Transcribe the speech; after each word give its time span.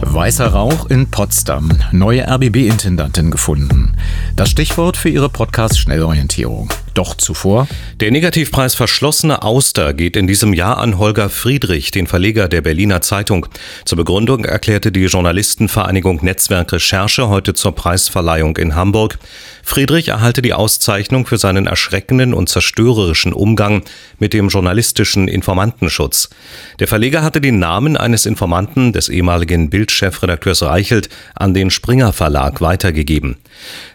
Weißer 0.00 0.46
Rauch 0.46 0.86
in 0.86 1.10
Potsdam. 1.10 1.70
Neue 1.92 2.26
RBB-Intendantin 2.26 3.30
gefunden. 3.30 3.92
Das 4.34 4.50
Stichwort 4.50 4.96
für 4.96 5.10
ihre 5.10 5.28
Podcast-Schnellorientierung. 5.28 6.70
Doch 6.94 7.14
zuvor. 7.16 7.68
Der 8.00 8.10
Negativpreis 8.10 8.74
Verschlossene 8.74 9.42
Auster 9.42 9.94
geht 9.94 10.16
in 10.16 10.26
diesem 10.26 10.52
Jahr 10.52 10.78
an 10.78 10.98
Holger 10.98 11.28
Friedrich, 11.28 11.90
den 11.90 12.06
Verleger 12.06 12.48
der 12.48 12.60
Berliner 12.60 13.00
Zeitung. 13.00 13.46
Zur 13.84 13.96
Begründung 13.96 14.44
erklärte 14.44 14.92
die 14.92 15.04
Journalistenvereinigung 15.04 16.20
Netzwerk 16.22 16.72
Recherche 16.72 17.28
heute 17.28 17.54
zur 17.54 17.74
Preisverleihung 17.74 18.56
in 18.56 18.74
Hamburg. 18.74 19.18
Friedrich 19.62 20.08
erhalte 20.08 20.42
die 20.42 20.54
Auszeichnung 20.54 21.26
für 21.26 21.38
seinen 21.38 21.66
erschreckenden 21.66 22.34
und 22.34 22.48
zerstörerischen 22.48 23.32
Umgang 23.32 23.82
mit 24.18 24.32
dem 24.32 24.48
journalistischen 24.48 25.28
Informantenschutz. 25.28 26.30
Der 26.80 26.88
Verleger 26.88 27.22
hatte 27.22 27.40
den 27.40 27.58
Namen 27.58 27.96
eines 27.96 28.26
Informanten 28.26 28.92
des 28.92 29.08
ehemaligen 29.08 29.70
Bildchefredakteurs 29.70 30.62
Reichelt 30.62 31.08
an 31.34 31.54
den 31.54 31.70
Springer 31.70 32.12
Verlag 32.12 32.60
weitergegeben. 32.60 33.36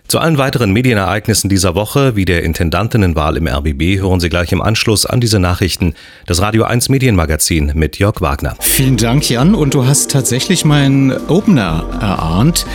Zu 0.08 0.20
allen 0.20 0.38
weiteren 0.38 0.72
Medienereignissen 0.72 1.50
dieser 1.50 1.74
Woche, 1.76 2.16
wie 2.16 2.26
der 2.26 2.44
Intendantinnenwahl 2.44 3.38
im 3.38 3.48
RBB, 3.48 4.00
hören 4.00 4.20
Sie 4.20 4.30
gleich 4.30 4.52
im 4.52 4.62
Anschluss 4.62 5.06
an 5.06 5.20
diese 5.22 5.40
Nachrichten 5.40 5.96
das 6.28 6.42
Radio 6.42 6.66
1 6.66 6.90
Medienmagazin 6.90 7.72
mit 7.74 7.98
Jörg 7.98 8.22
Wagner. 8.22 8.56
Vielen 8.60 8.98
Dank, 8.98 9.28
Jan. 9.30 9.56
Und 9.56 9.74
du 9.74 9.88
hast 9.88 10.12
tatsächlich 10.12 10.66
meinen 10.66 11.12
Opener 11.30 11.86
erahnt. 12.00 12.68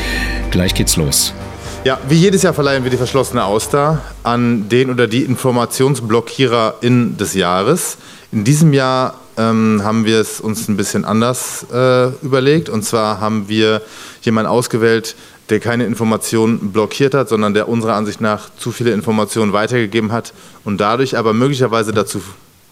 Gleich 0.51 0.75
geht's 0.75 0.97
los. 0.97 1.33
Ja, 1.85 2.01
wie 2.09 2.17
jedes 2.17 2.43
Jahr 2.43 2.55
verleihen 2.55 2.83
wir 2.83 2.91
die 2.91 2.97
verschlossene 2.97 3.45
Auster 3.45 4.03
an 4.25 4.69
den 4.69 4.91
oder 4.91 5.07
die 5.07 5.23
Informationsblockiererin 5.23 7.17
des 7.19 7.35
Jahres. 7.35 7.99
In 8.33 8.43
diesem 8.43 8.73
Jahr 8.73 9.15
ähm, 9.37 9.81
haben 9.85 10.05
wir 10.05 10.21
es 10.21 10.41
uns 10.41 10.69
ein 10.69 10.77
bisschen 10.77 11.05
anders 11.05 11.65
äh, 11.73 12.09
überlegt. 12.23 12.69
Und 12.69 12.85
zwar 12.85 13.21
haben 13.21 13.49
wir 13.49 13.81
jemanden 14.23 14.51
ausgewählt, 14.51 15.15
der 15.51 15.61
keine 15.61 15.87
Informationen 15.87 16.73
blockiert 16.73 17.15
hat, 17.15 17.29
sondern 17.29 17.55
der 17.55 17.69
unserer 17.69 17.95
Ansicht 17.95 18.21
nach 18.21 18.51
zu 18.59 18.73
viele 18.73 18.93
Informationen 18.93 19.53
weitergegeben 19.53 20.13
hat 20.13 20.33
und 20.65 20.81
dadurch 20.81 21.17
aber 21.17 21.33
möglicherweise 21.33 21.93
dazu 21.93 22.21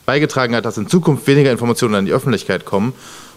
beigetragen 0.04 0.54
hat, 0.54 0.64
dass 0.64 0.78
in 0.78 0.88
Zukunft 0.88 1.26
weniger 1.26 1.50
Informationen 1.50 1.94
an 1.94 2.06
die 2.06 2.12
Öffentlichkeit 2.12 2.64
kommen. 2.64 2.92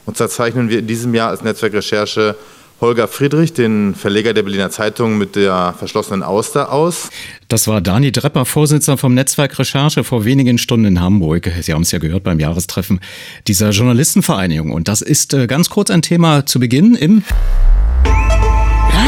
Und 0.05 0.17
zwar 0.17 0.29
zeichnen 0.29 0.69
wir 0.69 0.79
in 0.79 0.87
diesem 0.87 1.13
Jahr 1.13 1.29
als 1.29 1.43
Netzwerkrecherche 1.43 2.35
Holger 2.81 3.09
Friedrich, 3.09 3.51
den 3.51 3.93
Verleger 3.93 4.33
der 4.33 4.43
Berliner 4.43 4.69
Zeitung 4.69 5.17
mit 5.17 5.35
der 5.35 5.75
verschlossenen 5.77 6.23
Auster 6.23 6.71
aus. 6.71 7.09
Das 7.49 7.67
war 7.67 7.81
Dani 7.81 8.11
Drepper, 8.13 8.45
Vorsitzender 8.45 8.97
vom 8.97 9.13
Netzwerk 9.13 9.59
Recherche 9.59 10.05
vor 10.05 10.23
wenigen 10.23 10.57
Stunden 10.57 10.85
in 10.85 11.01
Hamburg. 11.01 11.51
Sie 11.61 11.73
haben 11.73 11.81
es 11.81 11.91
ja 11.91 11.99
gehört 11.99 12.23
beim 12.23 12.39
Jahrestreffen 12.39 13.01
dieser 13.47 13.71
Journalistenvereinigung. 13.71 14.71
Und 14.71 14.87
das 14.87 15.01
ist 15.01 15.33
äh, 15.33 15.47
ganz 15.47 15.69
kurz 15.69 15.91
ein 15.91 16.01
Thema 16.01 16.45
zu 16.45 16.59
Beginn 16.59 16.95
im 16.95 17.23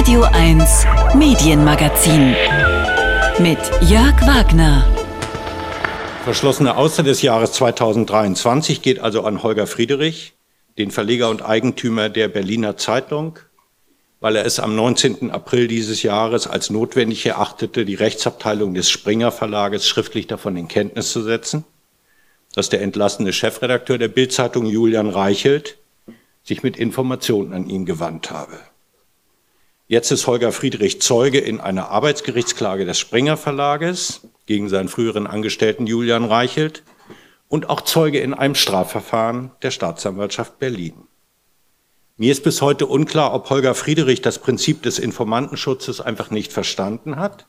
Radio 0.02 0.24
1 0.24 0.86
Medienmagazin 1.14 2.34
mit 3.38 3.60
Jörg 3.88 4.20
Wagner. 4.26 4.84
Verschlossene 6.24 6.76
Auster 6.76 7.04
des 7.04 7.22
Jahres 7.22 7.52
2023 7.52 8.82
geht 8.82 8.98
also 8.98 9.22
an 9.22 9.44
Holger 9.44 9.68
Friedrich, 9.68 10.34
den 10.80 10.90
Verleger 10.90 11.30
und 11.30 11.44
Eigentümer 11.44 12.10
der 12.10 12.30
Berliner 12.30 12.78
Zeitung, 12.78 13.38
weil 14.20 14.38
er 14.38 14.46
es 14.48 14.60
am 14.60 14.76
19. 14.76 15.30
April 15.30 15.68
dieses 15.68 16.02
Jahres 16.02 16.48
als 16.48 16.72
notwendig 16.72 17.24
erachtete, 17.28 17.86
die 17.86 17.94
Rechtsabteilung 17.94 18.74
des 18.74 18.90
Springer 18.90 19.32
Verlages 19.32 19.88
schriftlich 19.88 20.26
davon 20.26 20.58
in 20.58 20.68
Kenntnis 20.68 21.12
zu 21.12 21.22
setzen, 21.22 21.64
dass 22.56 22.70
der 22.70 22.82
entlassene 22.82 23.34
Chefredakteur 23.34 24.00
der 24.00 24.08
Bildzeitung 24.08 24.66
Julian 24.66 25.12
Reichelt 25.12 25.78
sich 26.42 26.64
mit 26.64 26.76
Informationen 26.76 27.54
an 27.54 27.70
ihn 27.70 27.86
gewandt 27.86 28.32
habe. 28.32 28.58
Jetzt 29.92 30.10
ist 30.10 30.26
Holger 30.26 30.54
Friedrich 30.54 31.02
Zeuge 31.02 31.40
in 31.40 31.60
einer 31.60 31.90
Arbeitsgerichtsklage 31.90 32.86
des 32.86 32.98
Springer 32.98 33.36
Verlages 33.36 34.22
gegen 34.46 34.70
seinen 34.70 34.88
früheren 34.88 35.28
Angestellten 35.28 35.86
Julian 35.86 36.24
Reichelt 36.24 36.84
und 37.50 37.70
auch 37.70 37.82
Zeuge 37.82 38.22
in 38.22 38.34
einem 38.34 38.56
Strafverfahren 38.56 39.52
der 39.64 39.72
Staatsanwaltschaft 39.72 40.60
Berlin. 40.60 40.94
Mir 42.16 42.32
ist 42.32 42.46
bis 42.46 42.62
heute 42.62 42.86
unklar, 42.86 43.34
ob 43.34 43.50
Holger 43.50 43.76
Friedrich 43.76 44.22
das 44.22 44.40
Prinzip 44.40 44.82
des 44.82 44.98
Informantenschutzes 44.98 46.00
einfach 46.00 46.32
nicht 46.32 46.54
verstanden 46.54 47.18
hat 47.18 47.48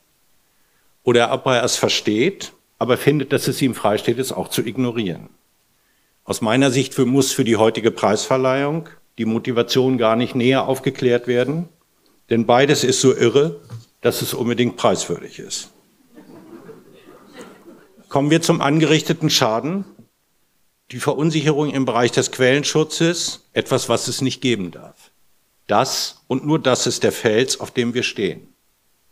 oder 1.05 1.33
ob 1.33 1.47
er 1.47 1.63
es 1.63 1.77
versteht, 1.77 2.55
aber 2.77 2.97
findet, 2.97 3.33
dass 3.33 3.47
es 3.47 3.63
ihm 3.63 3.77
freisteht, 3.77 4.19
es 4.19 4.33
auch 4.33 4.49
zu 4.49 4.63
ignorieren. 4.63 5.29
Aus 6.25 6.41
meiner 6.41 6.73
Sicht 6.73 6.99
muss 6.99 7.31
für 7.31 7.45
die 7.45 7.57
heutige 7.57 7.93
Preisverleihung 7.93 8.89
die 9.17 9.27
Motivation 9.27 9.97
gar 9.97 10.17
nicht 10.17 10.35
näher 10.35 10.67
aufgeklärt 10.67 11.29
werden, 11.29 11.69
denn 12.33 12.47
beides 12.47 12.83
ist 12.83 13.03
so 13.03 13.15
irre, 13.15 13.61
dass 14.01 14.23
es 14.23 14.33
unbedingt 14.33 14.79
preiswürdig 14.79 15.39
ist. 15.39 15.69
Kommen 18.09 18.31
wir 18.31 18.41
zum 18.41 18.63
angerichteten 18.63 19.29
Schaden. 19.29 19.85
Die 20.93 20.99
Verunsicherung 20.99 21.69
im 21.69 21.85
Bereich 21.85 22.11
des 22.11 22.33
Quellenschutzes, 22.33 23.45
etwas, 23.53 23.91
was 23.91 24.09
es 24.09 24.23
nicht 24.23 24.41
geben 24.41 24.71
darf. 24.71 25.11
Das 25.67 26.23
und 26.27 26.47
nur 26.47 26.59
das 26.59 26.87
ist 26.87 27.03
der 27.03 27.13
Fels, 27.13 27.61
auf 27.61 27.71
dem 27.71 27.93
wir 27.93 28.03
stehen. 28.03 28.49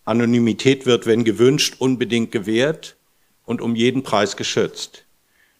Anonymität 0.06 0.86
wird, 0.86 1.04
wenn 1.04 1.22
gewünscht, 1.22 1.74
unbedingt 1.78 2.32
gewährt 2.32 2.96
und 3.44 3.60
um 3.60 3.76
jeden 3.76 4.02
Preis 4.02 4.34
geschützt. 4.38 5.04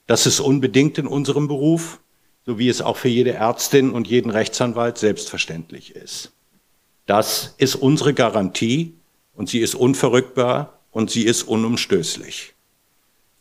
Das 0.07 0.25
ist 0.25 0.41
unbedingt 0.41 0.97
in 0.97 1.07
unserem 1.07 1.47
Beruf, 1.47 2.01
so 2.47 2.59
wie 2.59 2.71
es 2.71 2.81
auch 2.81 2.97
für 2.97 3.09
jede 3.09 3.35
Ärztin 3.35 3.91
und 3.91 4.09
jeden 4.09 4.31
Rechtsanwalt 4.31 4.97
selbstverständlich 4.97 5.95
ist. 5.95 6.33
Das 7.11 7.57
ist 7.59 7.75
unsere 7.75 8.15
Garantie 8.15 8.95
und 9.35 9.49
sie 9.49 9.59
ist 9.59 9.75
unverrückbar 9.75 10.79
und 10.93 11.11
sie 11.11 11.25
ist 11.25 11.43
unumstößlich. 11.43 12.55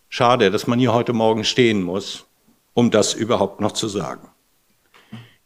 Schade, 0.07 0.49
dass 0.49 0.65
man 0.65 0.79
hier 0.79 0.91
heute 0.91 1.13
Morgen 1.13 1.43
stehen 1.43 1.83
muss, 1.83 2.25
um 2.73 2.89
das 2.89 3.13
überhaupt 3.13 3.61
noch 3.61 3.73
zu 3.73 3.87
sagen. 3.87 4.27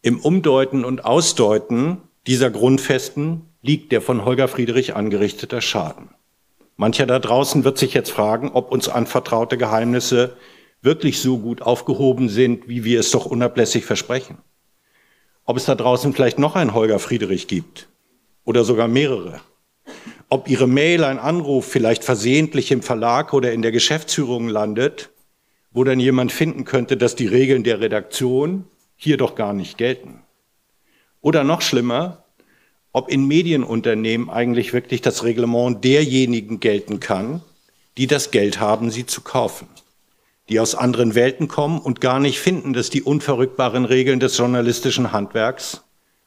Im 0.01 0.21
Umdeuten 0.21 0.85
und 0.85 1.03
Ausdeuten 1.03 1.97
dieser 2.25 2.49
Grundfesten 2.49 3.41
liegt 3.61 3.91
der 3.91 4.01
von 4.01 4.23
Holger 4.23 4.47
Friedrich 4.47 4.95
angerichteter 4.95 5.59
Schaden. 5.59 6.07
Mancher 6.77 7.05
da 7.05 7.19
draußen 7.19 7.65
wird 7.65 7.77
sich 7.77 7.93
jetzt 7.93 8.11
fragen, 8.11 8.51
ob 8.53 8.71
uns 8.71 8.87
anvertraute 8.87 9.57
Geheimnisse 9.57 10.37
wirklich 10.81 11.19
so 11.19 11.39
gut 11.39 11.61
aufgehoben 11.61 12.29
sind, 12.29 12.69
wie 12.69 12.85
wir 12.85 13.01
es 13.01 13.11
doch 13.11 13.25
unablässig 13.25 13.83
versprechen. 13.83 14.37
Ob 15.43 15.57
es 15.57 15.65
da 15.65 15.75
draußen 15.75 16.13
vielleicht 16.13 16.39
noch 16.39 16.55
einen 16.55 16.73
Holger 16.73 16.99
Friedrich 16.99 17.49
gibt 17.49 17.89
oder 18.45 18.63
sogar 18.63 18.87
mehrere. 18.87 19.41
Ob 20.29 20.49
Ihre 20.49 20.67
Mail, 20.67 21.03
ein 21.03 21.19
Anruf 21.19 21.65
vielleicht 21.65 22.03
versehentlich 22.03 22.71
im 22.71 22.81
Verlag 22.81 23.33
oder 23.33 23.53
in 23.53 23.61
der 23.61 23.71
Geschäftsführung 23.71 24.47
landet, 24.47 25.11
wo 25.71 25.83
dann 25.83 25.99
jemand 25.99 26.31
finden 26.31 26.65
könnte, 26.65 26.97
dass 26.97 27.15
die 27.15 27.27
Regeln 27.27 27.63
der 27.63 27.79
Redaktion 27.79 28.65
hier 28.95 29.17
doch 29.17 29.35
gar 29.35 29.53
nicht 29.53 29.77
gelten. 29.77 30.21
Oder 31.21 31.43
noch 31.43 31.61
schlimmer, 31.61 32.23
ob 32.93 33.09
in 33.09 33.27
Medienunternehmen 33.27 34.29
eigentlich 34.29 34.71
wirklich 34.71 35.01
das 35.01 35.23
Reglement 35.23 35.83
derjenigen 35.83 36.59
gelten 36.59 36.99
kann, 36.99 37.41
die 37.97 38.07
das 38.07 38.31
Geld 38.31 38.59
haben, 38.59 38.91
sie 38.91 39.05
zu 39.05 39.21
kaufen, 39.21 39.67
die 40.49 40.59
aus 40.59 40.75
anderen 40.75 41.15
Welten 41.15 41.47
kommen 41.47 41.79
und 41.79 42.01
gar 42.01 42.19
nicht 42.19 42.39
finden, 42.39 42.73
dass 42.73 42.89
die 42.89 43.01
unverrückbaren 43.01 43.85
Regeln 43.85 44.19
des 44.19 44.37
journalistischen 44.37 45.11
Handwerks 45.11 45.83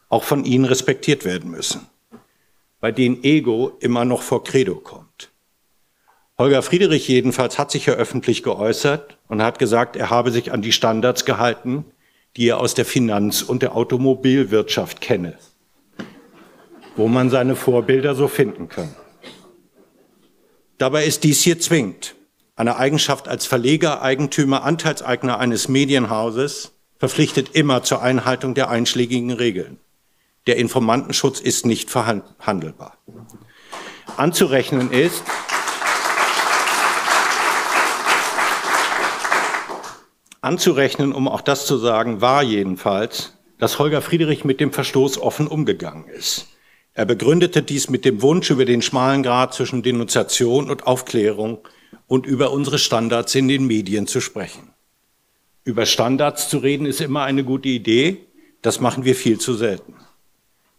auch 0.09 0.25
von 0.25 0.45
ihnen 0.45 0.65
respektiert 0.65 1.25
werden 1.25 1.51
müssen, 1.51 1.87
bei 2.87 2.93
denen 2.93 3.25
Ego 3.25 3.77
immer 3.81 4.05
noch 4.05 4.23
vor 4.23 4.45
Credo 4.45 4.77
kommt. 4.77 5.33
Holger 6.39 6.63
Friedrich 6.63 7.09
jedenfalls 7.09 7.59
hat 7.59 7.73
sich 7.73 7.87
ja 7.87 7.95
öffentlich 7.95 8.45
geäußert 8.45 9.19
und 9.27 9.43
hat 9.43 9.59
gesagt, 9.59 9.97
er 9.97 10.11
habe 10.11 10.31
sich 10.31 10.53
an 10.53 10.63
die 10.63 10.71
Standards 10.71 11.25
gehalten, 11.25 11.85
die 12.37 12.47
er 12.47 12.61
aus 12.61 12.75
der 12.75 12.85
Finanz- 12.85 13.43
und 13.43 13.63
der 13.63 13.75
Automobilwirtschaft 13.75 15.01
kenne, 15.01 15.37
wo 16.95 17.09
man 17.09 17.29
seine 17.29 17.57
Vorbilder 17.57 18.15
so 18.15 18.29
finden 18.29 18.69
kann. 18.69 18.95
Dabei 20.79 21.07
ist 21.07 21.25
dies 21.25 21.43
hier 21.43 21.59
zwingend. 21.59 22.15
Eine 22.55 22.77
Eigenschaft 22.77 23.27
als 23.27 23.47
Verleger, 23.47 24.01
Eigentümer, 24.01 24.63
Anteilseigner 24.63 25.41
eines 25.41 25.67
Medienhauses 25.67 26.71
verpflichtet 26.99 27.49
immer 27.57 27.83
zur 27.83 28.01
Einhaltung 28.01 28.55
der 28.55 28.71
einschlägigen 28.71 29.33
Regeln. 29.33 29.81
Der 30.47 30.57
Informantenschutz 30.57 31.41
ist 31.41 31.67
nicht 31.67 31.91
verhandelbar. 31.91 32.99
Anzurechnen 34.17 34.93
ist, 34.93 35.23
Anzurechnen, 40.41 41.13
um 41.13 41.27
auch 41.27 41.41
das 41.41 41.67
zu 41.67 41.77
sagen, 41.77 42.21
war 42.21 42.45
jedenfalls, 42.45 43.37
dass 43.59 43.81
Holger 43.81 44.01
Friedrich 44.01 44.45
mit 44.45 44.61
dem 44.61 44.73
Verstoß 44.73 45.19
offen 45.19 45.49
umgegangen 45.49 46.07
ist. 46.07 46.47
Er 46.95 47.05
begründete 47.05 47.63
dies 47.63 47.91
mit 47.91 48.05
dem 48.05 48.23
Wunsch, 48.23 48.51
über 48.51 48.65
den 48.65 48.81
schmalen 48.81 49.25
Grad 49.25 49.55
zwischen 49.55 49.83
Denunziation 49.83 50.71
und 50.71 50.87
Aufklärung 50.87 51.59
und 52.07 52.27
über 52.27 52.53
unsere 52.53 52.79
Standards 52.79 53.35
in 53.35 53.49
den 53.49 53.67
Medien 53.67 54.07
zu 54.07 54.21
sprechen. 54.21 54.73
Über 55.65 55.85
Standards 55.85 56.49
zu 56.49 56.59
reden 56.59 56.87
ist 56.87 57.01
immer 57.01 57.25
eine 57.25 57.43
gute 57.43 57.69
Idee, 57.69 58.29
das 58.63 58.79
machen 58.79 59.05
wir 59.05 59.17
viel 59.17 59.41
zu 59.41 59.55
selten. 59.55 59.95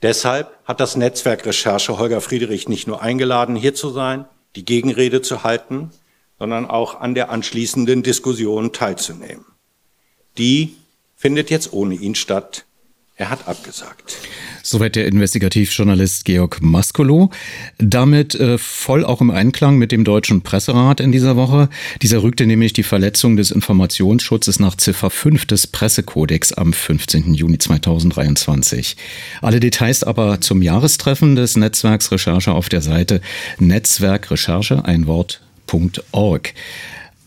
Deshalb 0.01 0.55
hat 0.65 0.79
das 0.79 0.95
Netzwerk 0.95 1.45
Recherche 1.45 1.97
Holger 1.97 2.21
Friedrich 2.21 2.69
nicht 2.69 2.87
nur 2.87 3.01
eingeladen, 3.01 3.55
hier 3.55 3.73
zu 3.73 3.89
sein, 3.89 4.25
die 4.55 4.63
Gegenrede 4.63 5.21
zu 5.21 5.43
halten, 5.43 5.91
sondern 6.37 6.69
auch 6.69 6.99
an 6.99 7.15
der 7.15 7.31
anschließenden 7.31 8.03
Diskussion 8.03 8.73
teilzunehmen. 8.73 9.45
Die 10.37 10.75
findet 11.15 11.49
jetzt 11.49 11.73
ohne 11.73 11.95
ihn 11.95 12.13
statt. 12.13 12.66
Er 13.19 13.31
hat 13.31 13.47
abgesagt. 13.47 14.15
Soweit 14.61 14.95
der 14.95 15.07
Investigativjournalist 15.07 16.23
Georg 16.25 16.61
Maskolo. 16.61 17.31
Damit 17.79 18.35
äh, 18.35 18.59
voll 18.59 19.03
auch 19.03 19.21
im 19.21 19.31
Einklang 19.31 19.77
mit 19.77 19.91
dem 19.91 20.03
Deutschen 20.03 20.43
Presserat 20.43 20.99
in 20.99 21.11
dieser 21.11 21.35
Woche. 21.35 21.69
Dieser 22.03 22.21
rügte 22.21 22.45
nämlich 22.45 22.73
die 22.73 22.83
Verletzung 22.83 23.35
des 23.35 23.49
Informationsschutzes 23.49 24.59
nach 24.59 24.75
Ziffer 24.75 25.09
5 25.09 25.47
des 25.47 25.65
Pressekodex 25.65 26.53
am 26.53 26.73
15. 26.73 27.33
Juni 27.33 27.57
2023. 27.57 28.97
Alle 29.41 29.59
Details 29.59 30.03
aber 30.03 30.39
zum 30.39 30.61
Jahrestreffen 30.61 31.35
des 31.35 31.57
Netzwerks 31.57 32.11
Recherche 32.11 32.51
auf 32.51 32.69
der 32.69 32.81
Seite 32.81 33.21
Netzwerkrecherche, 33.57 34.85
ein 34.85 35.07
Wort.org. 35.07 36.53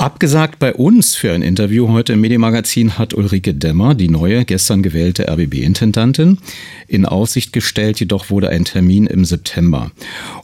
Abgesagt 0.00 0.58
bei 0.58 0.72
uns 0.72 1.14
für 1.14 1.30
ein 1.34 1.42
Interview 1.42 1.90
heute 1.90 2.14
im 2.14 2.22
Medienmagazin 2.22 2.96
hat 2.96 3.12
Ulrike 3.12 3.52
Demmer, 3.52 3.94
die 3.94 4.08
neue, 4.08 4.46
gestern 4.46 4.82
gewählte 4.82 5.28
RBB-Intendantin, 5.28 6.38
in 6.88 7.04
Aussicht 7.04 7.52
gestellt, 7.52 8.00
jedoch 8.00 8.30
wurde 8.30 8.48
ein 8.48 8.64
Termin 8.64 9.06
im 9.06 9.26
September. 9.26 9.90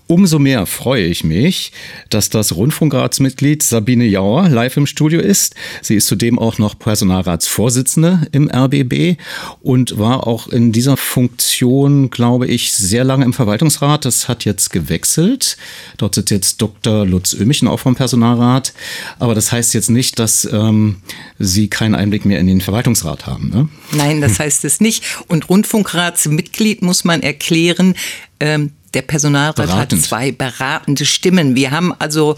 Umso 0.08 0.38
mehr 0.38 0.66
freue 0.66 1.06
ich 1.06 1.24
mich, 1.24 1.72
dass 2.10 2.30
das 2.30 2.54
Rundfunkratsmitglied 2.54 3.62
Sabine 3.62 4.04
Jauer 4.04 4.48
live 4.48 4.76
im 4.76 4.86
Studio 4.86 5.20
ist. 5.20 5.56
Sie 5.82 5.96
ist 5.96 6.06
zudem 6.06 6.38
auch 6.38 6.58
noch 6.58 6.78
Personalratsvorsitzende 6.78 8.28
im 8.30 8.48
RBB 8.48 9.18
und 9.62 9.98
war 9.98 10.28
auch 10.28 10.46
in 10.46 10.70
dieser 10.70 10.96
Funktion, 10.96 12.10
glaube 12.10 12.46
ich, 12.46 12.72
sehr 12.72 13.02
lange 13.02 13.24
im 13.24 13.32
Verwaltungsrat. 13.32 14.04
Das 14.04 14.28
hat 14.28 14.44
jetzt 14.44 14.70
gewechselt. 14.70 15.56
Dort 15.96 16.14
sitzt 16.14 16.30
jetzt 16.30 16.62
Dr. 16.62 17.04
Lutz 17.04 17.32
Ömichen 17.32 17.66
auch 17.66 17.80
vom 17.80 17.96
Personalrat. 17.96 18.74
Aber 19.18 19.34
das 19.34 19.45
heißt 19.52 19.74
jetzt 19.74 19.90
nicht, 19.90 20.18
dass 20.18 20.48
ähm, 20.50 20.96
Sie 21.38 21.68
keinen 21.68 21.94
Einblick 21.94 22.24
mehr 22.24 22.38
in 22.38 22.46
den 22.46 22.60
Verwaltungsrat 22.60 23.26
haben. 23.26 23.50
Ne? 23.50 23.68
Nein, 23.92 24.20
das 24.20 24.38
heißt 24.38 24.64
es 24.64 24.80
nicht. 24.80 25.04
Und 25.28 25.48
Rundfunkratsmitglied 25.48 26.82
muss 26.82 27.04
man 27.04 27.22
erklären. 27.22 27.94
Ähm, 28.40 28.72
der 28.96 29.02
Personalrat 29.02 29.56
Beratend. 29.56 30.00
hat 30.00 30.08
zwei 30.08 30.32
beratende 30.32 31.04
Stimmen. 31.04 31.54
Wir 31.54 31.70
haben 31.70 31.92
also 31.98 32.36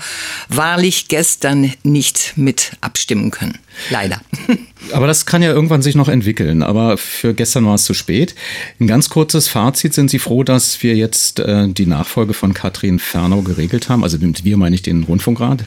wahrlich 0.48 1.06
gestern 1.06 1.72
nicht 1.84 2.32
mit 2.34 2.72
abstimmen 2.80 3.30
können. 3.30 3.58
Leider. 3.90 4.20
Aber 4.92 5.06
das 5.06 5.24
kann 5.24 5.40
ja 5.40 5.52
irgendwann 5.52 5.82
sich 5.82 5.94
noch 5.94 6.08
entwickeln. 6.08 6.64
Aber 6.64 6.98
für 6.98 7.32
gestern 7.32 7.64
war 7.64 7.76
es 7.76 7.84
zu 7.84 7.94
spät. 7.94 8.34
Ein 8.80 8.88
ganz 8.88 9.08
kurzes 9.08 9.46
Fazit. 9.46 9.94
Sind 9.94 10.10
Sie 10.10 10.18
froh, 10.18 10.42
dass 10.42 10.82
wir 10.82 10.96
jetzt 10.96 11.38
äh, 11.38 11.68
die 11.68 11.86
Nachfolge 11.86 12.34
von 12.34 12.54
Katrin 12.54 12.98
Fernau 12.98 13.42
geregelt 13.42 13.88
haben? 13.88 14.02
Also 14.02 14.18
mit 14.18 14.44
wir 14.44 14.56
meine 14.56 14.74
ich 14.74 14.82
den 14.82 15.04
Rundfunkrat? 15.04 15.64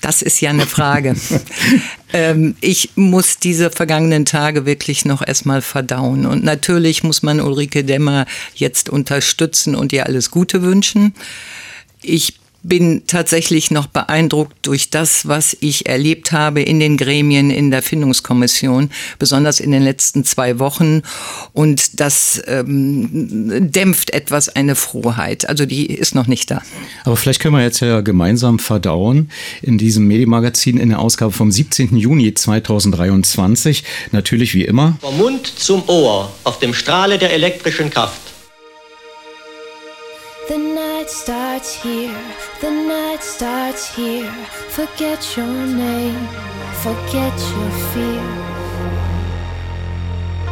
Das 0.00 0.22
ist 0.22 0.40
ja 0.40 0.50
eine 0.50 0.66
Frage. 0.66 1.14
ähm, 2.12 2.56
ich 2.60 2.90
muss 2.96 3.38
diese 3.38 3.70
vergangenen 3.70 4.24
Tage 4.24 4.66
wirklich 4.66 5.04
noch 5.04 5.26
erstmal 5.26 5.62
verdauen. 5.62 6.26
Und 6.26 6.42
natürlich 6.42 7.02
muss 7.02 7.22
man 7.22 7.40
Ulrike 7.40 7.84
Demmer 7.84 8.26
jetzt 8.54 8.88
unterstützen 8.88 9.74
und 9.74 9.92
ihr 9.92 10.06
alles 10.06 10.30
Gute 10.30 10.62
wünschen. 10.62 11.14
Ich 12.02 12.39
bin 12.62 13.02
tatsächlich 13.06 13.70
noch 13.70 13.86
beeindruckt 13.86 14.54
durch 14.62 14.90
das, 14.90 15.26
was 15.26 15.56
ich 15.60 15.86
erlebt 15.86 16.32
habe 16.32 16.62
in 16.62 16.80
den 16.80 16.96
Gremien 16.96 17.50
in 17.50 17.70
der 17.70 17.82
Findungskommission, 17.82 18.90
besonders 19.18 19.60
in 19.60 19.70
den 19.70 19.82
letzten 19.82 20.24
zwei 20.24 20.58
Wochen. 20.58 21.02
Und 21.52 22.00
das 22.00 22.42
ähm, 22.46 23.70
dämpft 23.70 24.10
etwas 24.10 24.48
eine 24.48 24.74
Frohheit. 24.74 25.48
Also 25.48 25.66
die 25.66 25.86
ist 25.86 26.14
noch 26.14 26.26
nicht 26.26 26.50
da. 26.50 26.62
Aber 27.04 27.16
vielleicht 27.16 27.40
können 27.40 27.54
wir 27.54 27.62
jetzt 27.62 27.80
ja 27.80 28.00
gemeinsam 28.00 28.58
verdauen 28.58 29.30
in 29.62 29.78
diesem 29.78 30.06
Medienmagazin 30.06 30.78
in 30.78 30.90
der 30.90 30.98
Ausgabe 30.98 31.32
vom 31.32 31.50
17. 31.50 31.96
Juni 31.96 32.34
2023. 32.34 33.84
Natürlich 34.12 34.54
wie 34.54 34.64
immer. 34.64 34.98
Vom 35.00 35.16
Mund 35.16 35.46
zum 35.46 35.88
Ohr 35.88 36.32
auf 36.44 36.58
dem 36.58 36.74
Strahle 36.74 37.18
der 37.18 37.32
elektrischen 37.32 37.90
Kraft 37.90 38.20
The 40.50 40.58
night 40.58 41.08
starts 41.08 41.80
here, 41.80 42.10
the 42.60 42.72
night 42.72 43.22
starts 43.22 43.94
here. 43.94 44.28
Forget 44.70 45.36
your 45.36 45.46
name, 45.46 46.26
forget 46.82 47.32
your 47.54 47.70
fear. 47.92 48.20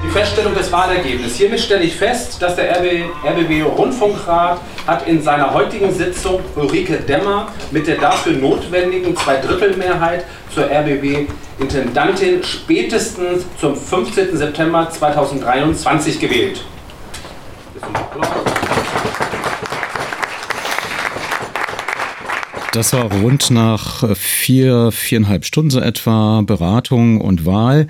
Die 0.05 0.09
Feststellung 0.11 0.55
des 0.55 0.71
Wahlergebnisses. 0.71 1.39
Hiermit 1.39 1.59
stelle 1.59 1.83
ich 1.83 1.97
fest, 1.97 2.41
dass 2.41 2.55
der 2.55 2.79
RB, 2.79 3.11
RBB 3.25 3.65
Rundfunkrat 3.77 4.61
hat 4.87 5.09
in 5.09 5.21
seiner 5.21 5.53
heutigen 5.53 5.93
Sitzung 5.93 6.43
Ulrike 6.55 6.99
Demmer 6.99 7.49
mit 7.73 7.89
der 7.89 7.97
dafür 7.97 8.35
notwendigen 8.35 9.17
Zweidrittelmehrheit 9.17 10.27
zur 10.55 10.71
RBB-Intendantin 10.71 12.45
spätestens 12.45 13.47
zum 13.61 13.75
15. 13.75 14.37
September 14.37 14.89
2023 14.89 16.21
gewählt. 16.21 16.61
Das 22.73 22.93
war 22.93 23.11
rund 23.11 23.51
nach 23.51 24.15
vier, 24.15 24.93
viereinhalb 24.93 25.47
Stunden 25.47 25.71
so 25.71 25.81
etwa 25.81 26.43
Beratung 26.43 27.19
und 27.21 27.47
Wahl. 27.47 27.87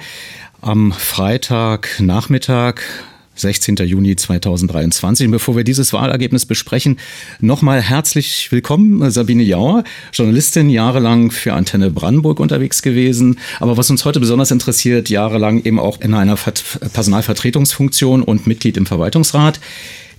Am 0.60 0.92
Freitagnachmittag 0.92 2.80
16. 3.34 3.74
Juni 3.76 4.14
2023. 4.14 5.26
Und 5.26 5.32
bevor 5.32 5.56
wir 5.56 5.64
dieses 5.64 5.92
Wahlergebnis 5.92 6.46
besprechen, 6.46 6.98
nochmal 7.40 7.82
herzlich 7.82 8.52
willkommen, 8.52 9.10
Sabine 9.10 9.42
Jauer, 9.42 9.82
Journalistin, 10.12 10.70
jahrelang 10.70 11.32
für 11.32 11.54
Antenne 11.54 11.90
Brandenburg 11.90 12.38
unterwegs 12.38 12.80
gewesen. 12.80 13.38
Aber 13.58 13.76
was 13.76 13.90
uns 13.90 14.04
heute 14.04 14.20
besonders 14.20 14.52
interessiert, 14.52 15.08
jahrelang 15.10 15.64
eben 15.64 15.80
auch 15.80 16.00
in 16.00 16.14
einer 16.14 16.36
Personalvertretungsfunktion 16.36 18.22
und 18.22 18.46
Mitglied 18.46 18.76
im 18.76 18.86
Verwaltungsrat. 18.86 19.58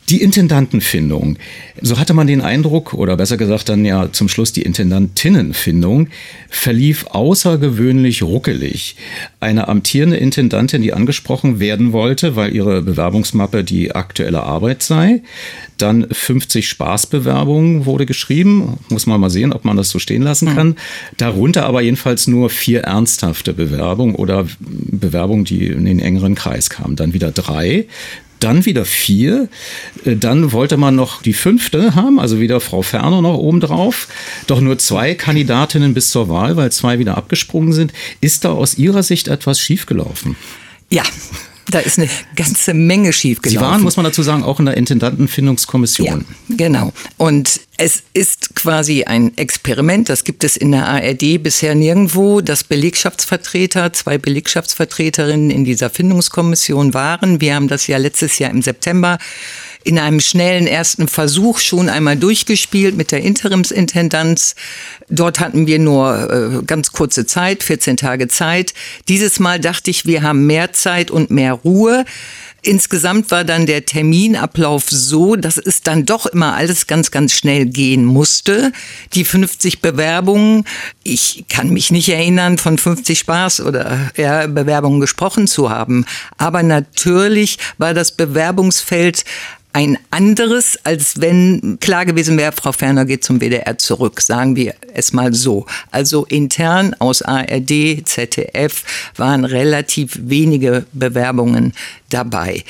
Die 0.09 0.23
Intendantenfindung. 0.23 1.37
So 1.81 1.99
hatte 1.99 2.15
man 2.15 2.25
den 2.25 2.41
Eindruck, 2.41 2.95
oder 2.95 3.15
besser 3.15 3.37
gesagt 3.37 3.69
dann 3.69 3.85
ja 3.85 4.11
zum 4.11 4.27
Schluss 4.27 4.51
die 4.51 4.63
Intendantinnenfindung, 4.63 6.07
verlief 6.49 7.05
außergewöhnlich 7.11 8.23
ruckelig. 8.23 8.95
Eine 9.39 9.67
amtierende 9.67 10.17
Intendantin, 10.17 10.81
die 10.81 10.93
angesprochen 10.93 11.59
werden 11.59 11.91
wollte, 11.91 12.35
weil 12.35 12.55
ihre 12.55 12.81
Bewerbungsmappe 12.81 13.63
die 13.63 13.93
aktuelle 13.93 14.41
Arbeit 14.41 14.81
sei. 14.81 15.21
Dann 15.77 16.07
50 16.09 16.67
Spaßbewerbungen 16.67 17.85
wurde 17.85 18.07
geschrieben. 18.07 18.79
Muss 18.89 19.05
man 19.05 19.21
mal 19.21 19.29
sehen, 19.29 19.53
ob 19.53 19.63
man 19.63 19.77
das 19.77 19.91
so 19.91 19.99
stehen 19.99 20.23
lassen 20.23 20.49
hm. 20.49 20.55
kann. 20.55 20.75
Darunter 21.17 21.67
aber 21.67 21.81
jedenfalls 21.81 22.25
nur 22.25 22.49
vier 22.49 22.81
ernsthafte 22.81 23.53
Bewerbungen 23.53 24.15
oder 24.15 24.47
Bewerbungen, 24.59 25.45
die 25.45 25.67
in 25.67 25.85
den 25.85 25.99
engeren 25.99 26.33
Kreis 26.33 26.71
kamen. 26.71 26.95
Dann 26.95 27.13
wieder 27.13 27.31
drei 27.31 27.85
dann 28.39 28.65
wieder 28.65 28.85
vier. 28.85 29.47
Äh, 30.05 30.15
dann 30.15 30.51
wollte 30.51 30.77
man 30.77 30.95
noch 30.95 31.21
die 31.21 31.33
fünfte 31.33 31.95
haben, 31.95 32.19
also 32.19 32.39
wieder 32.39 32.59
Frau 32.59 32.81
Ferner 32.81 33.21
noch 33.21 33.37
oben 33.37 33.59
drauf. 33.59 34.07
Doch 34.47 34.61
nur 34.61 34.77
zwei 34.77 35.15
Kandidatinnen 35.15 35.93
bis 35.93 36.09
zur 36.09 36.29
Wahl, 36.29 36.57
weil 36.57 36.71
zwei 36.71 36.99
wieder 36.99 37.17
abgesprungen 37.17 37.73
sind. 37.73 37.93
Ist 38.21 38.45
da 38.45 38.51
aus 38.51 38.77
Ihrer 38.77 39.03
Sicht 39.03 39.27
etwas 39.27 39.59
schiefgelaufen? 39.59 40.35
Ja, 40.89 41.03
da 41.69 41.79
ist 41.79 41.99
eine 41.99 42.09
ganze 42.35 42.73
Menge 42.73 43.13
schiefgelaufen. 43.13 43.59
Sie 43.59 43.63
waren, 43.63 43.81
muss 43.81 43.97
man 43.97 44.05
dazu 44.05 44.23
sagen, 44.23 44.43
auch 44.43 44.59
in 44.59 44.65
der 44.65 44.77
Intendantenfindungskommission. 44.77 46.25
Ja, 46.49 46.55
genau. 46.55 46.93
Und 47.17 47.61
es 47.77 48.03
ist 48.13 48.55
quasi 48.55 49.03
ein 49.03 49.37
Experiment, 49.37 50.09
das 50.09 50.23
gibt 50.23 50.43
es 50.43 50.57
in 50.57 50.71
der 50.71 50.87
ARD 50.87 51.41
bisher 51.41 51.75
nirgendwo, 51.75 52.41
dass 52.41 52.63
Belegschaftsvertreter, 52.63 53.93
zwei 53.93 54.17
Belegschaftsvertreterinnen 54.17 55.49
in 55.49 55.63
dieser 55.63 55.89
Findungskommission 55.89 56.93
waren. 56.93 57.41
Wir 57.41 57.55
haben 57.55 57.67
das 57.67 57.87
ja 57.87 57.97
letztes 57.97 58.39
Jahr 58.39 58.51
im 58.51 58.61
September 58.61 59.17
in 59.83 59.97
einem 59.97 60.19
schnellen 60.19 60.67
ersten 60.67 61.07
Versuch 61.07 61.59
schon 61.59 61.89
einmal 61.89 62.17
durchgespielt 62.17 62.97
mit 62.97 63.11
der 63.11 63.21
Interimsintendanz. 63.21 64.55
Dort 65.09 65.39
hatten 65.39 65.67
wir 65.67 65.79
nur 65.79 66.61
äh, 66.61 66.65
ganz 66.65 66.91
kurze 66.91 67.25
Zeit, 67.25 67.63
14 67.63 67.97
Tage 67.97 68.27
Zeit. 68.27 68.73
Dieses 69.07 69.39
Mal 69.39 69.59
dachte 69.59 69.89
ich, 69.89 70.05
wir 70.05 70.21
haben 70.21 70.45
mehr 70.45 70.73
Zeit 70.73 71.11
und 71.11 71.31
mehr 71.31 71.53
Ruhe. 71.53 72.05
Insgesamt 72.61 73.31
war 73.31 73.45
dann 73.45 73.65
der 73.65 73.85
Terminablauf 73.85 74.89
so, 74.89 75.37
dass 75.37 75.57
es 75.57 75.81
dann 75.81 76.05
doch 76.05 76.25
immer 76.25 76.55
alles 76.55 76.87
ganz, 76.87 77.09
ganz 77.09 77.31
schnell 77.31 77.65
gehen 77.65 78.03
musste. 78.03 78.73
Die 79.13 79.23
50 79.23 79.81
Bewerbungen, 79.81 80.65
ich 81.03 81.45
kann 81.47 81.69
mich 81.69 81.89
nicht 81.89 82.09
erinnern, 82.09 82.57
von 82.57 82.77
50 82.77 83.17
Spaß 83.17 83.61
oder 83.61 84.11
ja, 84.17 84.45
Bewerbungen 84.47 84.99
gesprochen 84.99 85.47
zu 85.47 85.69
haben. 85.69 86.05
Aber 86.37 86.61
natürlich 86.61 87.59
war 87.77 87.93
das 87.93 88.11
Bewerbungsfeld 88.11 89.23
ein 89.71 89.97
anderes, 90.09 90.77
als 90.83 91.21
wenn 91.21 91.77
klar 91.79 92.05
gewesen 92.05 92.37
wäre, 92.37 92.51
Frau 92.51 92.71
Ferner 92.71 93.05
geht 93.05 93.23
zum 93.23 93.39
WDR 93.39 93.77
zurück, 93.77 94.19
sagen 94.21 94.55
wir 94.55 94.73
es 94.93 95.13
mal 95.13 95.33
so. 95.33 95.65
Also 95.91 96.25
intern 96.25 96.95
aus 96.97 97.21
ARD, 97.21 98.01
ZDF 98.03 98.83
waren 99.15 99.45
relativ 99.45 100.17
wenige 100.21 100.85
Bewerbungen 100.91 101.73
dabei. 102.09 102.63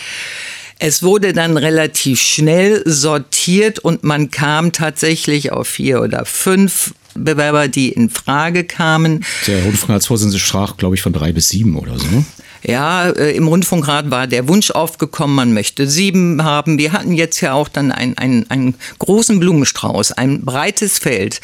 Es 0.77 1.03
wurde 1.03 1.33
dann 1.33 1.57
relativ 1.57 2.21
schnell 2.21 2.83
sortiert 2.85 3.79
und 3.79 4.03
man 4.03 4.31
kam 4.31 4.71
tatsächlich 4.71 5.51
auf 5.51 5.67
vier 5.67 6.01
oder 6.01 6.25
fünf 6.25 6.93
Bewerber, 7.15 7.67
die 7.67 7.89
in 7.89 8.09
Frage 8.09 8.63
kamen. 8.63 9.25
Der 9.47 9.63
Rundfunkratsvorsitzende 9.63 10.39
sprach, 10.39 10.77
glaube 10.77 10.95
ich, 10.95 11.01
von 11.01 11.11
drei 11.11 11.31
bis 11.33 11.49
sieben 11.49 11.77
oder 11.77 11.97
so. 11.99 12.23
Ja, 12.63 13.09
äh, 13.09 13.35
im 13.35 13.47
Rundfunkrat 13.47 14.11
war 14.11 14.27
der 14.27 14.47
Wunsch 14.47 14.71
aufgekommen, 14.71 15.35
man 15.35 15.53
möchte 15.53 15.87
sieben 15.87 16.43
haben. 16.43 16.77
Wir 16.77 16.91
hatten 16.91 17.13
jetzt 17.13 17.41
ja 17.41 17.53
auch 17.53 17.69
dann 17.69 17.91
einen, 17.91 18.17
einen, 18.17 18.49
einen 18.49 18.75
großen 18.99 19.39
Blumenstrauß, 19.39 20.13
ein 20.13 20.41
breites 20.41 20.99
Feld. 20.99 21.41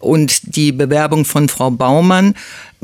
Und 0.00 0.56
die 0.56 0.72
Bewerbung 0.72 1.24
von 1.24 1.48
Frau 1.48 1.70
Baumann 1.70 2.34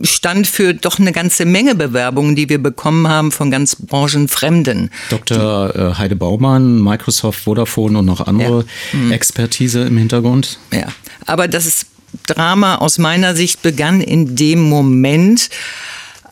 stand 0.01 0.47
für 0.47 0.75
doch 0.75 0.99
eine 0.99 1.13
ganze 1.13 1.45
Menge 1.45 1.75
Bewerbungen, 1.75 2.35
die 2.35 2.49
wir 2.49 2.63
bekommen 2.63 3.09
haben 3.09 3.33
von 3.33 3.51
ganz 3.51 3.77
branchenfremden. 3.77 4.91
Dr. 5.11 5.75
Äh, 5.75 5.95
Heide 5.99 6.17
Baumann, 6.17 6.83
Microsoft, 6.83 7.41
Vodafone 7.41 7.99
und 7.99 8.07
noch 8.07 8.27
andere 8.27 8.65
ja. 8.93 8.99
mhm. 8.99 9.13
Expertise 9.13 9.83
im 9.83 9.99
Hintergrund. 9.99 10.59
Ja, 10.73 10.87
aber 11.27 11.49
das 11.49 11.87
Drama 12.27 12.77
aus 12.77 12.99
meiner 12.99 13.35
Sicht 13.35 13.63
begann 13.63 14.01
in 14.01 14.37
dem 14.37 14.69
Moment, 14.69 15.51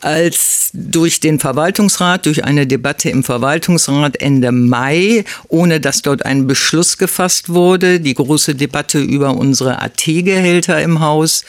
als 0.01 0.71
durch 0.73 1.19
den 1.19 1.39
Verwaltungsrat, 1.39 2.25
durch 2.25 2.43
eine 2.43 2.67
Debatte 2.67 3.09
im 3.09 3.23
Verwaltungsrat 3.23 4.21
Ende 4.21 4.51
Mai, 4.51 5.25
ohne 5.47 5.79
dass 5.79 6.01
dort 6.01 6.25
ein 6.25 6.47
Beschluss 6.47 6.97
gefasst 6.97 7.49
wurde, 7.49 7.99
die 7.99 8.13
große 8.13 8.55
Debatte 8.55 8.99
über 8.99 9.35
unsere 9.35 9.81
AT-Gehälter 9.81 10.81
im 10.81 10.99
Haus, 10.99 11.43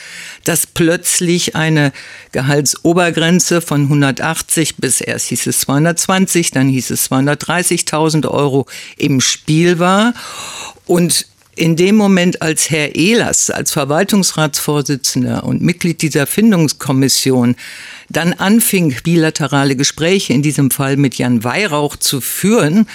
dass 0.44 0.66
plötzlich 0.66 1.56
eine 1.56 1.92
Gehaltsobergrenze 2.32 3.60
von 3.60 3.82
180 3.82 4.76
bis 4.76 5.00
erst 5.00 5.28
hieß 5.28 5.46
es 5.46 5.60
220, 5.60 6.50
dann 6.50 6.68
hieß 6.68 6.90
es 6.90 7.10
230.000 7.10 8.28
Euro 8.28 8.66
im 8.96 9.20
Spiel 9.20 9.78
war. 9.78 10.14
Und 10.86 11.26
in 11.54 11.76
dem 11.76 11.96
Moment, 11.96 12.40
als 12.40 12.70
Herr 12.70 12.94
Ehlers 12.94 13.50
als 13.50 13.72
Verwaltungsratsvorsitzender 13.72 15.44
und 15.44 15.60
Mitglied 15.60 16.00
dieser 16.00 16.26
Findungskommission 16.26 17.56
dann 18.12 18.32
anfing, 18.34 18.94
bilaterale 19.02 19.76
Gespräche 19.76 20.32
in 20.32 20.42
diesem 20.42 20.70
Fall 20.70 20.96
mit 20.96 21.16
Jan 21.16 21.44
Weihrauch 21.44 21.96
zu 21.96 22.20
führen, 22.20 22.86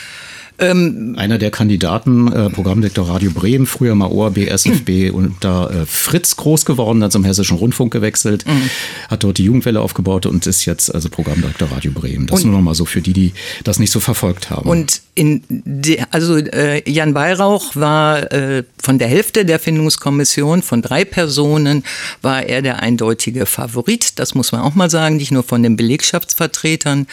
ähm, 0.59 1.15
Einer 1.17 1.37
der 1.37 1.51
Kandidaten, 1.51 2.31
äh, 2.31 2.49
Programmdirektor 2.49 3.07
Radio 3.07 3.31
Bremen, 3.31 3.65
früher 3.65 3.93
mal 3.95 4.07
ORB, 4.07 4.37
SFB 4.49 5.11
unter 5.11 5.71
äh, 5.71 5.85
Fritz 5.85 6.35
groß 6.35 6.65
geworden, 6.65 6.99
dann 6.99 7.11
zum 7.11 7.23
Hessischen 7.23 7.57
Rundfunk 7.57 7.93
gewechselt, 7.93 8.45
mhm. 8.47 8.69
hat 9.09 9.23
dort 9.23 9.37
die 9.37 9.43
Jugendwelle 9.43 9.81
aufgebaut 9.81 10.25
und 10.25 10.47
ist 10.47 10.65
jetzt 10.65 10.93
also 10.93 11.09
Programmdirektor 11.09 11.71
Radio 11.71 11.91
Bremen. 11.91 12.27
Das 12.27 12.43
und, 12.43 12.49
nur 12.49 12.59
noch 12.59 12.63
mal 12.63 12.75
so 12.75 12.85
für 12.85 13.01
die, 13.01 13.13
die 13.13 13.33
das 13.63 13.77
nicht 13.77 13.91
so 13.91 13.99
verfolgt 13.99 14.49
haben. 14.49 14.67
Und 14.67 15.01
in 15.13 15.43
de, 15.49 16.03
also 16.11 16.37
äh, 16.37 16.89
Jan 16.89 17.13
Weihrauch 17.13 17.75
war 17.75 18.31
äh, 18.31 18.63
von 18.81 18.99
der 18.99 19.07
Hälfte 19.07 19.45
der 19.45 19.59
Findungskommission, 19.59 20.61
von 20.61 20.81
drei 20.81 21.05
Personen, 21.05 21.83
war 22.21 22.43
er 22.43 22.61
der 22.61 22.81
eindeutige 22.81 23.45
Favorit. 23.45 24.17
Das 24.19 24.33
muss 24.33 24.51
man 24.51 24.61
auch 24.61 24.75
mal 24.75 24.89
sagen, 24.89 25.17
nicht 25.17 25.31
nur 25.31 25.43
von 25.43 25.61
den 25.61 25.77
Belegschaftsvertretern. 25.77 27.07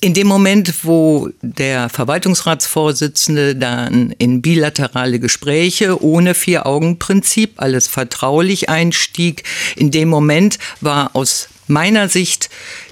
In 0.00 0.14
dem 0.14 0.26
Moment, 0.26 0.84
wo 0.84 1.30
der 1.42 1.88
Verwaltungsratsvorsitzende 1.88 3.56
dann 3.56 4.12
in 4.18 4.42
bilaterale 4.42 5.18
Gespräche 5.18 6.02
ohne 6.02 6.34
Vier-Augen-Prinzip, 6.34 7.54
alles 7.56 7.86
vertraulich 7.86 8.68
einstieg, 8.68 9.44
in 9.74 9.90
dem 9.90 10.08
Moment 10.08 10.58
war 10.80 11.10
aus 11.14 11.48
meiner 11.68 12.08
Sicht 12.08 12.50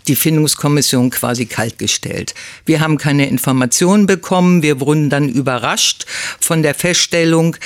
die 0.08 0.16
Findungskommission 0.16 1.10
quasi 1.10 1.46
kaltgestellt. 1.46 2.34
Wir 2.66 2.80
haben 2.80 2.98
keine 2.98 3.28
Informationen 3.28 4.06
bekommen. 4.06 4.62
Wir 4.62 4.80
wurden 4.80 5.10
dann 5.10 5.28
überrascht 5.28 6.06
von 6.40 6.62
der 6.62 6.74
Feststellung, 6.74 7.56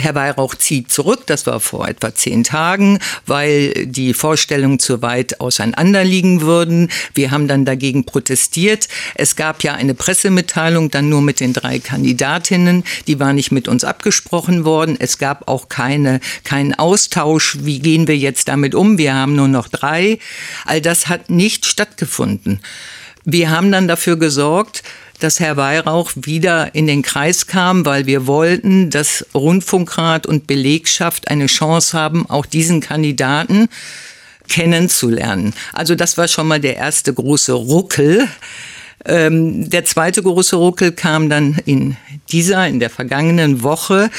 Herr 0.00 0.14
Weihrauch 0.14 0.54
zieht 0.54 0.90
zurück, 0.90 1.26
das 1.26 1.46
war 1.46 1.60
vor 1.60 1.86
etwa 1.86 2.14
zehn 2.14 2.44
Tagen, 2.44 2.98
weil 3.26 3.86
die 3.86 4.14
Vorstellungen 4.14 4.78
zu 4.78 5.02
weit 5.02 5.40
auseinanderliegen 5.40 6.40
würden. 6.40 6.90
Wir 7.14 7.30
haben 7.30 7.48
dann 7.48 7.64
dagegen 7.64 8.04
protestiert. 8.04 8.88
Es 9.14 9.36
gab 9.36 9.62
ja 9.62 9.74
eine 9.74 9.94
Pressemitteilung 9.94 10.90
dann 10.90 11.08
nur 11.08 11.22
mit 11.22 11.40
den 11.40 11.52
drei 11.52 11.78
Kandidatinnen, 11.78 12.84
die 13.06 13.20
war 13.20 13.32
nicht 13.32 13.52
mit 13.52 13.68
uns 13.68 13.84
abgesprochen 13.84 14.64
worden. 14.64 14.96
Es 14.98 15.18
gab 15.18 15.48
auch 15.48 15.68
keine, 15.68 16.20
keinen 16.44 16.74
Austausch, 16.74 17.58
wie 17.60 17.78
gehen 17.78 18.08
wir 18.08 18.16
jetzt 18.16 18.48
damit 18.48 18.74
um. 18.74 18.98
Wir 18.98 19.14
haben 19.14 19.36
nur 19.36 19.48
noch 19.48 19.68
drei. 19.68 20.18
All 20.64 20.80
das 20.80 21.08
hat 21.08 21.30
nicht 21.30 21.66
stattgefunden. 21.66 22.60
Wir 23.24 23.50
haben 23.50 23.70
dann 23.70 23.86
dafür 23.86 24.16
gesorgt, 24.16 24.82
dass 25.20 25.40
Herr 25.40 25.56
Weihrauch 25.56 26.12
wieder 26.16 26.74
in 26.74 26.86
den 26.86 27.02
Kreis 27.02 27.46
kam, 27.46 27.84
weil 27.86 28.06
wir 28.06 28.26
wollten, 28.26 28.90
dass 28.90 29.24
Rundfunkrat 29.34 30.26
und 30.26 30.46
Belegschaft 30.46 31.28
eine 31.28 31.46
Chance 31.46 31.96
haben, 31.96 32.28
auch 32.28 32.46
diesen 32.46 32.80
Kandidaten 32.80 33.68
kennenzulernen. 34.48 35.54
Also 35.72 35.94
das 35.94 36.18
war 36.18 36.28
schon 36.28 36.48
mal 36.48 36.60
der 36.60 36.76
erste 36.76 37.14
große 37.14 37.52
Ruckel. 37.52 38.28
Ähm, 39.06 39.70
der 39.70 39.84
zweite 39.84 40.22
große 40.22 40.56
Ruckel 40.56 40.92
kam 40.92 41.30
dann 41.30 41.58
in 41.64 41.96
dieser, 42.30 42.66
in 42.66 42.80
der 42.80 42.90
vergangenen 42.90 43.62
Woche, 43.62 44.10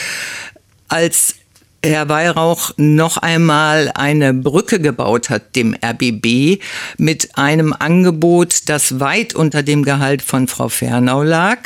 als 0.88 1.36
Herr 1.84 2.10
Weihrauch 2.10 2.72
noch 2.78 3.18
einmal 3.18 3.92
eine 3.96 4.36
Brücke 4.36 4.80
gebaut 4.80 5.32
hat, 5.32 5.56
dem 5.56 5.76
RBB, 5.76 6.62
mit 7.00 7.36
einem 7.40 7.74
Angebot, 7.74 8.70
das 8.70 9.00
weit 9.00 9.34
unter 9.34 9.64
dem 9.64 9.84
Gehalt 9.84 10.22
von 10.22 10.48
Frau 10.48 10.70
Fernau 10.70 11.24
lag. 11.24 11.58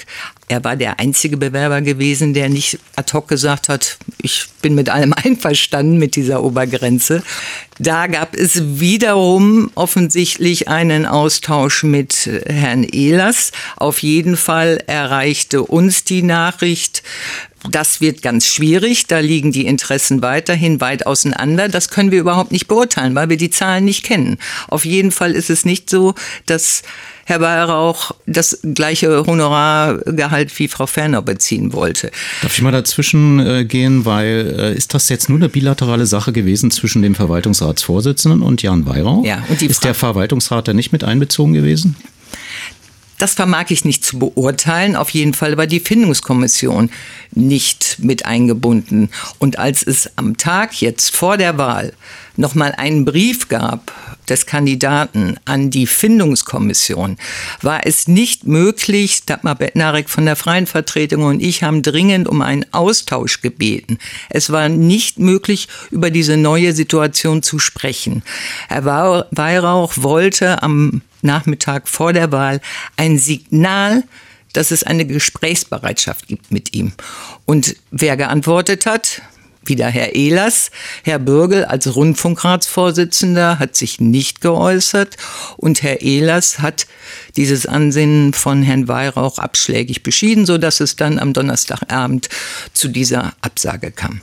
Er 0.47 0.63
war 0.63 0.75
der 0.75 0.99
einzige 0.99 1.37
Bewerber 1.37 1.81
gewesen, 1.81 2.33
der 2.35 2.49
nicht 2.49 2.77
ad 2.95 3.11
hoc 3.13 3.27
gesagt 3.27 3.67
hat, 3.67 3.97
ich 4.21 4.45
bin 4.61 4.75
mit 4.75 4.89
allem 4.89 5.13
einverstanden 5.23 5.97
mit 5.97 6.15
dieser 6.15 6.43
Obergrenze. 6.43 7.23
Da 7.79 8.07
gab 8.07 8.35
es 8.35 8.79
wiederum 8.79 9.71
offensichtlich 9.75 10.67
einen 10.67 11.05
Austausch 11.05 11.83
mit 11.83 12.29
Herrn 12.45 12.83
Ehlers. 12.83 13.51
Auf 13.75 13.99
jeden 13.99 14.37
Fall 14.37 14.83
erreichte 14.87 15.63
uns 15.63 16.03
die 16.03 16.21
Nachricht, 16.21 17.03
das 17.71 17.99
wird 17.99 18.21
ganz 18.21 18.47
schwierig. 18.47 19.07
Da 19.07 19.19
liegen 19.19 19.51
die 19.51 19.65
Interessen 19.65 20.21
weiterhin 20.21 20.81
weit 20.81 21.05
auseinander. 21.07 21.67
Das 21.67 21.89
können 21.89 22.11
wir 22.11 22.19
überhaupt 22.19 22.51
nicht 22.51 22.67
beurteilen, 22.67 23.15
weil 23.15 23.29
wir 23.29 23.37
die 23.37 23.49
Zahlen 23.49 23.85
nicht 23.85 24.03
kennen. 24.03 24.37
Auf 24.67 24.85
jeden 24.85 25.11
Fall 25.11 25.31
ist 25.31 25.49
es 25.49 25.65
nicht 25.65 25.89
so, 25.89 26.13
dass 26.45 26.83
Herr 27.27 27.41
Weihrauch 27.41 28.11
das 28.27 28.59
gleiche 28.61 29.25
Honorargehalt 29.25 30.57
wie 30.59 30.67
Frau 30.67 30.85
Ferner 30.85 31.23
beziehen 31.23 31.73
wollte. 31.73 32.11
Darf 32.43 32.55
ich 32.55 32.61
mal 32.61 32.71
dazwischen 32.71 33.39
äh, 33.39 33.65
gehen, 33.65 34.05
weil 34.05 34.55
äh, 34.57 34.75
ist 34.75 34.93
das 34.93 35.09
jetzt 35.09 35.27
nur 35.27 35.39
eine 35.39 35.49
bilaterale 35.49 36.05
Sache 36.05 36.31
gewesen 36.31 36.69
zwischen 36.69 37.01
dem 37.01 37.15
Verwaltungsratsvorsitzenden 37.15 38.43
und 38.43 38.61
Jan 38.61 38.85
Weihrauch? 38.85 39.25
Ja, 39.25 39.43
und 39.49 39.59
die 39.59 39.65
ist 39.65 39.83
der 39.83 39.95
Verwaltungsrat 39.95 40.67
da 40.67 40.73
nicht 40.73 40.91
mit 40.91 41.03
einbezogen 41.03 41.53
gewesen? 41.53 41.95
Das 43.17 43.33
vermag 43.33 43.65
ich 43.69 43.85
nicht 43.85 44.03
zu 44.03 44.19
beurteilen. 44.19 44.95
Auf 44.95 45.09
jeden 45.11 45.33
Fall 45.33 45.57
war 45.57 45.67
die 45.67 45.79
Findungskommission 45.79 46.89
nicht 47.31 47.97
mit 47.99 48.25
eingebunden. 48.25 49.09
Und 49.39 49.57
als 49.57 49.83
es 49.83 50.09
am 50.17 50.37
Tag 50.37 50.81
jetzt 50.81 51.15
vor 51.15 51.37
der 51.37 51.57
Wahl 51.57 51.93
nochmal 52.35 52.73
einen 52.73 53.05
Brief 53.05 53.47
gab 53.47 53.93
des 54.27 54.45
Kandidaten 54.45 55.37
an 55.45 55.69
die 55.69 55.87
Findungskommission, 55.87 57.17
war 57.61 57.85
es 57.85 58.07
nicht 58.07 58.45
möglich, 58.45 59.25
Dagmar 59.25 59.55
Bettnarek 59.55 60.09
von 60.09 60.25
der 60.25 60.35
Freien 60.35 60.67
Vertretung 60.67 61.23
und 61.23 61.41
ich 61.41 61.63
haben 61.63 61.83
dringend 61.83 62.27
um 62.27 62.41
einen 62.41 62.65
Austausch 62.73 63.41
gebeten. 63.41 63.97
Es 64.29 64.49
war 64.49 64.67
nicht 64.67 65.19
möglich, 65.19 65.69
über 65.91 66.09
diese 66.09 66.35
neue 66.35 66.73
Situation 66.73 67.43
zu 67.43 67.59
sprechen. 67.59 68.23
Herr 68.67 68.85
Weihrauch 69.31 69.93
wollte 69.95 70.61
am 70.63 71.01
Nachmittag 71.25 71.87
vor 71.87 72.13
der 72.13 72.31
Wahl 72.31 72.61
ein 72.95 73.17
Signal, 73.17 74.03
dass 74.53 74.71
es 74.71 74.83
eine 74.83 75.05
Gesprächsbereitschaft 75.05 76.27
gibt 76.27 76.51
mit 76.51 76.73
ihm. 76.73 76.93
Und 77.45 77.75
wer 77.91 78.15
geantwortet 78.15 78.85
hat? 78.85 79.21
Wieder 79.65 79.87
Herr 79.87 80.13
Ehlers. 80.13 80.69
Herr 81.03 81.17
Bürgel 81.17 81.65
als 81.65 81.95
Rundfunkratsvorsitzender 81.95 83.57
hat 83.57 83.75
sich 83.75 83.99
nicht 83.99 84.39
geäußert 84.41 85.17
und 85.57 85.81
Herr 85.81 86.01
Ehlers 86.01 86.59
hat 86.59 86.85
dieses 87.35 87.65
Ansinnen 87.65 88.33
von 88.33 88.61
Herrn 88.61 88.87
Weihrauch 88.87 89.39
abschlägig 89.39 90.03
beschieden, 90.03 90.45
sodass 90.45 90.79
es 90.79 90.95
dann 90.95 91.17
am 91.17 91.33
Donnerstagabend 91.33 92.29
zu 92.73 92.87
dieser 92.87 93.33
Absage 93.41 93.91
kam. 93.91 94.21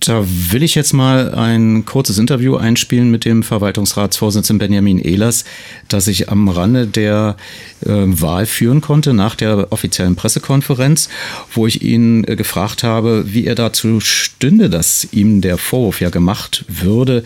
Da 0.00 0.24
will 0.24 0.62
ich 0.62 0.74
jetzt 0.74 0.92
mal 0.92 1.34
ein 1.34 1.84
kurzes 1.84 2.18
Interview 2.18 2.56
einspielen 2.56 3.10
mit 3.10 3.24
dem 3.24 3.42
Verwaltungsratsvorsitzenden 3.42 4.58
Benjamin 4.58 4.98
Ehlers, 4.98 5.44
das 5.88 6.06
ich 6.06 6.28
am 6.28 6.48
Rande 6.48 6.86
der 6.86 7.36
äh, 7.82 7.88
Wahl 7.88 8.46
führen 8.46 8.80
konnte, 8.80 9.14
nach 9.14 9.34
der 9.34 9.72
offiziellen 9.72 10.16
Pressekonferenz, 10.16 11.08
wo 11.54 11.66
ich 11.66 11.82
ihn 11.82 12.24
äh, 12.24 12.36
gefragt 12.36 12.82
habe, 12.82 13.24
wie 13.32 13.46
er 13.46 13.54
dazu 13.54 14.00
stünde, 14.00 14.68
dass 14.68 15.08
ihm 15.12 15.40
der 15.40 15.56
Vorwurf 15.56 16.00
ja 16.00 16.10
gemacht 16.10 16.64
würde, 16.68 17.24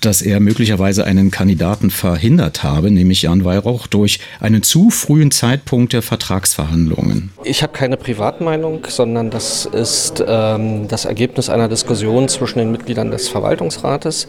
dass 0.00 0.22
er 0.22 0.40
möglicherweise 0.40 1.04
einen 1.04 1.30
Kandidaten 1.30 1.90
verhindert 1.90 2.62
habe, 2.62 2.90
nämlich 2.90 3.22
Jan 3.22 3.44
Weihrauch, 3.44 3.86
durch 3.86 4.20
einen 4.40 4.62
zu 4.62 4.90
frühen 4.90 5.30
Zeitpunkt 5.30 5.92
der 5.92 6.02
Vertragsverhandlungen. 6.02 7.30
Ich 7.44 7.62
habe 7.62 7.72
keine 7.72 7.96
Privatmeinung, 7.96 8.86
sondern 8.88 9.30
das 9.30 9.66
ist 9.66 10.22
ähm, 10.26 10.88
das 10.88 11.04
Ergebnis 11.04 11.48
einer 11.48 11.68
Diskussion 11.68 11.95
zwischen 12.28 12.58
den 12.58 12.72
Mitgliedern 12.72 13.10
des 13.10 13.28
Verwaltungsrates. 13.28 14.28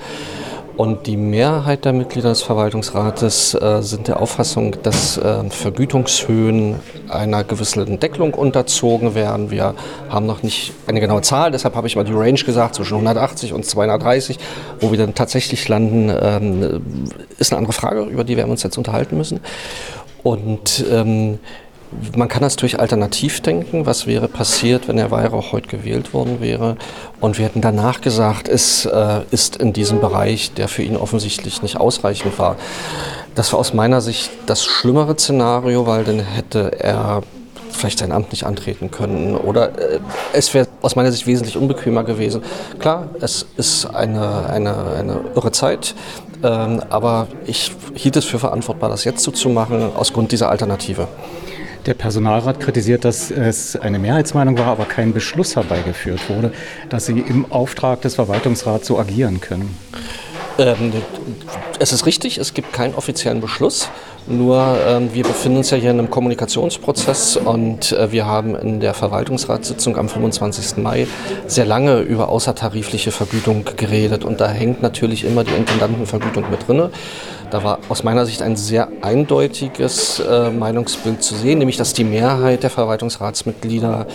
Und 0.77 1.07
die 1.07 1.17
Mehrheit 1.17 1.85
der 1.85 1.93
Mitglieder 1.93 2.29
des 2.29 2.43
Verwaltungsrates 2.43 3.55
äh, 3.55 3.81
sind 3.81 4.07
der 4.07 4.21
Auffassung, 4.21 4.75
dass 4.83 5.17
äh, 5.17 5.49
Vergütungshöhen 5.49 6.75
einer 7.09 7.43
gewissen 7.43 7.99
Deckelung 7.99 8.35
unterzogen 8.35 9.15
werden. 9.15 9.49
Wir 9.49 9.73
haben 10.07 10.27
noch 10.27 10.43
nicht 10.43 10.73
eine 10.85 10.99
genaue 10.99 11.23
Zahl, 11.23 11.49
deshalb 11.49 11.75
habe 11.75 11.87
ich 11.87 11.95
mal 11.95 12.05
die 12.05 12.13
Range 12.13 12.39
gesagt, 12.39 12.75
zwischen 12.75 12.93
180 12.93 13.53
und 13.53 13.65
230. 13.65 14.37
Wo 14.79 14.91
wir 14.91 14.99
dann 14.99 15.15
tatsächlich 15.15 15.67
landen, 15.67 16.11
ähm, 16.21 16.81
ist 17.39 17.51
eine 17.51 17.57
andere 17.57 17.73
Frage, 17.73 18.03
über 18.03 18.23
die 18.23 18.37
werden 18.37 18.49
wir 18.49 18.51
uns 18.51 18.61
jetzt 18.61 18.77
unterhalten 18.77 19.17
müssen. 19.17 19.39
Und 20.21 20.85
ähm, 20.91 21.39
man 22.15 22.27
kann 22.27 22.41
natürlich 22.41 22.79
alternativ 22.79 23.41
denken, 23.41 23.85
was 23.85 24.07
wäre 24.07 24.27
passiert, 24.27 24.87
wenn 24.87 24.97
Herr 24.97 25.11
Weihrauch 25.11 25.51
heute 25.51 25.67
gewählt 25.67 26.13
worden 26.13 26.41
wäre. 26.41 26.77
Und 27.19 27.37
wir 27.37 27.45
hätten 27.45 27.61
danach 27.61 28.01
gesagt, 28.01 28.49
es 28.49 28.85
äh, 28.85 29.21
ist 29.31 29.57
in 29.57 29.73
diesem 29.73 30.01
Bereich, 30.01 30.53
der 30.53 30.67
für 30.67 30.83
ihn 30.83 30.97
offensichtlich 30.97 31.61
nicht 31.61 31.77
ausreichend 31.79 32.37
war. 32.39 32.57
Das 33.35 33.53
war 33.53 33.59
aus 33.59 33.73
meiner 33.73 34.01
Sicht 34.01 34.31
das 34.47 34.65
schlimmere 34.65 35.17
Szenario, 35.17 35.87
weil 35.87 36.03
dann 36.03 36.19
hätte 36.19 36.71
er 36.79 37.23
vielleicht 37.71 37.99
sein 37.99 38.11
Amt 38.11 38.31
nicht 38.31 38.45
antreten 38.45 38.91
können. 38.91 39.35
Oder 39.35 39.77
äh, 39.79 39.99
es 40.33 40.53
wäre 40.53 40.67
aus 40.81 40.95
meiner 40.95 41.11
Sicht 41.11 41.27
wesentlich 41.27 41.57
unbequemer 41.57 42.03
gewesen. 42.03 42.41
Klar, 42.79 43.09
es 43.21 43.45
ist 43.55 43.85
eine, 43.85 44.49
eine, 44.49 44.75
eine 44.97 45.19
irre 45.35 45.51
Zeit, 45.51 45.95
ähm, 46.43 46.81
aber 46.89 47.27
ich 47.45 47.71
hielt 47.93 48.15
es 48.15 48.25
für 48.25 48.39
verantwortbar, 48.39 48.89
das 48.89 49.03
jetzt 49.03 49.23
so 49.23 49.31
zu 49.31 49.49
machen, 49.49 49.91
aus 49.95 50.13
Grund 50.13 50.31
dieser 50.31 50.49
Alternative. 50.49 51.07
Der 51.87 51.93
Personalrat 51.93 52.59
kritisiert, 52.59 53.05
dass 53.05 53.31
es 53.31 53.77
eine 53.77 53.97
Mehrheitsmeinung 53.97 54.57
war, 54.57 54.65
aber 54.65 54.83
kein 54.83 55.13
Beschluss 55.13 55.55
herbeigeführt 55.55 56.29
wurde, 56.29 56.51
dass 56.89 57.05
Sie 57.05 57.17
im 57.17 57.49
Auftrag 57.49 58.01
des 58.01 58.15
Verwaltungsrats 58.15 58.87
so 58.87 58.99
agieren 58.99 59.39
können. 59.39 59.73
Ähm, 60.57 60.91
es 61.79 61.93
ist 61.93 62.05
richtig, 62.05 62.39
es 62.39 62.53
gibt 62.53 62.73
keinen 62.73 62.93
offiziellen 62.93 63.39
Beschluss. 63.39 63.89
Nur 64.29 64.77
ähm, 64.85 65.13
wir 65.13 65.23
befinden 65.23 65.59
uns 65.59 65.69
ja 65.69 65.77
hier 65.77 65.91
in 65.91 65.99
einem 65.99 66.09
Kommunikationsprozess 66.09 67.37
und 67.37 67.93
äh, 67.93 68.11
wir 68.11 68.25
haben 68.25 68.57
in 68.57 68.81
der 68.81 68.93
Verwaltungsratssitzung 68.93 69.95
am 69.95 70.09
25. 70.09 70.83
Mai 70.83 71.07
sehr 71.45 71.65
lange 71.65 71.99
über 71.99 72.27
außertarifliche 72.27 73.11
Vergütung 73.11 73.63
geredet 73.77 74.25
und 74.25 74.41
da 74.41 74.49
hängt 74.49 74.81
natürlich 74.81 75.23
immer 75.23 75.45
die 75.45 75.53
Intendantenvergütung 75.53 76.49
mit 76.49 76.67
drin. 76.67 76.89
Da 77.49 77.63
war 77.63 77.79
aus 77.87 78.03
meiner 78.03 78.25
Sicht 78.25 78.41
ein 78.41 78.57
sehr 78.57 78.89
eindeutiges 79.01 80.19
äh, 80.19 80.49
Meinungsbild 80.49 81.23
zu 81.23 81.33
sehen, 81.33 81.59
nämlich 81.59 81.77
dass 81.77 81.93
die 81.93 82.03
Mehrheit 82.03 82.63
der 82.63 82.69
Verwaltungsratsmitglieder 82.69 84.05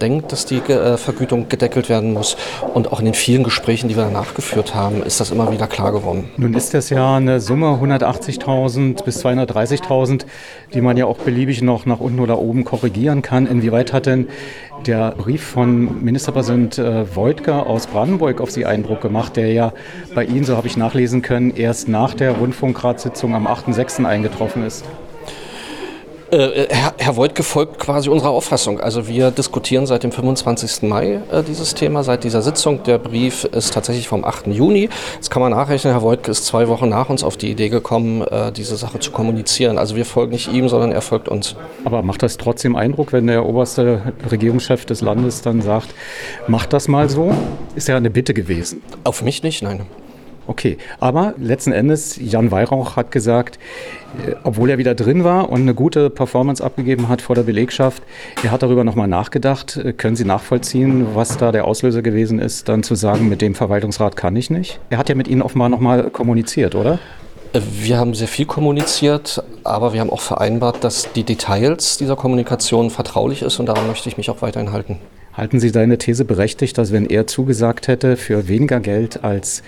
denkt, 0.00 0.30
dass 0.30 0.44
die 0.44 0.58
äh, 0.58 0.98
Vergütung 0.98 1.48
gedeckelt 1.48 1.88
werden 1.88 2.12
muss. 2.12 2.36
Und 2.74 2.92
auch 2.92 2.98
in 2.98 3.06
den 3.06 3.14
vielen 3.14 3.44
Gesprächen, 3.44 3.88
die 3.88 3.96
wir 3.96 4.04
danach 4.04 4.34
geführt 4.34 4.74
haben, 4.74 5.02
ist 5.02 5.20
das 5.20 5.30
immer 5.30 5.50
wieder 5.50 5.66
klar 5.68 5.92
geworden. 5.92 6.30
Nun 6.36 6.52
ist 6.54 6.74
das 6.74 6.90
ja 6.90 7.16
eine 7.16 7.40
Summe 7.40 7.78
180.000 7.82 9.04
bis 9.04 9.24
230.000, 9.24 10.26
die 10.74 10.80
man 10.82 10.96
ja 10.96 11.06
auch 11.06 11.18
beliebig 11.18 11.62
noch 11.62 11.86
nach 11.86 12.00
unten 12.00 12.20
oder 12.20 12.38
oben 12.38 12.64
korrigieren 12.64 13.22
kann. 13.22 13.46
Inwieweit 13.46 13.92
hat 13.92 14.06
denn 14.06 14.28
der 14.86 15.12
Brief 15.12 15.42
von 15.42 16.02
Ministerpräsident 16.04 16.78
äh, 16.78 17.14
Wojtke 17.14 17.54
aus 17.54 17.86
Brandenburg 17.86 18.40
auf 18.40 18.50
Sie 18.50 18.66
Eindruck 18.66 19.00
gemacht, 19.00 19.36
der 19.36 19.52
ja 19.52 19.72
bei 20.14 20.24
Ihnen, 20.24 20.44
so 20.44 20.56
habe 20.56 20.66
ich 20.66 20.76
nachlesen 20.76 21.22
können, 21.22 21.54
erst 21.54 21.88
nach 21.88 22.14
der 22.14 22.40
Rundfunkratssitzung 22.82 23.34
am 23.34 23.46
8.6. 23.46 24.04
eingetroffen 24.04 24.64
ist? 24.64 24.84
Äh, 26.32 26.66
Herr, 26.70 26.94
Herr 26.96 27.16
Voigtke 27.16 27.42
folgt 27.42 27.78
quasi 27.78 28.08
unserer 28.08 28.30
Auffassung. 28.30 28.80
Also 28.80 29.06
wir 29.06 29.30
diskutieren 29.30 29.86
seit 29.86 30.02
dem 30.02 30.12
25. 30.12 30.82
Mai 30.82 31.20
äh, 31.30 31.42
dieses 31.42 31.74
Thema, 31.74 32.02
seit 32.02 32.24
dieser 32.24 32.40
Sitzung. 32.40 32.82
Der 32.84 32.98
Brief 32.98 33.44
ist 33.44 33.74
tatsächlich 33.74 34.08
vom 34.08 34.24
8. 34.24 34.46
Juni. 34.46 34.88
Jetzt 35.14 35.30
kann 35.30 35.42
man 35.42 35.52
nachrechnen, 35.52 35.92
Herr 35.92 36.02
Voigtke 36.02 36.30
ist 36.30 36.46
zwei 36.46 36.68
Wochen 36.68 36.88
nach 36.88 37.10
uns 37.10 37.22
auf 37.22 37.36
die 37.36 37.50
Idee 37.50 37.68
gekommen, 37.68 38.22
äh, 38.22 38.50
diese 38.50 38.76
Sache 38.76 38.98
zu 38.98 39.10
kommunizieren. 39.10 39.76
Also 39.78 39.94
wir 39.94 40.06
folgen 40.06 40.32
nicht 40.32 40.50
ihm, 40.50 40.68
sondern 40.68 40.90
er 40.90 41.02
folgt 41.02 41.28
uns. 41.28 41.54
Aber 41.84 42.02
macht 42.02 42.22
das 42.22 42.38
trotzdem 42.38 42.76
Eindruck, 42.76 43.12
wenn 43.12 43.26
der 43.26 43.44
oberste 43.44 44.14
Regierungschef 44.30 44.86
des 44.86 45.02
Landes 45.02 45.42
dann 45.42 45.60
sagt, 45.60 45.94
macht 46.48 46.72
das 46.72 46.88
mal 46.88 47.10
so? 47.10 47.32
Ist 47.74 47.88
ja 47.88 47.96
eine 47.96 48.10
Bitte 48.10 48.32
gewesen. 48.32 48.80
Auf 49.04 49.22
mich 49.22 49.42
nicht, 49.42 49.62
nein. 49.62 49.86
Okay, 50.46 50.76
aber 50.98 51.34
letzten 51.38 51.72
Endes, 51.72 52.16
Jan 52.20 52.50
Weihrauch 52.50 52.96
hat 52.96 53.12
gesagt, 53.12 53.60
äh, 54.26 54.34
obwohl 54.42 54.70
er 54.70 54.78
wieder 54.78 54.94
drin 54.94 55.22
war 55.22 55.50
und 55.50 55.60
eine 55.60 55.74
gute 55.74 56.10
Performance 56.10 56.62
abgegeben 56.62 57.08
hat 57.08 57.22
vor 57.22 57.36
der 57.36 57.44
Belegschaft, 57.44 58.02
er 58.42 58.50
hat 58.50 58.62
darüber 58.62 58.82
nochmal 58.82 59.06
nachgedacht. 59.06 59.76
Äh, 59.76 59.92
können 59.92 60.16
Sie 60.16 60.24
nachvollziehen, 60.24 61.14
was 61.14 61.36
da 61.36 61.52
der 61.52 61.64
Auslöser 61.64 62.02
gewesen 62.02 62.40
ist, 62.40 62.68
dann 62.68 62.82
zu 62.82 62.96
sagen, 62.96 63.28
mit 63.28 63.40
dem 63.40 63.54
Verwaltungsrat 63.54 64.16
kann 64.16 64.34
ich 64.34 64.50
nicht? 64.50 64.80
Er 64.90 64.98
hat 64.98 65.08
ja 65.08 65.14
mit 65.14 65.28
Ihnen 65.28 65.42
offenbar 65.42 65.68
nochmal 65.68 66.10
kommuniziert, 66.10 66.74
oder? 66.74 66.98
Äh, 67.52 67.60
wir 67.80 67.98
haben 67.98 68.14
sehr 68.14 68.28
viel 68.28 68.46
kommuniziert, 68.46 69.42
aber 69.62 69.92
wir 69.92 70.00
haben 70.00 70.10
auch 70.10 70.20
vereinbart, 70.20 70.82
dass 70.82 71.12
die 71.12 71.22
Details 71.22 71.98
dieser 71.98 72.16
Kommunikation 72.16 72.90
vertraulich 72.90 73.42
ist 73.42 73.60
und 73.60 73.66
daran 73.66 73.86
möchte 73.86 74.08
ich 74.08 74.16
mich 74.16 74.28
auch 74.28 74.42
weiterhin 74.42 74.72
halten. 74.72 74.98
Halten 75.34 75.60
Sie 75.60 75.70
seine 75.70 75.96
These 75.96 76.26
berechtigt, 76.26 76.76
dass 76.76 76.92
wenn 76.92 77.06
er 77.06 77.26
zugesagt 77.26 77.88
hätte 77.88 78.18
für 78.18 78.48
weniger 78.48 78.80
Geld 78.80 79.24
als 79.24 79.62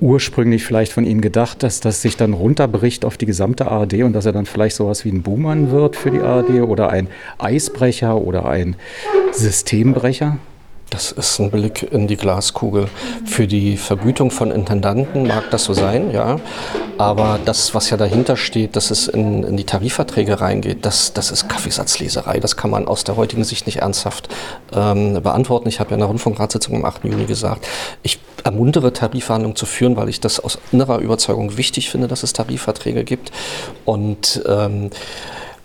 ursprünglich 0.00 0.64
vielleicht 0.64 0.92
von 0.92 1.04
Ihnen 1.04 1.20
gedacht, 1.20 1.62
dass 1.62 1.80
das 1.80 2.00
sich 2.00 2.16
dann 2.16 2.32
runterbricht 2.32 3.04
auf 3.04 3.18
die 3.18 3.26
gesamte 3.26 3.70
ARD 3.70 4.04
und 4.04 4.14
dass 4.14 4.24
er 4.24 4.32
dann 4.32 4.46
vielleicht 4.46 4.76
sowas 4.76 5.04
wie 5.04 5.10
ein 5.10 5.22
Buhmann 5.22 5.70
wird 5.70 5.96
für 5.96 6.10
die 6.10 6.20
ARD 6.20 6.62
oder 6.62 6.88
ein 6.88 7.08
Eisbrecher 7.38 8.16
oder 8.16 8.46
ein 8.46 8.74
Systembrecher? 9.32 10.38
Das 10.92 11.10
ist 11.10 11.38
ein 11.38 11.50
Blick 11.50 11.90
in 11.90 12.06
die 12.06 12.18
Glaskugel. 12.18 12.86
Für 13.24 13.46
die 13.46 13.78
Vergütung 13.78 14.30
von 14.30 14.50
Intendanten 14.50 15.26
mag 15.26 15.50
das 15.50 15.64
so 15.64 15.72
sein, 15.72 16.10
ja. 16.10 16.38
Aber 16.98 17.38
das, 17.42 17.74
was 17.74 17.88
ja 17.88 17.96
dahinter 17.96 18.36
steht, 18.36 18.76
dass 18.76 18.90
es 18.90 19.08
in, 19.08 19.42
in 19.42 19.56
die 19.56 19.64
Tarifverträge 19.64 20.42
reingeht, 20.42 20.84
das, 20.84 21.14
das 21.14 21.30
ist 21.30 21.48
Kaffeesatzleserei. 21.48 22.40
Das 22.40 22.58
kann 22.58 22.70
man 22.70 22.86
aus 22.86 23.04
der 23.04 23.16
heutigen 23.16 23.42
Sicht 23.42 23.64
nicht 23.64 23.78
ernsthaft 23.78 24.28
ähm, 24.74 25.14
beantworten. 25.22 25.66
Ich 25.70 25.80
habe 25.80 25.90
ja 25.90 25.94
in 25.94 26.00
der 26.00 26.08
Rundfunkratssitzung 26.08 26.76
am 26.76 26.84
8. 26.84 27.04
Juni 27.04 27.24
gesagt, 27.24 27.66
ich 28.02 28.20
ermuntere 28.44 28.92
Tarifverhandlungen 28.92 29.56
zu 29.56 29.64
führen, 29.64 29.96
weil 29.96 30.10
ich 30.10 30.20
das 30.20 30.40
aus 30.40 30.58
innerer 30.72 30.98
Überzeugung 30.98 31.56
wichtig 31.56 31.88
finde, 31.88 32.06
dass 32.06 32.22
es 32.22 32.34
Tarifverträge 32.34 33.04
gibt. 33.04 33.32
Und 33.86 34.42
ähm, 34.46 34.90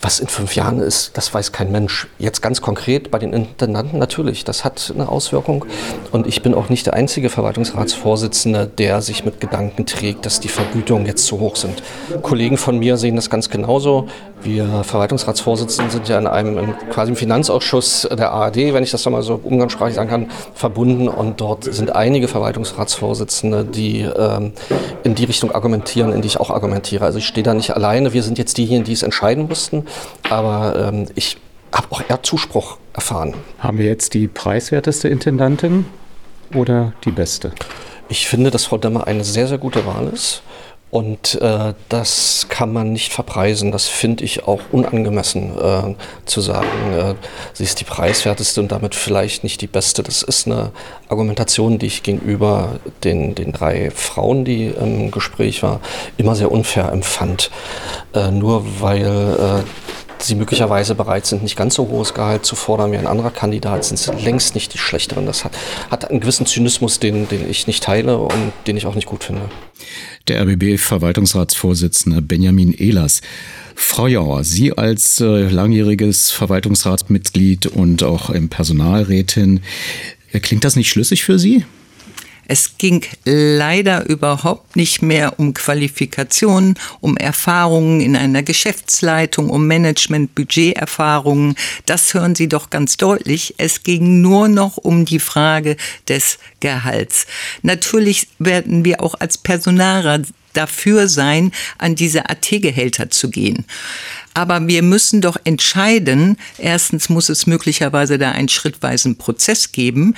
was 0.02 0.20
in 0.20 0.28
fünf 0.28 0.56
Jahren 0.56 0.80
ist, 0.80 1.18
das 1.18 1.34
weiß 1.34 1.52
kein 1.52 1.72
Mensch. 1.72 2.08
Jetzt 2.20 2.42
ganz 2.42 2.62
konkret 2.62 3.10
bei 3.10 3.18
den 3.18 3.34
Intendanten 3.34 3.98
natürlich, 3.98 4.44
das 4.44 4.64
hat 4.64 4.92
eine 4.94 5.10
Auswirkung. 5.10 5.66
Und 6.12 6.28
ich 6.28 6.42
bin 6.42 6.54
auch 6.54 6.70
nicht 6.70 6.86
der 6.86 6.94
einzige 6.94 7.30
Verwaltungsratsvorsitzende, 7.30 8.68
der 8.68 9.02
sich 9.02 9.26
mit 9.26 9.42
Gedanken 9.42 9.86
trägt, 9.86 10.26
dass 10.26 10.40
die 10.40 10.50
Vergütungen 10.50 11.06
jetzt 11.06 11.26
zu 11.26 11.40
hoch 11.40 11.56
sind. 11.56 11.82
Kollegen 12.22 12.58
von 12.58 12.78
mir 12.78 12.98
sehen 12.98 13.16
das 13.16 13.30
ganz 13.30 13.50
genauso. 13.50 14.08
Wir 14.48 14.86
Verwaltungsratsvorsitzenden 14.86 15.92
sind 15.92 16.08
ja 16.08 16.18
in 16.18 16.26
einem 16.26 16.74
quasi 16.90 17.12
im 17.12 17.18
Finanzausschuss 17.18 18.08
der 18.10 18.32
ARD, 18.32 18.74
wenn 18.74 18.82
ich 18.82 18.92
das 18.92 19.06
mal 19.06 19.22
so 19.22 19.38
umgangssprachlich 19.44 19.96
sagen 19.96 20.10
kann, 20.10 20.32
verbunden. 20.54 21.10
Und 21.10 21.42
dort 21.42 21.66
sind 21.66 21.94
einige 21.94 22.30
Verwaltungsratsvorsitzende, 22.30 23.66
die 23.66 24.04
ähm, 24.04 24.54
in 25.04 25.16
die 25.16 25.26
Richtung 25.26 25.52
argumentieren, 25.52 26.14
in 26.14 26.22
die 26.22 26.28
ich 26.28 26.40
auch 26.40 26.50
argumentiere. 26.50 27.04
Also 27.04 27.18
ich 27.18 27.28
stehe 27.28 27.44
da 27.44 27.54
nicht 27.54 27.72
alleine. 27.72 28.14
Wir 28.14 28.24
sind 28.24 28.38
jetzt 28.38 28.58
diejenigen, 28.58 28.86
die 28.86 28.94
es 28.94 29.04
entscheiden 29.04 29.48
mussten. 29.50 29.86
Aber 30.30 30.92
ähm, 30.94 31.08
ich 31.16 31.36
habe 31.74 31.88
auch 31.90 32.02
eher 32.08 32.24
Zuspruch 32.24 32.78
erfahren. 32.94 33.34
Haben 33.60 33.80
wir 33.80 33.86
jetzt 33.86 34.14
die 34.14 34.30
preiswerteste 34.30 35.10
Intendantin 35.10 35.86
oder 36.56 36.94
die 37.04 37.12
beste? 37.12 37.52
Ich 38.08 38.30
finde, 38.30 38.50
dass 38.50 38.64
Frau 38.64 38.78
Dämmer 38.78 39.08
eine 39.08 39.26
sehr, 39.26 39.48
sehr 39.48 39.58
gute 39.58 39.86
Wahl 39.86 40.08
ist. 40.08 40.42
Und 40.90 41.40
äh, 41.42 41.74
das 41.90 42.48
kann 42.50 42.72
man 42.72 42.94
nicht 42.94 43.12
verpreisen. 43.12 43.74
Das 43.74 43.88
finde 43.88 44.24
ich 44.24 44.48
auch 44.48 44.62
unangemessen 44.72 45.52
äh, 45.58 45.96
zu 46.26 46.40
sagen. 46.40 46.94
Äh, 46.94 47.16
sie 47.52 47.66
ist 47.66 47.82
die 47.82 47.84
preiswerteste 47.84 48.62
und 48.62 48.72
damit 48.72 48.96
vielleicht 48.96 49.44
nicht 49.44 49.60
die 49.60 49.68
beste. 49.68 50.02
Das 50.02 50.24
ist 50.24 50.48
eine 50.48 50.72
Argumentation, 51.10 51.78
die 51.78 51.88
ich 51.88 52.04
gegenüber 52.04 52.80
den, 53.04 53.36
den 53.36 53.52
drei 53.52 53.92
Frauen, 53.92 54.46
die 54.46 54.68
im 54.68 55.12
Gespräch 55.12 55.62
war, 55.62 55.82
immer 56.16 56.36
sehr 56.36 56.52
unfair 56.52 56.90
empfand. 56.92 57.52
Äh, 58.14 58.32
nur 58.32 58.64
weil 58.80 59.66
äh, 59.66 59.87
sie 60.20 60.36
möglicherweise 60.36 60.96
bereit 60.96 61.26
sind, 61.26 61.44
nicht 61.44 61.56
ganz 61.56 61.76
so 61.76 61.88
hohes 61.88 62.14
Gehalt 62.14 62.46
zu 62.46 62.56
fordern 62.56 62.92
wie 62.92 62.98
ein 62.98 63.08
anderer 63.08 63.32
Kandidat, 63.32 63.86
sind 63.86 63.98
sie 63.98 64.12
längst 64.12 64.56
nicht 64.56 64.74
die 64.74 64.78
Schlechteren. 64.78 65.26
Das 65.26 65.44
hat, 65.44 65.58
hat 65.90 66.10
einen 66.10 66.20
gewissen 66.20 66.46
Zynismus, 66.46 67.00
den, 67.00 67.28
den 67.28 67.50
ich 67.50 67.68
nicht 67.68 67.84
teile 67.84 68.18
und 68.18 68.54
den 68.66 68.78
ich 68.78 68.86
auch 68.86 68.96
nicht 68.96 69.08
gut 69.08 69.24
finde. 69.24 69.44
Der 70.28 70.42
RBB-Verwaltungsratsvorsitzende 70.42 72.22
Benjamin 72.22 72.74
Ehlers. 72.74 73.22
Frau 73.76 74.08
Jauer, 74.08 74.44
Sie 74.44 74.76
als 74.76 75.22
äh, 75.22 75.48
langjähriges 75.50 76.32
Verwaltungsratsmitglied 76.32 77.68
und 77.68 78.04
auch 78.04 78.30
im 78.32 78.50
Personalrätin, 78.50 79.62
klingt 80.42 80.64
das 80.64 80.76
nicht 80.76 80.90
schlüssig 80.90 81.24
für 81.24 81.38
Sie? 81.38 81.64
Es 82.48 82.78
ging 82.78 83.06
leider 83.26 84.08
überhaupt 84.08 84.78
nicht 84.78 85.02
mehr 85.02 85.38
um 85.38 85.54
Qualifikationen, 85.54 86.76
um 87.02 87.18
Erfahrungen 87.18 88.00
in 88.00 88.16
einer 88.16 88.42
Geschäftsleitung, 88.42 89.50
um 89.50 89.68
Management, 89.68 90.34
Budgeterfahrungen. 90.34 91.56
Das 91.86 92.14
hören 92.14 92.36
Sie 92.36 92.48
doch 92.48 92.70
ganz 92.70 92.96
deutlich. 92.96 93.56
Es 93.58 93.84
ging 93.84 94.22
nur 94.22 94.48
noch 94.48 94.78
um 94.78 95.04
die 95.04 95.20
Frage 95.20 95.76
des 96.08 96.40
Gehalts. 96.62 97.28
Natürlich 97.64 98.30
werden 98.40 98.86
wir 98.86 99.04
auch 99.04 99.16
als 99.20 99.38
Personaler 99.38 100.22
dafür 100.54 101.08
sein, 101.08 101.52
an 101.78 101.96
diese 101.96 102.30
AT-Gehälter 102.30 103.10
zu 103.10 103.30
gehen. 103.30 103.66
Aber 104.34 104.66
wir 104.68 104.84
müssen 104.84 105.20
doch 105.22 105.38
entscheiden, 105.44 106.38
erstens 106.58 107.10
muss 107.10 107.30
es 107.30 107.46
möglicherweise 107.46 108.18
da 108.18 108.32
einen 108.32 108.50
schrittweisen 108.50 109.18
Prozess 109.18 109.72
geben, 109.72 110.16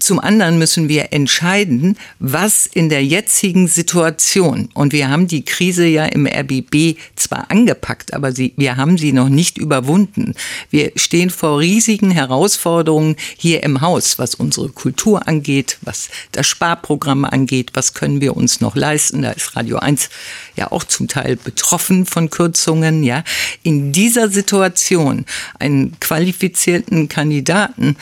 zum 0.00 0.20
anderen 0.20 0.58
müssen 0.58 0.88
wir 0.88 1.12
entscheiden, 1.12 1.96
was 2.20 2.66
in 2.66 2.88
der 2.88 3.04
jetzigen 3.04 3.66
Situation, 3.66 4.68
und 4.74 4.92
wir 4.92 5.08
haben 5.08 5.26
die 5.26 5.44
Krise 5.44 5.86
ja 5.86 6.04
im 6.04 6.24
RBB 6.26 6.96
zwar 7.16 7.50
angepackt, 7.50 8.14
aber 8.14 8.30
sie, 8.30 8.54
wir 8.56 8.76
haben 8.76 8.96
sie 8.96 9.12
noch 9.12 9.28
nicht 9.28 9.58
überwunden. 9.58 10.34
Wir 10.70 10.92
stehen 10.94 11.30
vor 11.30 11.58
riesigen 11.58 12.12
Herausforderungen 12.12 13.16
hier 13.36 13.64
im 13.64 13.80
Haus, 13.80 14.20
was 14.20 14.36
unsere 14.36 14.68
Kultur 14.68 15.26
angeht, 15.26 15.78
was 15.82 16.10
das 16.30 16.46
Sparprogramm 16.46 17.24
angeht, 17.24 17.70
was 17.74 17.92
können 17.92 18.20
wir 18.20 18.36
uns 18.36 18.60
noch 18.60 18.76
leisten. 18.76 19.22
Da 19.22 19.32
ist 19.32 19.56
Radio 19.56 19.78
1 19.78 20.10
ja 20.54 20.70
auch 20.70 20.84
zum 20.84 21.08
Teil 21.08 21.34
betroffen 21.34 22.06
von 22.06 22.30
Kürzungen, 22.30 23.02
ja. 23.02 23.24
In 23.64 23.90
dieser 23.92 24.28
Situation 24.28 25.24
einen 25.58 25.98
qualifizierten 25.98 27.08
Kandidaten 27.08 27.96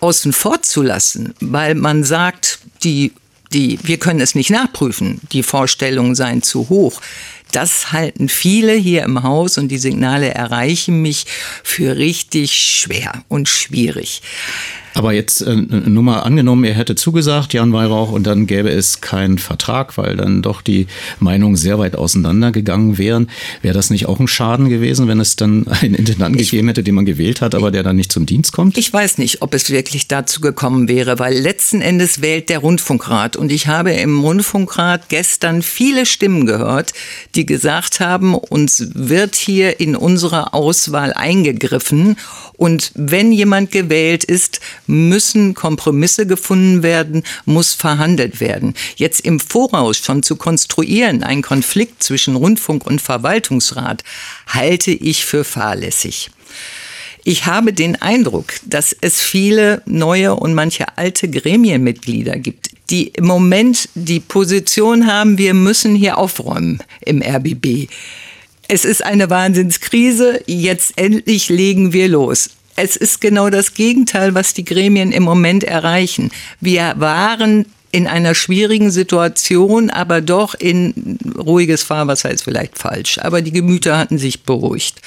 außen 0.00 0.32
vor 0.32 0.62
zu 0.62 0.82
lassen, 0.82 1.34
weil 1.40 1.74
man 1.74 2.04
sagt, 2.04 2.58
die, 2.82 3.12
die, 3.52 3.78
wir 3.82 3.98
können 3.98 4.20
es 4.20 4.34
nicht 4.34 4.50
nachprüfen, 4.50 5.20
die 5.32 5.42
Vorstellungen 5.42 6.14
seien 6.14 6.42
zu 6.42 6.68
hoch. 6.68 7.00
Das 7.52 7.92
halten 7.92 8.28
viele 8.28 8.74
hier 8.74 9.02
im 9.02 9.22
Haus 9.22 9.58
und 9.58 9.68
die 9.68 9.78
Signale 9.78 10.32
erreichen 10.32 11.02
mich 11.02 11.26
für 11.64 11.96
richtig 11.96 12.52
schwer 12.52 13.24
und 13.28 13.48
schwierig. 13.48 14.22
Aber 14.94 15.12
jetzt 15.12 15.40
äh, 15.42 15.54
nur 15.54 16.02
mal 16.02 16.20
angenommen, 16.20 16.64
er 16.64 16.74
hätte 16.74 16.94
zugesagt, 16.94 17.52
Jan 17.52 17.72
Weihrauch, 17.72 18.10
und 18.10 18.26
dann 18.26 18.46
gäbe 18.46 18.70
es 18.70 19.00
keinen 19.00 19.38
Vertrag, 19.38 19.96
weil 19.96 20.16
dann 20.16 20.42
doch 20.42 20.62
die 20.62 20.86
Meinungen 21.20 21.56
sehr 21.56 21.78
weit 21.78 21.96
auseinandergegangen 21.96 22.98
wären. 22.98 23.30
Wäre 23.62 23.74
das 23.74 23.90
nicht 23.90 24.06
auch 24.06 24.18
ein 24.18 24.28
Schaden 24.28 24.68
gewesen, 24.68 25.06
wenn 25.08 25.20
es 25.20 25.36
dann 25.36 25.66
einen 25.80 25.94
Intendanten 25.94 26.38
gegeben 26.38 26.68
hätte, 26.68 26.82
den 26.82 26.94
man 26.94 27.04
gewählt 27.04 27.40
hat, 27.40 27.54
aber 27.54 27.70
der 27.70 27.82
dann 27.82 27.96
nicht 27.96 28.12
zum 28.12 28.26
Dienst 28.26 28.52
kommt? 28.52 28.76
Ich 28.78 28.92
weiß 28.92 29.18
nicht, 29.18 29.42
ob 29.42 29.54
es 29.54 29.70
wirklich 29.70 30.08
dazu 30.08 30.40
gekommen 30.40 30.88
wäre, 30.88 31.18
weil 31.18 31.34
letzten 31.34 31.80
Endes 31.80 32.20
wählt 32.20 32.48
der 32.48 32.58
Rundfunkrat. 32.58 33.36
Und 33.36 33.52
ich 33.52 33.68
habe 33.68 33.92
im 33.92 34.20
Rundfunkrat 34.20 35.08
gestern 35.08 35.62
viele 35.62 36.06
Stimmen 36.06 36.46
gehört, 36.46 36.92
die 37.34 37.46
gesagt 37.46 38.00
haben, 38.00 38.34
uns 38.34 38.90
wird 38.94 39.36
hier 39.36 39.78
in 39.80 39.94
unserer 39.94 40.54
Auswahl 40.54 41.12
eingegriffen. 41.12 42.16
Und 42.56 42.92
wenn 42.94 43.32
jemand 43.32 43.70
gewählt 43.70 44.24
ist, 44.24 44.60
müssen 44.90 45.54
Kompromisse 45.54 46.26
gefunden 46.26 46.82
werden, 46.82 47.22
muss 47.44 47.72
verhandelt 47.72 48.40
werden. 48.40 48.74
Jetzt 48.96 49.20
im 49.20 49.40
Voraus 49.40 49.98
schon 49.98 50.22
zu 50.22 50.36
konstruieren, 50.36 51.22
ein 51.22 51.42
Konflikt 51.42 52.02
zwischen 52.02 52.36
Rundfunk 52.36 52.86
und 52.86 53.00
Verwaltungsrat, 53.00 54.04
halte 54.46 54.90
ich 54.90 55.24
für 55.24 55.44
fahrlässig. 55.44 56.30
Ich 57.22 57.46
habe 57.46 57.72
den 57.72 58.00
Eindruck, 58.00 58.54
dass 58.64 58.96
es 59.00 59.20
viele 59.20 59.82
neue 59.86 60.34
und 60.34 60.54
manche 60.54 60.96
alte 60.96 61.28
Gremienmitglieder 61.28 62.38
gibt, 62.38 62.70
die 62.88 63.08
im 63.08 63.26
Moment 63.26 63.88
die 63.94 64.20
Position 64.20 65.06
haben, 65.06 65.38
wir 65.38 65.54
müssen 65.54 65.94
hier 65.94 66.18
aufräumen 66.18 66.82
im 67.02 67.22
RBB. 67.22 67.88
Es 68.68 68.84
ist 68.84 69.04
eine 69.04 69.28
Wahnsinnskrise, 69.30 70.42
jetzt 70.46 70.92
endlich 70.96 71.48
legen 71.48 71.92
wir 71.92 72.08
los 72.08 72.50
es 72.82 72.96
ist 72.96 73.20
genau 73.20 73.50
das 73.50 73.74
Gegenteil, 73.74 74.34
was 74.34 74.54
die 74.54 74.64
Gremien 74.64 75.12
im 75.12 75.22
Moment 75.22 75.64
erreichen. 75.64 76.30
Wir 76.60 76.94
waren 76.96 77.66
in 77.92 78.06
einer 78.06 78.34
schwierigen 78.34 78.90
Situation, 78.90 79.90
aber 79.90 80.22
doch 80.22 80.54
in 80.54 81.18
ruhiges 81.36 81.82
Fahrwasser 81.82 82.30
ist 82.30 82.42
vielleicht 82.42 82.78
falsch. 82.78 83.18
Aber 83.18 83.42
die 83.42 83.52
Gemüter 83.52 83.98
hatten 83.98 84.16
sich 84.16 84.44
beruhigt. 84.44 85.02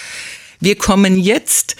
Wir 0.59 0.75
kommen 0.75 1.17
jetzt 1.17 1.75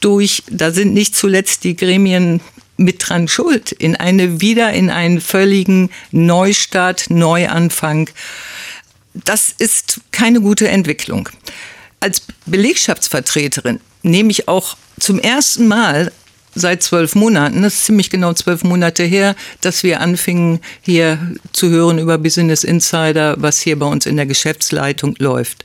durch, 0.00 0.42
da 0.50 0.70
sind 0.70 0.92
nicht 0.92 1.16
zuletzt 1.16 1.64
die 1.64 1.76
Gremien 1.76 2.40
mit 2.76 3.08
dran 3.08 3.26
schuld, 3.26 3.72
in 3.72 3.96
eine 3.96 4.40
wieder 4.42 4.72
in 4.72 4.90
einen 4.90 5.20
völligen 5.20 5.90
Neustart, 6.10 7.08
Neuanfang. 7.08 8.10
Das 9.14 9.54
ist 9.56 10.00
keine 10.12 10.40
gute 10.40 10.68
Entwicklung. 10.68 11.30
Als 12.00 12.22
Belegschaftsvertreterin 12.46 13.80
nehme 14.02 14.30
ich 14.30 14.48
auch 14.48 14.76
zum 14.98 15.18
ersten 15.18 15.68
Mal 15.68 16.12
seit 16.54 16.82
zwölf 16.82 17.14
Monaten, 17.14 17.62
das 17.62 17.74
ist 17.74 17.84
ziemlich 17.84 18.10
genau 18.10 18.32
zwölf 18.32 18.64
Monate 18.64 19.04
her, 19.04 19.36
dass 19.60 19.82
wir 19.82 20.00
anfingen 20.00 20.60
hier 20.80 21.18
zu 21.52 21.68
hören 21.68 21.98
über 21.98 22.18
Business 22.18 22.64
Insider, 22.64 23.36
was 23.38 23.60
hier 23.60 23.78
bei 23.78 23.86
uns 23.86 24.06
in 24.06 24.16
der 24.16 24.26
Geschäftsleitung 24.26 25.14
läuft. 25.18 25.64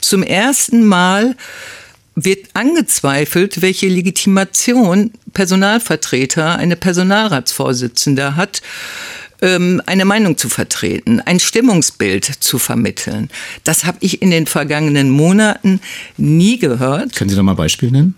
Zum 0.00 0.22
ersten 0.22 0.86
Mal 0.86 1.36
wird 2.14 2.48
angezweifelt, 2.54 3.62
welche 3.62 3.88
Legitimation 3.88 5.12
Personalvertreter, 5.34 6.56
eine 6.56 6.76
Personalratsvorsitzende 6.76 8.36
hat, 8.36 8.60
eine 9.40 10.04
Meinung 10.04 10.36
zu 10.36 10.48
vertreten, 10.48 11.20
ein 11.20 11.38
Stimmungsbild 11.38 12.24
zu 12.24 12.58
vermitteln. 12.58 13.30
Das 13.62 13.84
habe 13.84 13.98
ich 14.00 14.20
in 14.20 14.30
den 14.30 14.46
vergangenen 14.46 15.10
Monaten 15.10 15.80
nie 16.16 16.58
gehört. 16.58 17.14
Können 17.14 17.30
Sie 17.30 17.36
da 17.36 17.42
mal 17.42 17.54
Beispiel 17.54 17.90
nennen? 17.90 18.14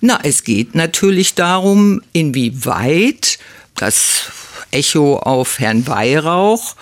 Na, 0.00 0.18
es 0.24 0.42
geht 0.42 0.74
natürlich 0.74 1.34
darum, 1.34 2.02
inwieweit 2.12 3.38
das 3.76 4.32
Echo 4.72 5.18
auf 5.18 5.60
Herrn 5.60 5.86
Weihrauch 5.86 6.74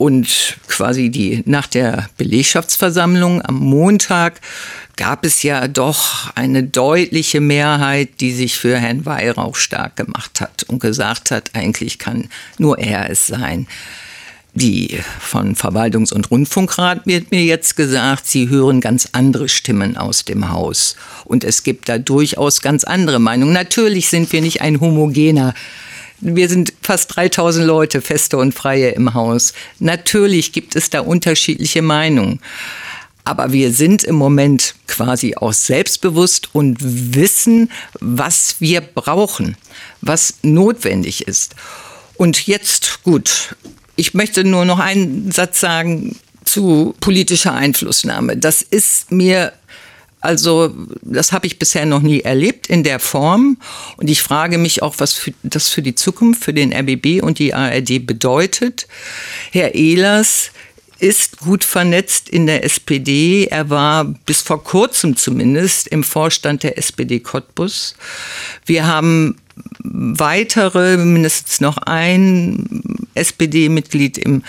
und 0.00 0.56
quasi 0.66 1.10
die 1.10 1.42
nach 1.44 1.66
der 1.66 2.08
Belegschaftsversammlung 2.16 3.42
am 3.42 3.56
Montag 3.56 4.40
gab 4.96 5.26
es 5.26 5.42
ja 5.42 5.68
doch 5.68 6.34
eine 6.34 6.62
deutliche 6.62 7.42
Mehrheit, 7.42 8.08
die 8.20 8.32
sich 8.32 8.56
für 8.56 8.78
Herrn 8.78 9.04
Weihrauch 9.04 9.56
stark 9.56 9.96
gemacht 9.96 10.40
hat 10.40 10.62
und 10.62 10.80
gesagt 10.80 11.30
hat, 11.30 11.50
eigentlich 11.52 11.98
kann 11.98 12.30
nur 12.56 12.78
er 12.78 13.10
es 13.10 13.26
sein. 13.26 13.66
Die 14.54 14.98
von 15.18 15.54
Verwaltungs- 15.54 16.14
und 16.14 16.30
Rundfunkrat 16.30 17.06
wird 17.06 17.30
mir 17.30 17.44
jetzt 17.44 17.76
gesagt, 17.76 18.26
sie 18.26 18.48
hören 18.48 18.80
ganz 18.80 19.10
andere 19.12 19.50
Stimmen 19.50 19.98
aus 19.98 20.24
dem 20.24 20.50
Haus. 20.50 20.96
Und 21.26 21.44
es 21.44 21.62
gibt 21.62 21.90
da 21.90 21.98
durchaus 21.98 22.62
ganz 22.62 22.84
andere 22.84 23.18
Meinungen. 23.18 23.52
Natürlich 23.52 24.08
sind 24.08 24.32
wir 24.32 24.40
nicht 24.40 24.62
ein 24.62 24.80
homogener 24.80 25.52
wir 26.20 26.48
sind 26.48 26.72
fast 26.82 27.14
3000 27.16 27.66
Leute, 27.66 28.00
Feste 28.00 28.36
und 28.36 28.52
Freie 28.54 28.90
im 28.90 29.14
Haus. 29.14 29.52
Natürlich 29.78 30.52
gibt 30.52 30.76
es 30.76 30.90
da 30.90 31.00
unterschiedliche 31.00 31.82
Meinungen. 31.82 32.40
Aber 33.24 33.52
wir 33.52 33.72
sind 33.72 34.02
im 34.02 34.16
Moment 34.16 34.74
quasi 34.86 35.36
auch 35.36 35.52
selbstbewusst 35.52 36.54
und 36.54 36.78
wissen, 36.80 37.70
was 38.00 38.56
wir 38.60 38.80
brauchen, 38.80 39.56
was 40.00 40.34
notwendig 40.42 41.28
ist. 41.28 41.54
Und 42.16 42.46
jetzt, 42.46 43.02
gut, 43.02 43.54
ich 43.96 44.14
möchte 44.14 44.44
nur 44.44 44.64
noch 44.64 44.78
einen 44.78 45.30
Satz 45.30 45.60
sagen 45.60 46.16
zu 46.44 46.94
politischer 47.00 47.54
Einflussnahme. 47.54 48.36
Das 48.36 48.62
ist 48.62 49.12
mir 49.12 49.52
also 50.20 50.74
das 51.02 51.32
habe 51.32 51.46
ich 51.46 51.58
bisher 51.58 51.86
noch 51.86 52.02
nie 52.02 52.20
erlebt 52.20 52.66
in 52.66 52.84
der 52.84 53.00
Form. 53.00 53.56
Und 53.96 54.10
ich 54.10 54.22
frage 54.22 54.58
mich 54.58 54.82
auch, 54.82 54.96
was 54.98 55.14
für, 55.14 55.32
das 55.42 55.68
für 55.68 55.82
die 55.82 55.94
Zukunft, 55.94 56.44
für 56.44 56.52
den 56.52 56.72
RBB 56.72 57.22
und 57.22 57.38
die 57.38 57.54
ARD 57.54 58.06
bedeutet. 58.06 58.86
Herr 59.50 59.74
Ehlers 59.74 60.50
ist 60.98 61.38
gut 61.38 61.64
vernetzt 61.64 62.28
in 62.28 62.46
der 62.46 62.62
SPD. 62.64 63.46
Er 63.46 63.70
war 63.70 64.04
bis 64.04 64.42
vor 64.42 64.62
kurzem 64.62 65.16
zumindest 65.16 65.88
im 65.88 66.04
Vorstand 66.04 66.62
der 66.62 66.76
SPD 66.76 67.20
Cottbus. 67.20 67.94
Wir 68.66 68.86
haben 68.86 69.36
weitere, 69.82 70.98
mindestens 70.98 71.60
noch 71.60 71.78
ein 71.78 72.82
SPD-Mitglied 73.14 74.18
im 74.18 74.42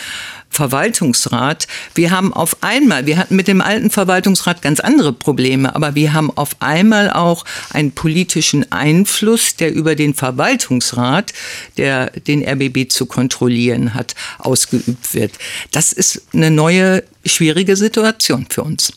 Verwaltungsrat. 0.51 1.67
Wir 1.95 2.11
haben 2.11 2.33
auf 2.33 2.57
einmal, 2.61 3.05
wir 3.05 3.17
hatten 3.17 3.35
mit 3.35 3.47
dem 3.47 3.61
alten 3.61 3.89
Verwaltungsrat 3.89 4.61
ganz 4.61 4.79
andere 4.79 5.13
Probleme, 5.13 5.75
aber 5.75 5.95
wir 5.95 6.13
haben 6.13 6.29
auf 6.29 6.55
einmal 6.59 7.09
auch 7.09 7.45
einen 7.71 7.93
politischen 7.93 8.71
Einfluss, 8.71 9.55
der 9.55 9.73
über 9.73 9.95
den 9.95 10.13
Verwaltungsrat, 10.13 11.33
der 11.77 12.11
den 12.11 12.47
RBB 12.47 12.91
zu 12.91 13.05
kontrollieren 13.05 13.93
hat, 13.93 14.13
ausgeübt 14.37 15.13
wird. 15.13 15.31
Das 15.71 15.93
ist 15.93 16.21
eine 16.33 16.51
neue, 16.51 17.03
schwierige 17.25 17.75
Situation 17.75 18.47
für 18.49 18.63
uns. 18.63 18.93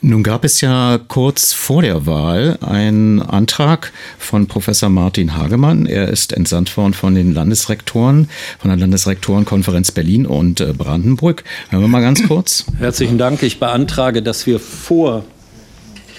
Nun 0.00 0.22
gab 0.22 0.44
es 0.44 0.60
ja 0.60 0.98
kurz 1.08 1.52
vor 1.52 1.82
der 1.82 2.06
Wahl 2.06 2.58
einen 2.60 3.20
Antrag 3.20 3.92
von 4.18 4.46
Professor 4.46 4.88
Martin 4.88 5.36
Hagemann. 5.36 5.86
Er 5.86 6.08
ist 6.08 6.32
entsandt 6.32 6.76
worden 6.76 6.94
von 6.94 7.14
den 7.14 7.34
Landesrektoren, 7.34 8.28
von 8.58 8.70
der 8.70 8.78
Landesrektorenkonferenz 8.78 9.90
Berlin 9.90 10.26
und 10.26 10.60
äh, 10.60 10.72
Brandenburg. 10.72 11.42
Hören 11.70 11.82
wir 11.82 11.88
mal 11.88 12.02
ganz 12.02 12.26
kurz. 12.26 12.64
Herzlichen 12.78 13.18
Dank. 13.18 13.42
Ich 13.42 13.58
beantrage, 13.58 14.22
dass 14.22 14.46
wir 14.46 14.60
vor 14.60 15.24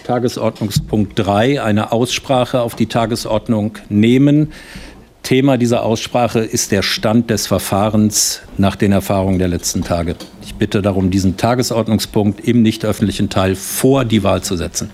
Tagesordnungspunkt 0.09 1.19
3 1.19 1.61
eine 1.61 1.91
Aussprache 1.91 2.61
auf 2.61 2.75
die 2.75 2.87
Tagesordnung 2.87 3.77
nehmen. 3.89 4.51
Thema 5.29 5.57
dieser 5.57 5.83
Aussprache 5.83 6.39
ist 6.39 6.71
der 6.71 6.81
Stand 6.81 7.29
des 7.29 7.45
Verfahrens 7.45 8.41
nach 8.57 8.75
den 8.75 8.91
Erfahrungen 8.91 9.37
der 9.37 9.47
letzten 9.47 9.83
Tage. 9.83 10.15
Ich 10.41 10.55
bitte 10.55 10.81
darum, 10.81 11.11
diesen 11.11 11.37
Tagesordnungspunkt 11.37 12.39
im 12.47 12.63
nicht 12.63 12.83
öffentlichen 12.83 13.29
Teil 13.29 13.55
vor 13.55 14.05
die 14.05 14.23
Wahl 14.23 14.41
zu 14.41 14.57
setzen. 14.57 14.89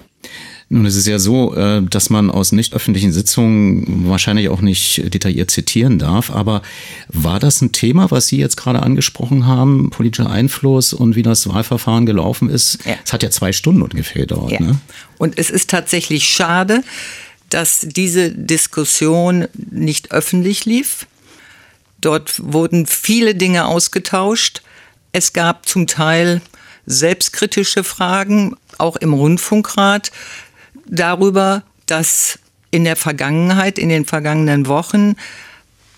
Nun, 0.67 0.85
es 0.85 0.97
ist 0.97 1.07
ja 1.07 1.19
so, 1.19 1.55
äh, 1.55 1.81
dass 1.83 2.09
man 2.09 2.29
aus 2.29 2.51
nicht 2.51 2.73
öffentlichen 2.73 3.13
Sitzungen 3.13 4.09
wahrscheinlich 4.09 4.49
auch 4.49 4.59
nicht 4.59 5.13
detailliert 5.13 5.51
zitieren 5.51 5.99
darf. 5.99 6.31
Aber 6.31 6.63
war 7.07 7.39
das 7.39 7.61
ein 7.61 7.71
Thema, 7.71 8.11
was 8.11 8.27
Sie 8.27 8.37
jetzt 8.37 8.57
gerade 8.57 8.83
angesprochen 8.83 9.45
haben, 9.45 9.89
politischer 9.89 10.29
Einfluss 10.29 10.91
und 10.91 11.15
wie 11.15 11.23
das 11.23 11.47
Wahlverfahren 11.47 12.05
gelaufen 12.05 12.49
ist? 12.49 12.79
Ja. 12.85 12.95
Es 13.05 13.13
hat 13.13 13.23
ja 13.23 13.29
zwei 13.29 13.53
Stunden 13.53 13.83
ungefähr 13.83 14.23
gedauert. 14.23 14.51
Ja. 14.51 14.59
Ne? 14.59 14.75
Und 15.17 15.37
es 15.37 15.49
ist 15.49 15.69
tatsächlich 15.69 16.27
schade, 16.27 16.83
dass 17.49 17.81
diese 17.81 18.31
Diskussion 18.31 19.47
nicht 19.53 20.11
öffentlich 20.11 20.65
lief. 20.65 21.07
Dort 22.01 22.33
wurden 22.43 22.85
viele 22.85 23.35
Dinge 23.35 23.65
ausgetauscht. 23.65 24.61
Es 25.11 25.33
gab 25.33 25.67
zum 25.67 25.87
Teil 25.87 26.41
selbstkritische 26.85 27.83
Fragen, 27.83 28.55
auch 28.77 28.95
im 28.97 29.13
Rundfunkrat, 29.13 30.11
darüber, 30.85 31.63
dass 31.85 32.39
in 32.71 32.83
der 32.83 32.95
Vergangenheit, 32.95 33.79
in 33.79 33.89
den 33.89 34.05
vergangenen 34.05 34.67
Wochen, 34.67 35.15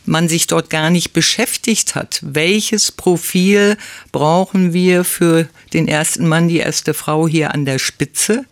man 0.06 0.30
sich 0.30 0.48
dort 0.48 0.70
gar 0.70 0.90
nicht 0.90 1.12
beschäftigt 1.12 1.96
hat. 1.96 2.20
Welches 2.22 2.92
Profil 2.92 3.78
brauchen 4.12 4.74
wir 4.74 5.04
für 5.04 5.48
den 5.74 5.88
ersten 5.88 6.28
Mann, 6.28 6.48
die 6.48 6.60
erste 6.60 6.94
Frau 6.94 7.28
hier 7.28 7.54
an 7.54 7.66
der 7.66 7.80
Spitze? 7.80 8.46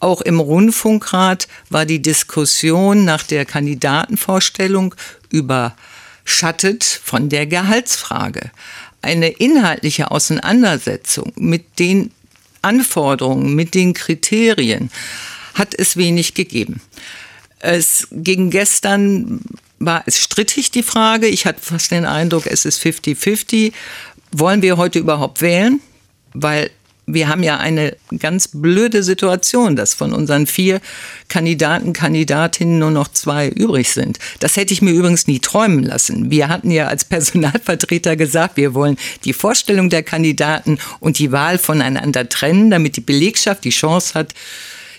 Auch 0.00 0.20
im 0.20 0.40
Rundfunkrat 0.40 1.48
war 1.70 1.86
die 1.86 2.02
Diskussion 2.02 3.04
nach 3.04 3.22
der 3.22 3.44
Kandidatenvorstellung 3.44 4.94
überschattet 5.30 6.84
von 6.84 7.28
der 7.28 7.46
Gehaltsfrage. 7.46 8.50
Eine 9.02 9.28
inhaltliche 9.28 10.10
Auseinandersetzung 10.10 11.32
mit 11.36 11.78
den 11.78 12.10
Anforderungen, 12.62 13.54
mit 13.54 13.74
den 13.74 13.92
Kriterien 13.92 14.90
hat 15.54 15.74
es 15.74 15.96
wenig 15.96 16.34
gegeben. 16.34 16.80
Es 17.60 18.08
ging 18.10 18.50
gestern, 18.50 19.40
war 19.78 20.02
es 20.06 20.18
strittig 20.18 20.70
die 20.70 20.82
Frage. 20.82 21.26
Ich 21.26 21.46
hatte 21.46 21.60
fast 21.60 21.90
den 21.90 22.04
Eindruck, 22.04 22.46
es 22.46 22.64
ist 22.64 22.82
50-50. 22.82 23.72
Wollen 24.32 24.62
wir 24.62 24.76
heute 24.76 24.98
überhaupt 24.98 25.40
wählen? 25.40 25.80
Weil 26.32 26.70
wir 27.06 27.28
haben 27.28 27.42
ja 27.42 27.58
eine 27.58 27.96
ganz 28.18 28.48
blöde 28.48 29.02
Situation, 29.02 29.76
dass 29.76 29.94
von 29.94 30.12
unseren 30.12 30.46
vier 30.46 30.80
Kandidaten, 31.28 31.92
Kandidatinnen 31.92 32.78
nur 32.78 32.90
noch 32.90 33.08
zwei 33.08 33.48
übrig 33.48 33.90
sind. 33.90 34.18
Das 34.40 34.56
hätte 34.56 34.72
ich 34.72 34.82
mir 34.82 34.92
übrigens 34.92 35.26
nie 35.26 35.38
träumen 35.38 35.82
lassen. 35.82 36.30
Wir 36.30 36.48
hatten 36.48 36.70
ja 36.70 36.88
als 36.88 37.04
Personalvertreter 37.04 38.16
gesagt, 38.16 38.56
wir 38.56 38.74
wollen 38.74 38.96
die 39.24 39.32
Vorstellung 39.32 39.90
der 39.90 40.02
Kandidaten 40.02 40.78
und 41.00 41.18
die 41.18 41.32
Wahl 41.32 41.58
voneinander 41.58 42.28
trennen, 42.28 42.70
damit 42.70 42.96
die 42.96 43.02
Belegschaft 43.02 43.64
die 43.64 43.70
Chance 43.70 44.14
hat, 44.14 44.34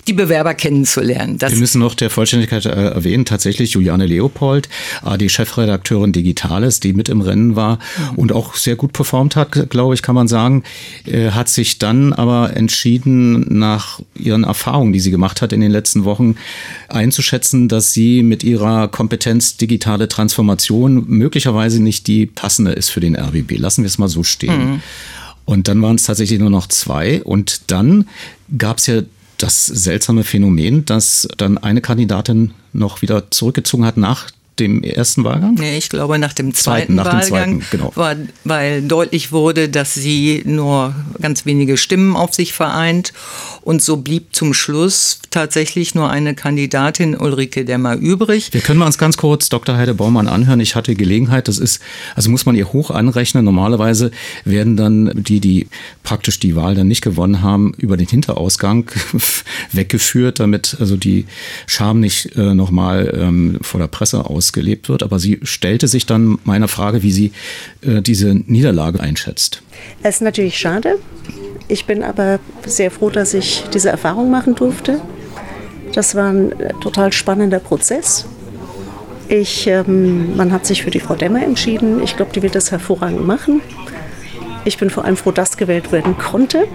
die 0.07 0.13
Bewerber 0.13 0.53
kennenzulernen. 0.53 1.37
Das 1.37 1.53
Wir 1.53 1.59
müssen 1.59 1.79
noch 1.79 1.95
der 1.95 2.09
Vollständigkeit 2.09 2.65
äh, 2.65 2.69
erwähnen, 2.69 3.25
tatsächlich 3.25 3.71
Juliane 3.71 4.05
Leopold, 4.05 4.69
die 5.19 5.29
Chefredakteurin 5.29 6.11
Digitales, 6.11 6.79
die 6.79 6.93
mit 6.93 7.09
im 7.09 7.21
Rennen 7.21 7.55
war 7.55 7.79
mhm. 8.11 8.17
und 8.17 8.31
auch 8.31 8.55
sehr 8.55 8.75
gut 8.75 8.93
performt 8.93 9.35
hat, 9.35 9.69
glaube 9.69 9.93
ich, 9.93 10.01
kann 10.01 10.15
man 10.15 10.27
sagen, 10.27 10.63
äh, 11.05 11.31
hat 11.31 11.49
sich 11.49 11.79
dann 11.79 12.13
aber 12.13 12.55
entschieden, 12.55 13.57
nach 13.57 13.99
ihren 14.15 14.43
Erfahrungen, 14.43 14.93
die 14.93 14.99
sie 14.99 15.11
gemacht 15.11 15.41
hat 15.41 15.53
in 15.53 15.61
den 15.61 15.71
letzten 15.71 16.05
Wochen, 16.05 16.35
einzuschätzen, 16.87 17.67
dass 17.67 17.93
sie 17.93 18.23
mit 18.23 18.43
ihrer 18.43 18.87
Kompetenz 18.87 19.57
digitale 19.57 20.07
Transformation 20.07 21.05
möglicherweise 21.07 21.81
nicht 21.81 22.07
die 22.07 22.25
passende 22.25 22.71
ist 22.71 22.89
für 22.89 22.99
den 22.99 23.15
RBB. 23.15 23.57
Lassen 23.57 23.83
wir 23.83 23.87
es 23.87 23.97
mal 23.97 24.07
so 24.07 24.23
stehen. 24.23 24.73
Mhm. 24.73 24.81
Und 25.45 25.67
dann 25.67 25.81
waren 25.81 25.95
es 25.95 26.03
tatsächlich 26.03 26.39
nur 26.39 26.49
noch 26.49 26.67
zwei. 26.67 27.23
Und 27.23 27.71
dann 27.71 28.07
gab 28.57 28.79
es 28.79 28.87
ja 28.87 29.01
das 29.45 29.67
seltsame 29.67 30.23
Phänomen, 30.23 30.85
dass 30.85 31.27
dann 31.37 31.59
eine 31.59 31.79
Kandidatin 31.79 32.55
noch 32.73 33.03
wieder 33.03 33.29
zurückgezogen 33.29 33.85
hat 33.85 33.95
nach 33.95 34.31
dem 34.59 34.83
ersten 34.83 35.23
Wahlgang? 35.23 35.55
Nee, 35.55 35.77
ich 35.77 35.89
glaube 35.89 36.19
nach 36.19 36.33
dem 36.33 36.53
zweiten, 36.53 36.93
zweiten 36.93 36.95
nach 36.95 37.05
Wahlgang, 37.05 37.59
dem 37.59 37.61
zweiten, 37.61 37.77
genau. 37.77 37.91
war, 37.95 38.15
weil 38.43 38.81
deutlich 38.81 39.31
wurde, 39.31 39.69
dass 39.69 39.93
sie 39.93 40.43
nur 40.45 40.95
ganz 41.21 41.45
wenige 41.45 41.77
Stimmen 41.77 42.15
auf 42.15 42.33
sich 42.33 42.53
vereint 42.53 43.13
und 43.61 43.81
so 43.81 43.97
blieb 43.97 44.35
zum 44.35 44.53
Schluss 44.53 45.19
tatsächlich 45.31 45.95
nur 45.95 46.09
eine 46.09 46.35
Kandidatin 46.35 47.17
Ulrike 47.17 47.65
Demmer 47.65 47.95
übrig. 47.95 48.53
Wir 48.53 48.61
können 48.61 48.79
wir 48.79 48.85
uns 48.85 48.97
ganz 48.97 49.17
kurz 49.17 49.49
Dr. 49.49 49.75
Heide 49.75 49.93
Baumann 49.93 50.27
anhören. 50.27 50.59
Ich 50.59 50.75
hatte 50.75 50.95
Gelegenheit, 50.95 51.47
das 51.47 51.57
ist, 51.57 51.81
also 52.15 52.29
muss 52.29 52.45
man 52.45 52.55
ihr 52.55 52.71
hoch 52.71 52.91
anrechnen. 52.91 53.43
Normalerweise 53.43 54.11
werden 54.45 54.77
dann 54.77 55.11
die, 55.15 55.39
die 55.39 55.67
praktisch 56.03 56.39
die 56.39 56.55
Wahl 56.55 56.75
dann 56.75 56.87
nicht 56.87 57.01
gewonnen 57.01 57.41
haben, 57.41 57.73
über 57.77 57.97
den 57.97 58.07
Hinterausgang 58.07 58.91
weggeführt, 59.71 60.39
damit 60.39 60.77
also 60.79 60.95
die 60.95 61.25
Scham 61.65 61.99
nicht 61.99 62.35
äh, 62.35 62.53
nochmal 62.53 63.13
ähm, 63.19 63.57
vor 63.61 63.79
der 63.79 63.87
Presse 63.87 64.25
aus 64.25 64.44
ausgelebt 64.45 64.89
wird. 64.89 65.03
Aber 65.03 65.19
sie 65.19 65.39
stellte 65.43 65.87
sich 65.87 66.05
dann 66.05 66.37
meiner 66.43 66.67
Frage, 66.67 67.03
wie 67.03 67.11
sie 67.11 67.31
äh, 67.81 68.01
diese 68.01 68.35
Niederlage 68.35 68.99
einschätzt. 68.99 69.61
Es 70.03 70.15
ist 70.15 70.21
natürlich 70.21 70.57
schade. 70.57 70.99
Ich 71.67 71.85
bin 71.85 72.03
aber 72.03 72.39
sehr 72.65 72.91
froh, 72.91 73.09
dass 73.09 73.33
ich 73.33 73.63
diese 73.73 73.89
Erfahrung 73.89 74.29
machen 74.29 74.55
durfte. 74.55 75.01
Das 75.93 76.13
war 76.15 76.29
ein 76.29 76.51
äh, 76.59 76.73
total 76.81 77.11
spannender 77.11 77.59
Prozess. 77.59 78.25
Ich, 79.27 79.65
ähm, 79.65 80.35
man 80.35 80.51
hat 80.51 80.67
sich 80.67 80.83
für 80.83 80.91
die 80.91 80.99
Frau 80.99 81.15
Demmer 81.15 81.43
entschieden. 81.43 82.03
Ich 82.03 82.15
glaube, 82.15 82.31
die 82.33 82.43
wird 82.43 82.53
das 82.53 82.69
hervorragend 82.71 83.25
machen. 83.25 83.61
Ich 84.65 84.77
bin 84.77 84.91
vor 84.91 85.05
allem 85.05 85.17
froh, 85.17 85.31
dass 85.31 85.57
gewählt 85.57 85.91
werden 85.91 86.17
konnte. 86.17 86.67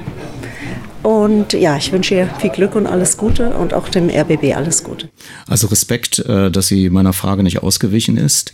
Und 1.02 1.54
ja, 1.54 1.76
ich 1.76 1.92
wünsche 1.92 2.14
ihr 2.14 2.26
viel 2.38 2.50
Glück 2.50 2.74
und 2.74 2.86
alles 2.86 3.16
Gute 3.16 3.50
und 3.54 3.72
auch 3.72 3.88
dem 3.88 4.10
RBB 4.10 4.54
alles 4.54 4.84
Gute. 4.84 5.08
Also 5.46 5.68
Respekt, 5.68 6.18
äh, 6.20 6.50
dass 6.50 6.68
sie 6.68 6.90
meiner 6.90 7.12
Frage 7.12 7.42
nicht 7.42 7.62
ausgewichen 7.62 8.16
ist. 8.16 8.52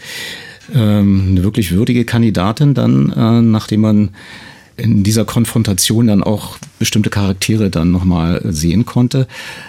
Ähm, 0.74 1.28
eine 1.30 1.44
wirklich 1.44 1.72
würdige 1.72 2.04
Kandidatin 2.04 2.74
dann, 2.74 3.12
äh, 3.12 3.42
nachdem 3.42 3.80
man 3.80 4.10
in 4.76 5.02
dieser 5.02 5.24
Konfrontation 5.24 6.06
dann 6.06 6.22
auch 6.22 6.58
bestimmte 6.78 7.10
Charaktere 7.10 7.70
dann 7.70 7.90
nochmal 7.90 8.42
sehen 8.44 8.84
konnte. 8.84 9.26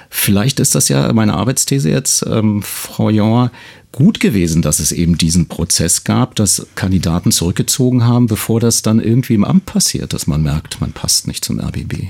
Vielleicht 0.10 0.60
ist 0.60 0.76
das 0.76 0.90
ja 0.90 1.12
meine 1.14 1.34
Arbeitsthese 1.34 1.90
jetzt, 1.90 2.26
ähm, 2.28 2.62
Frau 2.62 3.10
Jauer, 3.10 3.52
gut 3.94 4.20
gewesen, 4.20 4.62
dass 4.62 4.80
es 4.80 4.92
eben 4.92 5.18
diesen 5.18 5.48
Prozess 5.48 6.04
gab, 6.04 6.36
dass 6.36 6.68
Kandidaten 6.76 7.32
zurückgezogen 7.32 8.04
haben, 8.06 8.28
bevor 8.28 8.60
das 8.60 8.82
dann 8.82 9.00
irgendwie 9.00 9.36
im 9.36 9.46
Amt 9.46 9.66
passiert, 9.66 10.14
dass 10.14 10.28
man 10.28 10.44
merkt, 10.44 10.82
man 10.82 10.92
passt 10.92 11.26
nicht 11.28 11.44
zum 11.44 11.60
RBB. 11.60 12.10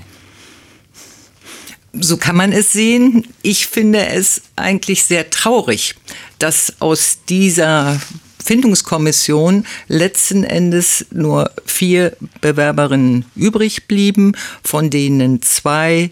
So 1.93 2.17
kann 2.17 2.35
man 2.35 2.51
es 2.51 2.73
sehen. 2.73 3.27
Ich 3.41 3.67
finde 3.67 4.05
es 4.07 4.41
eigentlich 4.55 5.03
sehr 5.03 5.29
traurig, 5.29 5.95
dass 6.39 6.73
aus 6.79 7.19
dieser 7.27 7.99
Findungskommission 8.43 9.65
letzten 9.87 10.43
Endes 10.43 11.05
nur 11.11 11.51
vier 11.65 12.15
Bewerberinnen 12.39 13.25
übrig 13.35 13.87
blieben, 13.87 14.33
von 14.63 14.89
denen 14.89 15.41
zwei 15.41 16.11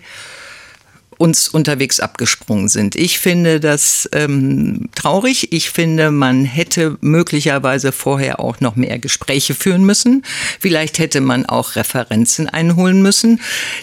uns 1.18 1.48
unterwegs 1.48 2.00
abgesprungen 2.00 2.68
sind. 2.68 2.96
Ich 2.96 3.20
finde 3.20 3.60
das 3.60 4.10
ähm, 4.14 4.90
traurig. 4.96 5.52
Ich 5.52 5.70
finde, 5.70 6.12
man 6.12 6.46
hätte 6.46 6.98
möglicherweise 7.02 7.92
vorher 7.92 8.40
auch 8.40 8.60
noch 8.60 8.76
mehr 8.76 9.00
Gespräche 9.00 9.54
führen 9.54 9.86
müssen. 9.86 10.24
Vielleicht 10.60 11.00
hätte 11.00 11.22
man 11.22 11.46
auch 11.46 11.76
Referenzen 11.76 12.50
einholen 12.50 13.02
müssen. 13.02 13.42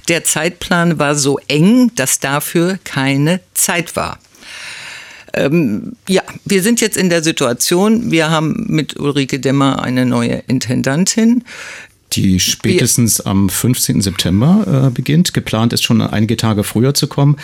Der 0.09 0.25
Zeitplan 0.25 0.99
war 0.99 1.15
so 1.15 1.39
eng, 1.49 1.91
dass 1.95 2.21
dafür 2.21 2.79
keine 2.85 3.41
Zeit 3.55 3.97
war. 3.97 4.19
Ähm, 5.35 5.93
ja, 6.09 6.23
wir 6.45 6.63
sind 6.63 6.81
jetzt 6.81 6.97
in 6.97 7.09
der 7.09 7.23
Situation, 7.23 8.11
wir 8.11 8.31
haben 8.31 8.67
mit 8.69 8.99
Ulrike 8.99 9.41
Demmer 9.41 9.83
eine 9.83 10.05
neue 10.05 10.43
Intendantin. 10.47 11.45
Die 12.17 12.41
spätestens 12.41 13.21
am 13.21 13.49
15. 13.49 14.01
September 14.01 14.87
äh, 14.87 14.91
beginnt. 14.91 15.35
Geplant 15.35 15.73
ist 15.73 15.83
schon 15.83 16.01
einige 16.01 16.37
Tage 16.37 16.65
früher 16.65 16.95
zu 16.95 17.07
kommen. 17.07 17.37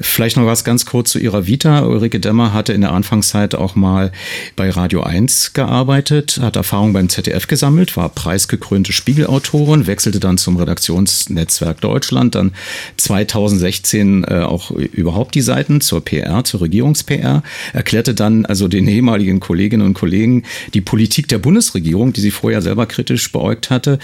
Vielleicht 0.00 0.36
noch 0.36 0.46
was 0.46 0.64
ganz 0.64 0.86
kurz 0.86 1.10
zu 1.10 1.18
ihrer 1.18 1.46
Vita. 1.46 1.84
Ulrike 1.84 2.20
Demmer 2.20 2.52
hatte 2.52 2.72
in 2.72 2.80
der 2.80 2.92
Anfangszeit 2.92 3.54
auch 3.54 3.74
mal 3.74 4.12
bei 4.56 4.70
Radio 4.70 5.02
1 5.02 5.52
gearbeitet, 5.52 6.38
hat 6.40 6.56
Erfahrung 6.56 6.92
beim 6.92 7.08
ZDF 7.08 7.46
gesammelt, 7.46 7.96
war 7.96 8.08
preisgekrönte 8.08 8.92
Spiegelautorin, 8.92 9.86
wechselte 9.86 10.20
dann 10.20 10.38
zum 10.38 10.56
Redaktionsnetzwerk 10.56 11.80
Deutschland, 11.80 12.34
dann 12.34 12.52
2016 12.96 14.24
äh, 14.24 14.40
auch 14.40 14.70
überhaupt 14.70 15.34
die 15.34 15.40
Seiten 15.40 15.80
zur 15.80 16.04
PR, 16.04 16.44
zur 16.44 16.62
Regierungs-PR, 16.62 17.42
erklärte 17.72 18.14
dann 18.14 18.46
also 18.46 18.68
den 18.68 18.88
ehemaligen 18.88 19.40
Kolleginnen 19.40 19.86
und 19.86 19.94
Kollegen 19.94 20.42
die 20.74 20.80
Politik 20.80 21.28
der 21.28 21.38
Bundesregierung, 21.38 22.12
die 22.12 22.20
sie 22.20 22.30
vorher 22.30 22.62
selber 22.62 22.86
kritisch 22.86 23.30
beäugt 23.32 23.70
hatte, 23.70 23.98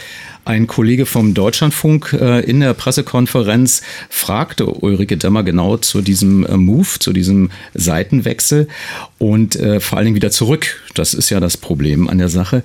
ein 0.46 0.66
Kollege 0.66 1.06
vom 1.06 1.32
Deutschlandfunk 1.32 2.12
äh, 2.12 2.40
in 2.40 2.60
der 2.60 2.74
Pressekonferenz 2.74 3.82
fragte 4.10 4.66
Ulrike 4.66 5.16
Demmer 5.16 5.42
genau 5.42 5.78
zu 5.78 6.02
diesem 6.02 6.44
äh, 6.44 6.56
Move, 6.56 6.98
zu 6.98 7.14
diesem 7.14 7.50
Seitenwechsel 7.72 8.68
und 9.18 9.56
äh, 9.56 9.80
vor 9.80 9.96
allen 9.96 10.04
Dingen 10.04 10.16
wieder 10.16 10.30
zurück. 10.30 10.82
Das 10.94 11.14
ist 11.14 11.30
ja 11.30 11.40
das 11.40 11.56
Problem 11.56 12.08
an 12.08 12.18
der 12.18 12.28
Sache. 12.28 12.62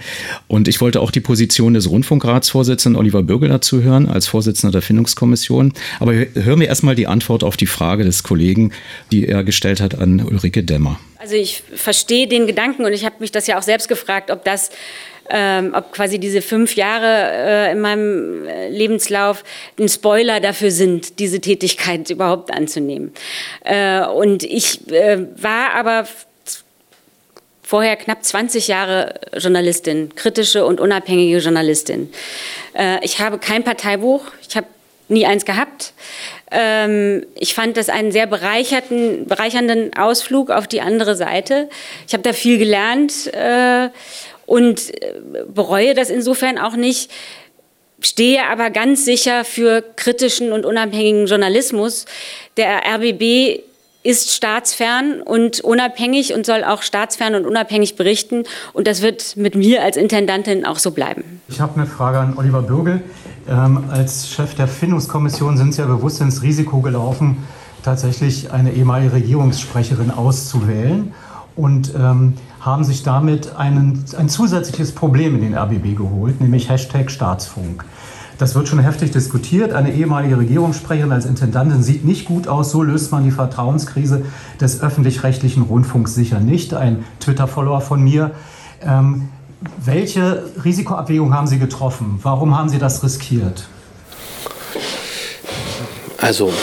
Und 0.47 0.67
ich 0.67 0.81
wollte 0.81 0.99
auch 0.99 1.11
die 1.11 1.21
Position 1.21 1.73
des 1.73 1.89
Rundfunkratsvorsitzenden 1.89 2.99
Oliver 2.99 3.23
Bürgel 3.23 3.47
dazu 3.47 3.81
hören, 3.81 4.09
als 4.09 4.27
Vorsitzender 4.27 4.73
der 4.73 4.81
Findungskommission. 4.81 5.73
Aber 6.01 6.13
hören 6.13 6.59
wir 6.59 6.67
erstmal 6.67 6.95
die 6.95 7.07
Antwort 7.07 7.45
auf 7.45 7.55
die 7.55 7.65
Frage 7.65 8.03
des 8.03 8.23
Kollegen, 8.23 8.73
die 9.11 9.25
er 9.25 9.45
gestellt 9.45 9.79
hat 9.79 9.97
an 9.97 10.19
Ulrike 10.19 10.63
Demmer. 10.63 10.99
Also 11.17 11.35
ich 11.35 11.63
verstehe 11.75 12.27
den 12.27 12.47
Gedanken 12.47 12.85
und 12.85 12.93
ich 12.93 13.05
habe 13.05 13.15
mich 13.19 13.31
das 13.31 13.47
ja 13.47 13.57
auch 13.57 13.63
selbst 13.63 13.87
gefragt, 13.87 14.31
ob 14.31 14.43
das 14.45 14.69
ähm, 15.29 15.73
ob 15.75 15.91
quasi 15.93 16.19
diese 16.19 16.41
fünf 16.41 16.75
Jahre 16.75 17.31
äh, 17.31 17.71
in 17.71 17.81
meinem 17.81 18.47
äh, 18.47 18.69
Lebenslauf 18.69 19.43
ein 19.79 19.87
Spoiler 19.87 20.39
dafür 20.39 20.71
sind, 20.71 21.19
diese 21.19 21.39
Tätigkeit 21.39 22.09
überhaupt 22.09 22.51
anzunehmen. 22.51 23.13
Äh, 23.63 24.05
und 24.05 24.43
ich 24.43 24.89
äh, 24.91 25.25
war 25.41 25.73
aber 25.75 26.07
vorher 27.61 27.95
knapp 27.97 28.23
20 28.23 28.67
Jahre 28.67 29.13
Journalistin, 29.37 30.15
kritische 30.15 30.65
und 30.65 30.79
unabhängige 30.79 31.37
Journalistin. 31.37 32.11
Äh, 32.73 33.03
ich 33.05 33.19
habe 33.19 33.37
kein 33.37 33.63
Parteibuch, 33.63 34.23
ich 34.47 34.57
habe 34.57 34.65
nie 35.07 35.25
eins 35.25 35.45
gehabt. 35.45 35.93
Ähm, 36.51 37.25
ich 37.35 37.53
fand 37.53 37.77
das 37.77 37.89
einen 37.89 38.11
sehr 38.11 38.25
bereicherten, 38.25 39.27
bereichernden 39.27 39.95
Ausflug 39.95 40.49
auf 40.49 40.67
die 40.67 40.81
andere 40.81 41.15
Seite. 41.15 41.69
Ich 42.07 42.13
habe 42.13 42.23
da 42.23 42.33
viel 42.33 42.57
gelernt 42.57 43.31
äh, 43.33 43.89
und 44.49 44.91
äh, 45.01 45.13
bereue 45.47 45.93
das 45.93 46.09
insofern 46.09 46.57
auch 46.57 46.75
nicht, 46.75 47.11
stehe 48.01 48.47
aber 48.47 48.71
ganz 48.71 49.05
sicher 49.05 49.45
für 49.45 49.83
kritischen 49.95 50.51
und 50.51 50.65
unabhängigen 50.65 51.27
Journalismus. 51.27 52.05
Der 52.57 52.81
RBB 52.95 53.61
ist 54.01 54.31
staatsfern 54.31 55.21
und 55.21 55.59
unabhängig 55.59 56.33
und 56.33 56.47
soll 56.47 56.63
auch 56.63 56.81
staatsfern 56.81 57.35
und 57.35 57.45
unabhängig 57.45 57.95
berichten. 57.95 58.45
Und 58.73 58.87
das 58.87 59.03
wird 59.03 59.37
mit 59.37 59.55
mir 59.55 59.83
als 59.83 59.97
Intendantin 59.97 60.65
auch 60.65 60.79
so 60.79 60.91
bleiben. 60.91 61.41
Ich 61.47 61.59
habe 61.59 61.75
eine 61.75 61.85
Frage 61.85 62.17
an 62.17 62.35
Oliver 62.35 62.63
Bürgel. 62.63 63.01
Ähm, 63.47 63.83
als 63.91 64.29
Chef 64.29 64.55
der 64.55 64.67
Findungskommission 64.67 65.57
sind 65.57 65.73
Sie 65.73 65.81
ja 65.81 65.87
bewusst 65.87 66.21
ins 66.21 66.41
Risiko 66.41 66.81
gelaufen, 66.81 67.45
tatsächlich 67.83 68.51
eine 68.51 68.71
ehemalige 68.71 69.13
Regierungssprecherin 69.13 70.09
auszuwählen. 70.09 71.13
Und 71.55 71.93
ähm, 71.93 72.35
haben 72.59 72.83
sich 72.83 73.03
damit 73.03 73.55
einen, 73.55 74.03
ein 74.17 74.29
zusätzliches 74.29 74.91
Problem 74.93 75.35
in 75.35 75.41
den 75.41 75.55
RBB 75.55 75.95
geholt, 75.97 76.41
nämlich 76.41 76.69
Hashtag 76.69 77.09
Staatsfunk. 77.09 77.85
Das 78.37 78.55
wird 78.55 78.69
schon 78.69 78.79
heftig 78.79 79.11
diskutiert. 79.11 79.73
Eine 79.73 79.93
ehemalige 79.93 80.37
Regierungssprecherin 80.37 81.11
als 81.11 81.25
Intendantin 81.25 81.83
sieht 81.83 82.05
nicht 82.05 82.25
gut 82.25 82.47
aus. 82.47 82.71
So 82.71 82.83
löst 82.83 83.11
man 83.11 83.25
die 83.25 83.31
Vertrauenskrise 83.31 84.23
des 84.61 84.81
öffentlich-rechtlichen 84.81 85.63
Rundfunks 85.63 86.15
sicher 86.15 86.39
nicht. 86.39 86.73
Ein 86.73 87.03
Twitter-Follower 87.19 87.81
von 87.81 88.01
mir. 88.01 88.31
Ähm, 88.81 89.27
welche 89.83 90.43
Risikoabwägung 90.63 91.33
haben 91.33 91.47
Sie 91.47 91.59
getroffen? 91.59 92.19
Warum 92.23 92.57
haben 92.57 92.69
Sie 92.69 92.79
das 92.79 93.03
riskiert? 93.03 93.67
Also 96.17 96.53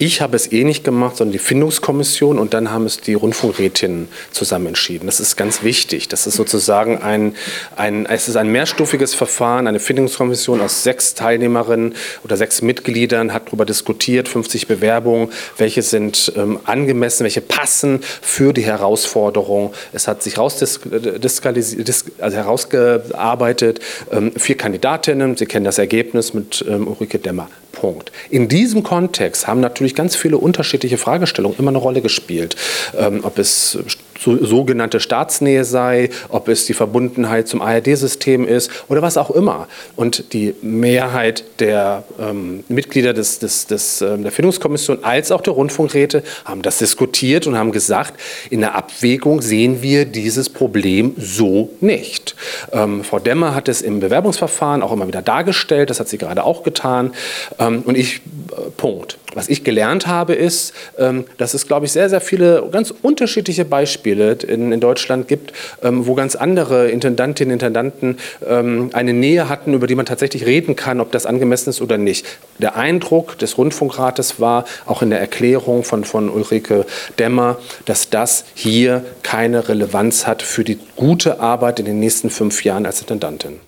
ich 0.00 0.22
habe 0.22 0.34
es 0.34 0.50
eh 0.50 0.64
nicht 0.64 0.82
gemacht, 0.82 1.18
sondern 1.18 1.32
die 1.32 1.38
Findungskommission 1.38 2.38
und 2.38 2.54
dann 2.54 2.70
haben 2.70 2.86
es 2.86 3.02
die 3.02 3.12
Rundfunkrätinnen 3.12 4.08
zusammen 4.30 4.68
entschieden. 4.68 5.04
Das 5.04 5.20
ist 5.20 5.36
ganz 5.36 5.62
wichtig. 5.62 6.08
Das 6.08 6.26
ist 6.26 6.36
sozusagen 6.36 7.02
ein, 7.02 7.34
ein, 7.76 8.06
es 8.06 8.26
ist 8.26 8.36
ein 8.36 8.48
mehrstufiges 8.48 9.14
Verfahren. 9.14 9.66
Eine 9.66 9.78
Findungskommission 9.78 10.62
aus 10.62 10.82
sechs 10.84 11.12
Teilnehmerinnen 11.14 11.94
oder 12.24 12.38
sechs 12.38 12.62
Mitgliedern 12.62 13.34
hat 13.34 13.48
darüber 13.48 13.66
diskutiert, 13.66 14.26
50 14.26 14.68
Bewerbungen, 14.68 15.28
welche 15.58 15.82
sind 15.82 16.32
ähm, 16.34 16.60
angemessen, 16.64 17.24
welche 17.24 17.42
passen 17.42 18.00
für 18.22 18.54
die 18.54 18.64
Herausforderung. 18.64 19.74
Es 19.92 20.08
hat 20.08 20.22
sich 20.22 20.38
also 20.38 22.36
herausgearbeitet, 22.36 23.80
ähm, 24.10 24.32
vier 24.34 24.56
Kandidatinnen, 24.56 25.36
Sie 25.36 25.44
kennen 25.44 25.66
das 25.66 25.76
Ergebnis 25.76 26.32
mit 26.32 26.64
ähm, 26.66 26.88
Ulrike 26.88 27.18
Demmer. 27.18 27.50
Punkt. 27.72 28.12
In 28.30 28.48
diesem 28.48 28.82
Kontext 28.82 29.46
haben 29.46 29.60
natürlich 29.60 29.94
ganz 29.94 30.16
viele 30.16 30.38
unterschiedliche 30.38 30.98
Fragestellungen 30.98 31.58
immer 31.58 31.70
eine 31.70 31.78
Rolle 31.78 32.02
gespielt. 32.02 32.56
Ähm, 32.96 33.20
ob 33.22 33.38
es 33.38 33.78
so, 34.20 34.44
sogenannte 34.44 35.00
Staatsnähe 35.00 35.64
sei, 35.64 36.10
ob 36.28 36.48
es 36.48 36.66
die 36.66 36.74
Verbundenheit 36.74 37.48
zum 37.48 37.62
ARD-System 37.62 38.46
ist 38.46 38.70
oder 38.88 39.02
was 39.02 39.16
auch 39.16 39.30
immer. 39.30 39.66
Und 39.96 40.32
die 40.32 40.54
Mehrheit 40.62 41.44
der 41.58 42.04
ähm, 42.20 42.64
Mitglieder 42.68 43.14
des, 43.14 43.38
des, 43.38 43.66
des, 43.66 44.02
äh, 44.02 44.18
der 44.18 44.30
Findungskommission 44.30 45.02
als 45.02 45.32
auch 45.32 45.40
der 45.40 45.54
Rundfunkräte 45.54 46.22
haben 46.44 46.62
das 46.62 46.78
diskutiert 46.78 47.46
und 47.46 47.56
haben 47.56 47.72
gesagt, 47.72 48.14
in 48.50 48.60
der 48.60 48.74
Abwägung 48.74 49.40
sehen 49.40 49.82
wir 49.82 50.04
dieses 50.04 50.50
Problem 50.50 51.14
so 51.16 51.70
nicht. 51.80 52.36
Ähm, 52.72 53.04
Frau 53.04 53.18
Demmer 53.18 53.54
hat 53.54 53.68
es 53.68 53.80
im 53.80 54.00
Bewerbungsverfahren 54.00 54.82
auch 54.82 54.92
immer 54.92 55.06
wieder 55.06 55.22
dargestellt, 55.22 55.90
das 55.90 56.00
hat 56.00 56.08
sie 56.08 56.18
gerade 56.18 56.44
auch 56.44 56.62
getan. 56.62 57.12
Ähm, 57.58 57.82
und 57.86 57.96
ich, 57.96 58.16
äh, 58.16 58.70
Punkt. 58.76 59.18
Was 59.34 59.48
ich 59.48 59.64
gelernt 59.64 60.06
habe, 60.06 60.34
ist, 60.34 60.72
ähm, 60.98 61.24
dass 61.38 61.54
es, 61.54 61.66
glaube 61.66 61.86
ich, 61.86 61.92
sehr, 61.92 62.08
sehr 62.08 62.20
viele 62.20 62.68
ganz 62.70 62.92
unterschiedliche 63.02 63.64
Beispiele 63.64 64.32
in, 64.32 64.80
Deutschland 64.80 65.28
gibt, 65.28 65.52
ähm, 65.82 66.06
wo 66.06 66.14
ganz 66.14 66.34
andere 66.34 66.88
Intendantinnen 66.88 67.52
und 67.52 67.62
Intendanten 67.62 68.16
ähm, 68.46 68.90
eine 68.92 69.12
Nähe 69.12 69.48
hatten, 69.48 69.74
über 69.74 69.86
die 69.86 69.94
man 69.94 70.06
tatsächlich 70.06 70.46
reden 70.46 70.76
kann, 70.76 71.00
ob 71.00 71.12
das 71.12 71.26
angemessen 71.26 71.70
ist 71.70 71.80
oder 71.80 71.98
nicht. 71.98 72.26
Der 72.58 72.76
Eindruck 72.76 73.38
des 73.38 73.58
Rundfunkrates 73.58 74.40
war, 74.40 74.64
auch 74.86 75.02
in 75.02 75.10
der 75.10 75.20
Erklärung 75.20 75.84
von, 75.84 76.04
von 76.04 76.28
Ulrike 76.28 76.86
Demmer, 77.18 77.58
dass 77.84 78.10
das 78.10 78.44
hier 78.54 79.04
keine 79.22 79.68
Relevanz 79.68 80.26
hat 80.26 80.42
für 80.42 80.64
die 80.64 80.78
gute 80.96 81.40
Arbeit 81.40 81.78
in 81.80 81.86
den 81.86 82.00
nächsten 82.00 82.30
fünf 82.30 82.64
Jahren 82.64 82.86
als 82.86 83.00
Intendantin. 83.00 83.60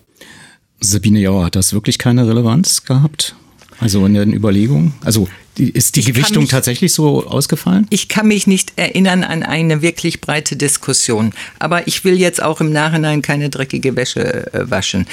Sabine 0.79 1.19
Jauer, 1.19 1.45
hat 1.45 1.55
das 1.55 1.73
wirklich 1.73 1.97
keine 1.97 2.27
Relevanz 2.27 2.83
gehabt? 2.83 3.35
Also 3.79 4.05
in 4.05 4.13
den 4.13 4.33
Überlegungen? 4.33 4.93
Also 5.03 5.27
ist 5.57 5.95
die 5.95 5.99
ich 5.99 6.05
Gewichtung 6.07 6.43
mich, 6.43 6.51
tatsächlich 6.51 6.93
so 6.93 7.27
ausgefallen? 7.27 7.85
Ich 7.89 8.07
kann 8.07 8.27
mich 8.27 8.47
nicht 8.47 8.73
erinnern 8.75 9.23
an 9.23 9.43
eine 9.43 9.81
wirklich 9.81 10.21
breite 10.21 10.55
Diskussion. 10.55 11.33
Aber 11.59 11.87
ich 11.87 12.03
will 12.03 12.19
jetzt 12.19 12.41
auch 12.41 12.59
im 12.61 12.71
Nachhinein 12.71 13.21
keine 13.21 13.49
dreckige 13.49 13.95
Wäsche 13.95 14.53
äh, 14.53 14.69
waschen. 14.69 15.05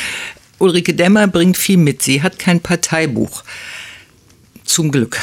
Ulrike 0.58 0.94
Demmer 0.94 1.26
bringt 1.26 1.56
viel 1.56 1.76
mit. 1.76 2.02
Sie 2.02 2.22
hat 2.22 2.38
kein 2.38 2.60
Parteibuch. 2.60 3.44
Zum 4.64 4.90
Glück. 4.90 5.18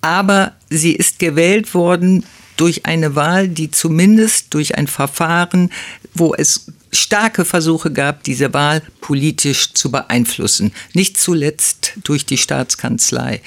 Aber 0.00 0.52
sie 0.70 0.92
ist 0.92 1.18
gewählt 1.18 1.74
worden 1.74 2.24
durch 2.56 2.86
eine 2.86 3.14
Wahl, 3.14 3.48
die 3.48 3.70
zumindest 3.70 4.54
durch 4.54 4.76
ein 4.76 4.86
Verfahren, 4.86 5.70
wo 6.14 6.34
es 6.34 6.72
starke 6.92 7.44
Versuche 7.44 7.92
gab, 7.92 8.24
diese 8.24 8.52
Wahl 8.54 8.82
politisch 9.00 9.72
zu 9.74 9.90
beeinflussen. 9.90 10.72
Nicht 10.92 11.18
zuletzt 11.18 11.92
durch 12.04 12.26
die 12.26 12.38
Staatskanzlei 12.38 13.40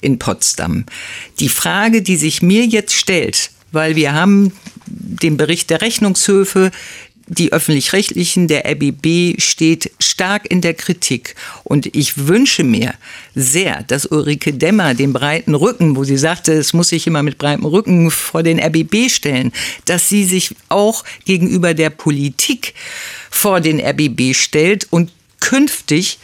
in 0.00 0.18
Potsdam. 0.18 0.84
Die 1.40 1.48
Frage, 1.48 2.02
die 2.02 2.16
sich 2.16 2.42
mir 2.42 2.64
jetzt 2.64 2.94
stellt, 2.94 3.50
weil 3.72 3.96
wir 3.96 4.12
haben 4.12 4.52
den 4.86 5.36
Bericht 5.36 5.70
der 5.70 5.82
Rechnungshöfe, 5.82 6.70
die 7.28 7.52
öffentlich-rechtlichen, 7.52 8.48
der 8.48 8.64
RBB 8.66 9.40
steht 9.40 9.92
stark 10.00 10.50
in 10.50 10.60
der 10.60 10.74
Kritik. 10.74 11.34
Und 11.64 11.94
ich 11.94 12.26
wünsche 12.26 12.64
mir 12.64 12.94
sehr, 13.34 13.82
dass 13.84 14.06
Ulrike 14.06 14.52
Demmer 14.52 14.94
den 14.94 15.12
breiten 15.12 15.54
Rücken, 15.54 15.96
wo 15.96 16.04
sie 16.04 16.16
sagte, 16.16 16.52
es 16.52 16.72
muss 16.72 16.88
sich 16.88 17.06
immer 17.06 17.22
mit 17.22 17.38
breitem 17.38 17.66
Rücken 17.66 18.10
vor 18.10 18.42
den 18.42 18.58
RBB 18.58 19.10
stellen, 19.10 19.52
dass 19.84 20.08
sie 20.08 20.24
sich 20.24 20.54
auch 20.68 21.04
gegenüber 21.24 21.74
der 21.74 21.90
Politik 21.90 22.74
vor 23.30 23.60
den 23.60 23.80
RBB 23.80 24.34
stellt 24.34 24.86
und 24.90 25.12
künftig 25.40 26.18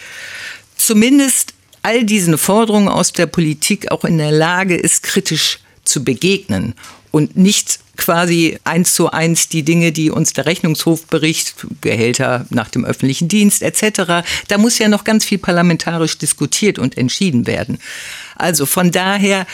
zumindest 0.77 1.55
all 1.83 2.05
diesen 2.05 2.39
Forderungen 2.39 2.89
aus 2.89 3.13
der 3.13 3.27
Politik 3.27 3.91
auch 3.91 4.05
in 4.05 4.19
der 4.19 4.33
Lage 4.33 4.75
ist, 4.75 5.03
kritisch 5.03 5.59
zu 5.85 6.03
begegnen 6.03 6.75
und 7.15 7.37
nicht 7.37 7.79
quasi 7.97 8.59
eins 8.65 8.93
zu 8.97 9.12
eins 9.12 9.49
die 9.49 9.62
Dinge, 9.62 9.93
die 9.93 10.11
uns 10.11 10.33
der 10.33 10.47
Rechnungshof 10.47 11.07
berichtet, 11.07 11.65
Gehälter 11.81 12.45
nach 12.51 12.69
dem 12.69 12.85
öffentlichen 12.85 13.29
Dienst 13.29 13.62
etc. 13.62 14.27
Da 14.49 14.59
muss 14.59 14.81
ja 14.81 14.89
noch 14.89 15.05
ganz 15.05 15.25
viel 15.25 15.39
parlamentarisch 15.39 16.19
diskutiert 16.19 16.81
und 16.81 16.99
entschieden 16.99 17.47
werden. 17.47 17.79
Also 18.35 18.67
von 18.67 18.91
daher 18.91 19.47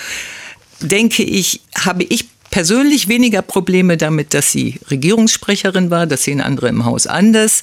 denke 0.80 1.22
ich, 1.22 1.61
habe 1.76 2.04
ich 2.04 2.28
persönlich 2.51 3.09
weniger 3.09 3.42
Probleme 3.42 3.96
damit, 3.96 4.34
dass 4.34 4.53
sie 4.53 4.80
Regierungssprecherin 4.90 5.90
war. 5.90 6.07
Das 6.07 6.24
sehen 6.24 6.40
andere 6.40 6.68
im 6.68 6.84
Haus 6.84 7.07
anders. 7.07 7.62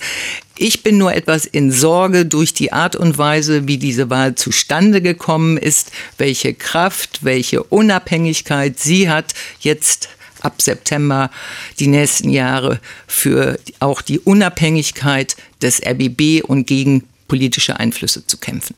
Ich 0.57 0.81
bin 0.81 0.97
nur 0.97 1.13
etwas 1.13 1.45
in 1.45 1.71
Sorge 1.71 2.25
durch 2.25 2.53
die 2.53 2.71
Art 2.71 2.95
und 2.95 3.17
Weise, 3.17 3.67
wie 3.67 3.77
diese 3.77 4.09
Wahl 4.09 4.35
zustande 4.35 5.01
gekommen 5.01 5.57
ist, 5.57 5.91
welche 6.17 6.53
Kraft, 6.53 7.23
welche 7.23 7.63
Unabhängigkeit 7.63 8.79
sie 8.79 9.09
hat, 9.09 9.33
jetzt 9.59 10.09
ab 10.41 10.61
September 10.61 11.29
die 11.79 11.87
nächsten 11.87 12.29
Jahre 12.29 12.79
für 13.07 13.59
auch 13.79 14.01
die 14.01 14.19
Unabhängigkeit 14.19 15.35
des 15.61 15.81
RBB 15.85 16.43
und 16.43 16.67
gegen 16.67 17.03
politische 17.27 17.79
Einflüsse 17.79 18.25
zu 18.25 18.37
kämpfen. 18.37 18.75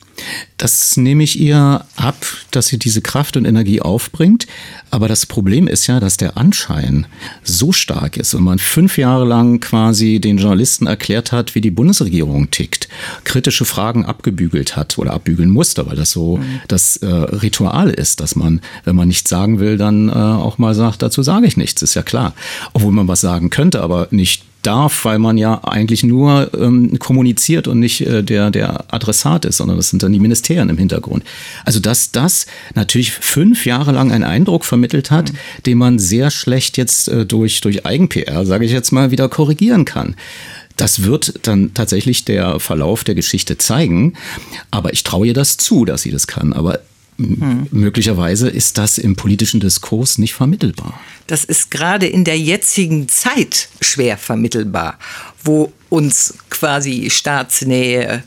Das 0.56 0.96
nehme 0.96 1.22
ich 1.22 1.38
ihr 1.38 1.84
ab, 1.96 2.26
dass 2.50 2.66
sie 2.66 2.78
diese 2.78 3.00
Kraft 3.00 3.36
und 3.36 3.44
Energie 3.44 3.80
aufbringt. 3.80 4.46
Aber 4.90 5.08
das 5.08 5.26
Problem 5.26 5.68
ist 5.68 5.86
ja, 5.86 6.00
dass 6.00 6.16
der 6.16 6.36
Anschein 6.36 7.06
so 7.44 7.72
stark 7.72 8.16
ist 8.16 8.34
und 8.34 8.42
man 8.42 8.58
fünf 8.58 8.98
Jahre 8.98 9.24
lang 9.24 9.60
quasi 9.60 10.20
den 10.20 10.38
Journalisten 10.38 10.86
erklärt 10.86 11.32
hat, 11.32 11.54
wie 11.54 11.60
die 11.60 11.70
Bundesregierung 11.70 12.50
tickt, 12.50 12.88
kritische 13.24 13.64
Fragen 13.64 14.04
abgebügelt 14.04 14.76
hat 14.76 14.98
oder 14.98 15.12
abbügeln 15.12 15.50
musste, 15.50 15.86
weil 15.86 15.96
das 15.96 16.10
so 16.10 16.38
mhm. 16.38 16.60
das 16.66 16.96
äh, 16.98 17.06
Ritual 17.06 17.90
ist, 17.90 18.20
dass 18.20 18.34
man, 18.34 18.60
wenn 18.84 18.96
man 18.96 19.08
nichts 19.08 19.30
sagen 19.30 19.60
will, 19.60 19.78
dann 19.78 20.08
äh, 20.08 20.12
auch 20.12 20.58
mal 20.58 20.74
sagt, 20.74 21.02
dazu 21.02 21.22
sage 21.22 21.46
ich 21.46 21.56
nichts, 21.56 21.82
ist 21.82 21.94
ja 21.94 22.02
klar. 22.02 22.34
Obwohl 22.72 22.92
man 22.92 23.08
was 23.08 23.20
sagen 23.20 23.50
könnte, 23.50 23.82
aber 23.82 24.08
nicht 24.10 24.44
darf, 24.62 25.04
weil 25.04 25.18
man 25.18 25.38
ja 25.38 25.62
eigentlich 25.64 26.02
nur 26.02 26.50
ähm, 26.54 26.98
kommuniziert 26.98 27.68
und 27.68 27.78
nicht 27.78 28.02
äh, 28.02 28.22
der, 28.22 28.50
der 28.50 28.92
Adressat 28.92 29.44
ist, 29.44 29.58
sondern 29.58 29.76
das 29.76 29.90
sind 29.90 30.02
dann 30.02 30.12
die 30.12 30.18
Ministerien 30.18 30.68
im 30.68 30.78
Hintergrund. 30.78 31.24
Also 31.64 31.80
dass 31.80 32.12
das 32.12 32.46
natürlich 32.74 33.12
fünf 33.12 33.66
Jahre 33.66 33.92
lang 33.92 34.12
einen 34.12 34.24
Eindruck 34.24 34.64
vermittelt 34.64 35.10
hat, 35.10 35.32
mhm. 35.32 35.36
den 35.66 35.78
man 35.78 35.98
sehr 35.98 36.30
schlecht 36.30 36.76
jetzt 36.76 37.08
äh, 37.08 37.26
durch, 37.26 37.60
durch 37.60 37.86
Eigen-PR, 37.86 38.44
sage 38.44 38.64
ich 38.64 38.72
jetzt 38.72 38.92
mal, 38.92 39.10
wieder 39.10 39.28
korrigieren 39.28 39.84
kann. 39.84 40.14
Das 40.76 41.02
wird 41.02 41.46
dann 41.46 41.74
tatsächlich 41.74 42.24
der 42.24 42.58
Verlauf 42.58 43.04
der 43.04 43.14
Geschichte 43.14 43.58
zeigen. 43.58 44.14
Aber 44.70 44.92
ich 44.94 45.04
traue 45.04 45.26
ihr 45.26 45.34
das 45.34 45.58
zu, 45.58 45.84
dass 45.84 46.02
sie 46.02 46.10
das 46.10 46.26
kann. 46.26 46.54
Aber 46.54 46.80
hm. 47.20 47.66
möglicherweise 47.70 48.48
ist 48.48 48.78
das 48.78 48.98
im 48.98 49.16
politischen 49.16 49.60
Diskurs 49.60 50.18
nicht 50.18 50.34
vermittelbar. 50.34 51.00
Das 51.26 51.44
ist 51.44 51.70
gerade 51.70 52.06
in 52.06 52.24
der 52.24 52.38
jetzigen 52.38 53.08
Zeit 53.08 53.68
schwer 53.80 54.16
vermittelbar, 54.16 54.98
wo 55.44 55.72
uns 55.88 56.34
quasi 56.48 57.10
Staatsnähe 57.10 58.04
äh, 58.04 58.20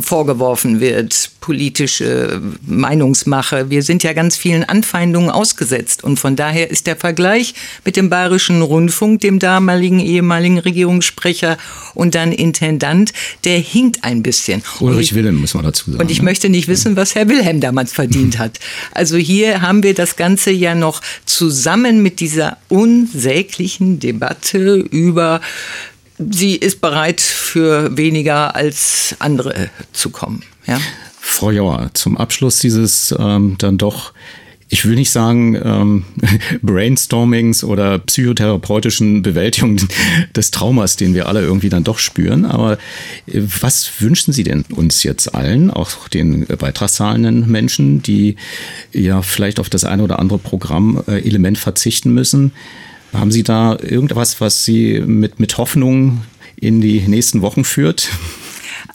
vorgeworfen 0.00 0.80
wird, 0.80 1.30
politische 1.40 2.40
Meinungsmache. 2.66 3.70
Wir 3.70 3.82
sind 3.82 4.02
ja 4.02 4.12
ganz 4.12 4.36
vielen 4.36 4.64
Anfeindungen 4.64 5.30
ausgesetzt. 5.30 6.02
Und 6.02 6.18
von 6.18 6.34
daher 6.36 6.70
ist 6.70 6.86
der 6.86 6.96
Vergleich 6.96 7.54
mit 7.84 7.96
dem 7.96 8.10
Bayerischen 8.10 8.62
Rundfunk, 8.62 9.20
dem 9.20 9.38
damaligen 9.38 10.00
ehemaligen 10.00 10.58
Regierungssprecher 10.58 11.56
und 11.94 12.14
dann 12.14 12.32
Intendant, 12.32 13.12
der 13.44 13.58
hinkt 13.58 14.02
ein 14.02 14.22
bisschen. 14.22 14.62
Ulrich 14.80 15.14
Wilhelm, 15.14 15.40
muss 15.40 15.54
man 15.54 15.64
dazu 15.64 15.90
sagen. 15.90 16.02
Und 16.02 16.10
ich 16.10 16.18
ne? 16.18 16.24
möchte 16.24 16.48
nicht 16.48 16.68
wissen, 16.68 16.96
was 16.96 17.14
Herr 17.14 17.28
Wilhelm 17.28 17.60
damals 17.60 17.92
verdient 17.92 18.38
hat. 18.38 18.58
Also 18.92 19.16
hier 19.16 19.62
haben 19.62 19.82
wir 19.82 19.94
das 19.94 20.16
Ganze 20.16 20.50
ja 20.50 20.74
noch 20.74 21.00
zusammen 21.24 22.02
mit 22.02 22.20
dieser 22.20 22.56
unsäglichen 22.68 24.00
Debatte 24.00 24.74
über 24.76 25.40
sie 26.18 26.56
ist 26.56 26.80
bereit, 26.80 27.20
für 27.20 27.96
weniger 27.96 28.54
als 28.54 29.14
andere 29.18 29.70
zu 29.92 30.10
kommen. 30.10 30.42
Ja? 30.66 30.78
Frau 31.20 31.50
Jauer, 31.50 31.90
zum 31.94 32.16
Abschluss 32.16 32.58
dieses 32.60 33.14
ähm, 33.18 33.56
dann 33.58 33.78
doch 33.78 34.12
ich 34.68 34.84
will 34.84 34.96
nicht 34.96 35.10
sagen 35.10 35.54
ähm, 35.62 36.04
Brainstormings 36.62 37.62
oder 37.62 37.98
psychotherapeutischen 38.00 39.22
Bewältigung 39.22 39.78
des 40.34 40.50
Traumas, 40.50 40.96
den 40.96 41.14
wir 41.14 41.28
alle 41.28 41.40
irgendwie 41.40 41.68
dann 41.68 41.84
doch 41.84 41.98
spüren. 41.98 42.44
Aber 42.44 42.78
äh, 43.26 43.42
was 43.60 44.00
wünschen 44.00 44.32
Sie 44.32 44.42
denn 44.42 44.64
uns 44.74 45.02
jetzt 45.02 45.34
allen, 45.34 45.70
auch 45.70 46.08
den 46.08 46.46
beitragszahlenden 46.46 47.50
Menschen, 47.50 48.02
die 48.02 48.36
ja 48.92 49.22
vielleicht 49.22 49.60
auf 49.60 49.70
das 49.70 49.84
eine 49.84 50.02
oder 50.02 50.18
andere 50.18 50.38
Programmelement 50.38 51.58
verzichten 51.58 52.12
müssen? 52.12 52.52
Haben 53.18 53.30
Sie 53.30 53.42
da 53.42 53.78
irgendwas, 53.80 54.40
was 54.40 54.64
Sie 54.64 55.00
mit, 55.00 55.40
mit 55.40 55.58
Hoffnung 55.58 56.22
in 56.56 56.80
die 56.80 57.00
nächsten 57.00 57.42
Wochen 57.42 57.64
führt? 57.64 58.08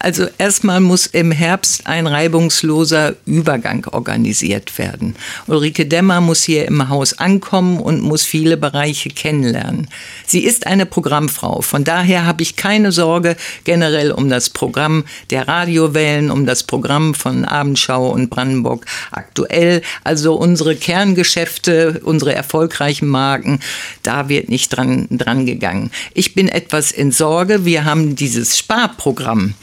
Also 0.02 0.28
erstmal 0.40 0.80
muss 0.80 1.06
im 1.06 1.32
Herbst 1.32 1.86
ein 1.86 2.08
reibungsloser 2.08 3.14
Übergang 3.28 3.86
organisiert 3.86 4.76
werden. 4.80 5.16
Ulrike 5.46 5.86
Demmer 5.86 6.22
muss 6.22 6.42
hier 6.42 6.66
im 6.66 6.90
Haus 6.90 7.20
ankommen 7.20 7.80
und 7.80 8.02
muss 8.02 8.24
viele 8.24 8.58
Bereiche 8.58 9.10
kennenlernen. 9.10 9.90
Sie 10.26 10.44
ist 10.44 10.66
eine 10.66 10.88
Programmfrau. 10.88 11.62
Von 11.62 11.84
daher 11.84 12.26
habe 12.26 12.42
ich 12.42 12.56
keine 12.56 12.92
Sorge 12.92 13.36
generell 13.64 14.12
um 14.12 14.28
das 14.28 14.50
Programm 14.50 15.04
der 15.30 15.48
Radiowellen, 15.48 16.32
um 16.32 16.48
das 16.48 16.64
Programm 16.64 17.14
von 17.14 17.46
Abendschau 17.46 18.10
und 18.10 18.32
Brandenburg 18.32 18.88
aktuell. 19.12 19.84
Also 20.04 20.34
unsere 20.34 20.76
Kerngeschäfte, 20.76 22.02
unsere 22.04 22.34
erfolgreichen 22.34 23.08
Marken, 23.08 23.60
da 24.02 24.30
wird 24.30 24.50
nicht 24.50 24.70
dran, 24.70 25.08
dran 25.12 25.46
gegangen. 25.46 25.92
Ich 26.16 26.34
bin 26.34 26.50
etwas 26.50 26.92
in 26.92 27.12
Sorge. 27.12 27.66
Wir 27.66 27.86
haben 27.86 28.16
dieses 28.16 28.58
Sparprogramm 28.58 29.54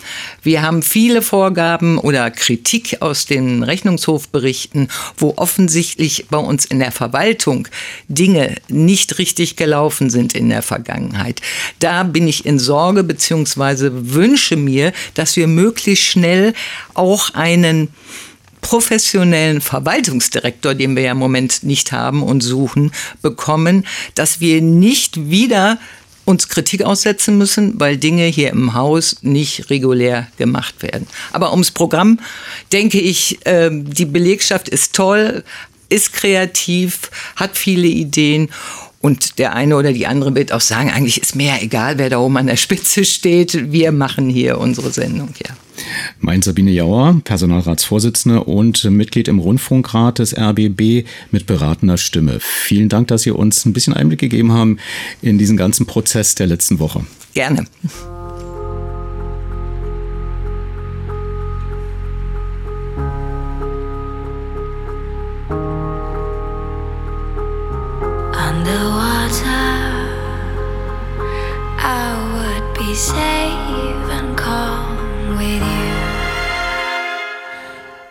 wir 0.42 0.62
haben 0.62 0.82
viele 0.82 1.22
Vorgaben 1.22 1.98
oder 1.98 2.30
Kritik 2.30 2.98
aus 3.00 3.26
den 3.26 3.62
Rechnungshofberichten, 3.62 4.88
wo 5.16 5.34
offensichtlich 5.36 6.26
bei 6.30 6.38
uns 6.38 6.64
in 6.64 6.78
der 6.78 6.92
Verwaltung 6.92 7.68
Dinge 8.08 8.56
nicht 8.68 9.18
richtig 9.18 9.56
gelaufen 9.56 10.10
sind 10.10 10.34
in 10.34 10.48
der 10.48 10.62
Vergangenheit. 10.62 11.40
Da 11.78 12.02
bin 12.02 12.28
ich 12.28 12.46
in 12.46 12.58
Sorge 12.58 13.04
bzw. 13.04 13.90
wünsche 13.92 14.56
mir, 14.56 14.92
dass 15.14 15.36
wir 15.36 15.46
möglichst 15.46 16.04
schnell 16.04 16.54
auch 16.94 17.34
einen 17.34 17.88
professionellen 18.60 19.60
Verwaltungsdirektor, 19.60 20.74
den 20.74 20.96
wir 20.96 21.04
ja 21.04 21.12
im 21.12 21.18
Moment 21.18 21.62
nicht 21.62 21.92
haben 21.92 22.22
und 22.22 22.40
suchen, 22.42 22.92
bekommen, 23.22 23.86
dass 24.14 24.40
wir 24.40 24.60
nicht 24.60 25.30
wieder 25.30 25.78
uns 26.28 26.48
Kritik 26.48 26.82
aussetzen 26.82 27.38
müssen, 27.38 27.80
weil 27.80 27.96
Dinge 27.96 28.26
hier 28.26 28.50
im 28.50 28.74
Haus 28.74 29.16
nicht 29.22 29.70
regulär 29.70 30.28
gemacht 30.36 30.82
werden. 30.82 31.06
Aber 31.32 31.52
ums 31.52 31.70
Programm 31.70 32.20
denke 32.70 33.00
ich, 33.00 33.44
äh, 33.46 33.70
die 33.72 34.04
Belegschaft 34.04 34.68
ist 34.68 34.94
toll, 34.94 35.42
ist 35.88 36.12
kreativ, 36.12 37.10
hat 37.36 37.56
viele 37.56 37.88
Ideen 37.88 38.50
und 39.00 39.38
der 39.38 39.54
eine 39.54 39.76
oder 39.76 39.92
die 39.92 40.06
andere 40.06 40.34
wird 40.34 40.52
auch 40.52 40.60
sagen, 40.60 40.90
eigentlich 40.90 41.20
ist 41.20 41.36
mir 41.36 41.46
ja 41.46 41.58
egal, 41.60 41.98
wer 41.98 42.10
da 42.10 42.18
oben 42.18 42.36
an 42.36 42.46
der 42.46 42.56
Spitze 42.56 43.04
steht. 43.04 43.70
Wir 43.72 43.92
machen 43.92 44.28
hier 44.28 44.58
unsere 44.58 44.90
Sendung, 44.90 45.30
ja. 45.46 45.54
Meint 46.18 46.42
Sabine 46.42 46.72
Jauer, 46.72 47.20
Personalratsvorsitzende 47.22 48.42
und 48.42 48.82
Mitglied 48.84 49.28
im 49.28 49.38
Rundfunkrat 49.38 50.18
des 50.18 50.36
RBB 50.36 51.06
mit 51.30 51.46
beratender 51.46 51.96
Stimme. 51.96 52.38
Vielen 52.40 52.88
Dank, 52.88 53.06
dass 53.08 53.22
Sie 53.22 53.30
uns 53.30 53.64
ein 53.64 53.72
bisschen 53.72 53.94
Einblick 53.94 54.18
gegeben 54.18 54.50
haben 54.50 54.78
in 55.22 55.38
diesen 55.38 55.56
ganzen 55.56 55.86
Prozess 55.86 56.34
der 56.34 56.48
letzten 56.48 56.80
Woche. 56.80 57.06
Gerne. 57.34 57.66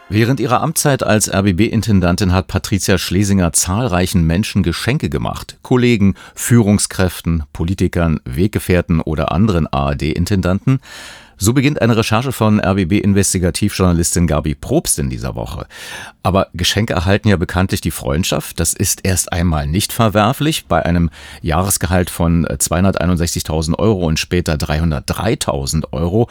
Während 0.09 0.39
ihrer 0.39 0.61
Amtszeit 0.61 1.03
als 1.03 1.29
RBB-Intendantin 1.29 2.31
hat 2.31 2.47
Patricia 2.47 2.97
Schlesinger 2.97 3.51
zahlreichen 3.51 4.25
Menschen 4.25 4.63
Geschenke 4.63 5.09
gemacht. 5.09 5.57
Kollegen, 5.63 6.15
Führungskräften, 6.33 7.43
Politikern, 7.51 8.21
Weggefährten 8.23 9.01
oder 9.01 9.33
anderen 9.33 9.67
ARD-Intendanten. 9.67 10.79
So 11.39 11.53
beginnt 11.53 11.81
eine 11.83 11.95
Recherche 11.95 12.31
von 12.31 12.59
RBB-Investigativjournalistin 12.59 14.25
Gabi 14.25 14.55
Probst 14.55 14.97
in 14.97 15.11
dieser 15.11 15.35
Woche. 15.35 15.67
Aber 16.23 16.47
Geschenke 16.53 16.93
erhalten 16.93 17.27
ja 17.29 17.37
bekanntlich 17.37 17.79
die 17.79 17.91
Freundschaft. 17.91 18.59
Das 18.59 18.73
ist 18.73 19.01
erst 19.03 19.31
einmal 19.31 19.67
nicht 19.67 19.93
verwerflich. 19.93 20.65
Bei 20.65 20.83
einem 20.83 21.11
Jahresgehalt 21.43 22.09
von 22.09 22.47
261.000 22.47 23.77
Euro 23.77 24.07
und 24.07 24.17
später 24.17 24.55
303.000 24.55 25.93
Euro 25.93 26.27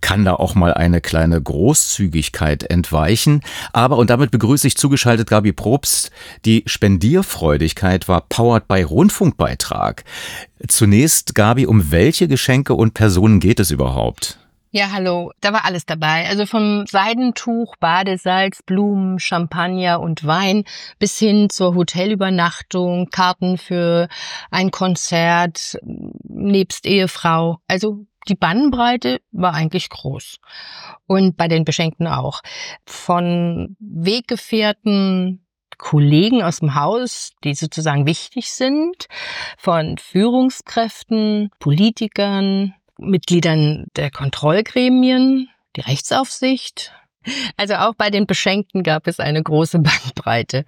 kann 0.00 0.24
da 0.24 0.34
auch 0.34 0.54
mal 0.54 0.72
eine 0.72 1.00
kleine 1.00 1.42
Großzügigkeit 1.42 2.62
entweichen. 2.62 3.40
Aber, 3.72 3.96
und 3.96 4.08
damit 4.08 4.30
begrüße 4.30 4.68
ich 4.68 4.76
zugeschaltet 4.76 5.28
Gabi 5.28 5.52
Probst, 5.52 6.12
die 6.44 6.62
Spendierfreudigkeit 6.66 8.06
war 8.06 8.20
powered 8.20 8.68
by 8.68 8.82
Rundfunkbeitrag. 8.82 10.04
Zunächst, 10.68 11.34
Gabi, 11.34 11.66
um 11.66 11.90
welche 11.90 12.28
Geschenke 12.28 12.74
und 12.74 12.94
Personen 12.94 13.40
geht 13.40 13.58
es 13.58 13.72
überhaupt? 13.72 14.38
Ja, 14.76 14.90
hallo. 14.90 15.30
Da 15.40 15.52
war 15.52 15.64
alles 15.64 15.86
dabei. 15.86 16.26
Also 16.28 16.46
vom 16.46 16.84
Seidentuch, 16.88 17.76
Badesalz, 17.76 18.60
Blumen, 18.60 19.20
Champagner 19.20 20.00
und 20.00 20.26
Wein 20.26 20.64
bis 20.98 21.16
hin 21.16 21.48
zur 21.48 21.76
Hotelübernachtung, 21.76 23.06
Karten 23.10 23.56
für 23.56 24.08
ein 24.50 24.72
Konzert, 24.72 25.78
nebst 26.24 26.86
Ehefrau. 26.86 27.58
Also 27.68 28.04
die 28.26 28.34
Bannbreite 28.34 29.20
war 29.30 29.54
eigentlich 29.54 29.90
groß. 29.90 30.38
Und 31.06 31.36
bei 31.36 31.46
den 31.46 31.64
Beschenkten 31.64 32.08
auch. 32.08 32.40
Von 32.84 33.76
Weggefährten, 33.78 35.46
Kollegen 35.78 36.42
aus 36.42 36.58
dem 36.58 36.74
Haus, 36.74 37.30
die 37.44 37.54
sozusagen 37.54 38.06
wichtig 38.06 38.50
sind, 38.50 39.06
von 39.56 39.98
Führungskräften, 39.98 41.50
Politikern, 41.60 42.74
Mitgliedern 42.98 43.86
der 43.96 44.10
Kontrollgremien, 44.10 45.48
die 45.76 45.80
Rechtsaufsicht. 45.80 46.92
Also 47.56 47.74
auch 47.74 47.94
bei 47.94 48.10
den 48.10 48.26
Beschenkten 48.26 48.82
gab 48.82 49.06
es 49.06 49.20
eine 49.20 49.42
große 49.42 49.78
Bandbreite. 49.80 50.64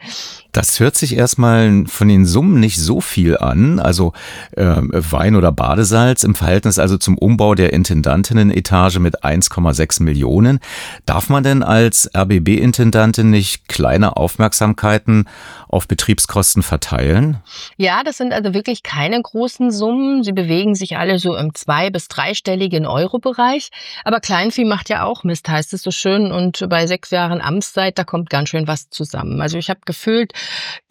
Das 0.52 0.80
hört 0.80 0.96
sich 0.96 1.16
erstmal 1.16 1.84
von 1.86 2.08
den 2.08 2.26
Summen 2.26 2.60
nicht 2.60 2.78
so 2.78 3.00
viel 3.00 3.36
an, 3.38 3.78
also 3.78 4.12
äh, 4.52 4.64
Wein 4.64 5.36
oder 5.36 5.52
Badesalz 5.52 6.22
im 6.22 6.34
Verhältnis 6.34 6.78
also 6.78 6.96
zum 6.96 7.18
Umbau 7.18 7.54
der 7.54 7.72
Intendantinnenetage 7.72 9.00
mit 9.00 9.24
1,6 9.24 10.02
Millionen. 10.02 10.60
Darf 11.04 11.28
man 11.28 11.42
denn 11.42 11.62
als 11.62 12.10
RBB-Intendantin 12.14 13.30
nicht 13.30 13.68
kleine 13.68 14.16
Aufmerksamkeiten 14.16 15.28
auf 15.68 15.88
Betriebskosten 15.88 16.62
verteilen? 16.62 17.38
Ja, 17.76 18.02
das 18.04 18.16
sind 18.16 18.32
also 18.32 18.54
wirklich 18.54 18.82
keine 18.82 19.20
großen 19.20 19.70
Summen. 19.70 20.22
Sie 20.22 20.32
bewegen 20.32 20.74
sich 20.74 20.96
alle 20.96 21.18
so 21.18 21.36
im 21.36 21.54
zwei- 21.54 21.90
bis 21.90 22.08
dreistelligen 22.08 22.86
Euro-Bereich. 22.86 23.70
Aber 24.04 24.20
Kleinvieh 24.20 24.64
macht 24.64 24.88
ja 24.88 25.04
auch 25.04 25.24
Mist, 25.24 25.48
heißt 25.48 25.72
es 25.74 25.82
so 25.82 25.90
schön. 25.90 26.30
Und 26.30 26.45
bei 26.68 26.86
sechs 26.86 27.10
Jahren 27.10 27.40
Amtszeit, 27.40 27.98
da 27.98 28.04
kommt 28.04 28.30
ganz 28.30 28.48
schön 28.48 28.66
was 28.66 28.88
zusammen. 28.90 29.40
Also 29.40 29.58
ich 29.58 29.70
habe 29.70 29.80
gefühlt 29.84 30.32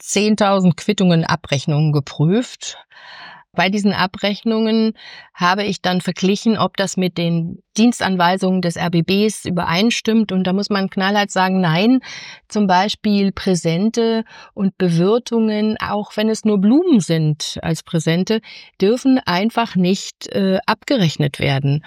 10.000 0.02 0.76
Quittungen, 0.76 1.26
Abrechnungen 1.26 1.92
geprüft. 1.92 2.78
Bei 3.56 3.70
diesen 3.70 3.94
Abrechnungen 3.94 4.94
habe 5.34 5.64
ich 5.64 5.82
dann 5.82 6.02
verglichen, 6.02 6.58
ob 6.58 6.76
das 6.78 6.98
mit 6.98 7.18
den 7.18 7.64
Dienstanweisungen 7.78 8.62
des 8.62 8.78
RBBs 8.78 9.46
übereinstimmt. 9.46 10.32
Und 10.32 10.44
da 10.44 10.54
muss 10.54 10.70
man 10.70 10.90
knallhart 10.90 11.32
sagen, 11.32 11.62
nein, 11.62 12.02
zum 12.50 12.68
Beispiel 12.68 13.32
Präsente 13.32 14.26
und 14.54 14.78
Bewirtungen, 14.78 15.78
auch 15.80 16.18
wenn 16.18 16.30
es 16.30 16.44
nur 16.44 16.60
Blumen 16.60 17.00
sind 17.00 17.58
als 17.62 17.82
Präsente, 17.82 18.42
dürfen 18.82 19.20
einfach 19.26 19.76
nicht 19.76 20.28
äh, 20.34 20.60
abgerechnet 20.66 21.40
werden 21.40 21.84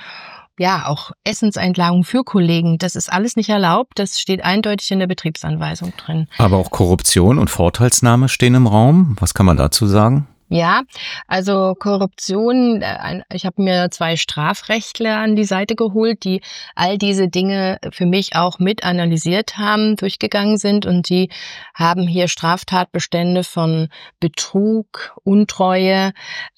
ja, 0.58 0.86
auch 0.86 1.12
Essenseinlagen 1.24 2.04
für 2.04 2.24
Kollegen, 2.24 2.78
das 2.78 2.96
ist 2.96 3.12
alles 3.12 3.36
nicht 3.36 3.48
erlaubt. 3.48 3.98
Das 3.98 4.20
steht 4.20 4.44
eindeutig 4.44 4.90
in 4.90 4.98
der 4.98 5.06
Betriebsanweisung 5.06 5.92
drin. 5.96 6.28
Aber 6.38 6.56
auch 6.56 6.70
Korruption 6.70 7.38
und 7.38 7.48
Vorteilsnahme 7.48 8.28
stehen 8.28 8.54
im 8.54 8.66
Raum. 8.66 9.16
Was 9.20 9.34
kann 9.34 9.46
man 9.46 9.56
dazu 9.56 9.86
sagen? 9.86 10.26
Ja, 10.50 10.82
also 11.26 11.74
Korruption, 11.78 12.80
äh, 12.80 13.22
ich 13.34 13.44
habe 13.44 13.62
mir 13.62 13.90
zwei 13.90 14.16
Strafrechtler 14.16 15.18
an 15.18 15.36
die 15.36 15.44
Seite 15.44 15.74
geholt, 15.74 16.24
die 16.24 16.40
all 16.74 16.96
diese 16.96 17.28
Dinge 17.28 17.78
für 17.92 18.06
mich 18.06 18.34
auch 18.34 18.58
mit 18.58 18.82
analysiert 18.82 19.58
haben, 19.58 19.96
durchgegangen 19.96 20.56
sind 20.56 20.86
und 20.86 21.10
die 21.10 21.28
haben 21.74 22.08
hier 22.08 22.28
Straftatbestände 22.28 23.44
von 23.44 23.88
Betrug, 24.20 25.14
Untreue, 25.22 26.12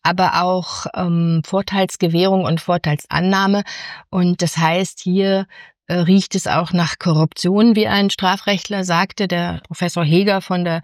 aber 0.05 0.43
auch 0.43 0.86
ähm, 0.95 1.43
Vorteilsgewährung 1.45 2.45
und 2.45 2.61
Vorteilsannahme. 2.61 3.64
Und 4.09 4.41
das 4.41 4.57
heißt, 4.57 5.01
hier 5.01 5.47
äh, 5.88 5.95
riecht 5.95 6.36
es 6.36 6.47
auch 6.47 6.72
nach 6.72 7.01
Korruption, 7.01 7.74
wie 7.74 7.88
ein 7.88 8.11
Strafrechtler 8.11 8.84
sagte, 8.84 9.26
der 9.26 9.62
Professor 9.66 10.05
Heger 10.05 10.41
von 10.43 10.64
der 10.64 10.82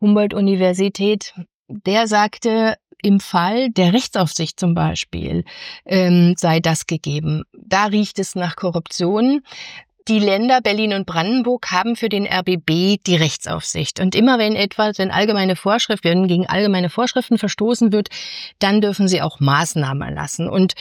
Humboldt-Universität 0.00 1.34
der 1.68 2.06
sagte, 2.06 2.76
im 3.02 3.20
Fall 3.20 3.70
der 3.70 3.92
Rechtsaufsicht 3.92 4.58
zum 4.58 4.74
Beispiel 4.74 5.44
ähm, 5.84 6.34
sei 6.36 6.60
das 6.60 6.86
gegeben. 6.86 7.44
Da 7.52 7.84
riecht 7.86 8.18
es 8.18 8.34
nach 8.34 8.56
Korruption. 8.56 9.42
Die 10.08 10.18
Länder 10.18 10.62
Berlin 10.62 10.94
und 10.94 11.04
Brandenburg 11.04 11.70
haben 11.70 11.94
für 11.94 12.08
den 12.08 12.26
RBB 12.26 12.96
die 13.06 13.16
Rechtsaufsicht. 13.16 14.00
Und 14.00 14.14
immer 14.14 14.38
wenn 14.38 14.56
etwas, 14.56 14.98
wenn 14.98 15.10
allgemeine 15.10 15.54
Vorschriften, 15.54 16.08
wenn 16.08 16.28
gegen 16.28 16.46
allgemeine 16.46 16.88
Vorschriften 16.88 17.36
verstoßen 17.36 17.92
wird, 17.92 18.08
dann 18.58 18.80
dürfen 18.80 19.06
sie 19.06 19.20
auch 19.20 19.38
Maßnahmen 19.38 20.00
erlassen. 20.08 20.48
Und 20.48 20.72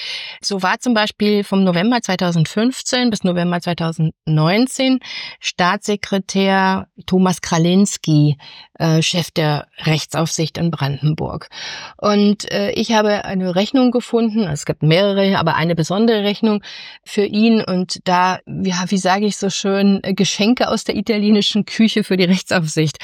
so 0.42 0.62
war 0.64 0.80
zum 0.80 0.94
Beispiel 0.94 1.44
vom 1.44 1.66
November 1.66 2.02
2015 2.02 3.10
bis 3.10 3.26
November 3.26 3.60
2019 3.60 5.00
Staatssekretär 5.42 6.88
Thomas 7.06 7.42
Kralinski 7.42 8.38
äh, 8.80 9.02
Chef 9.02 9.32
der 9.32 9.68
Rechtsaufsicht 9.80 10.58
in 10.58 10.72
Brandenburg. 10.72 11.50
Und 11.98 12.52
äh, 12.52 12.72
ich 12.72 12.94
habe 12.94 13.26
eine 13.26 13.56
Rechnung 13.56 13.92
gefunden, 13.92 14.44
es 14.44 14.66
gibt 14.66 14.84
mehrere, 14.84 15.38
aber 15.38 15.56
eine 15.56 15.76
besondere 15.76 16.24
Rechnung 16.24 16.64
für 17.04 17.26
ihn. 17.26 17.62
Und 17.62 18.00
da, 18.06 18.40
ja, 18.46 18.86
wie 18.88 18.98
sage 18.98 19.26
ich 19.26 19.38
so 19.38 19.50
schön, 19.50 20.02
Geschenke 20.04 20.70
aus 20.70 20.84
der 20.84 20.96
italienischen 20.96 21.66
Küche 21.66 22.04
für 22.04 22.18
die 22.18 22.26
Rechtsaufsicht. 22.26 22.98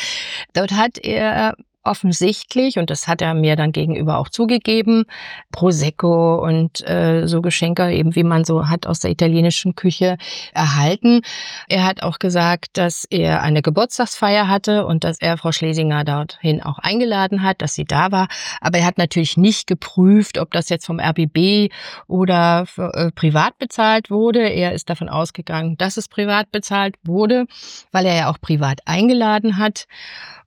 Dort 0.53 0.71
hat 0.71 0.97
er 0.97 1.55
offensichtlich, 1.83 2.77
und 2.77 2.89
das 2.89 3.07
hat 3.07 3.21
er 3.21 3.33
mir 3.33 3.55
dann 3.55 3.71
gegenüber 3.71 4.17
auch 4.17 4.29
zugegeben, 4.29 5.05
Prosecco 5.51 6.35
und 6.35 6.87
äh, 6.87 7.27
so 7.27 7.41
Geschenke, 7.41 7.91
eben 7.91 8.15
wie 8.15 8.23
man 8.23 8.45
so 8.45 8.69
hat 8.69 8.87
aus 8.87 8.99
der 8.99 9.11
italienischen 9.11 9.75
Küche 9.75 10.17
erhalten. 10.53 11.21
Er 11.67 11.85
hat 11.85 12.03
auch 12.03 12.19
gesagt, 12.19 12.77
dass 12.77 13.05
er 13.09 13.41
eine 13.41 13.61
Geburtstagsfeier 13.61 14.47
hatte 14.47 14.85
und 14.85 15.03
dass 15.03 15.19
er 15.19 15.37
Frau 15.37 15.51
Schlesinger 15.51 16.03
dorthin 16.03 16.61
auch 16.61 16.79
eingeladen 16.79 17.43
hat, 17.43 17.61
dass 17.61 17.73
sie 17.73 17.85
da 17.85 18.11
war. 18.11 18.27
Aber 18.61 18.77
er 18.79 18.85
hat 18.85 18.97
natürlich 18.97 19.37
nicht 19.37 19.67
geprüft, 19.67 20.37
ob 20.37 20.51
das 20.51 20.69
jetzt 20.69 20.85
vom 20.85 20.99
RBB 20.99 21.71
oder 22.07 22.65
äh, 22.77 23.11
privat 23.11 23.57
bezahlt 23.59 24.09
wurde. 24.09 24.47
Er 24.47 24.73
ist 24.73 24.89
davon 24.89 25.09
ausgegangen, 25.09 25.77
dass 25.77 25.97
es 25.97 26.07
privat 26.07 26.51
bezahlt 26.51 26.95
wurde, 27.03 27.45
weil 27.91 28.05
er 28.05 28.15
ja 28.15 28.31
auch 28.31 28.39
privat 28.39 28.79
eingeladen 28.85 29.57
hat. 29.57 29.87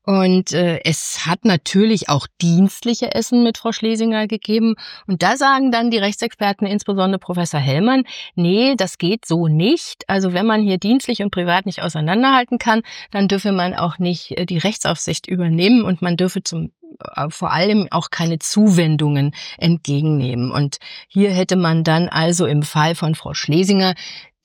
Und 0.06 0.52
äh, 0.52 0.80
es 0.84 1.26
hat 1.26 1.44
natürlich 1.44 2.08
auch 2.08 2.28
dienstliche 2.40 3.12
Essen 3.12 3.42
mit 3.42 3.58
Frau 3.58 3.72
Schlesinger 3.72 4.28
gegeben. 4.28 4.76
Und 5.08 5.22
da 5.24 5.36
sagen 5.36 5.72
dann 5.72 5.90
die 5.90 5.98
Rechtsexperten, 5.98 6.64
insbesondere 6.64 7.18
Professor 7.18 7.58
Hellmann, 7.58 8.04
nee, 8.36 8.76
das 8.76 8.98
geht 8.98 9.26
so 9.26 9.48
nicht. 9.48 10.08
Also 10.08 10.32
wenn 10.32 10.46
man 10.46 10.62
hier 10.62 10.78
dienstlich 10.78 11.22
und 11.22 11.32
privat 11.32 11.66
nicht 11.66 11.82
auseinanderhalten 11.82 12.58
kann, 12.58 12.82
dann 13.10 13.26
dürfe 13.26 13.50
man 13.50 13.74
auch 13.74 13.98
nicht 13.98 14.30
äh, 14.38 14.46
die 14.46 14.58
Rechtsaufsicht 14.58 15.26
übernehmen 15.26 15.82
und 15.82 16.02
man 16.02 16.16
dürfe 16.16 16.44
zum 16.44 16.70
äh, 17.00 17.28
vor 17.28 17.52
allem 17.52 17.88
auch 17.90 18.10
keine 18.10 18.38
Zuwendungen 18.38 19.34
entgegennehmen. 19.58 20.52
Und 20.52 20.76
hier 21.08 21.32
hätte 21.32 21.56
man 21.56 21.82
dann 21.82 22.08
also 22.08 22.46
im 22.46 22.62
Fall 22.62 22.94
von 22.94 23.16
Frau 23.16 23.34
Schlesinger 23.34 23.94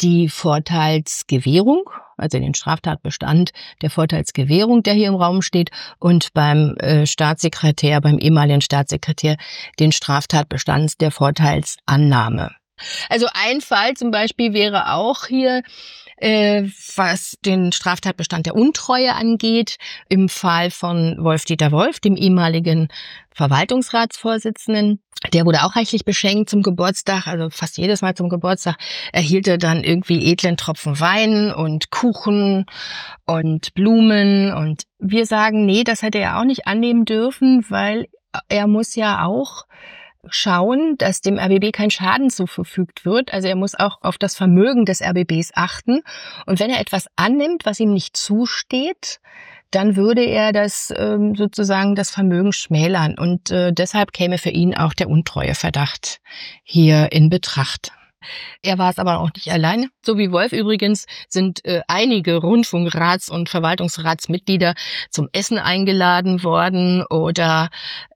die 0.01 0.29
Vorteilsgewährung 0.29 1.89
also 2.21 2.39
den 2.39 2.53
Straftatbestand 2.53 3.51
der 3.81 3.89
Vorteilsgewährung, 3.89 4.83
der 4.83 4.93
hier 4.93 5.07
im 5.07 5.15
Raum 5.15 5.41
steht, 5.41 5.71
und 5.99 6.33
beim 6.33 6.75
äh, 6.77 7.05
Staatssekretär, 7.05 7.99
beim 7.99 8.19
ehemaligen 8.19 8.61
Staatssekretär, 8.61 9.37
den 9.79 9.91
Straftatbestand 9.91 11.01
der 11.01 11.11
Vorteilsannahme. 11.11 12.51
Also 13.09 13.27
ein 13.33 13.61
Fall 13.61 13.93
zum 13.95 14.11
Beispiel 14.11 14.53
wäre 14.53 14.93
auch 14.93 15.25
hier 15.25 15.63
äh, 16.21 16.63
was 16.95 17.37
den 17.43 17.71
Straftatbestand 17.71 18.45
der 18.45 18.55
Untreue 18.55 19.13
angeht, 19.13 19.77
im 20.07 20.29
Fall 20.29 20.71
von 20.71 21.17
Wolf-Dieter 21.19 21.71
Wolf, 21.71 21.99
dem 21.99 22.15
ehemaligen 22.15 22.89
Verwaltungsratsvorsitzenden. 23.33 25.01
Der 25.33 25.45
wurde 25.45 25.63
auch 25.63 25.75
reichlich 25.75 26.05
beschenkt 26.05 26.49
zum 26.49 26.61
Geburtstag, 26.61 27.27
also 27.27 27.49
fast 27.49 27.77
jedes 27.77 28.01
Mal 28.01 28.15
zum 28.15 28.29
Geburtstag 28.29 28.77
erhielt 29.13 29.47
er 29.47 29.57
dann 29.57 29.83
irgendwie 29.83 30.31
edlen 30.31 30.57
Tropfen 30.57 30.99
Wein 30.99 31.53
und 31.53 31.91
Kuchen 31.91 32.65
und 33.25 33.73
Blumen. 33.73 34.53
Und 34.53 34.83
wir 34.99 35.25
sagen, 35.25 35.65
nee, 35.65 35.83
das 35.83 36.01
hätte 36.01 36.19
er 36.19 36.39
auch 36.39 36.45
nicht 36.45 36.67
annehmen 36.67 37.05
dürfen, 37.05 37.65
weil 37.69 38.07
er 38.47 38.67
muss 38.67 38.95
ja 38.95 39.25
auch 39.25 39.65
schauen, 40.29 40.95
dass 40.97 41.21
dem 41.21 41.37
RBB 41.37 41.71
kein 41.71 41.91
Schaden 41.91 42.29
zugefügt 42.29 43.05
wird. 43.05 43.33
Also 43.33 43.47
er 43.47 43.55
muss 43.55 43.75
auch 43.75 43.97
auf 44.01 44.17
das 44.17 44.35
Vermögen 44.35 44.85
des 44.85 45.01
RBBs 45.01 45.51
achten. 45.55 46.01
Und 46.45 46.59
wenn 46.59 46.69
er 46.69 46.79
etwas 46.79 47.07
annimmt, 47.15 47.65
was 47.65 47.79
ihm 47.79 47.93
nicht 47.93 48.15
zusteht, 48.15 49.19
dann 49.71 49.95
würde 49.95 50.23
er 50.23 50.51
das 50.51 50.93
ähm, 50.95 51.35
sozusagen 51.35 51.95
das 51.95 52.11
Vermögen 52.11 52.51
schmälern. 52.51 53.17
Und 53.17 53.51
äh, 53.51 53.71
deshalb 53.71 54.11
käme 54.11 54.37
für 54.37 54.49
ihn 54.49 54.75
auch 54.75 54.93
der 54.93 55.09
Untreueverdacht 55.09 56.19
hier 56.63 57.11
in 57.11 57.29
Betracht. 57.29 57.91
Er 58.61 58.77
war 58.77 58.89
es 58.89 58.99
aber 58.99 59.19
auch 59.19 59.29
nicht 59.35 59.51
alleine. 59.51 59.89
So 60.05 60.17
wie 60.17 60.31
Wolf 60.31 60.51
übrigens 60.51 61.05
sind 61.27 61.63
äh, 61.65 61.81
einige 61.87 62.37
Rundfunkrats- 62.37 63.29
und 63.29 63.49
Verwaltungsratsmitglieder 63.49 64.75
zum 65.09 65.29
Essen 65.33 65.57
eingeladen 65.57 66.43
worden 66.43 67.03
oder 67.09 67.69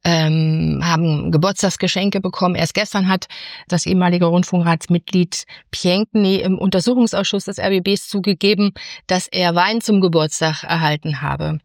ähm, 0.04 0.82
haben 0.84 1.32
Geburtstagsgeschenke 1.32 2.22
bekommen. 2.22 2.56
Erst 2.56 2.74
gestern 2.74 3.08
hat 3.08 3.28
das 3.68 3.86
ehemalige 3.86 4.26
Rundfunkratsmitglied 4.26 5.46
Pienkny 5.72 6.38
im 6.38 6.58
Untersuchungsausschuss 6.58 7.46
des 7.46 7.60
RBBs 7.60 8.08
zugegeben, 8.08 8.72
dass 9.08 9.28
er 9.28 9.56
Wein 9.56 9.82
zum 9.82 10.02
Geburtstag 10.02 10.64
erhalten 10.64 11.22
habe. 11.22 11.60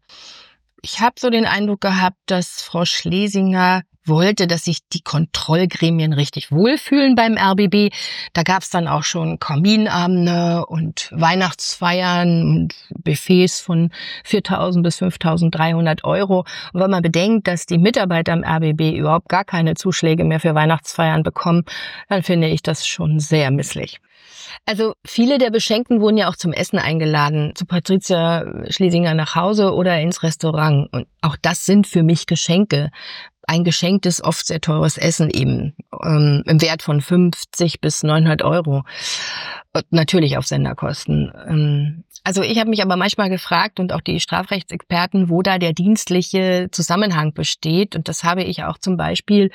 Ich 0.81 0.99
habe 0.99 1.15
so 1.19 1.29
den 1.29 1.45
Eindruck 1.45 1.81
gehabt, 1.81 2.17
dass 2.25 2.63
Frau 2.63 2.85
Schlesinger 2.85 3.83
wollte, 4.05 4.47
dass 4.47 4.65
sich 4.65 4.79
die 4.93 5.01
Kontrollgremien 5.01 6.13
richtig 6.13 6.51
wohlfühlen 6.51 7.15
beim 7.15 7.37
RBB. 7.37 7.93
Da 8.33 8.43
gab 8.43 8.63
es 8.63 8.69
dann 8.69 8.87
auch 8.87 9.03
schon 9.03 9.39
Kaminabende 9.39 10.65
und 10.65 11.09
Weihnachtsfeiern 11.11 12.43
und 12.43 12.75
Buffets 13.03 13.59
von 13.59 13.91
4.000 14.25 14.81
bis 14.81 15.01
5.300 15.01 16.03
Euro. 16.03 16.45
Und 16.73 16.81
wenn 16.81 16.91
man 16.91 17.01
bedenkt, 17.01 17.47
dass 17.47 17.65
die 17.65 17.77
Mitarbeiter 17.77 18.33
am 18.33 18.43
RBB 18.43 18.97
überhaupt 18.97 19.29
gar 19.29 19.43
keine 19.43 19.75
Zuschläge 19.75 20.23
mehr 20.23 20.39
für 20.39 20.55
Weihnachtsfeiern 20.55 21.23
bekommen, 21.23 21.63
dann 22.09 22.23
finde 22.23 22.47
ich 22.47 22.63
das 22.63 22.87
schon 22.87 23.19
sehr 23.19 23.51
misslich. 23.51 23.99
Also 24.65 24.93
viele 25.05 25.37
der 25.37 25.49
Beschenkten 25.49 26.01
wurden 26.01 26.17
ja 26.17 26.29
auch 26.29 26.35
zum 26.35 26.53
Essen 26.53 26.77
eingeladen, 26.77 27.53
zu 27.55 27.65
Patricia 27.65 28.45
Schlesinger 28.69 29.13
nach 29.13 29.35
Hause 29.35 29.73
oder 29.73 29.99
ins 29.99 30.23
Restaurant. 30.23 30.91
Und 30.91 31.07
auch 31.21 31.35
das 31.41 31.65
sind 31.65 31.87
für 31.87 32.03
mich 32.03 32.25
Geschenke, 32.25 32.91
ein 33.47 33.63
geschenktes, 33.63 34.23
oft 34.23 34.45
sehr 34.45 34.61
teures 34.61 34.97
Essen 34.97 35.29
eben 35.29 35.75
ähm, 36.03 36.43
im 36.45 36.61
Wert 36.61 36.81
von 36.81 37.01
50 37.01 37.81
bis 37.81 38.03
900 38.03 38.43
Euro. 38.43 38.83
Und 39.73 39.91
natürlich 39.91 40.37
auf 40.37 40.45
Senderkosten. 40.45 41.31
Ähm, 41.47 42.03
also 42.23 42.43
ich 42.43 42.59
habe 42.59 42.69
mich 42.69 42.83
aber 42.83 42.97
manchmal 42.97 43.29
gefragt 43.29 43.79
und 43.79 43.93
auch 43.93 44.01
die 44.01 44.19
Strafrechtsexperten, 44.19 45.29
wo 45.29 45.41
da 45.41 45.57
der 45.57 45.73
dienstliche 45.73 46.67
Zusammenhang 46.71 47.33
besteht. 47.33 47.95
Und 47.95 48.07
das 48.07 48.23
habe 48.23 48.43
ich 48.43 48.63
auch 48.63 48.77
zum 48.77 48.95
Beispiel 48.95 49.49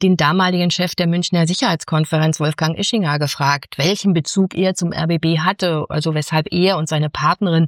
den 0.00 0.16
damaligen 0.16 0.70
Chef 0.70 0.94
der 0.94 1.08
Münchner 1.08 1.46
Sicherheitskonferenz, 1.48 2.38
Wolfgang 2.38 2.78
Ischinger, 2.78 3.18
gefragt, 3.18 3.78
welchen 3.78 4.12
Bezug 4.12 4.54
er 4.54 4.74
zum 4.74 4.92
RBB 4.92 5.38
hatte, 5.40 5.86
also 5.88 6.14
weshalb 6.14 6.52
er 6.52 6.78
und 6.78 6.88
seine 6.88 7.10
Partnerin 7.10 7.66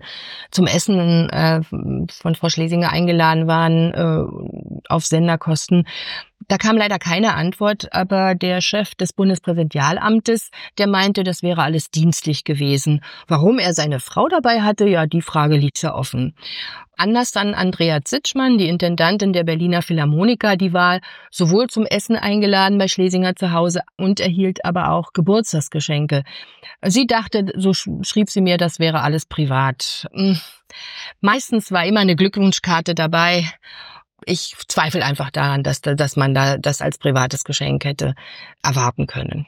zum 0.52 0.66
Essen 0.66 1.28
äh, 1.30 1.62
von 1.62 2.34
Frau 2.36 2.48
Schlesinger 2.48 2.92
eingeladen 2.92 3.48
waren 3.48 3.92
äh, 3.94 4.88
auf 4.88 5.06
Senderkosten. 5.06 5.86
Da 6.48 6.58
kam 6.58 6.76
leider 6.76 6.98
keine 6.98 7.34
Antwort, 7.34 7.92
aber 7.92 8.34
der 8.34 8.60
Chef 8.60 8.94
des 8.94 9.12
Bundespräsidialamtes, 9.12 10.50
der 10.78 10.86
meinte, 10.86 11.24
das 11.24 11.42
wäre 11.42 11.62
alles 11.62 11.90
dienstlich 11.90 12.44
gewesen. 12.44 13.02
Warum 13.26 13.58
er 13.58 13.74
seine 13.74 13.98
Frau 13.98 14.28
dabei 14.28 14.60
hatte, 14.62 14.86
ja, 14.86 15.06
die 15.06 15.22
Frage 15.22 15.56
liegt 15.56 15.82
ja 15.82 15.94
offen. 15.94 16.36
Anders 16.96 17.32
dann 17.32 17.54
Andrea 17.54 18.02
Zitschmann, 18.02 18.58
die 18.58 18.68
Intendantin 18.68 19.32
der 19.32 19.44
Berliner 19.44 19.82
Philharmoniker, 19.82 20.56
die 20.56 20.72
war 20.72 21.00
sowohl 21.30 21.66
zum 21.66 21.84
Essen 21.84 22.16
eingeladen 22.16 22.78
bei 22.78 22.88
Schlesinger 22.88 23.34
zu 23.34 23.52
Hause 23.52 23.82
und 23.96 24.20
erhielt 24.20 24.64
aber 24.64 24.92
auch 24.92 25.12
Geburtstagsgeschenke. 25.12 26.22
Sie 26.82 27.06
dachte, 27.06 27.52
so 27.56 27.74
schrieb 27.74 28.30
sie 28.30 28.40
mir, 28.40 28.56
das 28.56 28.78
wäre 28.78 29.02
alles 29.02 29.26
privat. 29.26 30.06
Hm. 30.12 30.38
Meistens 31.20 31.72
war 31.72 31.84
immer 31.84 32.00
eine 32.00 32.16
Glückwunschkarte 32.16 32.94
dabei 32.94 33.44
ich 34.24 34.54
zweifle 34.68 35.04
einfach 35.04 35.30
daran, 35.30 35.62
dass, 35.62 35.80
dass 35.82 36.16
man 36.16 36.34
da 36.34 36.56
das 36.56 36.80
als 36.80 36.98
privates 36.98 37.44
Geschenk 37.44 37.84
hätte 37.84 38.14
erwarten 38.62 39.06
können. 39.06 39.46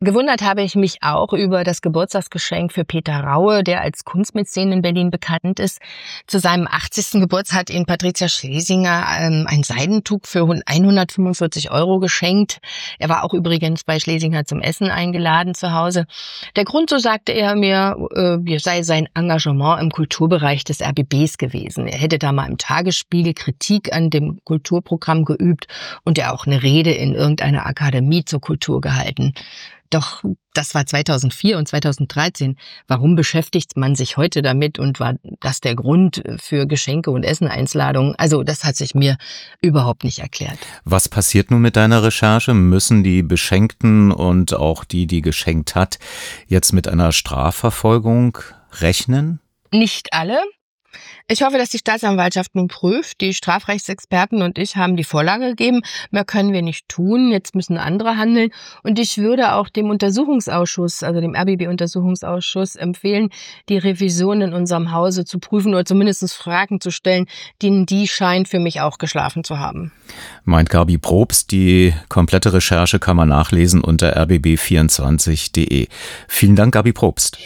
Gewundert 0.00 0.42
habe 0.42 0.62
ich 0.62 0.76
mich 0.76 1.02
auch 1.02 1.32
über 1.32 1.64
das 1.64 1.82
Geburtstagsgeschenk 1.82 2.72
für 2.72 2.84
Peter 2.84 3.20
Raue, 3.20 3.64
der 3.64 3.80
als 3.80 4.04
Kunstmäzen 4.04 4.72
in 4.72 4.82
Berlin 4.82 5.10
bekannt 5.10 5.58
ist. 5.58 5.80
Zu 6.26 6.38
seinem 6.38 6.68
80. 6.70 7.20
Geburtstag 7.20 7.58
hat 7.58 7.70
ihn 7.70 7.86
Patricia 7.86 8.28
Schlesinger 8.28 9.04
ähm, 9.18 9.46
ein 9.48 9.62
Seidentuch 9.62 10.20
für 10.24 10.48
145 10.64 11.70
Euro 11.70 11.98
geschenkt. 11.98 12.58
Er 12.98 13.08
war 13.08 13.24
auch 13.24 13.34
übrigens 13.34 13.84
bei 13.84 13.98
Schlesinger 13.98 14.44
zum 14.44 14.60
Essen 14.60 14.90
eingeladen 14.90 15.54
zu 15.54 15.72
Hause. 15.72 16.06
Der 16.56 16.64
Grund, 16.64 16.88
so 16.88 16.98
sagte 16.98 17.32
er 17.32 17.56
mir, 17.56 17.96
äh, 18.14 18.58
sei 18.58 18.82
sein 18.82 19.08
Engagement 19.14 19.82
im 19.82 19.90
Kulturbereich 19.90 20.64
des 20.64 20.80
RBBs 20.80 21.38
gewesen. 21.38 21.86
Er 21.86 21.98
hätte 21.98 22.18
da 22.18 22.32
mal 22.32 22.48
im 22.48 22.58
Tagesspiegel 22.58 23.34
Kritik 23.34 23.92
an 23.92 24.03
dem 24.10 24.40
Kulturprogramm 24.44 25.24
geübt 25.24 25.66
und 26.04 26.18
er 26.18 26.32
auch 26.32 26.46
eine 26.46 26.62
Rede 26.62 26.92
in 26.92 27.14
irgendeiner 27.14 27.66
Akademie 27.66 28.24
zur 28.24 28.40
Kultur 28.40 28.80
gehalten. 28.80 29.34
Doch 29.94 30.24
das 30.54 30.74
war 30.74 30.86
2004 30.86 31.56
und 31.56 31.68
2013. 31.68 32.56
Warum 32.88 33.14
beschäftigt 33.14 33.76
man 33.76 33.94
sich 33.94 34.16
heute 34.16 34.42
damit 34.42 34.80
und 34.80 34.98
war 34.98 35.14
das 35.40 35.60
der 35.60 35.76
Grund 35.76 36.22
für 36.38 36.66
Geschenke 36.66 37.12
und 37.12 37.22
Esseneinladungen? 37.22 38.16
Also 38.16 38.42
das 38.42 38.64
hat 38.64 38.74
sich 38.74 38.96
mir 38.96 39.16
überhaupt 39.60 40.02
nicht 40.02 40.18
erklärt. 40.18 40.58
Was 40.84 41.08
passiert 41.08 41.52
nun 41.52 41.62
mit 41.62 41.76
deiner 41.76 42.02
Recherche? 42.02 42.54
Müssen 42.54 43.04
die 43.04 43.22
Beschenkten 43.22 44.10
und 44.10 44.54
auch 44.54 44.82
die, 44.82 45.06
die 45.06 45.20
geschenkt 45.20 45.76
hat, 45.76 46.00
jetzt 46.48 46.72
mit 46.72 46.88
einer 46.88 47.12
Strafverfolgung 47.12 48.38
rechnen? 48.80 49.38
Nicht 49.70 50.12
alle. 50.12 50.38
Ich 51.28 51.42
hoffe, 51.42 51.58
dass 51.58 51.70
die 51.70 51.78
Staatsanwaltschaft 51.78 52.54
nun 52.54 52.68
prüft. 52.68 53.20
Die 53.20 53.34
Strafrechtsexperten 53.34 54.42
und 54.42 54.58
ich 54.58 54.76
haben 54.76 54.96
die 54.96 55.04
Vorlage 55.04 55.48
gegeben. 55.50 55.82
Mehr 56.10 56.24
können 56.24 56.52
wir 56.52 56.62
nicht 56.62 56.88
tun. 56.88 57.30
Jetzt 57.30 57.54
müssen 57.54 57.78
andere 57.78 58.16
handeln. 58.16 58.50
Und 58.82 58.98
ich 58.98 59.18
würde 59.18 59.54
auch 59.54 59.68
dem 59.68 59.90
Untersuchungsausschuss, 59.90 61.02
also 61.02 61.20
dem 61.20 61.34
RBB-Untersuchungsausschuss 61.34 62.76
empfehlen, 62.76 63.30
die 63.68 63.78
Revision 63.78 64.40
in 64.40 64.52
unserem 64.52 64.92
Hause 64.92 65.24
zu 65.24 65.38
prüfen 65.38 65.74
oder 65.74 65.84
zumindest 65.84 66.32
Fragen 66.32 66.80
zu 66.80 66.90
stellen, 66.90 67.26
denen 67.62 67.86
die 67.86 68.08
scheint 68.08 68.48
für 68.48 68.58
mich 68.58 68.80
auch 68.80 68.98
geschlafen 68.98 69.44
zu 69.44 69.58
haben. 69.58 69.92
Meint 70.44 70.70
Gabi 70.70 70.98
Probst. 70.98 71.50
Die 71.50 71.94
komplette 72.08 72.52
Recherche 72.52 72.98
kann 72.98 73.16
man 73.16 73.28
nachlesen 73.28 73.80
unter 73.80 74.16
rbb24.de. 74.16 75.88
Vielen 76.28 76.56
Dank, 76.56 76.74
Gabi 76.74 76.92
Probst. 76.92 77.38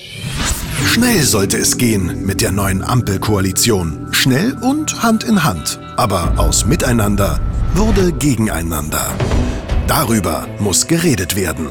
Schnell 0.87 1.23
sollte 1.23 1.59
es 1.59 1.77
gehen 1.77 2.25
mit 2.25 2.41
der 2.41 2.53
neuen 2.53 2.83
Ampelkoalition. 2.83 3.38
Schnell 4.11 4.57
und 4.63 5.03
Hand 5.03 5.23
in 5.23 5.45
Hand. 5.45 5.79
Aber 5.97 6.33
aus 6.39 6.67
Miteinander 6.67 7.39
wurde 7.75 8.11
Gegeneinander. 8.11 9.15
Darüber 9.87 10.49
muss 10.59 10.89
geredet 10.89 11.37
werden. 11.37 11.69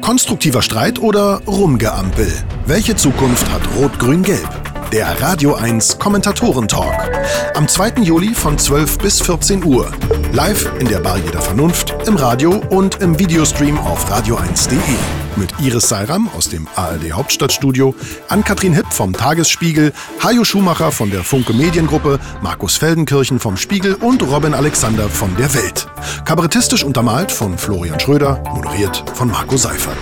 Konstruktiver 0.00 0.62
Streit 0.62 1.00
oder 1.00 1.40
Rumgeampel? 1.48 2.32
Welche 2.66 2.94
Zukunft 2.94 3.50
hat 3.50 3.62
Rot-Grün-Gelb? 3.76 4.48
Der 4.92 5.20
Radio 5.20 5.54
1 5.54 5.98
Kommentatoren-Talk. 5.98 7.10
Am 7.54 7.66
2. 7.66 8.02
Juli 8.02 8.32
von 8.32 8.56
12 8.56 8.98
bis 8.98 9.20
14 9.20 9.64
Uhr. 9.64 9.90
Live 10.32 10.70
in 10.78 10.86
der 10.86 11.00
Bar 11.00 11.18
jeder 11.18 11.40
Vernunft, 11.40 11.92
im 12.06 12.14
Radio 12.14 12.62
und 12.70 13.00
im 13.00 13.18
Videostream 13.18 13.78
auf 13.78 14.08
radio1.de 14.12 15.23
mit 15.36 15.52
Iris 15.60 15.88
Seiram 15.88 16.28
aus 16.36 16.48
dem 16.48 16.66
ARD 16.76 17.12
Hauptstadtstudio, 17.12 17.94
Ann-Kathrin 18.28 18.74
Hipp 18.74 18.92
vom 18.92 19.12
Tagesspiegel, 19.12 19.92
Hajo 20.22 20.44
Schumacher 20.44 20.92
von 20.92 21.10
der 21.10 21.24
Funke 21.24 21.52
Mediengruppe, 21.52 22.18
Markus 22.42 22.76
Feldenkirchen 22.76 23.38
vom 23.38 23.56
Spiegel 23.56 23.94
und 23.94 24.22
Robin 24.22 24.54
Alexander 24.54 25.08
von 25.08 25.34
der 25.36 25.52
Welt. 25.54 25.86
Kabarettistisch 26.24 26.84
untermalt 26.84 27.32
von 27.32 27.56
Florian 27.58 28.00
Schröder, 28.00 28.42
moderiert 28.54 29.04
von 29.14 29.28
Marco 29.28 29.56
Seifert. 29.56 29.98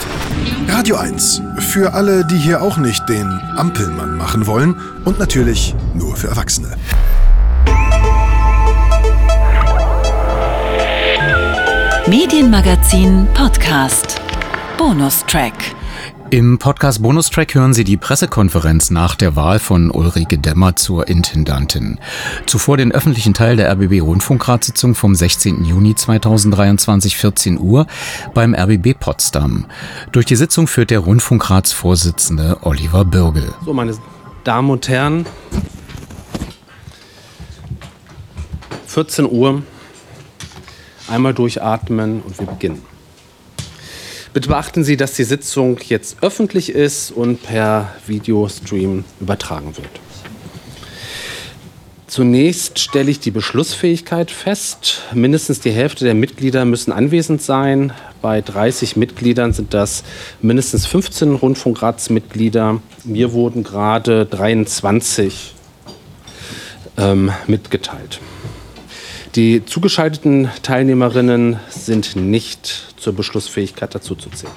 Radio 0.69 0.97
1. 0.97 1.43
Für 1.59 1.95
alle, 1.95 2.25
die 2.27 2.39
hier 2.39 2.63
auch 2.63 2.77
nicht 2.77 3.09
den 3.09 3.29
Ampelmann 3.57 4.17
machen 4.17 4.47
wollen 4.47 4.81
und 5.05 5.19
natürlich 5.19 5.75
nur 5.95 6.17
für 6.17 6.29
Erwachsene. 6.29 6.77
Medienmagazin 12.07 13.29
Podcast. 13.33 14.21
Bonustrack. 14.85 15.55
Im 16.31 16.59
Podcast 16.59 17.03
Bonustrack 17.03 17.55
hören 17.55 17.73
Sie 17.73 17.85
die 17.85 17.97
Pressekonferenz 17.97 18.91
nach 18.91 19.15
der 19.15 19.37
Wahl 19.37 19.61
von 19.61 19.93
Ulrike 19.93 20.39
Demmer 20.39 20.75
zur 20.75 21.07
Intendantin. 21.07 22.01
Zuvor 22.47 22.79
den 22.79 22.91
öffentlichen 22.91 23.33
Teil 23.33 23.55
der 23.55 23.71
RBB 23.71 24.03
Rundfunkratssitzung 24.03 24.97
vom 24.97 25.15
16. 25.15 25.65
Juni 25.65 25.95
2023 25.95 27.17
14 27.17 27.61
Uhr 27.61 27.87
beim 28.35 28.57
RBB 28.57 28.99
Potsdam. 28.99 29.67
Durch 30.11 30.27
die 30.27 30.35
Sitzung 30.35 30.67
führt 30.67 30.91
der 30.91 30.99
Rundfunkratsvorsitzende 30.99 32.59
Oliver 32.63 33.05
Bürgel. 33.05 33.55
So, 33.65 33.73
meine 33.73 33.97
Damen 34.43 34.69
und 34.69 34.89
Herren, 34.89 35.27
14 38.89 39.31
Uhr 39.31 39.63
Einmal 41.09 41.35
durchatmen 41.35 42.23
und 42.23 42.39
wir 42.39 42.47
beginnen. 42.47 42.92
Bitte 44.33 44.49
beachten 44.49 44.83
Sie, 44.83 44.97
dass 44.97 45.13
die 45.13 45.25
Sitzung 45.25 45.79
jetzt 45.87 46.17
öffentlich 46.23 46.71
ist 46.71 47.11
und 47.11 47.43
per 47.43 47.93
Videostream 48.07 49.05
übertragen 49.21 49.77
wird. 49.77 49.91
Zunächst 52.07 52.79
stelle 52.79 53.11
ich 53.11 53.21
die 53.21 53.31
Beschlussfähigkeit 53.31 54.31
fest. 54.31 55.03
Mindestens 55.15 55.61
die 55.61 55.71
Hälfte 55.71 56.05
der 56.05 56.15
Mitglieder 56.15 56.65
müssen 56.65 56.93
anwesend 56.93 57.43
sein. 57.43 57.93
Bei 58.21 58.41
30 58.41 58.97
Mitgliedern 58.97 59.53
sind 59.53 59.73
das 59.75 60.03
mindestens 60.41 60.87
15 60.87 61.35
Rundfunkratsmitglieder. 61.35 62.81
Mir 63.05 63.33
wurden 63.33 63.65
gerade 63.65 64.27
23 64.27 65.55
ähm, 66.99 67.33
mitgeteilt. 67.47 68.21
Die 69.35 69.65
zugeschalteten 69.65 70.51
Teilnehmerinnen 70.63 71.59
sind 71.71 72.17
nicht 72.17 72.95
zur 72.99 73.15
Beschlussfähigkeit 73.15 73.95
dazuzuzählen. 73.95 74.53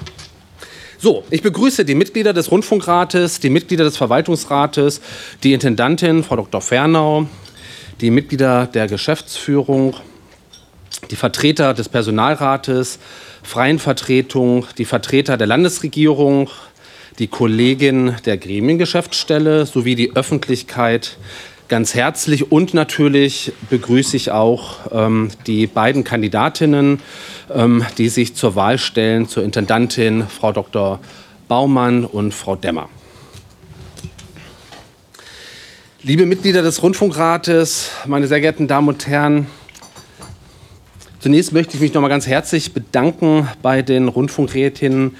So, 0.98 1.24
ich 1.30 1.40
begrüße 1.40 1.86
die 1.86 1.94
Mitglieder 1.94 2.34
des 2.34 2.50
Rundfunkrates, 2.50 3.40
die 3.40 3.48
Mitglieder 3.48 3.84
des 3.84 3.96
Verwaltungsrates, 3.96 5.00
die 5.42 5.54
Intendantin, 5.54 6.24
Frau 6.24 6.36
Dr. 6.36 6.60
Fernau, 6.60 7.26
die 8.02 8.10
Mitglieder 8.10 8.66
der 8.66 8.86
Geschäftsführung, 8.86 9.94
die 11.10 11.16
Vertreter 11.16 11.72
des 11.72 11.88
Personalrates, 11.88 12.98
freien 13.42 13.78
Vertretung, 13.78 14.66
die 14.76 14.84
Vertreter 14.84 15.38
der 15.38 15.46
Landesregierung, 15.46 16.50
die 17.18 17.28
Kollegin 17.28 18.16
der 18.26 18.36
Gremiengeschäftsstelle 18.36 19.64
sowie 19.64 19.94
die 19.94 20.14
Öffentlichkeit 20.14 21.16
ganz 21.68 21.94
herzlich 21.94 22.52
und 22.52 22.74
natürlich 22.74 23.52
begrüße 23.70 24.16
ich 24.16 24.30
auch 24.30 24.92
ähm, 24.92 25.30
die 25.46 25.66
beiden 25.66 26.04
Kandidatinnen, 26.04 27.00
ähm, 27.52 27.84
die 27.98 28.08
sich 28.08 28.34
zur 28.34 28.54
Wahl 28.54 28.78
stellen, 28.78 29.28
zur 29.28 29.42
Intendantin 29.42 30.26
Frau 30.28 30.52
Dr. 30.52 31.00
Baumann 31.48 32.04
und 32.04 32.32
Frau 32.32 32.56
Demmer. 32.56 32.88
Liebe 36.02 36.24
Mitglieder 36.24 36.62
des 36.62 36.82
Rundfunkrates, 36.82 37.90
meine 38.06 38.28
sehr 38.28 38.40
geehrten 38.40 38.68
Damen 38.68 38.88
und 38.88 39.08
Herren, 39.08 39.48
zunächst 41.18 41.52
möchte 41.52 41.74
ich 41.74 41.80
mich 41.80 41.94
noch 41.94 42.00
mal 42.00 42.08
ganz 42.08 42.28
herzlich 42.28 42.74
bedanken 42.74 43.48
bei 43.60 43.82
den 43.82 44.06
Rundfunkrätinnen, 44.06 45.16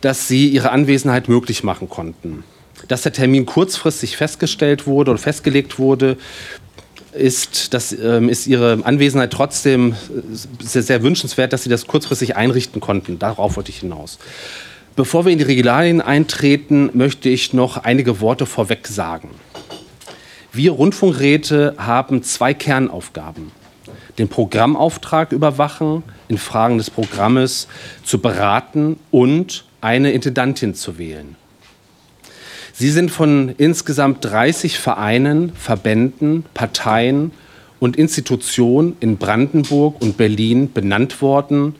dass 0.00 0.28
sie 0.28 0.48
ihre 0.48 0.70
Anwesenheit 0.70 1.28
möglich 1.28 1.62
machen 1.62 1.90
konnten. 1.90 2.44
Dass 2.88 3.02
der 3.02 3.12
Termin 3.12 3.46
kurzfristig 3.46 4.16
festgestellt 4.16 4.86
wurde 4.86 5.12
oder 5.12 5.18
festgelegt 5.18 5.78
wurde, 5.78 6.16
ist, 7.12 7.72
das, 7.74 7.92
ähm, 7.92 8.28
ist 8.28 8.46
Ihre 8.46 8.80
Anwesenheit 8.84 9.32
trotzdem 9.32 9.92
äh, 9.92 9.94
sehr, 10.62 10.82
sehr 10.82 11.02
wünschenswert, 11.02 11.52
dass 11.52 11.62
Sie 11.62 11.70
das 11.70 11.86
kurzfristig 11.86 12.36
einrichten 12.36 12.80
konnten. 12.80 13.18
Darauf 13.18 13.56
wollte 13.56 13.70
ich 13.70 13.78
hinaus. 13.78 14.18
Bevor 14.96 15.24
wir 15.24 15.32
in 15.32 15.38
die 15.38 15.44
Regularien 15.44 16.00
eintreten, 16.00 16.90
möchte 16.92 17.28
ich 17.28 17.52
noch 17.52 17.78
einige 17.78 18.20
Worte 18.20 18.46
vorweg 18.46 18.86
sagen. 18.86 19.30
Wir 20.52 20.70
Rundfunkräte 20.70 21.74
haben 21.78 22.22
zwei 22.22 22.54
Kernaufgaben. 22.54 23.50
Den 24.18 24.28
Programmauftrag 24.28 25.32
überwachen, 25.32 26.04
in 26.28 26.38
Fragen 26.38 26.78
des 26.78 26.90
Programmes 26.90 27.66
zu 28.04 28.20
beraten 28.20 29.00
und 29.10 29.64
eine 29.80 30.12
Intendantin 30.12 30.74
zu 30.74 30.96
wählen. 30.96 31.34
Sie 32.76 32.90
sind 32.90 33.12
von 33.12 33.54
insgesamt 33.56 34.24
30 34.24 34.80
Vereinen, 34.80 35.52
Verbänden, 35.54 36.44
Parteien 36.54 37.30
und 37.78 37.94
Institutionen 37.96 38.96
in 38.98 39.16
Brandenburg 39.16 40.02
und 40.02 40.16
Berlin 40.16 40.72
benannt 40.72 41.22
worden 41.22 41.76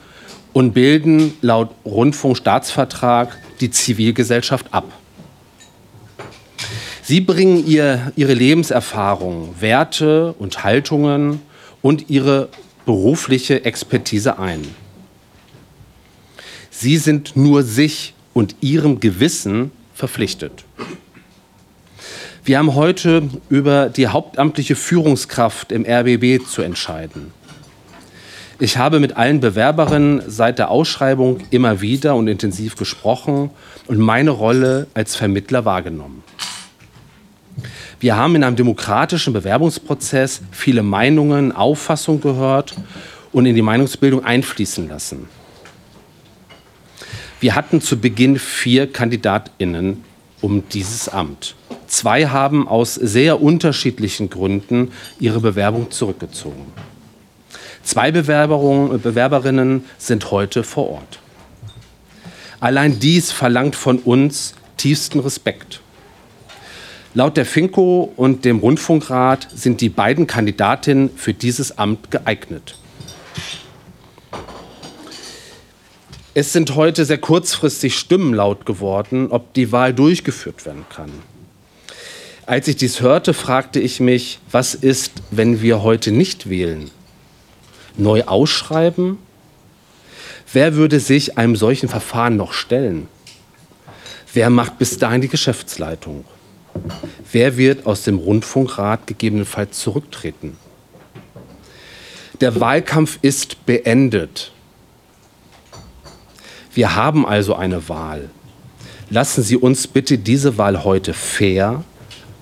und 0.53 0.73
bilden 0.73 1.33
laut 1.41 1.71
Rundfunkstaatsvertrag 1.85 3.37
die 3.61 3.73
Zivilgesellschaft 3.73 4.73
ab. 4.73 4.85
Sie 7.03 7.21
bringen 7.21 7.67
ihr, 7.67 8.13
ihre 8.15 8.35
Lebenserfahrung, 8.35 9.57
Werte 9.59 10.33
und 10.39 10.63
Haltungen 10.63 11.41
und 11.83 12.09
ihre 12.09 12.51
berufliche 12.87 13.65
Expertise 13.65 14.39
ein. 14.39 14.63
Sie 16.71 16.99
sind 16.99 17.35
nur 17.35 17.65
sich 17.65 18.15
und 18.33 18.55
ihrem 18.61 19.01
Gewissen 19.01 19.73
verpflichtet. 19.95 20.65
Wir 22.45 22.59
haben 22.59 22.75
heute 22.75 23.23
über 23.49 23.89
die 23.89 24.09
hauptamtliche 24.09 24.77
Führungskraft 24.77 25.73
im 25.73 25.87
RBB 25.87 26.47
zu 26.47 26.61
entscheiden. 26.61 27.33
Ich 28.59 28.77
habe 28.77 29.01
mit 29.01 29.17
allen 29.17 29.41
Bewerberinnen 29.41 30.23
seit 30.27 30.59
der 30.59 30.71
Ausschreibung 30.71 31.39
immer 31.51 31.81
wieder 31.81 32.15
und 32.15 32.29
intensiv 32.29 32.77
gesprochen 32.77 33.51
und 33.87 33.99
meine 33.99 34.31
Rolle 34.31 34.87
als 34.95 35.17
Vermittler 35.17 35.65
wahrgenommen. 35.65 36.23
Wir 37.99 38.17
haben 38.17 38.37
in 38.37 38.45
einem 38.45 38.57
demokratischen 38.57 39.33
Bewerbungsprozess 39.33 40.43
viele 40.51 40.83
Meinungen, 40.83 41.53
Auffassungen 41.53 42.21
gehört 42.21 42.75
und 43.33 43.47
in 43.47 43.55
die 43.55 43.63
Meinungsbildung 43.63 44.23
einfließen 44.25 44.89
lassen. 44.89 45.29
Wir 47.45 47.55
hatten 47.55 47.83
zu 47.83 48.01
Beginn 48.01 48.39
vier 48.39 48.91
Kandidatinnen 48.91 50.03
um 50.41 50.67
dieses 50.71 51.11
Amt. 51.11 51.57
Zwei 51.87 52.29
haben 52.29 52.67
aus 52.67 52.95
sehr 52.95 53.43
unterschiedlichen 53.43 54.31
Gründen 54.31 54.93
ihre 55.21 55.41
Bewerbung 55.41 55.91
zurückgezogen. 55.91 56.73
Zwei 57.83 58.13
Bewerberinnen 58.13 59.85
sind 59.99 60.31
heute 60.31 60.63
vor 60.65 60.89
Ort. 60.89 61.19
Allein 62.61 62.99
dies 62.99 63.31
verlangt 63.31 63.77
von 63.77 63.99
uns 63.99 64.55
tiefsten 64.79 65.21
Respekt. 65.21 65.83
Laut 67.13 67.37
der 67.37 67.45
FINCO 67.45 68.11
und 68.17 68.47
dem 68.47 68.61
Rundfunkrat 68.61 69.49
sind 69.55 69.83
die 69.83 69.91
beiden 69.91 70.27
Kandidatinnen 70.27 71.11
für 71.15 71.35
dieses 71.35 71.77
Amt 71.77 72.11
geeignet. 72.11 72.79
Es 76.35 76.53
sind 76.53 76.75
heute 76.75 77.05
sehr 77.05 77.19
kurzfristig 77.19 77.97
Stimmen 77.97 78.35
laut 78.35 78.67
geworden, 78.67 79.29
ob 79.31 79.55
die 79.55 79.71
Wahl 79.73 79.95
durchgeführt 79.95 80.67
werden 80.67 80.85
kann. 80.89 81.11
Als 82.47 82.69
ich 82.69 82.77
dies 82.77 83.01
hörte, 83.01 83.33
fragte 83.33 83.81
ich 83.81 84.01
mich, 84.01 84.41
was 84.51 84.75
ist, 84.75 85.13
wenn 85.31 85.63
wir 85.63 85.83
heute 85.83 86.13
nicht 86.13 86.51
wählen? 86.51 86.91
neu 87.97 88.25
ausschreiben? 88.25 89.19
Wer 90.53 90.75
würde 90.75 91.01
sich 91.01 91.39
einem 91.39 91.57
solchen 91.57 91.89
Verfahren 91.89 92.37
noch 92.37 92.53
stellen? 92.53 93.09
Wer 94.33 94.51
macht 94.51 94.79
bis 94.79 94.99
dahin 94.99 95.21
die 95.21 95.29
Geschäftsleitung? 95.29 96.25
Wer 97.31 97.57
wird 97.57 97.87
aus 97.87 98.03
dem 98.03 98.19
Rundfunkrat 98.19 99.07
gegebenenfalls 99.07 99.79
zurücktreten? 99.79 100.57
Der 102.41 102.61
Wahlkampf 102.61 103.19
ist 103.23 103.65
beendet. 103.65 104.53
Wir 106.75 106.95
haben 106.95 107.27
also 107.27 107.55
eine 107.55 107.89
Wahl. 107.89 108.31
Lassen 109.11 109.43
Sie 109.43 109.57
uns 109.57 109.87
bitte 109.87 110.19
diese 110.19 110.59
Wahl 110.59 110.85
heute 110.85 111.15
fair, 111.15 111.85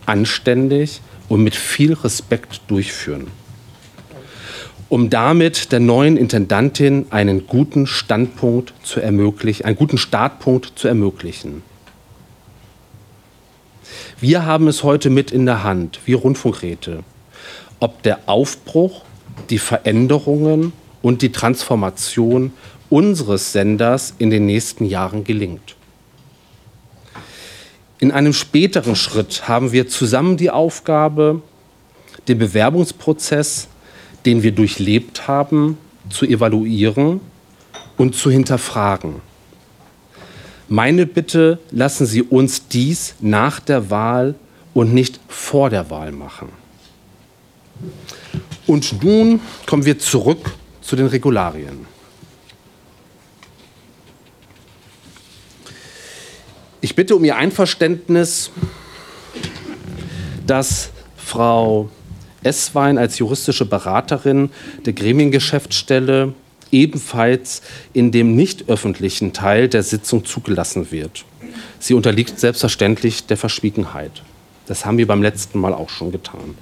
anständig 0.07 1.01
und 1.29 1.43
mit 1.45 1.55
viel 1.55 1.93
Respekt 1.93 2.63
durchführen 2.69 3.27
um 4.93 5.09
damit 5.09 5.73
der 5.73 5.81
neuen 5.81 6.19
Intendantin 6.19 7.07
einen 7.09 7.47
guten 7.47 7.87
Standpunkt 7.87 8.75
zu 8.83 9.01
ermöglichen, 9.01 9.65
einen 9.65 9.75
guten 9.75 9.97
Startpunkt 9.97 10.73
zu 10.79 10.87
ermöglichen. 10.87 11.63
Wir 14.21 14.45
haben 14.45 14.69
es 14.69 14.83
heute 14.83 15.09
mit 15.09 15.31
in 15.31 15.47
der 15.47 15.65
Hand, 15.65 16.01
wie 16.05 16.13
Rundfunkräte, 16.13 17.05
ob 17.81 18.03
der 18.03 18.19
Aufbruch, 18.27 19.01
die 19.49 19.57
Veränderungen 19.57 20.75
und 21.01 21.23
die 21.23 21.33
Transformation 21.33 22.53
unseres 22.93 23.53
Senders 23.53 24.15
in 24.19 24.31
den 24.31 24.47
nächsten 24.47 24.85
Jahren 24.85 25.25
gelingt. 25.25 25.77
In 27.99 28.13
einem 28.13 28.33
späteren 28.33 28.97
Schritt 28.97 29.49
haben 29.49 29.73
wir 29.73 29.89
zusammen 29.89 30.37
die 30.37 30.51
Aufgabe, 30.51 31.43
den 32.29 32.39
Bewerbungsprozess 32.39 33.69
den 34.25 34.43
wir 34.43 34.53
durchlebt 34.53 35.27
haben, 35.29 35.79
zu 36.09 36.27
evaluieren 36.27 37.21
und 37.97 38.15
zu 38.15 38.31
hinterfragen. 38.31 39.17
Meine 40.69 41.07
Bitte, 41.07 41.59
lassen 41.71 42.07
Sie 42.07 42.23
uns 42.23 42.69
dies 42.69 43.15
nach 43.21 43.61
der 43.61 43.91
Wahl 43.91 44.35
und 44.75 44.95
nicht 44.95 45.21
vor 45.29 45.71
der 45.71 45.91
Wahl 45.91 46.13
machen. 46.13 46.49
Und 48.67 49.03
nun 49.03 49.41
kommen 49.67 49.85
wir 49.85 49.99
zurück 49.99 50.53
zu 50.81 50.97
den 50.97 51.07
Regularien. 51.07 51.92
Ich 56.85 56.97
bitte 56.97 57.15
um 57.15 57.25
Ihr 57.25 57.37
Einverständnis, 57.37 58.51
dass 60.45 60.91
Frau 61.17 61.89
Esswein 62.43 62.99
als 62.99 63.21
juristische 63.21 63.65
Beraterin 63.65 64.51
der 64.85 64.93
Gremiengeschäftsstelle 64.93 66.35
ebenfalls 66.73 67.63
in 67.93 68.11
dem 68.11 68.35
nicht 68.35 68.69
öffentlichen 68.69 69.33
Teil 69.33 69.69
der 69.69 69.85
Sitzung 69.85 70.25
zugelassen 70.25 70.91
wird. 70.91 71.25
Sie 71.79 71.95
unterliegt 71.95 72.41
selbstverständlich 72.41 73.27
der 73.27 73.37
Verschwiegenheit. 73.37 74.23
Das 74.67 74.85
haben 74.85 74.99
wir 74.99 75.07
beim 75.07 75.23
letzten 75.23 75.61
Mal 75.61 75.75
auch 75.75 75.89
schon 75.89 76.11
getan. 76.11 76.57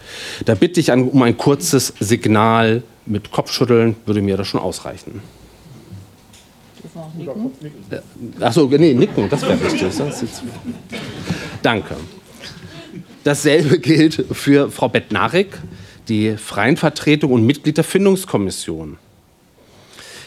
Da 0.45 0.55
bitte 0.55 0.81
ich 0.81 0.93
um 0.93 1.23
ein 1.23 1.39
kurzes 1.39 1.95
Signal 1.99 2.83
mit 3.07 3.31
Kopfschütteln, 3.31 3.97
würde 4.05 4.21
mir 4.21 4.37
das 4.37 4.49
schon 4.49 4.61
ausreichen. 4.61 5.23
Achso, 8.41 8.66
nee, 8.66 8.95
nicken, 8.95 9.28
das 9.28 9.43
wäre 9.43 9.61
richtig. 9.62 9.93
Danke. 11.62 11.97
Dasselbe 13.24 13.78
gilt 13.78 14.24
für 14.33 14.70
Frau 14.70 14.89
Bettnarek, 14.89 15.59
die 16.09 16.37
freien 16.37 16.76
Vertretung 16.76 17.33
und 17.33 17.45
Mitglied 17.45 17.76
der 17.76 17.85
Findungskommission. 17.85 18.99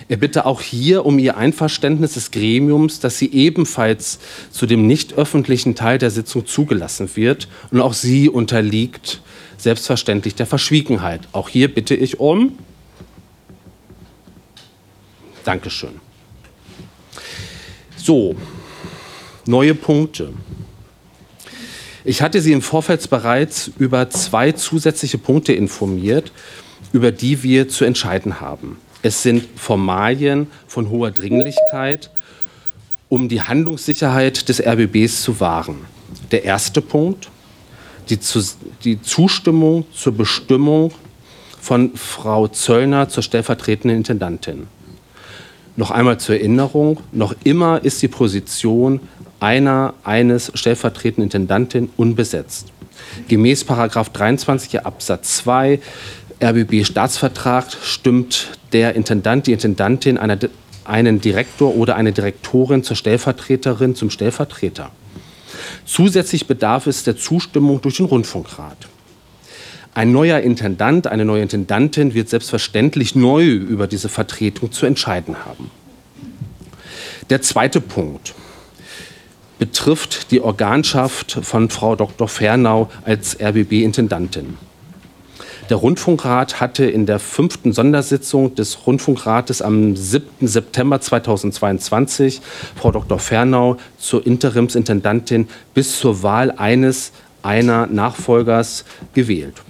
Er 0.09 0.17
bitte 0.17 0.45
auch 0.45 0.61
hier 0.61 1.05
um 1.05 1.17
Ihr 1.17 1.37
Einverständnis 1.37 2.13
des 2.13 2.31
Gremiums, 2.31 2.99
dass 2.99 3.17
sie 3.17 3.31
ebenfalls 3.31 4.19
zu 4.51 4.65
dem 4.65 4.85
nicht 4.85 5.13
öffentlichen 5.13 5.75
Teil 5.75 5.97
der 5.97 6.11
Sitzung 6.11 6.45
zugelassen 6.45 7.09
wird. 7.15 7.47
Und 7.71 7.81
auch 7.81 7.93
sie 7.93 8.29
unterliegt 8.29 9.21
selbstverständlich 9.57 10.35
der 10.35 10.45
Verschwiegenheit. 10.45 11.21
Auch 11.31 11.49
hier 11.49 11.73
bitte 11.73 11.95
ich 11.95 12.19
um. 12.19 12.57
Dankeschön. 15.45 16.02
So, 18.03 18.35
neue 19.45 19.75
Punkte. 19.75 20.33
Ich 22.03 22.21
hatte 22.21 22.41
Sie 22.41 22.51
im 22.51 22.61
Vorfeld 22.61 23.09
bereits 23.09 23.71
über 23.77 24.09
zwei 24.09 24.51
zusätzliche 24.51 25.17
Punkte 25.17 25.53
informiert, 25.53 26.33
über 26.91 27.13
die 27.13 27.43
wir 27.43 27.69
zu 27.69 27.85
entscheiden 27.85 28.41
haben. 28.41 28.75
Es 29.03 29.23
sind 29.23 29.45
Formalien 29.55 30.47
von 30.67 30.89
hoher 30.89 31.11
Dringlichkeit, 31.11 32.11
um 33.07 33.29
die 33.29 33.41
Handlungssicherheit 33.41 34.49
des 34.49 34.59
RBBs 34.59 35.21
zu 35.21 35.39
wahren. 35.39 35.85
Der 36.31 36.43
erste 36.43 36.81
Punkt, 36.81 37.29
die, 38.09 38.19
die 38.83 39.01
Zustimmung 39.01 39.85
zur 39.93 40.11
Bestimmung 40.11 40.91
von 41.61 41.95
Frau 41.95 42.49
Zöllner 42.49 43.07
zur 43.07 43.23
stellvertretenden 43.23 43.99
Intendantin. 43.99 44.67
Noch 45.75 45.91
einmal 45.91 46.19
zur 46.19 46.35
Erinnerung, 46.35 46.99
noch 47.11 47.35
immer 47.43 47.83
ist 47.83 48.01
die 48.01 48.07
Position 48.07 48.99
einer 49.39 49.95
eines 50.03 50.51
stellvertretenden 50.53 51.23
Intendantin 51.23 51.89
unbesetzt. 51.97 52.71
Gemäß 53.27 53.65
23 53.65 54.85
Absatz 54.85 55.37
2 55.37 55.79
RBB 56.41 56.85
Staatsvertrag 56.85 57.65
stimmt 57.81 58.57
der 58.71 58.95
Intendant, 58.95 59.47
die 59.47 59.53
Intendantin 59.53 60.17
einer, 60.17 60.37
einen 60.85 61.21
Direktor 61.21 61.75
oder 61.75 61.95
eine 61.95 62.11
Direktorin 62.11 62.83
zur 62.83 62.95
Stellvertreterin 62.95 63.95
zum 63.95 64.09
Stellvertreter. 64.09 64.91
Zusätzlich 65.85 66.47
bedarf 66.47 66.87
es 66.87 67.03
der 67.03 67.17
Zustimmung 67.17 67.81
durch 67.81 67.97
den 67.97 68.05
Rundfunkrat. 68.05 68.77
Ein 69.95 70.11
neuer 70.11 70.39
Intendant, 70.39 71.05
eine 71.05 71.23
neue 71.23 71.43
Intendantin 71.43 72.15
wird 72.15 72.27
selbstverständlich 72.27 73.13
neu 73.15 73.45
über 73.45 73.85
diese 73.85 74.09
Vertretung 74.09 74.71
zu 74.71 74.87
entscheiden 74.87 75.45
haben. 75.45 75.69
Der 77.29 77.43
zweite 77.43 77.79
Punkt 77.79 78.33
betrifft 79.59 80.31
die 80.31 80.41
Organschaft 80.41 81.37
von 81.43 81.69
Frau 81.69 81.95
Dr. 81.95 82.27
Fernau 82.27 82.89
als 83.05 83.39
RBB-Intendantin. 83.39 84.57
Der 85.69 85.77
Rundfunkrat 85.77 86.59
hatte 86.59 86.85
in 86.85 87.05
der 87.05 87.19
fünften 87.19 87.71
Sondersitzung 87.71 88.55
des 88.55 88.85
Rundfunkrates 88.85 89.61
am 89.61 89.95
7. 89.95 90.47
September 90.47 90.99
2022 90.99 92.41
Frau 92.75 92.91
Dr. 92.91 93.19
Fernau 93.19 93.77
zur 93.97 94.25
Interimsintendantin 94.25 95.47
bis 95.73 95.99
zur 95.99 96.23
Wahl 96.23 96.51
eines 96.51 97.11
einer 97.43 97.87
Nachfolgers 97.87 98.85
gewählt. 99.13 99.61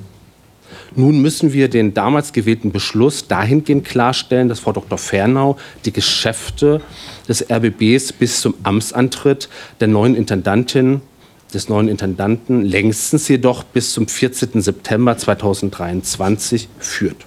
Nun 0.96 1.22
müssen 1.22 1.54
wir 1.54 1.70
den 1.70 1.94
damals 1.94 2.34
gewählten 2.34 2.72
Beschluss 2.72 3.28
dahingehend 3.28 3.86
klarstellen, 3.86 4.48
dass 4.48 4.60
Frau 4.60 4.74
Dr. 4.74 4.98
Fernau 4.98 5.58
die 5.86 5.92
Geschäfte 5.92 6.82
des 7.28 7.50
RBBs 7.50 8.14
bis 8.14 8.42
zum 8.42 8.54
Amtsantritt 8.64 9.50
der 9.80 9.88
neuen 9.88 10.16
Intendantin 10.16 11.02
des 11.54 11.70
neuen 11.70 11.88
Intendanten 11.88 12.64
längstens 12.64 13.28
jedoch 13.28 13.64
bis 13.64 13.94
zum 13.94 14.08
14. 14.08 14.62
September 14.62 15.18
2023 15.18 16.68
führt. 16.80 17.26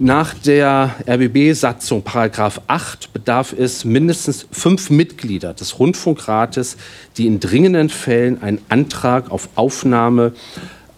Nach 0.00 0.32
der 0.32 0.94
RBB-Satzung 1.08 2.02
Paragraph 2.02 2.60
8 2.68 3.12
bedarf 3.12 3.52
es 3.52 3.84
mindestens 3.84 4.46
fünf 4.52 4.90
Mitglieder 4.90 5.54
des 5.54 5.78
Rundfunkrates, 5.78 6.76
die 7.16 7.26
in 7.26 7.40
dringenden 7.40 7.88
Fällen 7.88 8.40
einen 8.40 8.60
Antrag 8.68 9.30
auf 9.30 9.48
Aufnahme 9.56 10.34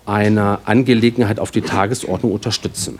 einer 0.06 0.60
Angelegenheit 0.64 1.38
auf 1.40 1.50
die 1.50 1.62
Tagesordnung 1.62 2.32
unterstützen. 2.32 2.98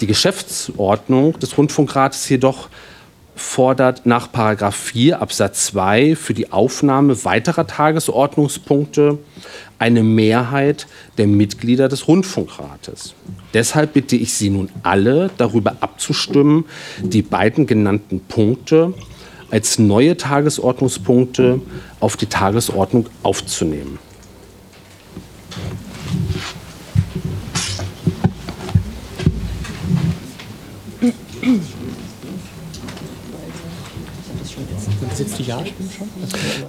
Die 0.00 0.06
Geschäftsordnung 0.06 1.38
des 1.38 1.56
Rundfunkrates 1.56 2.28
jedoch 2.28 2.68
fordert 3.36 4.06
nach 4.06 4.30
4 4.72 5.20
Absatz 5.20 5.66
2 5.66 6.16
für 6.16 6.32
die 6.32 6.52
Aufnahme 6.52 7.24
weiterer 7.24 7.66
Tagesordnungspunkte 7.66 9.18
eine 9.78 10.02
Mehrheit 10.02 10.86
der 11.18 11.26
Mitglieder 11.26 11.88
des 11.88 12.08
Rundfunkrates. 12.08 13.14
Deshalb 13.52 13.92
bitte 13.92 14.16
ich 14.16 14.32
Sie 14.32 14.48
nun 14.48 14.70
alle 14.82 15.30
darüber 15.36 15.76
abzustimmen, 15.80 16.64
die 17.02 17.22
beiden 17.22 17.66
genannten 17.66 18.20
Punkte 18.20 18.94
als 19.50 19.78
neue 19.78 20.16
Tagesordnungspunkte 20.16 21.60
auf 22.00 22.16
die 22.16 22.26
Tagesordnung 22.26 23.06
aufzunehmen. 23.22 23.98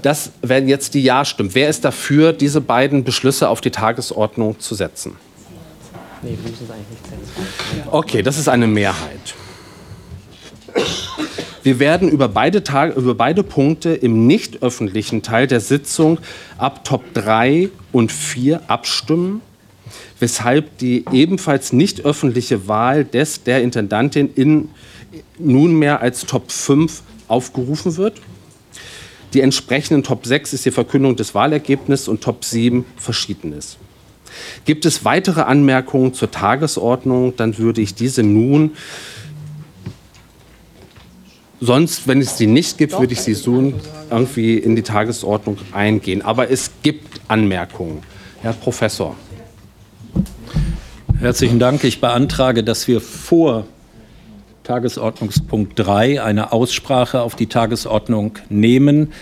Das 0.01 0.31
werden 0.41 0.69
jetzt 0.69 0.93
die 0.93 1.03
Ja-Stimmen. 1.03 1.53
Wer 1.53 1.69
ist 1.69 1.83
dafür, 1.83 2.33
diese 2.33 2.61
beiden 2.61 3.03
Beschlüsse 3.03 3.49
auf 3.49 3.61
die 3.61 3.71
Tagesordnung 3.71 4.59
zu 4.59 4.75
setzen? 4.75 5.17
Nee, 6.21 6.37
wir 6.41 6.51
müssen 6.51 6.65
es 6.65 6.71
eigentlich 6.71 6.87
nicht 6.89 7.05
setzen. 7.05 7.87
Okay, 7.91 8.21
das 8.21 8.37
ist 8.37 8.47
eine 8.47 8.67
Mehrheit. 8.67 9.35
Wir 11.67 11.79
werden 11.79 12.07
über 12.07 12.29
beide, 12.29 12.63
Tage, 12.63 12.93
über 12.93 13.13
beide 13.13 13.43
Punkte 13.43 13.89
im 13.89 14.25
nicht 14.25 14.63
öffentlichen 14.63 15.21
Teil 15.21 15.47
der 15.47 15.59
Sitzung 15.59 16.17
ab 16.57 16.85
Top 16.85 17.13
3 17.13 17.67
und 17.91 18.09
4 18.09 18.69
abstimmen, 18.69 19.41
weshalb 20.17 20.77
die 20.77 21.03
ebenfalls 21.11 21.73
nicht 21.73 22.05
öffentliche 22.05 22.69
Wahl 22.69 23.03
des 23.03 23.43
der 23.43 23.63
Intendantin 23.63 24.29
in 24.33 24.69
nunmehr 25.39 25.99
als 25.99 26.25
Top 26.25 26.53
5 26.53 27.01
aufgerufen 27.27 27.97
wird. 27.97 28.21
Die 29.33 29.41
entsprechenden 29.41 30.03
Top 30.03 30.25
6 30.25 30.53
ist 30.53 30.65
die 30.65 30.71
Verkündung 30.71 31.17
des 31.17 31.35
Wahlergebnisses 31.35 32.07
und 32.07 32.21
Top 32.23 32.45
7 32.45 32.85
Verschiedenes. 32.95 33.75
Gibt 34.63 34.85
es 34.85 35.03
weitere 35.03 35.41
Anmerkungen 35.41 36.13
zur 36.13 36.31
Tagesordnung, 36.31 37.35
dann 37.35 37.57
würde 37.57 37.81
ich 37.81 37.93
diese 37.93 38.23
nun, 38.23 38.71
sonst, 41.59 42.07
wenn 42.07 42.21
es 42.21 42.37
sie 42.37 42.47
nicht 42.47 42.77
gibt, 42.77 42.97
würde 42.99 43.13
ich 43.13 43.21
sie 43.21 43.33
so 43.33 43.73
irgendwie 44.09 44.57
in 44.57 44.75
die 44.75 44.83
Tagesordnung 44.83 45.57
eingehen. 45.71 46.21
Aber 46.21 46.49
es 46.49 46.71
gibt 46.83 47.21
Anmerkungen. 47.27 48.03
Herr 48.41 48.53
Professor. 48.53 49.15
Herzlichen 51.19 51.59
Dank. 51.59 51.83
Ich 51.83 51.99
beantrage, 51.99 52.63
dass 52.63 52.87
wir 52.87 53.01
vor 53.01 53.65
Tagesordnungspunkt 54.63 55.79
3 55.79 56.21
eine 56.21 56.51
Aussprache 56.51 57.21
auf 57.21 57.35
die 57.35 57.47
Tagesordnung 57.47 58.37
nehmen. 58.49 59.13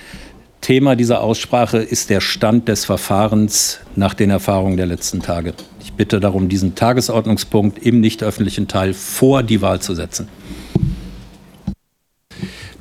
Thema 0.59 0.95
dieser 0.95 1.21
Aussprache 1.21 1.77
ist 1.77 2.09
der 2.09 2.19
Stand 2.19 2.67
des 2.67 2.83
Verfahrens 2.83 3.79
nach 3.95 4.15
den 4.15 4.31
Erfahrungen 4.31 4.75
der 4.75 4.87
letzten 4.87 5.21
Tage. 5.21 5.53
Ich 5.79 5.93
bitte 5.93 6.19
darum, 6.19 6.49
diesen 6.49 6.73
Tagesordnungspunkt 6.73 7.77
im 7.77 8.01
nicht 8.01 8.23
öffentlichen 8.23 8.67
Teil 8.67 8.93
vor 8.95 9.43
die 9.43 9.61
Wahl 9.61 9.79
zu 9.79 9.93
setzen. 9.93 10.27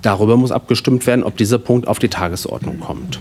Darüber 0.05 0.37
muss 0.37 0.53
abgestimmt 0.53 1.07
werden, 1.07 1.25
ob 1.25 1.39
dieser 1.39 1.57
Punkt 1.57 1.89
auf 1.89 1.99
die 1.99 2.11
Tagesordnung 2.11 2.79
kommt. 2.79 3.21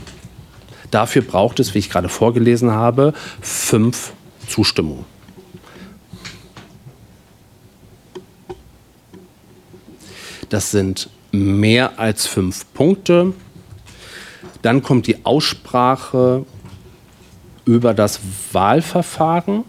Dafür 0.91 1.21
braucht 1.21 1.61
es, 1.61 1.73
wie 1.73 1.79
ich 1.79 1.89
gerade 1.89 2.09
vorgelesen 2.09 2.71
habe, 2.71 3.13
fünf 3.39 4.11
Zustimmungen. 4.49 5.05
Das 10.49 10.71
sind 10.71 11.09
mehr 11.31 11.99
als 11.99 12.27
fünf 12.27 12.65
Punkte. 12.73 13.31
Dann 14.61 14.83
kommt 14.83 15.07
die 15.07 15.25
Aussprache 15.25 16.45
über 17.63 17.93
das 17.93 18.19
Wahlverfahren. 18.51 19.63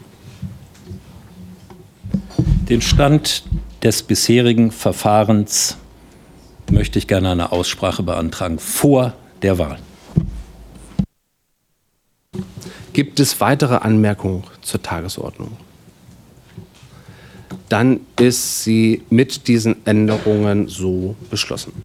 Den 2.68 2.82
Stand 2.82 3.44
des 3.84 4.02
bisherigen 4.02 4.72
Verfahrens 4.72 5.78
möchte 6.70 6.98
ich 6.98 7.06
gerne 7.06 7.30
eine 7.30 7.52
Aussprache 7.52 8.02
beantragen 8.02 8.58
vor 8.58 9.14
der 9.42 9.58
Wahl. 9.58 9.78
Gibt 12.92 13.18
es 13.18 13.40
weitere 13.40 13.76
Anmerkungen 13.76 14.44
zur 14.62 14.82
Tagesordnung? 14.82 15.56
Dann 17.68 18.00
ist 18.20 18.62
sie 18.62 19.02
mit 19.10 19.48
diesen 19.48 19.84
Änderungen 19.84 20.68
so 20.68 21.16
beschlossen. 21.30 21.82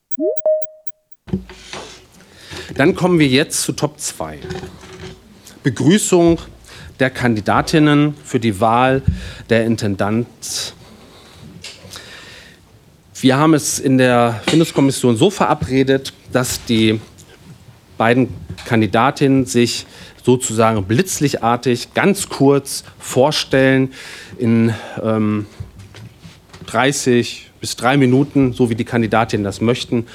Dann 2.76 2.96
kommen 2.96 3.18
wir 3.20 3.28
jetzt 3.28 3.62
zu 3.64 3.74
Top 3.74 4.00
2. 4.00 4.40
Begrüßung 5.64 6.40
der 7.00 7.10
Kandidatinnen 7.10 8.14
für 8.24 8.40
die 8.40 8.60
Wahl 8.60 9.02
der 9.50 9.66
Intendanz. 9.66 10.74
Wir 13.22 13.36
haben 13.36 13.54
es 13.54 13.80
in 13.80 13.98
der 13.98 14.42
Findungskommission 14.48 15.18
so 15.18 15.30
verabredet, 15.30 16.14
dass 16.32 16.64
die 16.64 17.02
beiden 17.98 18.30
Kandidatinnen 18.64 19.46
sich 19.46 19.86
sozusagen 20.24 20.86
blitzlichtartig 20.86 21.94
ganz 21.94 22.30
kurz 22.30 22.86
vorstellen 22.98 23.92
in 24.38 24.74
ähm, 25.04 25.48
30 26.68 27.52
bis 27.60 27.76
drei 27.76 27.98
Minuten, 27.98 28.54
so 28.54 28.70
wie 28.70 28.76
die 28.76 28.86
Kandidatinnen 28.86 29.44
das 29.44 29.60
möchten, 29.60 30.08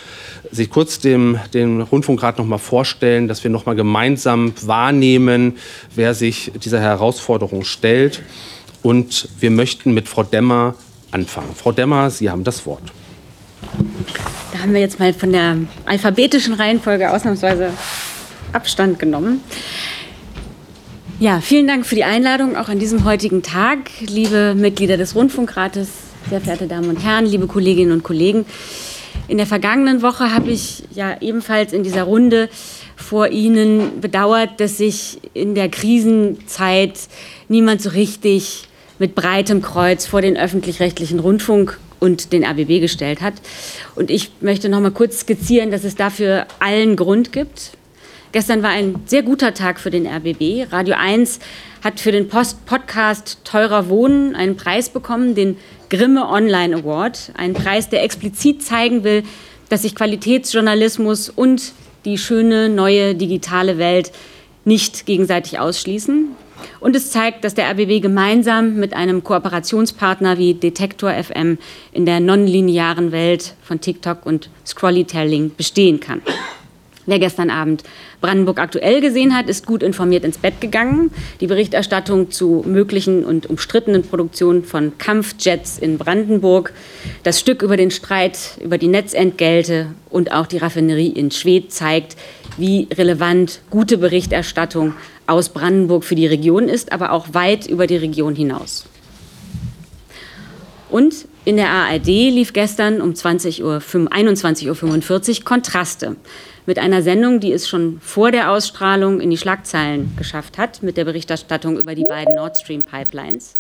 sich 0.51 0.71
kurz 0.71 0.99
dem, 0.99 1.39
dem 1.53 1.83
Rundfunkrat 1.83 2.39
noch 2.39 2.47
mal 2.47 2.57
vorstellen, 2.57 3.29
dass 3.29 3.45
wir 3.45 3.51
noch 3.51 3.67
mal 3.67 3.75
gemeinsam 3.75 4.55
wahrnehmen, 4.63 5.59
wer 5.95 6.15
sich 6.15 6.53
dieser 6.65 6.81
Herausforderung 6.81 7.65
stellt. 7.65 8.23
Und 8.83 9.29
wir 9.41 9.51
möchten 9.51 9.93
mit 9.93 10.09
Frau 10.09 10.23
Demmer 10.23 10.75
anfangen. 11.15 11.55
Frau 11.55 11.73
Demmer, 11.73 12.11
Sie 12.11 12.29
haben 12.29 12.45
das 12.45 12.67
Wort. 12.67 12.83
Da 14.53 14.59
haben 14.59 14.75
wir 14.75 14.81
jetzt 14.81 14.99
mal 14.99 15.15
von 15.15 15.33
der 15.33 15.57
alphabetischen 15.87 16.55
Reihenfolge 16.55 17.11
ausnahmsweise 17.11 17.71
Abstand 18.53 18.99
genommen. 18.99 19.41
Ja, 21.21 21.41
vielen 21.41 21.69
Dank 21.69 21.87
für 21.87 21.95
die 21.95 22.05
Einladung 22.05 22.57
auch 22.57 22.69
an 22.69 22.79
diesem 22.81 23.05
heutigen 23.05 23.43
Tag, 23.43 23.91
liebe 24.01 24.55
Mitglieder 24.57 24.97
des 24.97 25.15
Rundfunkrates, 25.15 25.89
sehr 26.29 26.41
verehrte 26.41 26.67
Damen 26.67 26.89
und 26.89 27.05
Herren, 27.05 27.25
liebe 27.25 27.47
Kolleginnen 27.47 27.93
und 27.93 28.03
Kollegen. 28.03 28.45
In 29.29 29.39
der 29.39 29.47
vergangenen 29.47 30.03
Woche 30.03 30.35
habe 30.35 30.51
ich 30.51 30.83
ja 30.93 31.17
ebenfalls 31.21 31.73
in 31.73 31.85
dieser 31.85 32.03
Runde 32.03 32.49
vor 32.97 33.29
Ihnen 33.29 34.01
bedauert, 34.01 34.59
dass 34.61 34.79
sich 34.79 35.19
in 35.33 35.55
der 35.55 35.69
Krisenzeit 35.69 36.99
niemand 37.49 37.81
so 37.81 37.91
richtig 37.91 38.69
mit 38.99 39.15
breitem 39.15 39.63
Kreuz 39.63 40.07
vor 40.07 40.23
den 40.23 40.37
öffentlich-rechtlichen 40.37 41.21
Rundfunk 41.21 41.79
und 42.01 42.33
den 42.33 42.45
RBB 42.45 42.81
gestellt 42.81 43.21
hat. 43.21 43.35
Und 43.95 44.11
ich 44.11 44.31
möchte 44.41 44.69
noch 44.69 44.81
mal 44.81 44.91
kurz 44.91 45.21
skizzieren, 45.21 45.71
dass 45.71 45.85
es 45.85 45.97
dafür 45.97 46.47
allen 46.61 46.97
Grund 46.97 47.33
gibt. 47.33 47.73
Gestern 48.33 48.63
war 48.63 48.71
ein 48.71 48.97
sehr 49.07 49.23
guter 49.23 49.55
Tag 49.55 49.79
für 49.79 49.91
den 49.91 50.07
RBB. 50.07 50.73
Radio 50.73 50.97
1 50.99 51.39
hat 51.85 52.01
für 52.01 52.13
den 52.13 52.29
Post 52.29 52.67
Podcast 52.67 53.39
Teurer 53.45 53.89
Wohnen 53.89 54.35
einen 54.35 54.57
Preis 54.57 54.89
bekommen, 54.89 55.35
den 55.35 55.57
Grimme 55.89 56.29
Online 56.29 56.77
Award. 56.77 57.31
Ein 57.37 57.55
Preis, 57.55 57.89
der 57.89 58.03
explizit 58.03 58.63
zeigen 58.63 59.05
will, 59.05 59.23
dass 59.69 59.83
sich 59.83 59.95
Qualitätsjournalismus 59.95 61.31
und 61.31 61.73
die 62.05 62.19
schöne 62.19 62.69
neue 62.69 63.15
digitale 63.15 63.79
Welt 63.79 64.11
nicht 64.65 65.07
gegenseitig 65.07 65.59
ausschließen. 65.59 66.29
Und 66.81 66.97
es 66.97 67.11
zeigt, 67.11 67.45
dass 67.45 67.55
der 67.55 67.71
RBB 67.71 68.03
gemeinsam 68.03 68.77
mit 68.77 68.95
einem 68.95 69.25
Kooperationspartner 69.25 70.39
wie 70.39 70.55
Detektor 70.55 71.13
FM 71.13 71.59
in 71.93 72.07
der 72.07 72.21
nonlinearen 72.21 73.13
Welt 73.13 73.55
von 73.63 73.81
TikTok 73.81 74.27
und 74.27 74.51
Scrollytelling 74.67 75.53
bestehen 75.57 76.01
kann. 76.01 76.23
Wer 77.07 77.19
gestern 77.19 77.51
Abend 77.51 77.83
Brandenburg 78.23 78.59
aktuell 78.59 79.03
gesehen 79.03 79.37
hat, 79.37 79.51
ist 79.51 79.67
gut 79.67 79.83
informiert 79.83 80.25
ins 80.25 80.39
Bett 80.39 80.61
gegangen. 80.63 81.11
Die 81.41 81.47
Berichterstattung 81.47 82.31
zu 82.31 82.65
möglichen 82.67 83.25
und 83.25 83.47
umstrittenen 83.51 84.03
Produktionen 84.03 84.65
von 84.65 84.97
Kampfjets 84.97 85.79
in 85.79 85.99
Brandenburg, 85.99 86.73
das 87.23 87.41
Stück 87.41 87.61
über 87.61 87.77
den 87.77 87.91
Streit 87.91 88.39
über 88.63 88.79
die 88.79 88.89
Netzentgelte 88.89 89.89
und 90.09 90.33
auch 90.33 90.47
die 90.47 90.57
Raffinerie 90.57 91.09
in 91.09 91.31
Schwedt 91.31 91.73
zeigt, 91.73 92.17
wie 92.57 92.89
relevant 92.95 93.61
gute 93.69 93.99
Berichterstattung 93.99 94.95
aus 95.27 95.49
Brandenburg 95.49 96.05
für 96.05 96.15
die 96.15 96.27
Region 96.27 96.69
ist, 96.69 96.93
aber 96.93 97.13
auch 97.13 97.29
weit 97.33 97.67
über 97.67 97.87
die 97.87 97.97
Region 97.97 98.35
hinaus. 98.35 98.85
Und 100.91 101.27
in 101.45 101.57
der 101.57 101.71
ARD 101.71 102.07
lief 102.07 102.53
gestern 102.53 103.01
um 103.01 103.15
20 103.15 103.65
Uhr, 103.65 103.79
21.45 103.79 105.39
Uhr 105.39 105.45
Kontraste 105.45 106.17
mit 106.67 106.79
einer 106.79 107.03
Sendung, 107.03 107.41
die 107.41 107.53
es 107.53 107.69
schon 107.69 108.01
vor 108.01 108.31
der 108.31 108.51
Ausstrahlung 108.51 109.21
in 109.21 109.31
die 109.31 109.37
Schlagzeilen 109.37 110.15
geschafft 110.17 110.57
hat, 110.57 110.83
mit 110.83 110.97
der 110.97 111.05
Berichterstattung 111.05 111.79
über 111.79 111.95
die 111.95 112.07
beiden 112.09 112.37
Nord 112.37 112.57
Stream 112.57 112.83
Pipelines. 112.83 113.57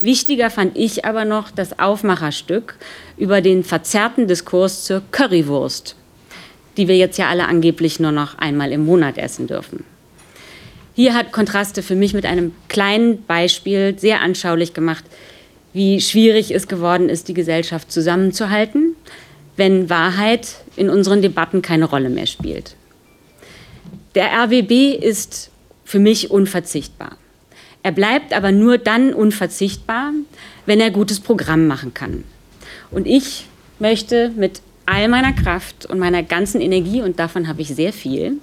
Wichtiger 0.00 0.50
fand 0.50 0.76
ich 0.76 1.04
aber 1.04 1.24
noch 1.24 1.50
das 1.50 1.78
Aufmacherstück 1.78 2.76
über 3.16 3.40
den 3.40 3.62
verzerrten 3.62 4.26
Diskurs 4.26 4.84
zur 4.84 5.02
Currywurst, 5.12 5.96
die 6.76 6.88
wir 6.88 6.96
jetzt 6.96 7.16
ja 7.16 7.28
alle 7.28 7.46
angeblich 7.46 8.00
nur 8.00 8.12
noch 8.12 8.38
einmal 8.38 8.72
im 8.72 8.84
Monat 8.84 9.18
essen 9.18 9.46
dürfen. 9.46 9.84
Hier 10.94 11.14
hat 11.14 11.32
Kontraste 11.32 11.82
für 11.82 11.96
mich 11.96 12.14
mit 12.14 12.24
einem 12.24 12.52
kleinen 12.68 13.24
Beispiel 13.24 13.98
sehr 13.98 14.20
anschaulich 14.20 14.74
gemacht, 14.74 15.04
wie 15.72 16.00
schwierig 16.00 16.52
es 16.52 16.68
geworden 16.68 17.08
ist, 17.08 17.26
die 17.26 17.34
Gesellschaft 17.34 17.90
zusammenzuhalten, 17.90 18.94
wenn 19.56 19.90
Wahrheit 19.90 20.56
in 20.76 20.88
unseren 20.88 21.20
Debatten 21.20 21.62
keine 21.62 21.86
Rolle 21.86 22.10
mehr 22.10 22.26
spielt. 22.26 22.76
Der 24.14 24.32
RWB 24.32 24.94
ist 24.94 25.50
für 25.84 25.98
mich 25.98 26.30
unverzichtbar. 26.30 27.16
Er 27.82 27.90
bleibt 27.90 28.32
aber 28.32 28.52
nur 28.52 28.78
dann 28.78 29.12
unverzichtbar, 29.12 30.12
wenn 30.64 30.80
er 30.80 30.92
gutes 30.92 31.18
Programm 31.18 31.66
machen 31.66 31.92
kann. 31.92 32.22
Und 32.92 33.06
ich 33.08 33.46
möchte 33.80 34.30
mit 34.36 34.62
all 34.86 35.08
meiner 35.08 35.32
Kraft 35.32 35.86
und 35.86 35.98
meiner 35.98 36.22
ganzen 36.22 36.60
Energie, 36.60 37.02
und 37.02 37.18
davon 37.18 37.48
habe 37.48 37.62
ich 37.62 37.68
sehr 37.68 37.92
viel, 37.92 38.34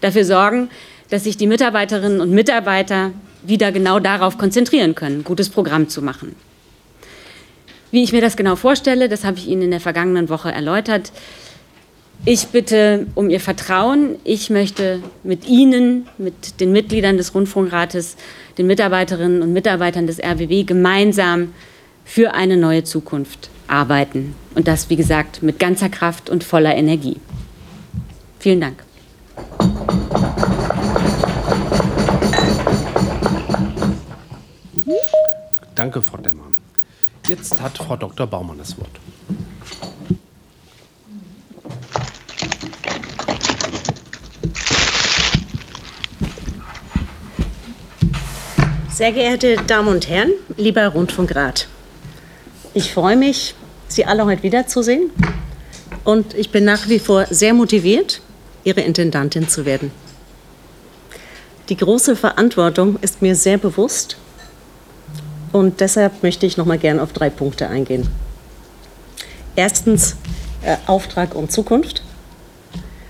dafür 0.00 0.24
sorgen, 0.24 0.68
dass 1.12 1.24
sich 1.24 1.36
die 1.36 1.46
Mitarbeiterinnen 1.46 2.22
und 2.22 2.30
Mitarbeiter 2.30 3.10
wieder 3.42 3.70
genau 3.70 3.98
darauf 3.98 4.38
konzentrieren 4.38 4.94
können, 4.94 5.24
gutes 5.24 5.50
Programm 5.50 5.90
zu 5.90 6.00
machen. 6.00 6.34
Wie 7.90 8.02
ich 8.02 8.14
mir 8.14 8.22
das 8.22 8.34
genau 8.34 8.56
vorstelle, 8.56 9.10
das 9.10 9.22
habe 9.22 9.36
ich 9.36 9.46
Ihnen 9.46 9.60
in 9.60 9.70
der 9.72 9.80
vergangenen 9.80 10.30
Woche 10.30 10.50
erläutert. 10.50 11.12
Ich 12.24 12.46
bitte 12.46 13.08
um 13.14 13.28
Ihr 13.28 13.40
Vertrauen. 13.40 14.16
Ich 14.24 14.48
möchte 14.48 15.02
mit 15.22 15.46
Ihnen, 15.46 16.08
mit 16.16 16.60
den 16.60 16.72
Mitgliedern 16.72 17.18
des 17.18 17.34
Rundfunkrates, 17.34 18.16
den 18.56 18.66
Mitarbeiterinnen 18.66 19.42
und 19.42 19.52
Mitarbeitern 19.52 20.06
des 20.06 20.18
RWW 20.18 20.62
gemeinsam 20.62 21.52
für 22.06 22.32
eine 22.32 22.56
neue 22.56 22.84
Zukunft 22.84 23.50
arbeiten. 23.66 24.34
Und 24.54 24.66
das, 24.66 24.88
wie 24.88 24.96
gesagt, 24.96 25.42
mit 25.42 25.58
ganzer 25.58 25.90
Kraft 25.90 26.30
und 26.30 26.42
voller 26.42 26.74
Energie. 26.74 27.18
Vielen 28.38 28.62
Dank. 28.62 28.82
Danke, 35.74 36.02
Frau 36.02 36.18
Demmer. 36.18 36.52
Jetzt 37.28 37.60
hat 37.60 37.78
Frau 37.78 37.96
Dr. 37.96 38.26
Baumann 38.26 38.58
das 38.58 38.76
Wort. 38.78 38.90
Sehr 48.90 49.12
geehrte 49.12 49.56
Damen 49.66 49.88
und 49.88 50.08
Herren, 50.08 50.32
lieber 50.56 50.86
Rundfunkrat, 50.88 51.66
ich 52.74 52.92
freue 52.92 53.16
mich, 53.16 53.54
Sie 53.88 54.04
alle 54.04 54.24
heute 54.24 54.42
wiederzusehen 54.42 55.10
und 56.04 56.34
ich 56.34 56.50
bin 56.50 56.64
nach 56.64 56.88
wie 56.88 56.98
vor 56.98 57.26
sehr 57.30 57.54
motiviert, 57.54 58.20
Ihre 58.64 58.80
Intendantin 58.82 59.48
zu 59.48 59.64
werden. 59.64 59.90
Die 61.68 61.76
große 61.76 62.16
Verantwortung 62.16 62.98
ist 63.00 63.22
mir 63.22 63.34
sehr 63.34 63.58
bewusst 63.58 64.16
und 65.52 65.80
deshalb 65.80 66.22
möchte 66.22 66.46
ich 66.46 66.56
noch 66.56 66.66
mal 66.66 66.78
gern 66.78 66.98
auf 66.98 67.12
drei 67.12 67.30
Punkte 67.30 67.68
eingehen. 67.68 68.08
Erstens 69.54 70.16
äh, 70.62 70.76
Auftrag 70.86 71.34
und 71.34 71.52
Zukunft. 71.52 72.02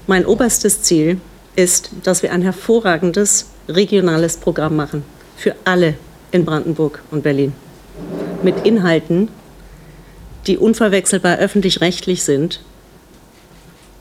Mein 0.07 0.27
oberstes 0.27 0.83
Ziel 0.83 1.21
ist, 1.55 1.91
dass 2.03 2.23
wir 2.23 2.33
ein 2.33 2.43
hervorragendes 2.43 3.47
regionales 3.69 4.37
Programm 4.37 4.77
machen 4.77 5.05
für 5.37 5.55
alle 5.65 5.95
in 6.33 6.45
Brandenburg 6.45 7.03
und 7.11 7.23
Berlin. 7.23 7.53
Mit 8.43 8.67
Inhalten, 8.67 9.29
die 10.47 10.59
unverwechselbar 10.59 11.37
öffentlich-rechtlich 11.37 12.25
sind 12.25 12.61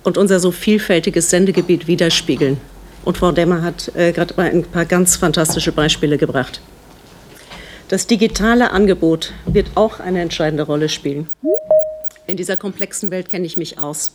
und 0.03 0.17
unser 0.17 0.39
so 0.39 0.51
vielfältiges 0.51 1.29
Sendegebiet 1.29 1.87
widerspiegeln, 1.87 2.57
Und 3.03 3.17
Frau 3.17 3.31
Demmer 3.31 3.61
hat 3.61 3.91
äh, 3.95 4.11
gerade 4.11 4.37
ein 4.37 4.63
paar 4.63 4.85
ganz 4.85 5.15
fantastische 5.15 5.71
Beispiele 5.71 6.17
gebracht. 6.17 6.61
Das 7.91 8.07
digitale 8.07 8.71
Angebot 8.71 9.33
wird 9.45 9.71
auch 9.75 9.99
eine 9.99 10.21
entscheidende 10.21 10.63
Rolle 10.63 10.87
spielen. 10.87 11.29
In 12.25 12.37
dieser 12.37 12.55
komplexen 12.55 13.11
Welt 13.11 13.27
kenne 13.27 13.45
ich 13.45 13.57
mich 13.57 13.79
aus. 13.79 14.13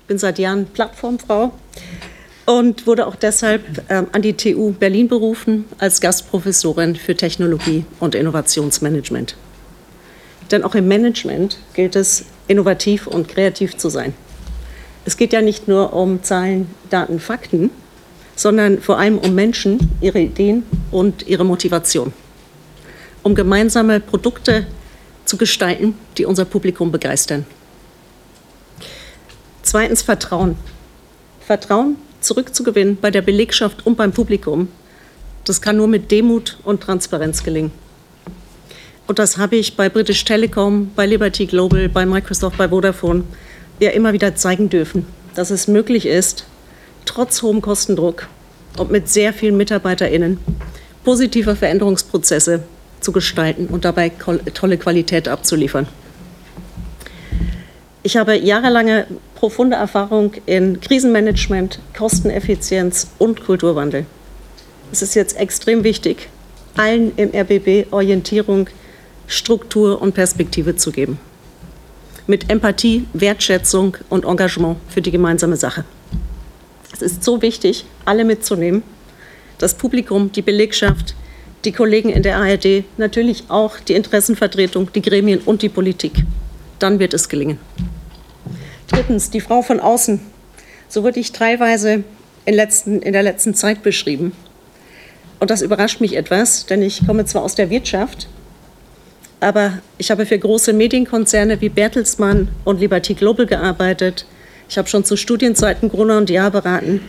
Ich 0.00 0.06
bin 0.08 0.18
seit 0.18 0.40
Jahren 0.40 0.66
Plattformfrau 0.66 1.52
und 2.46 2.88
wurde 2.88 3.06
auch 3.06 3.14
deshalb 3.14 3.62
ähm, 3.88 4.08
an 4.10 4.22
die 4.22 4.32
TU 4.32 4.72
Berlin 4.72 5.06
berufen 5.06 5.66
als 5.78 6.00
Gastprofessorin 6.00 6.96
für 6.96 7.14
Technologie 7.14 7.84
und 8.00 8.16
Innovationsmanagement. 8.16 9.36
Denn 10.50 10.64
auch 10.64 10.74
im 10.74 10.88
Management 10.88 11.58
gilt 11.74 11.94
es, 11.94 12.24
innovativ 12.48 13.06
und 13.06 13.28
kreativ 13.28 13.76
zu 13.76 13.88
sein. 13.88 14.14
Es 15.04 15.16
geht 15.16 15.32
ja 15.32 15.42
nicht 15.42 15.68
nur 15.68 15.92
um 15.92 16.24
Zahlen, 16.24 16.68
Daten, 16.90 17.20
Fakten, 17.20 17.70
sondern 18.34 18.80
vor 18.80 18.98
allem 18.98 19.16
um 19.18 19.32
Menschen, 19.36 19.78
ihre 20.00 20.18
Ideen 20.18 20.64
und 20.90 21.28
ihre 21.28 21.44
Motivation. 21.44 22.12
Um 23.22 23.34
gemeinsame 23.34 24.00
Produkte 24.00 24.66
zu 25.24 25.36
gestalten, 25.36 25.94
die 26.18 26.24
unser 26.24 26.44
Publikum 26.44 26.90
begeistern. 26.90 27.46
Zweitens 29.62 30.02
Vertrauen. 30.02 30.56
Vertrauen 31.46 31.96
zurückzugewinnen 32.20 32.98
bei 33.00 33.10
der 33.10 33.22
Belegschaft 33.22 33.86
und 33.86 33.96
beim 33.96 34.12
Publikum. 34.12 34.68
Das 35.44 35.60
kann 35.60 35.76
nur 35.76 35.88
mit 35.88 36.10
Demut 36.10 36.58
und 36.64 36.82
Transparenz 36.82 37.42
gelingen. 37.42 37.72
Und 39.06 39.18
das 39.18 39.38
habe 39.38 39.56
ich 39.56 39.76
bei 39.76 39.88
British 39.88 40.24
Telecom, 40.24 40.92
bei 40.94 41.06
Liberty 41.06 41.46
Global, 41.46 41.88
bei 41.88 42.06
Microsoft, 42.06 42.56
bei 42.56 42.68
Vodafone 42.68 43.24
ja 43.80 43.90
immer 43.90 44.12
wieder 44.12 44.36
zeigen 44.36 44.68
dürfen, 44.68 45.06
dass 45.34 45.50
es 45.50 45.66
möglich 45.66 46.06
ist, 46.06 46.44
trotz 47.06 47.42
hohem 47.42 47.60
Kostendruck 47.60 48.28
und 48.78 48.90
mit 48.90 49.08
sehr 49.08 49.32
vielen 49.32 49.56
MitarbeiterInnen 49.56 50.38
positive 51.02 51.56
Veränderungsprozesse 51.56 52.62
zu 53.00 53.12
gestalten 53.12 53.66
und 53.66 53.84
dabei 53.84 54.10
tolle 54.54 54.78
Qualität 54.78 55.28
abzuliefern. 55.28 55.86
Ich 58.02 58.16
habe 58.16 58.36
jahrelange 58.36 59.06
profunde 59.34 59.76
Erfahrung 59.76 60.32
in 60.46 60.80
Krisenmanagement, 60.80 61.80
Kosteneffizienz 61.96 63.08
und 63.18 63.44
Kulturwandel. 63.44 64.06
Es 64.90 65.02
ist 65.02 65.14
jetzt 65.14 65.36
extrem 65.38 65.84
wichtig, 65.84 66.28
allen 66.76 67.12
im 67.16 67.30
RBB 67.34 67.92
Orientierung, 67.92 68.68
Struktur 69.26 70.00
und 70.00 70.14
Perspektive 70.14 70.76
zu 70.76 70.92
geben. 70.92 71.18
Mit 72.26 72.50
Empathie, 72.50 73.06
Wertschätzung 73.12 73.96
und 74.08 74.24
Engagement 74.24 74.78
für 74.88 75.02
die 75.02 75.10
gemeinsame 75.10 75.56
Sache. 75.56 75.84
Es 76.92 77.02
ist 77.02 77.22
so 77.22 77.42
wichtig, 77.42 77.84
alle 78.04 78.24
mitzunehmen, 78.24 78.82
das 79.58 79.74
Publikum, 79.74 80.32
die 80.32 80.42
Belegschaft, 80.42 81.14
die 81.64 81.72
Kollegen 81.72 82.08
in 82.08 82.22
der 82.22 82.36
ARD, 82.36 82.84
natürlich 82.96 83.44
auch 83.48 83.78
die 83.80 83.94
Interessenvertretung, 83.94 84.92
die 84.92 85.02
Gremien 85.02 85.40
und 85.40 85.62
die 85.62 85.68
Politik. 85.68 86.24
Dann 86.78 86.98
wird 86.98 87.14
es 87.14 87.28
gelingen. 87.28 87.58
Drittens, 88.88 89.30
die 89.30 89.40
Frau 89.40 89.62
von 89.62 89.80
außen. 89.80 90.20
So 90.88 91.02
wurde 91.02 91.20
ich 91.20 91.32
teilweise 91.32 92.02
in, 92.44 92.54
letzten, 92.54 93.02
in 93.02 93.12
der 93.12 93.22
letzten 93.22 93.54
Zeit 93.54 93.82
beschrieben. 93.82 94.32
Und 95.38 95.50
das 95.50 95.62
überrascht 95.62 96.00
mich 96.00 96.16
etwas, 96.16 96.66
denn 96.66 96.82
ich 96.82 97.06
komme 97.06 97.24
zwar 97.24 97.42
aus 97.42 97.54
der 97.54 97.70
Wirtschaft, 97.70 98.28
aber 99.40 99.78
ich 99.96 100.10
habe 100.10 100.26
für 100.26 100.38
große 100.38 100.72
Medienkonzerne 100.74 101.60
wie 101.60 101.70
Bertelsmann 101.70 102.48
und 102.64 102.80
Liberty 102.80 103.14
Global 103.14 103.46
gearbeitet. 103.46 104.26
Ich 104.68 104.76
habe 104.76 104.88
schon 104.88 105.04
zu 105.04 105.16
Studienzeiten 105.16 105.88
Gruner 105.88 106.18
und 106.18 106.28
Jahr 106.28 106.50
beraten. 106.50 107.00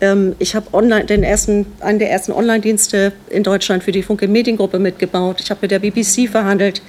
Ähm, 0.00 0.36
ich 0.38 0.54
habe 0.54 0.72
online 0.74 1.06
den 1.06 1.22
ersten, 1.22 1.66
einen 1.80 1.98
der 1.98 2.10
ersten 2.10 2.32
Online-Dienste 2.32 3.12
in 3.30 3.42
Deutschland 3.42 3.84
für 3.84 3.92
die 3.92 4.02
Funke 4.02 4.28
Mediengruppe 4.28 4.78
mitgebaut. 4.78 5.40
Ich 5.40 5.50
habe 5.50 5.60
mit 5.62 5.70
der 5.70 5.78
BBC 5.78 6.28
verhandelt. 6.28 6.82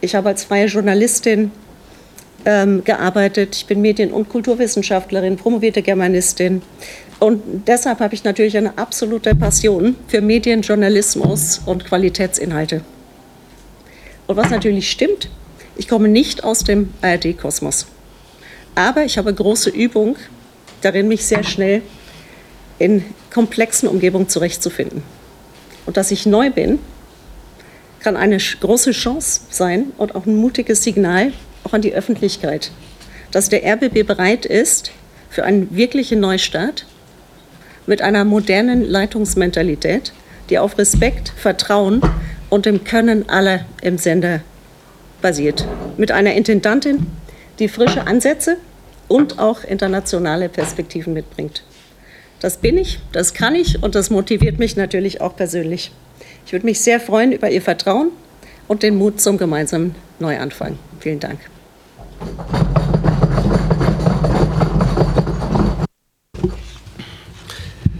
Ich 0.00 0.14
habe 0.14 0.28
als 0.28 0.44
freie 0.44 0.66
Journalistin 0.66 1.50
ähm, 2.44 2.84
gearbeitet. 2.84 3.56
Ich 3.56 3.66
bin 3.66 3.80
Medien- 3.80 4.12
und 4.12 4.28
Kulturwissenschaftlerin, 4.28 5.36
promovierte 5.36 5.82
Germanistin. 5.82 6.62
Und 7.18 7.42
deshalb 7.66 8.00
habe 8.00 8.14
ich 8.14 8.24
natürlich 8.24 8.56
eine 8.56 8.78
absolute 8.78 9.34
Passion 9.34 9.96
für 10.08 10.22
Medienjournalismus 10.22 11.60
und 11.66 11.84
Qualitätsinhalte. 11.84 12.82
Und 14.26 14.36
was 14.36 14.50
natürlich 14.50 14.90
stimmt, 14.90 15.28
ich 15.76 15.86
komme 15.88 16.08
nicht 16.08 16.44
aus 16.44 16.64
dem 16.64 16.94
ARD-Kosmos. 17.02 17.86
Aber 18.74 19.04
ich 19.04 19.18
habe 19.18 19.34
große 19.34 19.70
Übung 19.70 20.16
darin, 20.80 21.08
mich 21.08 21.26
sehr 21.26 21.42
schnell 21.42 21.82
in 22.80 23.04
komplexen 23.32 23.88
Umgebungen 23.88 24.28
zurechtzufinden. 24.28 25.02
Und 25.86 25.96
dass 25.96 26.10
ich 26.10 26.26
neu 26.26 26.50
bin, 26.50 26.80
kann 28.00 28.16
eine 28.16 28.38
große 28.38 28.92
Chance 28.92 29.42
sein 29.50 29.92
und 29.98 30.14
auch 30.14 30.26
ein 30.26 30.34
mutiges 30.34 30.82
Signal 30.82 31.32
auch 31.62 31.74
an 31.74 31.82
die 31.82 31.92
Öffentlichkeit, 31.92 32.72
dass 33.30 33.50
der 33.50 33.62
RBB 33.64 34.06
bereit 34.06 34.46
ist 34.46 34.92
für 35.28 35.44
einen 35.44 35.76
wirklichen 35.76 36.20
Neustart 36.20 36.86
mit 37.86 38.00
einer 38.02 38.24
modernen 38.24 38.82
Leitungsmentalität, 38.82 40.12
die 40.48 40.58
auf 40.58 40.78
Respekt, 40.78 41.32
Vertrauen 41.36 42.00
und 42.48 42.64
dem 42.64 42.84
Können 42.84 43.28
aller 43.28 43.66
im 43.82 43.98
Sender 43.98 44.40
basiert. 45.20 45.66
Mit 45.98 46.10
einer 46.10 46.32
Intendantin, 46.32 47.06
die 47.58 47.68
frische 47.68 48.06
Ansätze 48.06 48.56
und 49.06 49.38
auch 49.38 49.64
internationale 49.64 50.48
Perspektiven 50.48 51.12
mitbringt. 51.12 51.62
Das 52.40 52.56
bin 52.56 52.78
ich, 52.78 52.98
das 53.12 53.34
kann 53.34 53.54
ich 53.54 53.82
und 53.82 53.94
das 53.94 54.08
motiviert 54.08 54.58
mich 54.58 54.74
natürlich 54.74 55.20
auch 55.20 55.36
persönlich. 55.36 55.92
Ich 56.46 56.52
würde 56.52 56.64
mich 56.64 56.80
sehr 56.80 56.98
freuen 56.98 57.32
über 57.32 57.50
Ihr 57.50 57.60
Vertrauen 57.60 58.10
und 58.66 58.82
den 58.82 58.96
Mut 58.96 59.20
zum 59.20 59.36
gemeinsamen 59.36 59.94
Neuanfang. 60.18 60.78
Vielen 61.00 61.20
Dank. 61.20 61.38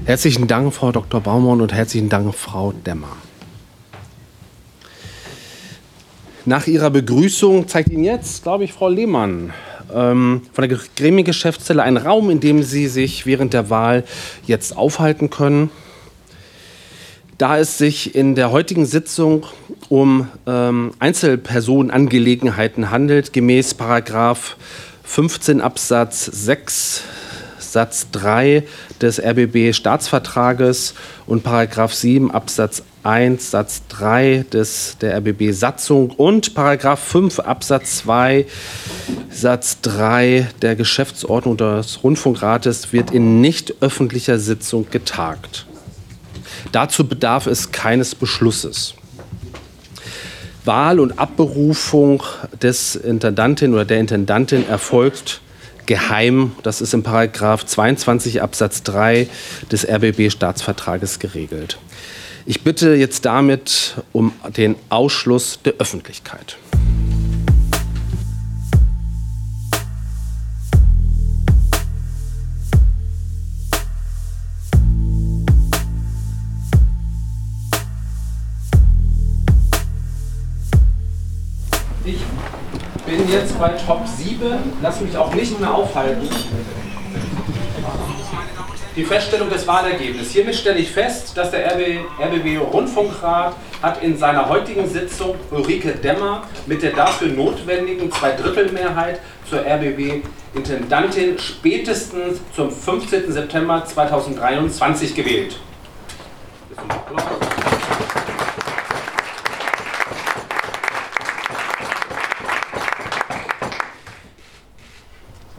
Herzlichen 0.06 0.48
Dank, 0.48 0.72
Frau 0.72 0.90
Dr. 0.90 1.20
Baumann 1.20 1.60
und 1.60 1.74
herzlichen 1.74 2.08
Dank, 2.08 2.34
Frau 2.34 2.72
Demmer. 2.72 3.16
Nach 6.46 6.66
Ihrer 6.66 6.88
Begrüßung 6.88 7.68
zeigt 7.68 7.90
Ihnen 7.90 8.04
jetzt, 8.04 8.42
glaube 8.42 8.64
ich, 8.64 8.72
Frau 8.72 8.88
Lehmann 8.88 9.52
ähm, 9.94 10.42
von 10.52 10.68
der 10.68 10.78
Gremiengeschäftsstelle 10.96 11.82
einen 11.82 11.96
Raum, 11.96 12.30
in 12.30 12.40
dem 12.40 12.62
Sie 12.62 12.86
sich 12.88 13.26
während 13.26 13.52
der 13.52 13.70
Wahl 13.70 14.04
jetzt 14.46 14.76
aufhalten 14.76 15.30
können. 15.30 15.70
Da 17.38 17.58
es 17.58 17.78
sich 17.78 18.14
in 18.14 18.34
der 18.34 18.52
heutigen 18.52 18.84
Sitzung 18.84 19.46
um 19.88 20.28
ähm, 20.46 20.92
Einzelpersonenangelegenheiten 20.98 22.90
handelt, 22.90 23.32
gemäß 23.32 23.74
Paragraph 23.74 24.56
15 25.04 25.60
Absatz 25.60 26.26
6 26.26 27.02
Satz 27.72 28.08
3 28.12 28.64
des 29.00 29.20
RBB 29.20 29.74
Staatsvertrages 29.74 30.94
und 31.26 31.42
Paragraph 31.42 31.94
7 31.94 32.30
Absatz 32.30 32.82
1 33.02 33.50
Satz 33.50 33.82
3 33.88 34.44
des, 34.52 34.96
der 35.00 35.16
RBB 35.18 35.52
Satzung 35.52 36.10
und 36.10 36.54
Paragraph 36.54 37.00
5 37.00 37.40
Absatz 37.40 37.98
2 37.98 38.46
Satz 39.30 39.80
3 39.82 40.48
der 40.60 40.76
Geschäftsordnung 40.76 41.56
des 41.56 42.02
Rundfunkrates 42.02 42.92
wird 42.92 43.10
in 43.10 43.40
nicht 43.40 43.74
öffentlicher 43.80 44.38
Sitzung 44.38 44.90
getagt. 44.90 45.66
Dazu 46.72 47.06
bedarf 47.06 47.46
es 47.46 47.72
keines 47.72 48.14
Beschlusses. 48.14 48.94
Wahl 50.64 51.00
und 51.00 51.18
Abberufung 51.18 52.22
des 52.60 52.96
Intendantin 52.96 53.72
oder 53.72 53.84
der 53.84 54.00
Intendantin 54.00 54.68
erfolgt 54.68 55.40
geheim. 55.90 56.52
Das 56.62 56.80
ist 56.80 56.94
im 56.94 57.02
Paragraph 57.02 57.66
22 57.66 58.42
Absatz 58.42 58.84
3 58.84 59.26
des 59.72 59.84
RBB 59.84 60.30
Staatsvertrages 60.30 61.18
geregelt. 61.18 61.78
Ich 62.46 62.62
bitte 62.62 62.94
jetzt 62.94 63.24
damit 63.24 63.96
um 64.12 64.32
den 64.56 64.76
Ausschluss 64.88 65.58
der 65.64 65.74
Öffentlichkeit. 65.80 66.58
Ich 82.04 82.20
bin 83.10 83.28
jetzt 83.28 83.58
bei 83.58 83.70
Top 83.70 84.06
7, 84.06 84.38
lass 84.80 85.00
mich 85.00 85.16
auch 85.16 85.34
nicht 85.34 85.58
mehr 85.58 85.74
aufhalten. 85.74 86.28
Die 88.94 89.04
Feststellung 89.04 89.50
des 89.50 89.66
Wahlergebnisses. 89.66 90.32
Hiermit 90.32 90.54
stelle 90.54 90.78
ich 90.78 90.90
fest, 90.90 91.36
dass 91.36 91.50
der 91.50 91.74
RB, 91.74 92.00
RBB 92.20 92.58
Rundfunkrat 92.72 93.54
hat 93.82 94.02
in 94.02 94.16
seiner 94.16 94.48
heutigen 94.48 94.88
Sitzung 94.88 95.34
Ulrike 95.50 95.92
Demmer 95.92 96.44
mit 96.66 96.82
der 96.82 96.92
dafür 96.92 97.28
notwendigen 97.28 98.12
Zweidrittelmehrheit 98.12 99.20
zur 99.48 99.60
RBB 99.60 100.22
Intendantin 100.54 101.38
spätestens 101.38 102.40
zum 102.54 102.70
15. 102.70 103.32
September 103.32 103.84
2023 103.84 105.14
gewählt. 105.14 105.56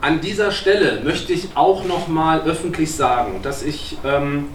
An 0.02 0.20
dieser 0.20 0.52
Stelle 0.52 1.02
möchte 1.04 1.32
ich 1.32 1.50
auch 1.54 1.86
noch 1.86 2.08
mal 2.08 2.42
öffentlich 2.42 2.96
sagen, 2.96 3.42
dass 3.44 3.62
ich 3.62 3.98
ähm, 4.04 4.50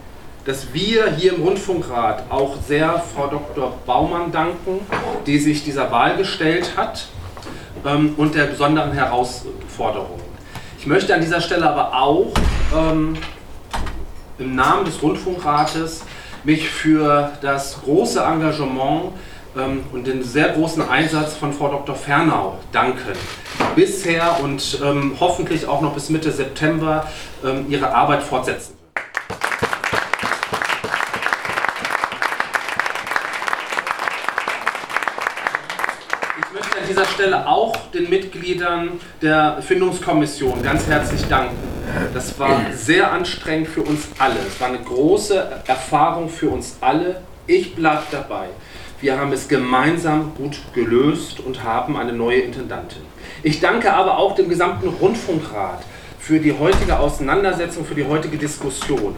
dass 0.44 0.73
wir 0.73 1.12
hier 1.16 1.35
im 1.35 1.43
Rundfunkrat 1.43 2.24
auch 2.31 2.56
sehr 2.66 3.02
Frau 3.14 3.27
Dr. 3.27 3.73
Baumann 3.85 4.31
danken, 4.31 4.81
die 5.27 5.39
sich 5.39 5.64
dieser 5.64 5.90
Wahl 5.90 6.16
gestellt 6.16 6.73
hat 6.77 7.06
ähm, 7.85 8.14
und 8.16 8.36
der 8.36 8.44
besonderen 8.44 8.93
Herausforderungen. 8.93 10.23
Ich 10.78 10.86
möchte 10.86 11.12
an 11.14 11.20
dieser 11.20 11.40
Stelle 11.40 11.68
aber 11.68 12.01
auch 12.01 12.32
ähm, 12.77 13.16
im 14.39 14.55
Namen 14.55 14.85
des 14.85 15.02
Rundfunkrates 15.02 16.02
mich 16.44 16.68
für 16.68 17.32
das 17.43 17.82
große 17.82 18.20
Engagement 18.20 19.12
ähm, 19.56 19.82
und 19.93 20.06
den 20.06 20.23
sehr 20.23 20.51
großen 20.51 20.89
Einsatz 20.89 21.35
von 21.35 21.52
Frau 21.52 21.68
Dr. 21.68 21.97
Fernau 21.97 22.59
danken. 22.70 23.16
Bisher 23.77 24.40
und 24.43 24.81
ähm, 24.82 25.16
hoffentlich 25.20 25.66
auch 25.69 25.82
noch 25.82 25.94
bis 25.94 26.11
Mitte 26.11 26.32
September 26.32 27.07
ähm, 27.44 27.66
ihre 27.69 27.94
Arbeit 27.94 28.23
fortsetzen. 28.23 28.77
dieser 36.89 37.05
Stelle 37.05 37.47
auch 37.47 37.77
den 37.93 38.09
Mitgliedern 38.09 39.01
der 39.20 39.59
Findungskommission 39.61 40.62
ganz 40.62 40.86
herzlich 40.86 41.27
danken. 41.27 41.57
Das 42.15 42.39
war 42.39 42.73
sehr 42.73 43.12
anstrengend 43.12 43.69
für 43.69 43.82
uns 43.82 44.09
alle. 44.19 44.36
Es 44.47 44.59
war 44.61 44.69
eine 44.69 44.78
große 44.78 45.62
Erfahrung 45.66 46.28
für 46.28 46.48
uns 46.48 46.78
alle. 46.81 47.20
Ich 47.47 47.74
bleibe 47.74 48.03
dabei. 48.11 48.47
Wir 49.01 49.20
haben 49.20 49.32
es 49.32 49.47
gemeinsam 49.47 50.35
gut 50.36 50.59
gelöst 50.74 51.40
und 51.40 51.62
haben 51.62 51.98
eine 51.98 52.14
neue 52.14 52.40
Intendantin. 52.40 53.02
Ich 53.43 53.60
danke 53.60 53.93
aber 53.93 54.16
auch 54.16 54.35
dem 54.35 54.48
gesamten 54.48 54.89
Rundfunkrat 54.89 55.82
für 56.18 56.39
die 56.40 56.59
heutige 56.59 56.98
Auseinandersetzung, 56.98 57.85
für 57.85 57.94
die 57.94 58.06
heutige 58.06 58.39
Diskussion. 58.39 59.14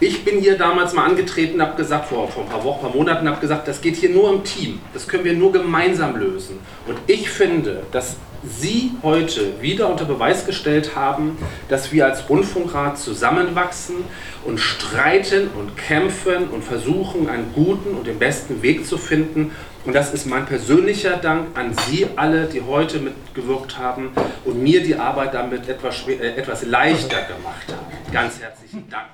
Ich 0.00 0.24
bin 0.24 0.40
hier 0.40 0.58
damals 0.58 0.92
mal 0.92 1.04
angetreten, 1.04 1.62
habe 1.62 1.76
gesagt, 1.76 2.08
vor, 2.08 2.28
vor 2.28 2.44
ein 2.44 2.48
paar 2.48 2.64
Wochen, 2.64 2.84
ein 2.84 2.90
paar 2.90 2.96
Monaten, 2.96 3.28
habe 3.28 3.40
gesagt, 3.40 3.68
das 3.68 3.80
geht 3.80 3.96
hier 3.96 4.10
nur 4.10 4.32
im 4.32 4.42
Team. 4.42 4.80
Das 4.92 5.06
können 5.06 5.24
wir 5.24 5.34
nur 5.34 5.52
gemeinsam 5.52 6.16
lösen. 6.16 6.58
Und 6.86 6.98
ich 7.06 7.30
finde, 7.30 7.84
dass 7.92 8.16
Sie 8.46 8.92
heute 9.02 9.62
wieder 9.62 9.88
unter 9.88 10.04
Beweis 10.04 10.44
gestellt 10.44 10.94
haben, 10.94 11.38
dass 11.70 11.92
wir 11.92 12.04
als 12.04 12.28
Rundfunkrat 12.28 12.98
zusammenwachsen 12.98 13.96
und 14.44 14.58
streiten 14.58 15.48
und 15.58 15.78
kämpfen 15.78 16.48
und 16.48 16.62
versuchen, 16.62 17.28
einen 17.30 17.52
guten 17.54 17.94
und 17.94 18.06
den 18.06 18.18
besten 18.18 18.60
Weg 18.60 18.84
zu 18.84 18.98
finden. 18.98 19.52
Und 19.86 19.94
das 19.94 20.12
ist 20.12 20.26
mein 20.26 20.44
persönlicher 20.44 21.16
Dank 21.16 21.56
an 21.56 21.74
Sie 21.86 22.06
alle, 22.16 22.44
die 22.44 22.60
heute 22.62 22.98
mitgewirkt 22.98 23.78
haben 23.78 24.10
und 24.44 24.62
mir 24.62 24.82
die 24.82 24.96
Arbeit 24.96 25.32
damit 25.32 25.66
etwas, 25.68 26.06
äh, 26.06 26.36
etwas 26.36 26.66
leichter 26.66 27.22
gemacht 27.22 27.68
haben. 27.68 28.12
Ganz 28.12 28.40
herzlichen 28.40 28.88
Dank. 28.90 29.06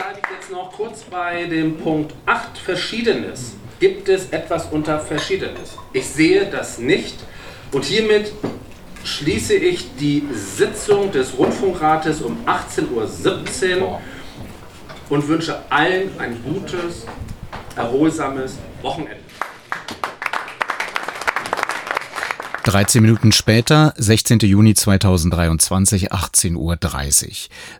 Bleibe 0.00 0.20
ich 0.24 0.34
jetzt 0.34 0.50
noch 0.50 0.72
kurz 0.72 1.02
bei 1.02 1.44
dem 1.44 1.76
Punkt 1.76 2.14
8 2.24 2.56
Verschiedenes. 2.56 3.52
Gibt 3.80 4.08
es 4.08 4.30
etwas 4.30 4.66
unter 4.70 4.98
Verschiedenes? 4.98 5.76
Ich 5.92 6.06
sehe 6.06 6.46
das 6.46 6.78
nicht 6.78 7.16
und 7.70 7.84
hiermit 7.84 8.32
schließe 9.04 9.54
ich 9.54 9.94
die 9.96 10.26
Sitzung 10.32 11.12
des 11.12 11.36
Rundfunkrates 11.36 12.22
um 12.22 12.38
18.17 12.46 13.80
Uhr 13.82 14.00
und 15.10 15.28
wünsche 15.28 15.58
allen 15.68 16.18
ein 16.18 16.42
gutes, 16.44 17.04
erholsames 17.76 18.56
Wochenende. 18.80 19.19
13 22.64 23.00
Minuten 23.00 23.32
später, 23.32 23.94
16. 23.96 24.40
Juni 24.40 24.74
2023, 24.74 26.12
18.30 26.12 26.56
Uhr. 26.56 26.76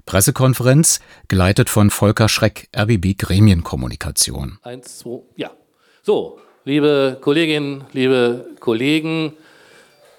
Pressekonferenz, 0.07 1.01
geleitet 1.29 1.69
von 1.69 1.91
Volker 1.91 2.31
Schreck, 2.31 2.69
RBB 2.75 3.19
Gremienkommunikation. 3.19 4.59
Eins, 4.63 5.01
zwei, 5.01 5.21
ja. 5.37 5.51
So, 6.03 6.39
liebe 6.65 7.19
Kolleginnen, 7.21 7.85
liebe 7.93 8.47
Kollegen, 8.59 9.35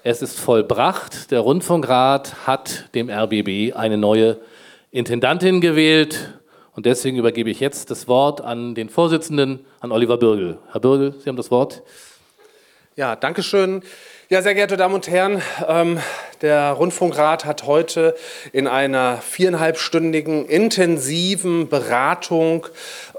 es 0.04 0.22
ist 0.22 0.38
vollbracht. 0.38 1.32
Der 1.32 1.40
Rundfunkrat 1.40 2.46
hat 2.46 2.88
dem 2.94 3.10
RBB 3.10 3.74
eine 3.74 3.98
neue 3.98 4.38
Intendantin 4.92 5.60
gewählt. 5.60 6.38
Und 6.74 6.86
deswegen 6.86 7.16
übergebe 7.16 7.50
ich 7.50 7.58
jetzt 7.58 7.90
das 7.90 8.06
Wort 8.06 8.40
an 8.40 8.76
den 8.76 8.88
Vorsitzenden, 8.88 9.66
an 9.80 9.90
Oliver 9.90 10.18
Bürgel. 10.18 10.58
Herr 10.70 10.80
Bürgel, 10.80 11.16
Sie 11.18 11.28
haben 11.28 11.36
das 11.36 11.50
Wort. 11.50 11.82
Ja, 12.94 13.16
danke 13.16 13.42
schön. 13.42 13.82
Ja, 14.32 14.40
sehr 14.40 14.54
geehrte 14.54 14.78
Damen 14.78 14.94
und 14.94 15.08
Herren, 15.08 15.42
ähm, 15.68 16.00
der 16.40 16.70
Rundfunkrat 16.70 17.44
hat 17.44 17.64
heute 17.66 18.16
in 18.54 18.66
einer 18.66 19.18
viereinhalbstündigen 19.18 20.46
intensiven 20.46 21.68
Beratung 21.68 22.66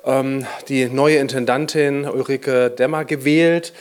ähm, 0.06 0.48
die 0.69 0.85
neue 0.85 1.18
Intendantin 1.18 2.06
Ulrike 2.10 2.72
Demmer 2.72 3.06
gewählt. 3.06 3.73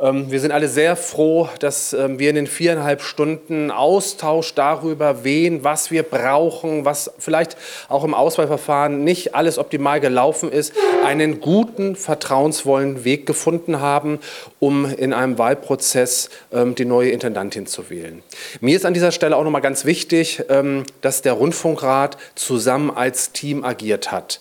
Ähm, 0.00 0.30
wir 0.30 0.40
sind 0.40 0.52
alle 0.52 0.68
sehr 0.68 0.96
froh, 0.96 1.48
dass 1.58 1.92
ähm, 1.92 2.18
wir 2.18 2.30
in 2.30 2.36
den 2.36 2.46
viereinhalb 2.46 3.02
Stunden 3.02 3.70
Austausch 3.70 4.54
darüber, 4.54 5.24
wen, 5.24 5.62
was 5.62 5.90
wir 5.90 6.02
brauchen, 6.02 6.84
was 6.84 7.10
vielleicht 7.18 7.56
auch 7.88 8.04
im 8.04 8.14
Auswahlverfahren 8.14 9.04
nicht 9.04 9.34
alles 9.34 9.58
optimal 9.58 10.00
gelaufen 10.00 10.50
ist, 10.50 10.72
einen 11.04 11.40
guten, 11.40 11.96
vertrauensvollen 11.96 13.04
Weg 13.04 13.26
gefunden 13.26 13.80
haben, 13.80 14.20
um 14.58 14.86
in 14.86 15.12
einem 15.12 15.36
Wahlprozess 15.38 16.30
ähm, 16.52 16.74
die 16.74 16.86
neue 16.86 17.10
Intendantin 17.10 17.66
zu 17.66 17.90
wählen. 17.90 18.22
Mir 18.60 18.76
ist 18.76 18.86
an 18.86 18.94
dieser 18.94 19.12
Stelle 19.12 19.36
auch 19.36 19.44
noch 19.44 19.50
mal 19.50 19.60
ganz 19.60 19.84
wichtig, 19.84 20.42
dass 21.00 21.22
der 21.22 21.32
Rundfunkrat 21.34 22.16
zusammen 22.34 22.90
als 22.90 23.32
Team 23.32 23.64
agiert 23.64 24.12
hat. 24.12 24.40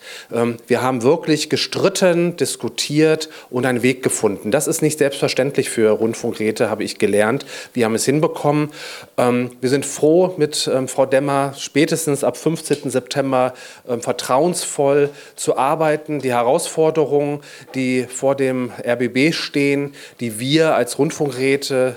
Wir 0.68 0.81
haben 0.81 1.03
wirklich 1.03 1.49
gestritten, 1.49 2.38
diskutiert 2.38 3.30
und 3.49 3.65
einen 3.65 3.81
Weg 3.81 4.03
gefunden. 4.03 4.52
Das 4.52 4.68
ist 4.68 4.81
nicht 4.81 4.99
selbstverständlich 4.99 5.48
selbstverständlich 5.49 5.69
für 5.69 5.89
Rundfunkräte, 5.91 6.69
habe 6.69 6.84
ich 6.84 6.99
gelernt. 6.99 7.45
Wir 7.73 7.85
haben 7.85 7.95
es 7.95 8.05
hinbekommen. 8.05 8.69
Ähm, 9.17 9.51
wir 9.61 9.69
sind 9.69 9.85
froh, 9.85 10.35
mit 10.38 10.69
ähm, 10.71 10.88
Frau 10.88 11.05
Demmer 11.05 11.53
spätestens 11.57 12.23
ab 12.23 12.38
15. 12.38 12.89
September 12.89 13.53
ähm, 13.88 14.01
vertrauensvoll 14.01 15.09
zu 15.35 15.57
arbeiten. 15.57 16.19
Die 16.19 16.31
Herausforderungen, 16.31 17.39
die 17.73 18.03
vor 18.03 18.35
dem 18.35 18.71
RBB 18.85 19.34
stehen, 19.34 19.93
die 20.19 20.39
wir 20.39 20.76
als 20.76 20.99
Rundfunkräte 20.99 21.95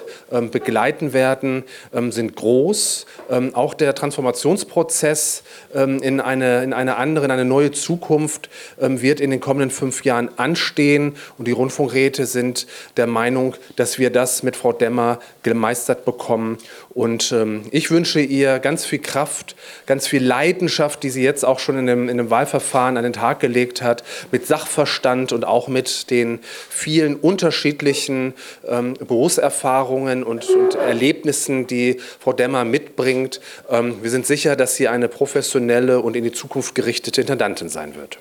begleiten 0.50 1.12
werden, 1.12 1.64
sind 2.10 2.36
groß. 2.36 3.06
Auch 3.52 3.74
der 3.74 3.94
Transformationsprozess 3.94 5.42
in 5.74 6.20
eine, 6.20 6.62
in 6.62 6.72
eine 6.72 6.96
andere, 6.96 7.24
in 7.24 7.30
eine 7.30 7.44
neue 7.44 7.72
Zukunft 7.72 8.48
wird 8.78 9.20
in 9.20 9.30
den 9.30 9.40
kommenden 9.40 9.70
fünf 9.70 10.04
Jahren 10.04 10.30
anstehen. 10.36 11.16
Und 11.38 11.46
die 11.48 11.52
Rundfunkräte 11.52 12.26
sind 12.26 12.66
der 12.96 13.06
Meinung, 13.06 13.41
Meinung, 13.42 13.56
dass 13.76 13.98
wir 13.98 14.10
das 14.10 14.42
mit 14.42 14.56
Frau 14.56 14.72
Demmer 14.72 15.18
gemeistert 15.42 16.04
bekommen. 16.04 16.58
Und 16.90 17.32
ähm, 17.32 17.64
ich 17.70 17.90
wünsche 17.90 18.20
ihr 18.20 18.58
ganz 18.58 18.84
viel 18.84 19.00
Kraft, 19.00 19.56
ganz 19.86 20.06
viel 20.06 20.22
Leidenschaft, 20.22 21.02
die 21.02 21.10
sie 21.10 21.22
jetzt 21.22 21.44
auch 21.44 21.58
schon 21.58 21.78
in 21.78 21.86
dem, 21.86 22.08
in 22.08 22.18
dem 22.18 22.30
Wahlverfahren 22.30 22.96
an 22.96 23.04
den 23.04 23.12
Tag 23.12 23.40
gelegt 23.40 23.82
hat, 23.82 24.04
mit 24.30 24.46
Sachverstand 24.46 25.32
und 25.32 25.44
auch 25.44 25.68
mit 25.68 26.10
den 26.10 26.40
vielen 26.68 27.16
unterschiedlichen 27.16 28.34
ähm, 28.66 28.94
Berufserfahrungen 28.94 30.22
und, 30.22 30.48
und, 30.48 30.74
Erlebnissen, 30.74 31.66
die 31.66 31.98
Frau 32.20 32.32
Demmer 32.32 32.64
mitbringt. 32.64 33.40
Ähm, 33.68 33.96
wir 34.02 34.10
sind 34.10 34.26
sicher, 34.26 34.56
dass 34.56 34.76
sie 34.76 34.88
eine 34.88 35.08
professionelle 35.08 36.00
und 36.00 36.16
in 36.16 36.24
die 36.24 36.32
Zukunft 36.32 36.74
gerichtete 36.74 37.20
Intendantin 37.20 37.68
sein 37.68 37.94
wird. 37.96 38.18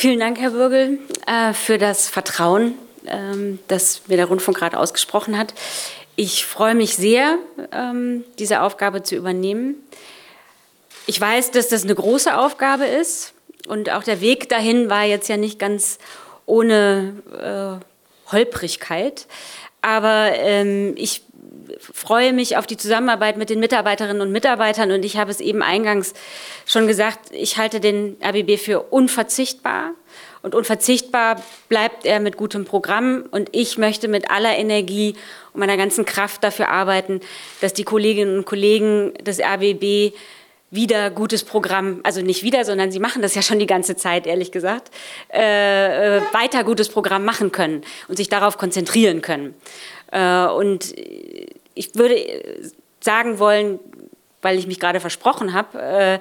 Vielen 0.00 0.18
Dank, 0.18 0.40
Herr 0.40 0.52
Bürgel, 0.52 0.98
äh, 1.26 1.52
für 1.52 1.76
das 1.76 2.08
Vertrauen, 2.08 2.72
das 3.68 4.02
mir 4.06 4.16
der 4.16 4.26
Rundfunkrat 4.26 4.74
ausgesprochen 4.74 5.38
hat. 5.38 5.54
Ich 6.16 6.44
freue 6.44 6.74
mich 6.74 6.96
sehr, 6.96 7.38
ähm, 7.72 8.24
diese 8.38 8.62
Aufgabe 8.62 9.02
zu 9.02 9.16
übernehmen. 9.16 9.76
Ich 11.06 11.20
weiß, 11.20 11.50
dass 11.50 11.68
das 11.68 11.84
eine 11.84 11.94
große 11.94 12.36
Aufgabe 12.36 12.84
ist 12.84 13.32
und 13.68 13.90
auch 13.90 14.02
der 14.02 14.20
Weg 14.20 14.48
dahin 14.48 14.90
war 14.90 15.04
jetzt 15.04 15.28
ja 15.28 15.36
nicht 15.36 15.58
ganz 15.58 15.98
ohne 16.46 17.80
äh, 17.80 18.32
Holprigkeit. 18.32 19.26
Aber 19.82 20.32
ähm, 20.36 20.94
ich 20.96 21.22
freue 21.78 22.32
mich 22.32 22.56
auf 22.56 22.66
die 22.66 22.76
Zusammenarbeit 22.76 23.36
mit 23.36 23.50
den 23.50 23.60
Mitarbeiterinnen 23.60 24.20
und 24.20 24.32
Mitarbeitern 24.32 24.92
und 24.92 25.04
ich 25.04 25.16
habe 25.16 25.30
es 25.30 25.40
eben 25.40 25.62
eingangs 25.62 26.12
schon 26.66 26.86
gesagt, 26.86 27.30
ich 27.32 27.56
halte 27.56 27.80
den 27.80 28.16
RBB 28.22 28.58
für 28.58 28.80
unverzichtbar 28.80 29.92
Und 30.42 30.54
unverzichtbar 30.54 31.42
bleibt 31.68 32.06
er 32.06 32.20
mit 32.20 32.36
gutem 32.36 32.64
Programm. 32.64 33.24
Und 33.30 33.50
ich 33.52 33.78
möchte 33.78 34.08
mit 34.08 34.30
aller 34.30 34.56
Energie 34.56 35.14
und 35.52 35.60
meiner 35.60 35.76
ganzen 35.76 36.04
Kraft 36.04 36.42
dafür 36.44 36.68
arbeiten, 36.68 37.20
dass 37.60 37.74
die 37.74 37.84
Kolleginnen 37.84 38.38
und 38.38 38.46
Kollegen 38.46 39.12
des 39.14 39.40
RBB 39.40 40.14
wieder 40.70 41.10
gutes 41.10 41.44
Programm, 41.44 42.00
also 42.04 42.22
nicht 42.22 42.42
wieder, 42.42 42.64
sondern 42.64 42.92
sie 42.92 43.00
machen 43.00 43.22
das 43.22 43.34
ja 43.34 43.42
schon 43.42 43.58
die 43.58 43.66
ganze 43.66 43.96
Zeit, 43.96 44.26
ehrlich 44.26 44.52
gesagt, 44.52 44.90
äh, 45.32 46.18
äh, 46.18 46.22
weiter 46.32 46.62
gutes 46.62 46.88
Programm 46.88 47.24
machen 47.24 47.50
können 47.50 47.82
und 48.06 48.16
sich 48.16 48.28
darauf 48.28 48.56
konzentrieren 48.56 49.20
können. 49.20 49.54
Äh, 50.12 50.46
und 50.46 50.94
ich 51.74 51.94
würde 51.96 52.14
sagen 53.00 53.38
wollen, 53.38 53.80
weil 54.42 54.58
ich 54.58 54.66
mich 54.66 54.78
gerade 54.78 55.00
versprochen 55.00 55.52
habe, 55.52 56.20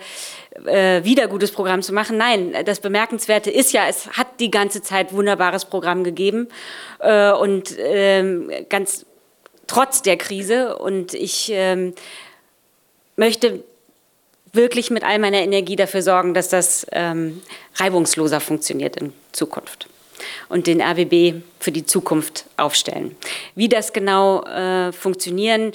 äh, 0.66 0.90
äh, 1.00 1.04
wieder 1.04 1.28
gutes 1.28 1.52
Programm 1.52 1.82
zu 1.82 1.94
machen. 1.94 2.18
Nein, 2.18 2.56
das 2.66 2.80
Bemerkenswerte 2.80 3.52
ist 3.52 3.74
ja, 3.74 3.88
es 3.88 4.08
hat 4.08 4.40
die 4.40 4.52
ganze 4.52 4.82
Zeit 4.82 5.14
wunderbares 5.14 5.66
Programm 5.66 6.04
gegeben 6.04 6.48
äh, 7.00 7.32
und 7.32 7.76
ähm, 7.78 8.52
ganz 8.70 9.06
trotz 9.68 10.02
der 10.02 10.18
Krise. 10.18 10.78
Und 10.78 11.14
ich 11.14 11.52
ähm, 11.54 11.94
möchte 13.16 13.64
wirklich 14.52 14.90
mit 14.90 15.04
all 15.04 15.20
meiner 15.20 15.40
Energie 15.40 15.76
dafür 15.76 16.02
sorgen, 16.02 16.34
dass 16.34 16.50
das 16.50 16.88
ähm, 16.92 17.42
reibungsloser 17.76 18.40
funktioniert 18.40 18.98
in 18.98 19.14
Zukunft 19.32 19.88
und 20.50 20.68
den 20.68 20.82
RBB 20.82 21.42
für 21.60 21.72
die 21.72 21.86
Zukunft 21.86 22.46
aufstellen. 22.58 23.16
Wie 23.56 23.70
das 23.70 23.94
genau 23.94 24.44
äh, 24.44 24.92
funktionieren 24.92 25.72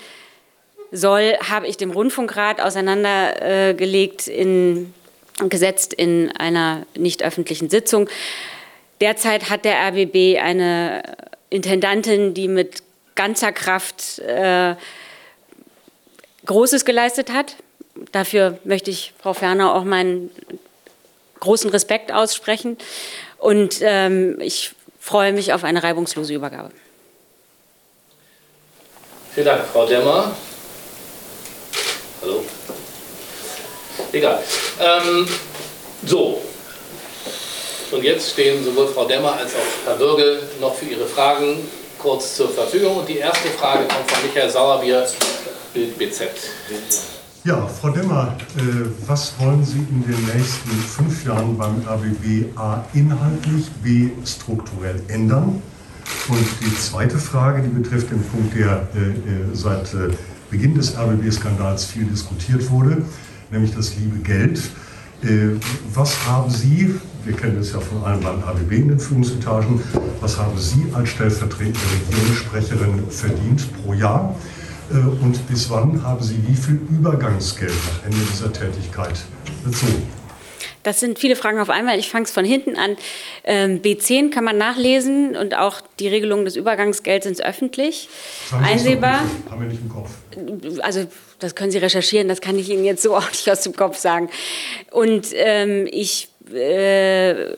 soll, 0.95 1.37
habe 1.49 1.67
ich 1.67 1.77
dem 1.77 1.91
Rundfunkrat 1.91 2.61
auseinandergelegt, 2.61 4.29
in, 4.29 4.95
gesetzt 5.49 5.93
in 5.93 6.31
einer 6.37 6.87
nicht 6.97 7.23
öffentlichen 7.23 7.69
Sitzung. 7.69 8.09
Derzeit 9.01 9.51
hat 9.51 9.65
der 9.65 9.77
RBB 9.89 10.39
eine 10.41 11.03
Intendantin, 11.51 12.33
die 12.33 12.49
mit 12.49 12.83
ganzer 13.17 13.53
Kraft 13.53 14.21
äh, 14.21 14.77
Großes 16.47 16.85
geleistet 16.85 17.33
hat. 17.33 17.57
Dafür 18.13 18.59
möchte 18.65 18.91
ich 18.91 19.13
Frau 19.21 19.35
Ferner 19.35 19.75
auch 19.75 19.85
meinen 19.85 20.31
großen 21.41 21.71
Respekt 21.71 22.13
aussprechen. 22.13 22.77
Und 23.39 23.79
ähm, 23.83 24.41
ich 24.41 24.75
freue 25.01 25.33
mich 25.33 25.53
auf 25.53 25.65
eine 25.65 25.83
reibungslose 25.83 26.35
Übergabe. 26.35 26.71
Vielen 29.35 29.47
Dank, 29.47 29.65
Frau 29.67 29.87
Demmer. 29.87 30.35
Hallo. 32.25 32.43
Egal. 34.13 34.39
Ähm, 34.81 35.27
so. 36.07 36.41
Und 37.93 38.03
jetzt 38.03 38.31
stehen 38.31 38.65
sowohl 38.65 38.89
Frau 38.89 39.05
Demmer 39.05 39.35
als 39.35 39.53
auch 39.55 39.87
Herr 39.87 39.97
Bürgel 39.97 40.43
noch 40.59 40.75
für 40.75 40.87
Ihre 40.87 41.05
Fragen 41.05 41.59
kurz 41.99 42.37
zur 42.37 42.49
Verfügung. 42.49 42.97
Und 42.97 43.09
die 43.09 43.19
erste 43.19 43.49
Frage 43.49 43.85
kommt 43.85 44.11
von 44.11 44.27
Michael 44.27 44.49
Sauerbier, 44.49 45.07
Bild 45.75 45.99
BZ. 45.99 46.31
Ja, 47.45 47.67
Frau 47.67 47.91
Demmer, 47.91 48.35
äh, 48.57 48.61
was 49.07 49.35
wollen 49.39 49.63
Sie 49.63 49.81
in 49.81 50.03
den 50.07 50.25
nächsten 50.35 50.71
fünf 50.71 51.27
Jahren 51.27 51.59
beim 51.59 51.87
RBB 51.87 52.57
A 52.57 52.83
inhaltlich, 52.95 53.67
B 53.83 54.09
strukturell 54.25 55.03
ändern? 55.09 55.63
Und 56.29 56.47
die 56.63 56.75
zweite 56.79 57.19
Frage, 57.19 57.63
die 57.63 57.69
betrifft 57.69 58.11
den 58.11 58.25
Punkt, 58.25 58.57
der 58.57 58.89
äh, 58.95 59.09
äh 59.09 59.55
seit 59.55 59.93
äh, 59.93 60.09
Beginn 60.55 60.77
des 60.77 60.97
RBB-Skandals 60.97 61.85
viel 61.85 62.05
diskutiert 62.05 62.71
wurde, 62.71 63.03
nämlich 63.51 63.75
das 63.75 63.97
liebe 63.97 64.19
Geld. 64.19 64.63
Äh, 65.25 65.57
was 65.93 66.29
haben 66.29 66.49
Sie, 66.49 66.95
wir 67.25 67.35
kennen 67.35 67.57
das 67.59 67.73
ja 67.73 67.81
von 67.81 68.05
allen 68.05 68.21
beim 68.21 68.39
RBB 68.39 68.71
in 68.71 68.89
den 68.91 69.01
Führungsetagen, 69.01 69.81
was 70.21 70.39
haben 70.39 70.57
Sie 70.57 70.87
als 70.93 71.09
stellvertretende 71.09 71.81
Regierungssprecherin 72.09 73.03
verdient 73.11 73.69
pro 73.83 73.95
Jahr? 73.95 74.37
Äh, 74.93 74.99
und 75.25 75.45
bis 75.49 75.69
wann 75.71 76.01
haben 76.05 76.23
Sie 76.23 76.39
wie 76.47 76.55
viel 76.55 76.79
Übergangsgeld 76.89 77.73
nach 77.73 78.07
Ende 78.07 78.25
dieser 78.33 78.53
Tätigkeit 78.53 79.25
bezogen? 79.65 80.05
Das 80.85 81.01
sind 81.01 81.19
viele 81.19 81.35
Fragen 81.35 81.59
auf 81.59 81.71
einmal. 81.71 81.99
Ich 81.99 82.09
fange 82.09 82.27
es 82.27 82.31
von 82.31 82.45
hinten 82.45 82.77
an. 82.77 82.97
Ähm, 83.43 83.83
B10 83.83 84.31
kann 84.31 84.45
man 84.45 84.57
nachlesen 84.57 85.35
und 85.35 85.57
auch 85.57 85.81
die 85.99 86.07
Regelungen 86.07 86.45
des 86.45 86.55
Übergangsgelds 86.57 87.25
sind 87.25 87.43
öffentlich 87.45 88.09
einsehbar. 88.53 89.21
Haben 89.51 89.61
wir 89.61 89.69
nicht 89.69 89.83
im 89.83 89.89
Kopf. 89.89 90.11
Also 90.83 91.07
das 91.41 91.55
können 91.55 91.73
Sie 91.73 91.79
recherchieren, 91.79 92.29
das 92.29 92.41
kann 92.41 92.59
ich 92.59 92.71
Ihnen 92.71 92.85
jetzt 92.85 93.03
so 93.03 93.17
auch 93.17 93.29
nicht 93.31 93.51
aus 93.51 93.63
dem 93.63 93.75
Kopf 93.75 93.99
sagen. 93.99 94.31
Und 94.93 95.29
ähm, 95.33 95.89
ich 95.91 96.29
äh, 96.55 97.55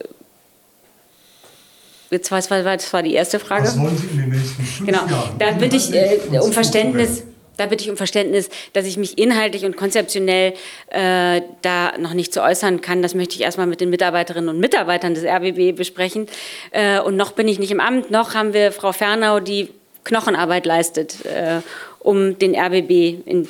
Jetzt 2.09 2.31
war, 2.31 2.39
das 2.39 2.93
war 2.93 3.03
die 3.03 3.13
erste 3.13 3.37
Frage. 3.37 3.65
Was 3.65 3.77
wollen 3.77 3.97
Sie 3.97 4.07
in 4.07 4.17
den 4.17 4.29
nächsten 4.29 4.63
fünf 4.63 4.89
genau. 4.89 5.05
Jahren? 5.07 5.37
Da 5.37 5.51
bitte 5.51 5.75
ich 5.75 5.93
äh, 5.93 6.39
um 6.39 6.53
Verständnis. 6.53 7.23
Da 7.57 7.65
bitte 7.65 7.83
ich 7.83 7.89
um 7.89 7.97
Verständnis, 7.97 8.49
dass 8.73 8.85
ich 8.85 8.97
mich 8.97 9.17
inhaltlich 9.17 9.65
und 9.65 9.75
konzeptionell 9.75 10.53
äh, 10.89 11.41
da 11.63 11.97
noch 11.97 12.13
nicht 12.13 12.33
zu 12.33 12.41
äußern 12.41 12.81
kann. 12.81 13.01
Das 13.01 13.15
möchte 13.15 13.35
ich 13.35 13.41
erstmal 13.41 13.67
mit 13.67 13.81
den 13.81 13.89
Mitarbeiterinnen 13.89 14.49
und 14.49 14.59
Mitarbeitern 14.59 15.15
des 15.15 15.25
RBB 15.25 15.75
besprechen. 15.75 16.27
Äh, 16.71 16.99
und 16.99 17.17
noch 17.17 17.31
bin 17.31 17.47
ich 17.47 17.57
nicht 17.57 17.71
im 17.71 17.79
Amt, 17.79 18.11
noch 18.11 18.35
haben 18.35 18.53
wir 18.53 18.71
Frau 18.71 18.91
Fernau, 18.91 19.39
die 19.39 19.69
Knochenarbeit 20.03 20.65
leistet, 20.65 21.25
äh, 21.25 21.61
um 21.99 22.37
den 22.37 22.55
RBB 22.55 23.25
in, 23.25 23.49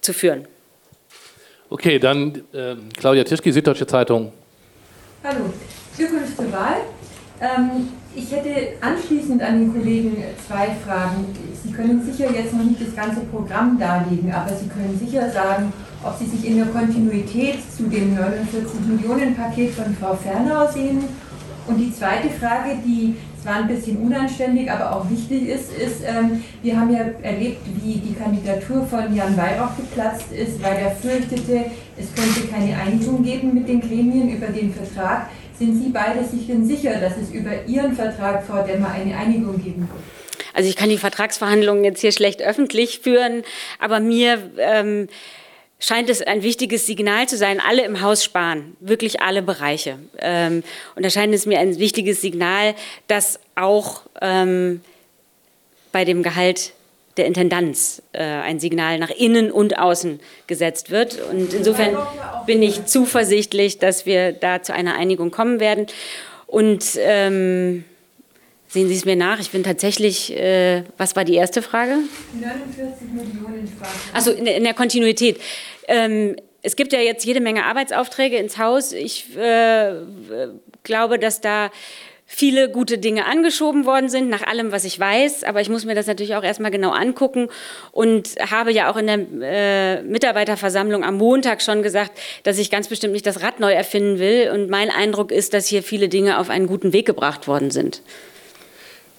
zu 0.00 0.12
führen. 0.12 0.46
Okay, 1.70 1.98
dann 1.98 2.44
ähm, 2.54 2.88
Claudia 2.96 3.24
Tischki, 3.24 3.52
Süddeutsche 3.52 3.86
Zeitung. 3.86 4.32
Hallo, 5.24 5.52
Glückwunsch 5.96 6.34
zur 6.36 6.52
Wahl. 6.52 6.82
Ähm, 7.40 7.88
ich 8.14 8.32
hätte 8.32 8.50
anschließend 8.80 9.40
an 9.42 9.60
den 9.60 9.72
Kollegen 9.72 10.16
zwei 10.46 10.68
Fragen. 10.84 11.26
Sie 11.62 11.70
können 11.70 12.02
sicher 12.02 12.30
jetzt 12.32 12.52
noch 12.52 12.64
nicht 12.64 12.80
das 12.80 12.96
ganze 12.96 13.20
Programm 13.20 13.78
darlegen, 13.78 14.32
aber 14.32 14.50
Sie 14.56 14.68
können 14.68 14.98
sicher 14.98 15.30
sagen, 15.30 15.72
ob 16.04 16.18
Sie 16.18 16.26
sich 16.26 16.44
in 16.50 16.56
der 16.56 16.66
Kontinuität 16.66 17.58
zu 17.70 17.84
dem 17.84 18.14
49 18.14 18.80
Millionen 18.88 19.36
Paket 19.36 19.72
von 19.72 19.94
Frau 19.94 20.14
Fernau 20.14 20.68
sehen. 20.70 21.04
Und 21.68 21.76
die 21.76 21.92
zweite 21.92 22.30
Frage, 22.30 22.78
die 22.84 23.14
zwar 23.42 23.56
ein 23.56 23.68
bisschen 23.68 23.98
unanständig, 23.98 24.70
aber 24.70 24.96
auch 24.96 25.08
wichtig 25.10 25.48
ist, 25.48 25.72
ist, 25.72 26.02
ähm, 26.04 26.42
wir 26.62 26.80
haben 26.80 26.90
ja 26.90 27.04
erlebt, 27.22 27.60
wie 27.82 27.98
die 27.98 28.14
Kandidatur 28.14 28.84
von 28.86 29.14
Jan 29.14 29.36
Weihrauch 29.36 29.76
geplatzt 29.76 30.32
ist, 30.32 30.62
weil 30.62 30.76
er 30.76 30.90
fürchtete, 30.92 31.66
es 31.96 32.12
könnte 32.14 32.48
keine 32.50 32.76
Einigung 32.76 33.22
geben 33.22 33.54
mit 33.54 33.68
den 33.68 33.80
Gremien 33.80 34.30
über 34.30 34.46
den 34.46 34.72
Vertrag. 34.72 35.28
Sind 35.58 35.82
Sie 35.82 35.88
beide 35.88 36.24
sich 36.24 36.46
denn 36.46 36.64
sicher, 36.64 37.00
dass 37.00 37.16
es 37.16 37.30
über 37.30 37.64
Ihren 37.66 37.94
Vertrag, 37.94 38.46
Frau 38.46 38.62
Demmer, 38.62 38.92
eine 38.92 39.16
Einigung 39.16 39.60
geben 39.62 39.88
wird? 39.88 40.48
Also 40.54 40.68
ich 40.68 40.76
kann 40.76 40.88
die 40.88 40.98
Vertragsverhandlungen 40.98 41.84
jetzt 41.84 42.00
hier 42.00 42.12
schlecht 42.12 42.40
öffentlich 42.42 43.00
führen, 43.00 43.42
aber 43.80 43.98
mir 43.98 44.50
ähm, 44.58 45.08
scheint 45.80 46.10
es 46.10 46.22
ein 46.22 46.42
wichtiges 46.42 46.86
Signal 46.86 47.28
zu 47.28 47.36
sein, 47.36 47.60
alle 47.60 47.84
im 47.84 48.00
Haus 48.02 48.22
sparen, 48.22 48.76
wirklich 48.80 49.20
alle 49.20 49.42
Bereiche. 49.42 49.98
Ähm, 50.18 50.62
und 50.94 51.04
da 51.04 51.10
scheint 51.10 51.34
es 51.34 51.44
mir 51.44 51.58
ein 51.58 51.78
wichtiges 51.78 52.20
Signal, 52.20 52.74
dass 53.08 53.40
auch 53.56 54.02
ähm, 54.20 54.80
bei 55.90 56.04
dem 56.04 56.22
Gehalt 56.22 56.72
der 57.18 57.26
Intendanz 57.26 58.02
äh, 58.12 58.22
ein 58.22 58.60
Signal 58.60 58.98
nach 58.98 59.10
innen 59.10 59.50
und 59.50 59.78
außen 59.78 60.20
gesetzt 60.46 60.90
wird. 60.90 61.20
Und 61.30 61.52
insofern 61.52 61.96
bin 62.46 62.62
ich 62.62 62.86
zuversichtlich, 62.86 63.78
dass 63.78 64.06
wir 64.06 64.32
da 64.32 64.62
zu 64.62 64.72
einer 64.72 64.94
Einigung 64.94 65.30
kommen 65.30 65.60
werden. 65.60 65.86
Und 66.46 66.98
ähm, 66.98 67.84
sehen 68.68 68.88
Sie 68.88 68.94
es 68.94 69.04
mir 69.04 69.16
nach, 69.16 69.40
ich 69.40 69.50
bin 69.50 69.64
tatsächlich, 69.64 70.34
äh, 70.34 70.84
was 70.96 71.16
war 71.16 71.24
die 71.24 71.34
erste 71.34 71.60
Frage? 71.60 71.96
49 72.32 73.08
Millionen 73.12 73.70
Also 74.12 74.30
in, 74.30 74.46
in, 74.46 74.64
der 74.64 74.74
Kontinuität. 74.74 75.40
Ähm, 75.88 76.36
es 76.62 76.76
gibt 76.76 76.92
ja 76.92 77.00
jetzt 77.00 77.24
jede 77.24 77.40
Menge 77.40 77.64
Arbeitsaufträge 77.64 78.36
ins 78.36 78.58
Haus. 78.58 78.92
Ich 78.92 79.36
äh, 79.36 79.92
glaube, 80.82 81.18
dass 81.18 81.40
da 81.40 81.70
viele 82.30 82.70
gute 82.70 82.98
Dinge 82.98 83.24
angeschoben 83.24 83.86
worden 83.86 84.10
sind, 84.10 84.28
nach 84.28 84.42
allem, 84.42 84.70
was 84.70 84.84
ich 84.84 85.00
weiß. 85.00 85.44
Aber 85.44 85.62
ich 85.62 85.70
muss 85.70 85.86
mir 85.86 85.94
das 85.94 86.06
natürlich 86.06 86.36
auch 86.36 86.44
erstmal 86.44 86.70
genau 86.70 86.90
angucken 86.90 87.48
und 87.90 88.34
habe 88.50 88.70
ja 88.70 88.92
auch 88.92 88.96
in 88.98 89.06
der 89.06 89.18
äh, 89.40 90.02
Mitarbeiterversammlung 90.02 91.04
am 91.04 91.16
Montag 91.16 91.62
schon 91.62 91.82
gesagt, 91.82 92.12
dass 92.42 92.58
ich 92.58 92.70
ganz 92.70 92.88
bestimmt 92.88 93.14
nicht 93.14 93.26
das 93.26 93.42
Rad 93.42 93.60
neu 93.60 93.72
erfinden 93.72 94.18
will. 94.18 94.50
Und 94.52 94.68
mein 94.68 94.90
Eindruck 94.90 95.32
ist, 95.32 95.54
dass 95.54 95.66
hier 95.66 95.82
viele 95.82 96.10
Dinge 96.10 96.38
auf 96.38 96.50
einen 96.50 96.66
guten 96.66 96.92
Weg 96.92 97.06
gebracht 97.06 97.48
worden 97.48 97.70
sind. 97.70 98.02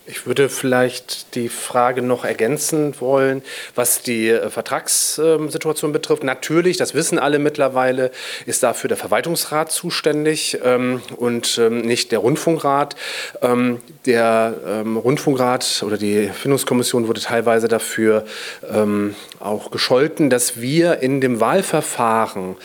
Ich 0.09 0.25
würde 0.25 0.49
vielleicht 0.49 1.35
die 1.35 1.49
Frage 1.49 2.01
noch 2.01 2.25
ergänzen 2.25 2.95
wollen, 2.99 3.43
was 3.75 4.01
die 4.01 4.29
äh, 4.29 4.49
Vertragssituation 4.49 5.91
betrifft. 5.91 6.23
Natürlich, 6.23 6.77
das 6.77 6.95
wissen 6.95 7.19
alle 7.19 7.37
mittlerweile, 7.37 8.09
ist 8.47 8.63
dafür 8.63 8.87
der 8.87 8.97
Verwaltungsrat 8.97 9.71
zuständig 9.71 10.57
ähm, 10.63 11.03
und 11.17 11.59
ähm, 11.59 11.81
nicht 11.81 12.11
der 12.11 12.19
Rundfunkrat. 12.19 12.95
Ähm, 13.43 13.81
der 14.05 14.55
Rundfunkrat 14.85 15.83
oder 15.85 15.97
die 15.97 16.29
Findungskommission 16.29 17.07
wurde 17.07 17.21
teilweise 17.21 17.67
dafür 17.67 18.25
auch 19.39 19.71
gescholten, 19.71 20.29
dass 20.29 20.59
wir 20.61 20.99
in 20.99 21.21
dem 21.21 21.39
Wahlverfahren 21.39 22.55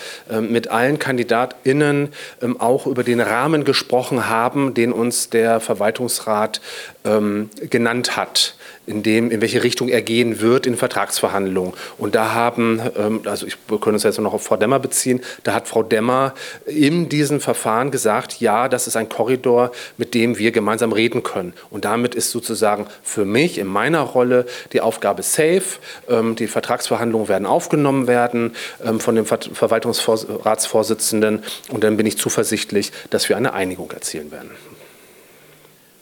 mit 0.41 0.69
allen 0.69 0.99
KandidatInnen 0.99 2.11
auch 2.59 2.87
über 2.87 3.05
den 3.05 3.21
Rahmen 3.21 3.65
gesprochen 3.65 4.29
haben, 4.29 4.75
den 4.75 4.93
uns 4.93 5.29
der 5.29 5.61
Verwaltungsrat 5.61 6.61
ähm, 7.05 7.34
genannt 7.71 8.17
hat, 8.17 8.57
in, 8.87 9.03
dem, 9.03 9.31
in 9.31 9.41
welche 9.41 9.63
Richtung 9.63 9.89
er 9.89 10.03
gehen 10.03 10.41
wird 10.41 10.67
in 10.67 10.77
Vertragsverhandlungen. 10.77 11.73
Und 11.99 12.15
da 12.15 12.35
haben, 12.35 12.81
ähm, 12.97 13.23
also 13.25 13.47
ich 13.47 13.57
wir 13.69 13.79
können 13.81 13.95
uns 13.95 14.03
jetzt 14.03 14.19
noch 14.19 14.35
auf 14.35 14.43
Frau 14.45 14.57
Demmer 14.57 14.79
beziehen, 14.79 15.21
da 15.43 15.55
hat 15.55 15.69
Frau 15.69 15.83
Demmer 15.83 16.35
in 16.67 17.09
diesem 17.09 17.41
Verfahren 17.41 17.91
gesagt, 17.91 18.41
ja, 18.41 18.69
das 18.69 18.87
ist 18.87 18.97
ein 18.97 19.09
Korridor, 19.09 19.73
mit 19.97 20.15
dem 20.15 20.39
wir 20.39 20.53
gemeinsam 20.53 20.93
reden 20.93 21.23
können. 21.23 21.55
Und 21.71 21.85
damit 21.85 22.15
ist 22.15 22.31
sozusagen 22.31 22.87
für 23.03 23.25
mich 23.25 23.59
in 23.59 23.67
meiner 23.67 24.01
Rolle 24.01 24.47
die 24.73 24.81
Aufgabe 24.81 25.23
safe. 25.23 25.79
Ähm, 26.09 26.37
die 26.37 26.47
Vertragsverhandlungen 26.47 27.29
werden 27.29 27.47
aufgenommen 27.47 28.07
werden 28.07 28.55
ähm, 28.85 29.01
von 29.01 29.15
dem 29.15 29.25
Ver 29.27 29.39
Verwaltungsratsvorsitzenden 29.53 31.43
und 31.71 31.85
dann 31.85 31.97
bin 31.97 32.07
ich 32.07 32.19
zuversichtlich, 32.19 32.93
dass 33.11 33.29
wir 33.29 33.37
eine 33.37 33.53
Einigung 33.53 33.91
erzielen 33.91 34.31
werden. 34.31 34.51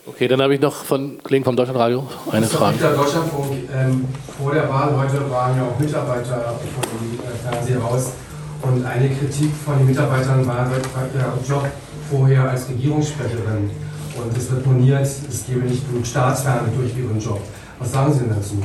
Okay, 0.05 0.27
dann 0.27 0.43
habe 0.43 0.53
ich 0.53 0.61
noch 0.61 0.85
von 0.85 1.23
Kollegen 1.23 1.45
vom 1.45 1.55
Deutschlandradio 1.55 2.05
eine 2.33 2.47
Frage. 2.47 2.77
Der 2.77 2.95
Deutschlandfunk, 2.95 3.69
ähm, 3.73 4.05
vor 4.37 4.53
der 4.53 4.69
Wahl 4.69 4.97
heute 4.99 5.31
waren 5.31 5.57
ja 5.57 5.63
auch 5.63 5.79
Mitarbeiter 5.79 6.59
von 6.75 6.83
dem 6.83 7.21
äh, 7.21 7.49
Fernsehhaus 7.49 8.13
und 8.63 8.85
eine 8.85 9.09
Kritik 9.11 9.51
von 9.65 9.79
den 9.79 9.87
Mitarbeitern 9.87 10.45
war 10.45 10.69
der 11.15 11.33
Job 11.49 11.69
vorher 12.11 12.51
als 12.51 12.69
Regierungssprecherin. 12.69 13.71
Und 14.17 14.37
es 14.37 14.51
wird 14.51 14.67
moniert, 14.67 15.03
es 15.03 15.47
gebe 15.47 15.61
nicht 15.61 15.89
genug 15.89 16.05
Staatsferne 16.05 16.69
durch 16.77 16.97
ihren 16.97 17.21
Job. 17.21 17.41
Was 17.79 17.93
sagen 17.93 18.13
Sie 18.13 18.21
denn 18.21 18.31
dazu? 18.31 18.61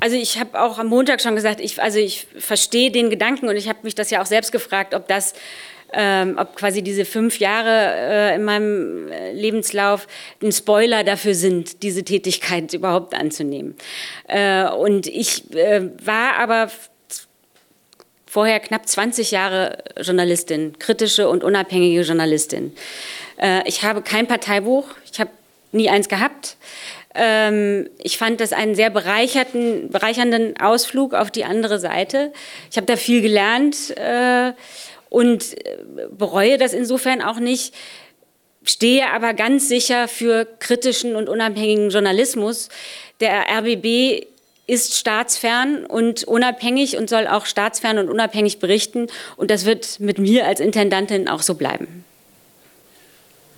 Also 0.00 0.16
ich 0.16 0.40
habe 0.40 0.60
auch 0.60 0.78
am 0.78 0.88
Montag 0.88 1.20
schon 1.20 1.36
gesagt, 1.36 1.60
ich, 1.60 1.80
also 1.80 1.98
ich 1.98 2.26
verstehe 2.36 2.90
den 2.90 3.10
Gedanken 3.10 3.48
und 3.48 3.56
ich 3.56 3.68
habe 3.68 3.80
mich 3.82 3.94
das 3.94 4.10
ja 4.10 4.20
auch 4.20 4.26
selbst 4.26 4.50
gefragt, 4.50 4.94
ob 4.94 5.06
das 5.06 5.34
ähm, 5.92 6.36
ob 6.38 6.56
quasi 6.56 6.82
diese 6.82 7.04
fünf 7.04 7.38
Jahre 7.38 7.94
äh, 7.96 8.34
in 8.36 8.44
meinem 8.44 9.08
äh, 9.10 9.32
Lebenslauf 9.32 10.06
ein 10.42 10.52
Spoiler 10.52 11.04
dafür 11.04 11.34
sind, 11.34 11.82
diese 11.82 12.04
Tätigkeit 12.04 12.72
überhaupt 12.72 13.14
anzunehmen. 13.14 13.74
Äh, 14.28 14.68
und 14.68 15.06
ich 15.06 15.52
äh, 15.54 15.90
war 16.04 16.36
aber 16.38 16.70
vorher 18.26 18.60
knapp 18.60 18.88
20 18.88 19.32
Jahre 19.32 19.78
Journalistin, 20.00 20.78
kritische 20.78 21.28
und 21.28 21.42
unabhängige 21.42 22.02
Journalistin. 22.02 22.72
Äh, 23.40 23.66
ich 23.68 23.82
habe 23.82 24.02
kein 24.02 24.28
Parteibuch, 24.28 24.86
ich 25.10 25.18
habe 25.18 25.30
nie 25.72 25.90
eins 25.90 26.08
gehabt. 26.08 26.56
Ähm, 27.12 27.90
ich 27.98 28.18
fand 28.18 28.40
das 28.40 28.52
einen 28.52 28.76
sehr 28.76 28.90
bereicherten, 28.90 29.90
bereichernden 29.90 30.56
Ausflug 30.60 31.12
auf 31.12 31.32
die 31.32 31.44
andere 31.44 31.80
Seite. 31.80 32.32
Ich 32.70 32.76
habe 32.76 32.86
da 32.86 32.96
viel 32.96 33.20
gelernt. 33.20 33.92
Und 35.10 35.54
äh, 35.66 35.76
bereue 36.10 36.56
das 36.56 36.72
insofern 36.72 37.20
auch 37.20 37.38
nicht, 37.38 37.74
stehe 38.62 39.10
aber 39.10 39.34
ganz 39.34 39.68
sicher 39.68 40.08
für 40.08 40.46
kritischen 40.58 41.16
und 41.16 41.28
unabhängigen 41.28 41.90
Journalismus. 41.90 42.70
Der 43.20 43.44
RBB 43.58 44.26
ist 44.66 44.96
staatsfern 44.96 45.84
und 45.84 46.24
unabhängig 46.24 46.96
und 46.96 47.10
soll 47.10 47.26
auch 47.26 47.44
staatsfern 47.44 47.98
und 47.98 48.08
unabhängig 48.08 48.60
berichten. 48.60 49.08
Und 49.36 49.50
das 49.50 49.66
wird 49.66 49.98
mit 49.98 50.18
mir 50.18 50.46
als 50.46 50.60
Intendantin 50.60 51.28
auch 51.28 51.42
so 51.42 51.54
bleiben. 51.54 52.04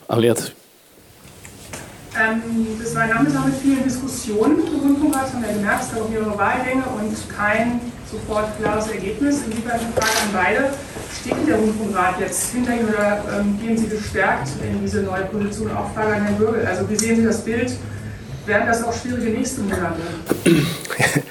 Allianz. 0.09 0.53
Ähm, 2.19 2.79
das 2.79 2.95
war 2.95 3.03
ein 3.03 3.11
Nachmittag 3.11 3.47
mit 3.47 3.55
vielen 3.57 3.85
Diskussionen 3.85 4.59
im 4.67 4.81
Rundfunkrat, 4.81 5.33
haben 5.33 5.43
wir 5.43 5.55
gemerkt, 5.55 5.85
es 5.85 5.95
gab 5.95 6.11
mehrere 6.11 6.37
Wahlgänge 6.37 6.85
und 7.01 7.17
kein 7.35 7.81
sofort 8.11 8.59
klares 8.61 8.89
Ergebnis. 8.89 9.41
Insofern 9.47 9.81
die 9.81 9.99
Frage 9.99 10.19
an 10.21 10.33
beide. 10.33 10.75
Steht 11.21 11.49
der 11.49 11.57
Rundfunkrat 11.57 12.21
jetzt 12.21 12.53
hinter 12.53 12.75
Ihnen 12.75 12.89
oder 12.89 13.25
ähm, 13.39 13.59
gehen 13.61 13.79
Sie 13.79 13.89
gestärkt 13.89 14.49
in 14.63 14.81
diese 14.83 15.01
neue 15.01 15.25
Position? 15.25 15.71
Auch 15.75 15.91
Frage 15.95 16.17
an 16.17 16.23
Herrn 16.23 16.37
Bürgel. 16.37 16.67
Also 16.67 16.89
wie 16.91 16.97
sehen 16.97 17.17
Sie 17.17 17.25
das 17.25 17.43
Bild? 17.43 17.73
Werden 18.47 18.67
das 18.67 18.83
auch 18.83 18.93
schwierige 18.93 19.31
nächste 19.31 19.61
Monate? 19.63 20.01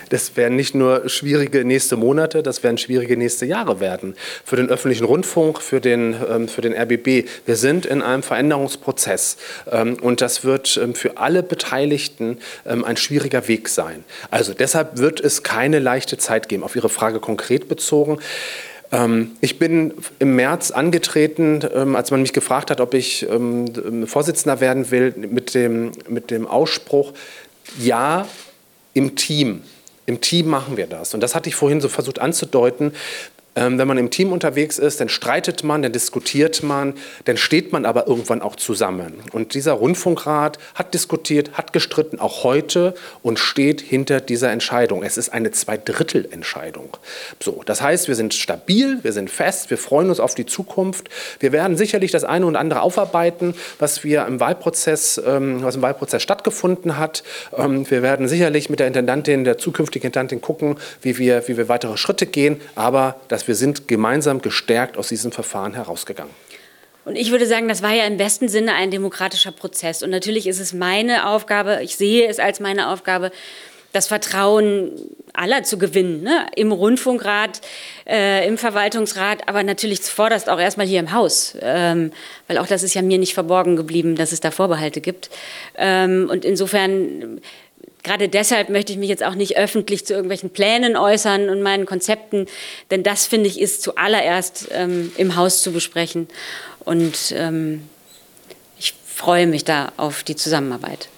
Das 0.10 0.36
werden 0.36 0.58
nicht 0.58 0.76
nur 0.76 1.08
schwierige 1.08 1.64
nächste 1.64 1.96
Monate, 1.96 2.44
das 2.44 2.64
werden 2.64 2.78
schwierige 2.78 3.16
nächste 3.16 3.46
Jahre 3.46 3.80
werden. 3.80 4.16
Für 4.44 4.58
den 4.58 4.68
öffentlichen 4.68 5.06
Rundfunk, 5.06 5.62
für 5.62 5.80
den, 5.80 6.16
ähm, 6.30 6.50
für 6.50 6.60
den 6.60 6.74
RBB. 6.74 7.30
Wir 7.46 7.56
sind 7.56 7.86
in 7.86 8.02
einem 8.02 8.22
Veränderungsprozess 8.22 9.38
ähm, 9.72 9.96
und 10.02 10.20
das 10.20 10.44
wird 10.44 10.78
ähm, 10.84 10.96
für 10.96 11.18
alle 11.18 11.44
Beteiligten 11.44 12.40
ein 12.66 12.98
schwieriger 12.98 13.48
Weg 13.48 13.70
sein. 13.70 14.04
Also 14.30 14.54
deshalb 14.54 14.98
wird 14.98 15.22
es 15.22 15.44
keine 15.44 15.80
leichte 15.80 16.18
Zeit 16.18 16.50
geben. 16.50 16.64
Auf 16.64 16.76
Ihre 16.76 16.90
Frage 16.90 17.20
konkret 17.20 17.70
bezogen. 17.70 18.20
Ähm, 18.92 19.32
ich 19.42 19.60
bin 19.60 19.94
im 20.20 20.36
März 20.36 20.72
angetreten, 20.72 21.62
ähm, 21.74 21.96
als 21.96 22.12
man 22.12 22.22
mich 22.22 22.34
gefragt 22.34 22.72
hat, 22.72 22.82
ob 22.82 22.94
ich 22.94 23.28
ähm, 23.30 24.06
Vorsitzender 24.08 24.60
werden 24.60 24.92
will, 24.92 25.14
mit 25.18 25.54
dem, 25.54 25.92
mit 26.08 26.32
dem 26.32 26.48
Ausspruch, 26.48 27.14
ja, 27.80 28.28
im 28.94 29.16
Team. 29.16 29.64
Im 30.06 30.20
Team 30.20 30.48
machen 30.48 30.78
wir 30.78 30.88
das. 30.88 31.14
Und 31.14 31.22
das 31.22 31.36
hatte 31.36 31.48
ich 31.48 31.56
vorhin 31.56 31.80
so 31.80 31.88
versucht 31.88 32.20
anzudeuten. 32.20 32.94
Ähm, 33.56 33.78
wenn 33.78 33.88
man 33.88 33.98
im 33.98 34.10
Team 34.10 34.32
unterwegs 34.32 34.80
ist, 34.80 35.02
dann 35.02 35.10
streitet 35.10 35.64
man, 35.64 35.82
dann 35.82 35.92
diskutiert 35.92 36.64
man, 36.64 36.94
dann 37.26 37.36
steht 37.36 37.74
man 37.74 37.86
aber 37.86 38.08
irgendwann 38.08 38.42
auch 38.42 38.56
zusammen. 38.56 39.16
Und 39.34 39.54
dieser 39.56 39.74
Rundfunkrat 39.74 40.58
hat 40.74 40.94
diskutiert, 40.94 41.52
hat 41.54 41.74
gestritten, 41.74 42.20
auch 42.20 42.46
heute 42.46 42.94
und 43.22 43.40
steht 43.40 43.82
hinter 43.82 44.22
dieser 44.22 44.52
Entscheidung. 44.52 45.04
Es 45.04 45.18
ist 45.18 45.34
eine 45.34 45.52
Zweidrittelentscheidung. 45.52 46.96
So, 47.42 47.62
das 47.66 47.82
heißt, 47.82 48.08
wir 48.08 48.16
sind 48.16 48.34
stabil, 48.34 49.00
wir 49.04 49.12
sind 49.12 49.30
fest, 49.30 49.70
wir 49.70 49.78
freuen 49.78 50.10
uns 50.10 50.22
auf 50.22 50.34
die 50.34 50.46
Zukunft. 50.46 51.10
Wir 51.40 51.52
werden 51.52 51.76
sicherlich 51.76 52.12
das 52.12 52.24
eine 52.24 52.46
und 52.46 52.56
andere 52.56 52.82
aufarbeiten, 52.82 53.54
was 53.80 54.06
wir 54.06 54.26
im 54.28 54.40
Wahlprozess, 54.40 55.22
ähm, 55.26 55.62
was 55.62 55.76
im 55.76 55.82
Wahlprozess 55.82 56.24
stattgefunden 56.24 56.98
hat. 56.98 57.24
Ähm, 57.58 57.90
wir 57.90 58.02
werden 58.02 58.30
sicherlich 58.30 58.70
mit 58.70 58.80
der 58.80 58.88
Intendantin, 58.88 59.44
der 59.44 59.58
zukünftigen 59.58 60.08
Intendantin 60.08 60.40
gucken, 60.40 60.78
wie 61.02 61.18
wir, 61.18 61.48
wie 61.50 61.58
wir 61.58 61.68
weitere 61.68 61.98
Schritte 61.98 62.26
gehen. 62.28 62.62
Aber 62.76 63.20
das 63.28 63.41
dass 63.42 63.48
wir 63.48 63.56
sind 63.56 63.88
gemeinsam 63.88 64.44
gestärkt 64.44 64.98
aus 64.98 65.08
diesem 65.08 65.32
Verfahren 65.32 65.74
herausgegangen. 65.74 66.34
Und 67.06 67.16
ich 67.16 67.32
würde 67.32 67.48
sagen, 67.48 67.68
das 67.68 67.82
war 67.82 67.92
ja 67.92 68.06
im 68.06 68.18
besten 68.18 68.48
Sinne 68.48 68.76
ein 68.76 68.92
demokratischer 68.92 69.52
Prozess. 69.52 70.04
Und 70.04 70.12
natürlich 70.12 70.46
ist 70.46 70.60
es 70.60 70.74
meine 70.74 71.28
Aufgabe, 71.28 71.80
ich 71.82 71.96
sehe 71.96 72.28
es 72.28 72.38
als 72.38 72.60
meine 72.60 72.90
Aufgabe, 72.90 73.32
das 73.94 74.08
Vertrauen 74.08 74.92
aller 75.34 75.64
zu 75.64 75.80
gewinnen, 75.80 76.22
ne? 76.22 76.46
im 76.56 76.72
Rundfunkrat, 76.72 77.62
äh, 78.08 78.48
im 78.48 78.60
Verwaltungsrat, 78.60 79.50
aber 79.50 79.64
natürlich 79.64 80.04
zuvorderst 80.04 80.48
auch 80.48 80.60
erstmal 80.60 80.86
hier 80.86 81.00
im 81.00 81.12
Haus, 81.12 81.58
ähm, 81.62 82.12
weil 82.48 82.60
auch 82.60 82.68
das 82.68 82.84
ist 82.84 82.94
ja 82.94 83.02
mir 83.02 83.18
nicht 83.18 83.34
verborgen 83.34 83.76
geblieben, 83.76 84.16
dass 84.16 84.32
es 84.32 84.40
da 84.40 84.52
Vorbehalte 84.52 85.02
gibt. 85.02 85.32
Ähm, 85.78 86.30
und 86.32 86.46
insofern 86.46 87.42
Gerade 88.04 88.30
deshalb 88.30 88.70
möchte 88.70 88.92
ich 88.92 88.98
mich 88.98 89.10
jetzt 89.10 89.24
auch 89.24 89.36
nicht 89.36 89.58
öffentlich 89.58 90.06
zu 90.06 90.14
irgendwelchen 90.14 90.50
Plänen 90.50 90.98
äußern 90.98 91.50
und 91.50 91.62
meinen 91.62 91.86
Konzepten, 91.86 92.48
denn 92.90 93.04
das 93.04 93.28
finde 93.28 93.48
ich 93.48 93.60
ist 93.60 93.84
zuallererst 93.84 94.70
ähm, 94.72 95.12
im 95.18 95.36
Haus 95.36 95.62
zu 95.62 95.72
besprechen. 95.72 96.28
Und 96.80 97.34
ähm, 97.36 97.88
ich 98.80 98.96
freue 99.06 99.46
mich 99.46 99.64
da 99.64 99.92
auf 99.98 100.24
die 100.24 100.36
Zusammenarbeit. 100.36 101.10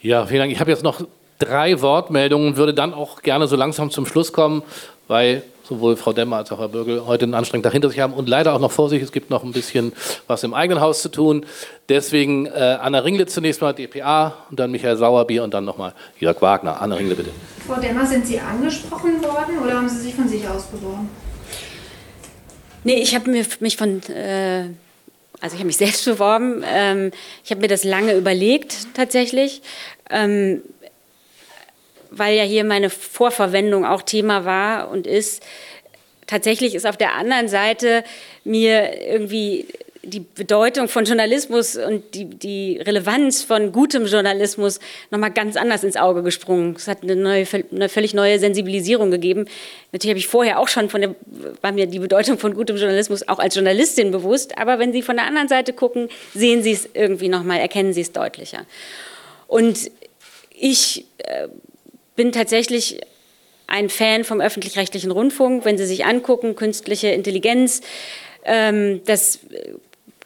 Ja, 0.00 0.26
vielen 0.26 0.40
Dank. 0.40 0.52
Ich 0.52 0.60
habe 0.60 0.70
jetzt 0.70 0.82
noch 0.82 1.02
drei 1.38 1.80
Wortmeldungen 1.80 2.48
und 2.48 2.56
würde 2.56 2.74
dann 2.74 2.94
auch 2.94 3.22
gerne 3.22 3.46
so 3.46 3.56
langsam 3.56 3.90
zum 3.90 4.06
Schluss 4.06 4.32
kommen, 4.32 4.62
weil 5.08 5.42
sowohl 5.68 5.96
Frau 5.96 6.12
Demmer 6.12 6.36
als 6.36 6.50
auch 6.50 6.58
Herr 6.58 6.68
Bürgel 6.68 7.06
heute 7.06 7.24
einen 7.24 7.34
anstrengenden 7.34 7.68
Tag 7.68 7.72
hinter 7.72 7.90
sich 7.90 8.00
haben 8.00 8.14
und 8.14 8.28
leider 8.28 8.54
auch 8.54 8.58
noch 8.58 8.72
vor 8.72 8.88
sich. 8.88 9.02
Es 9.02 9.12
gibt 9.12 9.30
noch 9.30 9.44
ein 9.44 9.52
bisschen 9.52 9.92
was 10.26 10.42
im 10.42 10.54
eigenen 10.54 10.80
Haus 10.80 11.02
zu 11.02 11.10
tun. 11.10 11.44
Deswegen 11.88 12.46
äh, 12.46 12.78
Anna 12.80 13.00
Ringle 13.00 13.26
zunächst 13.26 13.60
mal, 13.60 13.72
DPA, 13.72 14.34
und 14.50 14.58
dann 14.58 14.70
Michael 14.70 14.96
Sauerbier 14.96 15.44
und 15.44 15.52
dann 15.52 15.64
nochmal 15.64 15.94
Jörg 16.18 16.40
Wagner. 16.40 16.80
Anna 16.80 16.96
Ringle, 16.96 17.14
bitte. 17.14 17.30
Frau 17.66 17.80
Demmer, 17.80 18.06
sind 18.06 18.26
Sie 18.26 18.40
angesprochen 18.40 19.22
worden 19.22 19.58
oder 19.62 19.74
haben 19.74 19.88
Sie 19.88 20.00
sich 20.00 20.14
von 20.14 20.28
sich 20.28 20.48
aus 20.48 20.66
beworben? 20.66 21.08
Nee, 22.84 23.00
ich 23.02 23.14
habe 23.14 23.30
mich 23.30 23.76
von... 23.76 24.02
Äh 24.08 24.70
also 25.40 25.54
ich 25.54 25.60
habe 25.60 25.68
mich 25.68 25.76
selbst 25.76 26.04
beworben. 26.04 26.64
Ähm, 26.66 27.12
ich 27.44 27.52
habe 27.52 27.60
mir 27.60 27.68
das 27.68 27.84
lange 27.84 28.14
überlegt 28.14 28.88
tatsächlich. 28.94 29.62
Ähm, 30.10 30.62
weil 32.10 32.36
ja 32.36 32.44
hier 32.44 32.64
meine 32.64 32.90
Vorverwendung 32.90 33.84
auch 33.84 34.02
Thema 34.02 34.44
war 34.44 34.90
und 34.90 35.06
ist. 35.06 35.42
Tatsächlich 36.26 36.74
ist 36.74 36.86
auf 36.86 36.98
der 36.98 37.14
anderen 37.14 37.48
Seite 37.48 38.04
mir 38.44 39.02
irgendwie 39.02 39.66
die 40.02 40.20
Bedeutung 40.20 40.88
von 40.88 41.04
Journalismus 41.04 41.76
und 41.76 42.14
die, 42.14 42.24
die 42.24 42.78
Relevanz 42.78 43.42
von 43.42 43.72
gutem 43.72 44.06
Journalismus 44.06 44.80
nochmal 45.10 45.30
ganz 45.30 45.56
anders 45.56 45.84
ins 45.84 45.96
Auge 45.96 46.22
gesprungen. 46.22 46.74
Es 46.76 46.88
hat 46.88 47.02
eine, 47.02 47.16
neue, 47.16 47.46
eine 47.72 47.88
völlig 47.88 48.14
neue 48.14 48.38
Sensibilisierung 48.38 49.10
gegeben. 49.10 49.46
Natürlich 49.92 50.12
habe 50.12 50.18
ich 50.18 50.28
vorher 50.28 50.58
auch 50.58 50.68
schon 50.68 50.88
von 50.88 51.00
der, 51.00 51.14
war 51.60 51.72
mir 51.72 51.86
die 51.86 51.98
Bedeutung 51.98 52.38
von 52.38 52.54
gutem 52.54 52.76
Journalismus 52.76 53.26
auch 53.28 53.38
als 53.38 53.54
Journalistin 53.54 54.10
bewusst, 54.10 54.56
aber 54.58 54.78
wenn 54.78 54.92
Sie 54.92 55.02
von 55.02 55.16
der 55.16 55.26
anderen 55.26 55.48
Seite 55.48 55.72
gucken, 55.72 56.08
sehen 56.34 56.62
Sie 56.62 56.72
es 56.72 56.88
irgendwie 56.94 57.28
nochmal, 57.28 57.58
erkennen 57.58 57.92
Sie 57.92 58.00
es 58.00 58.12
deutlicher. 58.12 58.64
Und 59.46 59.90
ich 60.54 61.06
äh, 61.18 61.48
bin 62.18 62.32
tatsächlich 62.32 63.00
ein 63.68 63.88
Fan 63.88 64.24
vom 64.24 64.40
öffentlich-rechtlichen 64.40 65.12
Rundfunk. 65.12 65.64
Wenn 65.64 65.78
Sie 65.78 65.86
sich 65.86 66.04
angucken, 66.04 66.56
künstliche 66.56 67.10
Intelligenz, 67.10 67.80
ähm, 68.44 69.02
das 69.06 69.38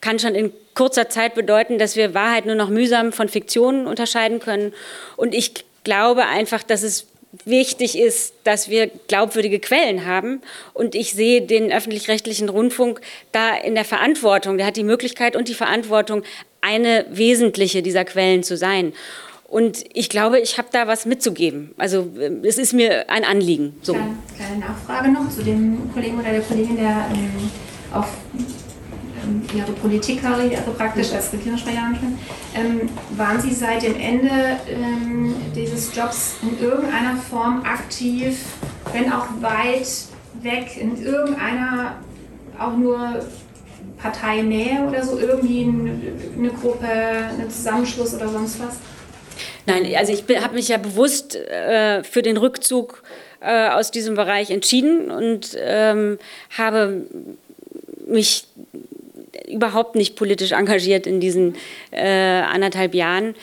kann 0.01 0.19
schon 0.19 0.35
in 0.35 0.53
kurzer 0.75 1.11
Zeit 1.11 1.35
bedeuten, 1.35 1.79
dass 1.79 1.95
wir 1.95 2.15
Wahrheit 2.15 2.47
nur 2.47 2.55
noch 2.55 2.71
mühsam 2.71 3.13
von 3.13 3.29
Fiktionen 3.29 3.87
unterscheiden 3.87 4.41
können. 4.41 4.73
Und 5.19 5.35
ich 5.35 5.53
glaube 5.85 6.25
einfach, 6.25 6.63
dass 6.63 6.83
es 6.83 7.09
wichtig 7.45 7.99
ist, 7.99 8.33
dass 8.45 8.71
wir 8.71 8.87
glaubwürdige 9.09 9.61
Quellen 9.61 10.07
haben. 10.07 10.41
Und 10.73 10.95
ich 10.95 11.13
sehe 11.13 11.43
den 11.43 11.71
öffentlich-rechtlichen 11.71 12.49
Rundfunk 12.49 13.03
da 13.33 13.55
in 13.55 13.75
der 13.75 13.85
Verantwortung. 13.85 14.57
Der 14.57 14.67
hat 14.67 14.77
die 14.77 14.83
Möglichkeit 14.83 15.37
und 15.37 15.47
die 15.47 15.55
Verantwortung, 15.55 16.23
eine 16.63 17.05
wesentliche 17.11 17.83
dieser 17.83 18.07
Quellen 18.07 18.43
zu 18.43 18.57
sein. 18.57 18.95
Und 19.53 19.85
ich 19.93 20.09
glaube, 20.09 20.41
ich 20.41 20.57
habe 20.57 20.69
da 20.73 20.87
was 20.87 21.05
mitzugeben. 21.05 21.75
Also 21.77 22.11
es 22.43 22.57
ist 22.57 22.73
mir 22.73 23.11
ein 23.11 23.23
Anliegen. 23.23 23.75
So. 23.83 23.93
Kleine, 23.93 24.61
Nachfrage 24.61 25.13
noch 25.13 25.29
zu 25.29 25.43
dem 25.43 25.93
Kollegen 25.93 26.19
oder 26.19 26.31
der 26.31 26.41
Kollegin, 26.41 26.77
der 26.77 27.05
ähm, 27.13 27.51
auf 27.93 28.07
ähm, 29.23 29.43
ihre 29.55 29.73
Politikkarriere 29.73 30.71
praktisch 30.75 31.13
als 31.13 31.35
Regierungssprecherin 31.35 32.19
ähm, 32.55 32.89
waren 33.19 33.43
Sie 33.43 33.53
seit 33.53 33.83
dem 33.83 33.95
Ende 34.01 34.31
ähm, 34.71 35.35
dieses 35.55 35.95
Jobs 35.95 36.37
in 36.41 36.59
irgendeiner 36.59 37.19
Form 37.19 37.63
aktiv, 37.63 38.39
wenn 38.95 39.13
auch 39.13 39.27
weit 39.43 39.87
weg, 40.41 40.79
in 40.81 40.97
irgendeiner 41.05 41.97
auch 42.59 42.75
nur 42.75 43.21
Parteinähe 43.99 44.83
oder 44.89 45.05
so, 45.05 45.19
irgendwie 45.19 45.69
eine 46.39 46.49
Gruppe, 46.49 46.89
ein 46.89 47.51
Zusammenschluss 47.51 48.15
oder 48.15 48.29
sonst 48.31 48.59
was? 48.59 48.79
Nein, 49.67 49.95
also 49.97 50.13
ich 50.13 50.25
habe 50.41 50.55
mich 50.55 50.69
ja 50.69 50.77
bewusst 50.77 51.37
äh, 51.37 52.03
für 52.03 52.23
den 52.23 52.37
Rückzug 52.37 53.03
äh, 53.41 53.69
aus 53.69 53.91
diesem 53.91 54.17
Bereich 54.17 54.51
entschieden 54.51 55.11
und 55.11 55.57
ähm, 55.59 56.19
habe 56.57 57.07
mich 58.07 58.47
überhaupt 59.49 59.95
nicht 59.95 60.17
politisch 60.17 60.53
engagiert 60.53 61.07
in 61.07 61.21
diesen 61.21 61.57
äh, 61.91 62.41
anderthalb 62.41 62.95
Jahren. 62.95 63.35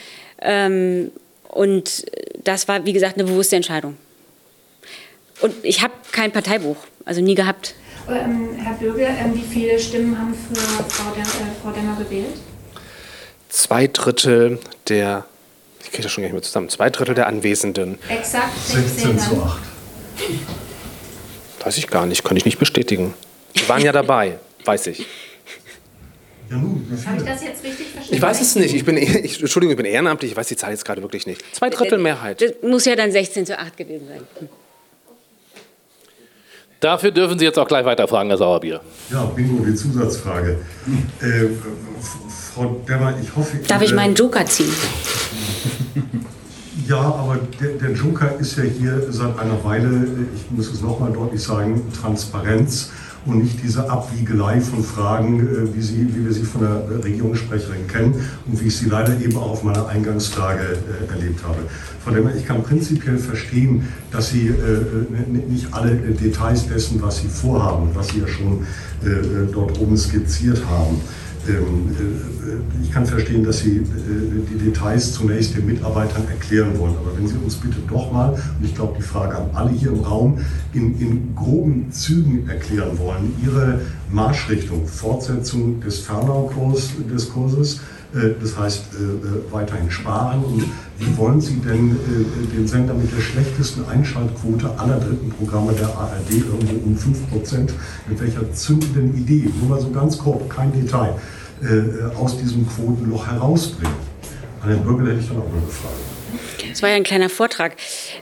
Ähm, 0.41 1.12
und 1.48 2.06
das 2.44 2.68
war, 2.68 2.86
wie 2.86 2.94
gesagt, 2.94 3.16
eine 3.18 3.26
bewusste 3.26 3.56
Entscheidung. 3.56 3.98
Und 5.41 5.54
ich 5.64 5.82
habe 5.82 5.94
kein 6.12 6.32
Parteibuch, 6.32 6.78
also 7.06 7.22
nie 7.22 7.36
gehabt. 7.36 7.76
Ähm, 8.10 8.56
Herr 8.58 8.74
Bürger, 8.74 9.08
ähm, 9.08 9.36
wie 9.36 9.41
viele 9.41 9.80
Stimmen 9.80 10.18
haben 10.18 10.34
für 10.34 10.56
Frau, 10.90 11.12
Dem 11.14 11.22
äh, 11.22 11.26
Frau 11.62 11.72
Demmer 11.72 11.96
gewählt? 11.98 12.36
Zwei 13.50 13.88
Drittel 13.88 14.60
der, 14.88 15.26
ich 15.84 15.92
kriege 15.92 16.04
das 16.04 16.12
schon 16.12 16.22
gar 16.22 16.28
nicht 16.28 16.34
mehr 16.34 16.42
zusammen, 16.42 16.70
zwei 16.70 16.90
Drittel 16.90 17.16
der 17.16 17.28
Anwesenden. 17.28 17.98
Exakt 18.10 18.58
16 18.68 19.20
zu 19.20 19.44
8. 19.44 19.62
Weiß 21.64 21.78
ich 21.78 21.88
gar 21.88 22.06
nicht, 22.06 22.24
kann 22.24 22.38
ich 22.38 22.46
nicht 22.46 22.60
bestätigen. 22.60 23.14
Sie 23.56 23.68
waren 23.68 23.82
ja 23.82 23.92
dabei, 23.92 24.40
weiß 24.66 24.88
ich. 24.88 25.06
Ja, 26.50 26.58
nun, 26.58 26.86
Habe 27.06 27.18
ich 27.18 27.24
das 27.24 27.44
jetzt 27.44 27.64
richtig 27.64 27.88
verstanden? 27.88 28.16
Ich 28.16 28.22
weiß 28.22 28.42
es 28.42 28.56
nicht. 28.56 28.74
Ich 28.74 28.84
bin, 28.84 28.98
ich, 28.98 29.40
Entschuldigung, 29.40 29.72
ich 29.72 29.78
bin 29.78 29.86
ehrenamtlich. 29.86 30.32
Ich 30.32 30.38
weiß 30.38 30.48
die 30.48 30.56
Zahl 30.56 30.72
jetzt 30.72 30.84
gerade 30.84 31.02
wirklich 31.02 31.28
nicht. 31.28 31.44
Zwei 31.54 31.70
Drittel 31.70 32.00
Mehrheit. 32.00 32.42
Das 32.42 32.54
muss 32.64 32.86
ja 32.86 32.96
dann 32.96 33.12
16 33.12 33.46
zu 33.46 33.60
8 33.60 33.78
gewesen 33.78 34.08
sein. 34.08 34.50
Dafür 36.80 37.12
dürfen 37.12 37.38
Sie 37.38 37.46
jetzt 37.46 37.60
auch 37.60 37.68
gleich 37.68 37.86
weiterfragen, 37.86 38.30
Herr 38.30 38.38
Sauerbier. 38.38 38.80
Ja, 39.12 39.26
bingo, 39.26 39.66
die 39.66 39.76
Zusatzfrage. 39.76 40.60
Äh, 41.22 41.48
Frau 42.56 42.82
Demmer, 42.88 43.14
ich 43.22 43.36
hoffe... 43.36 43.58
Darf 43.68 43.82
ich 43.82 43.94
meinen 43.94 44.16
Joker 44.16 44.46
ziehen? 44.46 44.74
Ja, 46.88 46.99
aber 46.99 47.40
der, 47.60 47.70
der, 47.74 47.91
Joker 47.91 48.40
ist 48.40 48.56
ja 48.57 48.64
hier 48.64 49.11
seit 49.11 49.38
einer 49.40 49.64
Weile, 49.64 50.07
ich 50.36 50.49
muss 50.56 50.72
es 50.72 50.82
nochmal 50.82 51.11
deutlich 51.11 51.41
sagen, 51.41 51.82
Transparenz 51.99 52.91
und 53.26 53.44
nicht 53.44 53.61
diese 53.61 53.90
Abwiegelei 53.90 54.61
von 54.61 54.84
Fragen, 54.84 55.40
äh, 55.40 55.76
wie, 55.76 55.82
sie, 55.82 56.07
wie 56.16 56.26
wir 56.26 56.32
sie 56.32 56.44
von 56.44 56.61
der 56.61 57.03
Regierungssprecherin 57.03 57.88
kennen 57.88 58.14
und 58.45 58.61
wie 58.61 58.68
ich 58.68 58.78
sie 58.78 58.88
leider 58.88 59.20
eben 59.20 59.36
auch 59.38 59.52
auf 59.52 59.64
meiner 59.64 59.88
Eingangsfrage 59.88 60.61
äh, 60.61 61.11
erlebt 61.11 61.44
habe. 61.44 61.57
Von 62.03 62.14
dem 62.14 62.28
her, 62.28 62.36
ich 62.38 62.45
kann 62.45 62.64
prinzipiell 62.64 63.18
verstehen, 63.18 63.88
dass 64.11 64.30
Sie 64.30 64.48
äh, 64.48 65.48
nicht 65.48 65.74
alle 65.74 65.95
Details 65.95 66.68
dessen, 66.68 67.02
was 67.02 67.18
Sie 67.18 67.28
vorhaben, 67.28 67.90
was 67.94 68.07
Sie 68.10 68.20
ja 68.20 68.28
schon 68.28 68.66
dort 69.53 69.80
oben 69.80 69.95
skizziert 69.98 70.61
haben, 70.66 71.02
ich 72.82 72.92
kann 72.92 73.06
verstehen, 73.06 73.44
dass 73.44 73.60
Sie 73.60 73.78
äh, 73.78 73.84
die 74.52 74.58
Details 74.58 75.14
zunächst 75.14 75.56
den 75.56 75.66
Mitarbeitern 75.66 76.28
erklären 76.28 76.78
wollen. 76.80 76.96
Aber 76.98 77.16
wenn 77.16 77.28
Sie 77.28 77.36
uns 77.36 77.56
bitte 77.56 77.78
doch 77.88 78.12
mal, 78.12 78.32
und 78.32 78.66
ich 78.66 78.74
glaube, 78.74 78.96
die 78.98 79.04
Frage 79.04 79.38
an 79.38 79.50
alle 79.54 79.72
hier 79.72 79.92
im 79.92 80.00
Raum, 80.00 80.40
in, 80.74 81.00
in 81.00 81.36
groben 81.36 81.92
Zügen 81.92 82.50
erklären 82.50 82.98
wollen, 82.98 83.36
Ihre 83.44 83.82
Marschrichtung, 84.12 84.88
Fortsetzung 84.88 85.82
des 85.82 86.00
Fernau-Diskurses, 86.00 87.82
äh, 88.16 88.32
das 88.42 88.58
heißt 88.58 88.86
weiterhin 89.52 89.92
sparen. 89.92 90.44
Und 90.44 90.64
wie 90.98 91.18
wollen 91.18 91.40
Sie 91.40 91.58
denn 91.58 91.96
den 92.56 92.68
Sender 92.68 92.94
mit 92.96 93.16
der 93.16 93.22
schlechtesten 93.22 93.86
Einschaltquote 93.86 94.80
aller 94.80 95.00
dritten 95.00 95.30
Programme 95.30 95.74
der 95.74 95.90
ARD 95.90 96.32
irgendwo 96.32 96.76
um 96.86 96.98
5%, 96.98 97.70
mit 98.10 98.20
welcher 98.20 98.52
zündenden 98.52 99.16
Idee, 99.16 99.48
nur 99.60 99.70
mal 99.70 99.82
so 99.82 99.92
ganz 99.92 100.18
grob, 100.18 100.50
kein 100.50 100.74
Detail, 100.74 101.16
äh, 101.61 102.15
aus 102.15 102.38
diesem 102.38 102.68
Quotenloch 102.68 103.27
herausbringen. 103.27 103.95
An 104.61 104.69
den 104.69 104.84
Bürger 104.84 105.11
hätte 105.11 105.19
ich 105.19 105.27
dann 105.27 105.38
auch 105.38 105.45
eine 105.45 105.61
Frage. 105.68 105.95
Das 106.69 106.81
war 106.81 106.90
ja 106.90 106.95
ein 106.95 107.03
kleiner 107.03 107.30
Vortrag. 107.30 107.76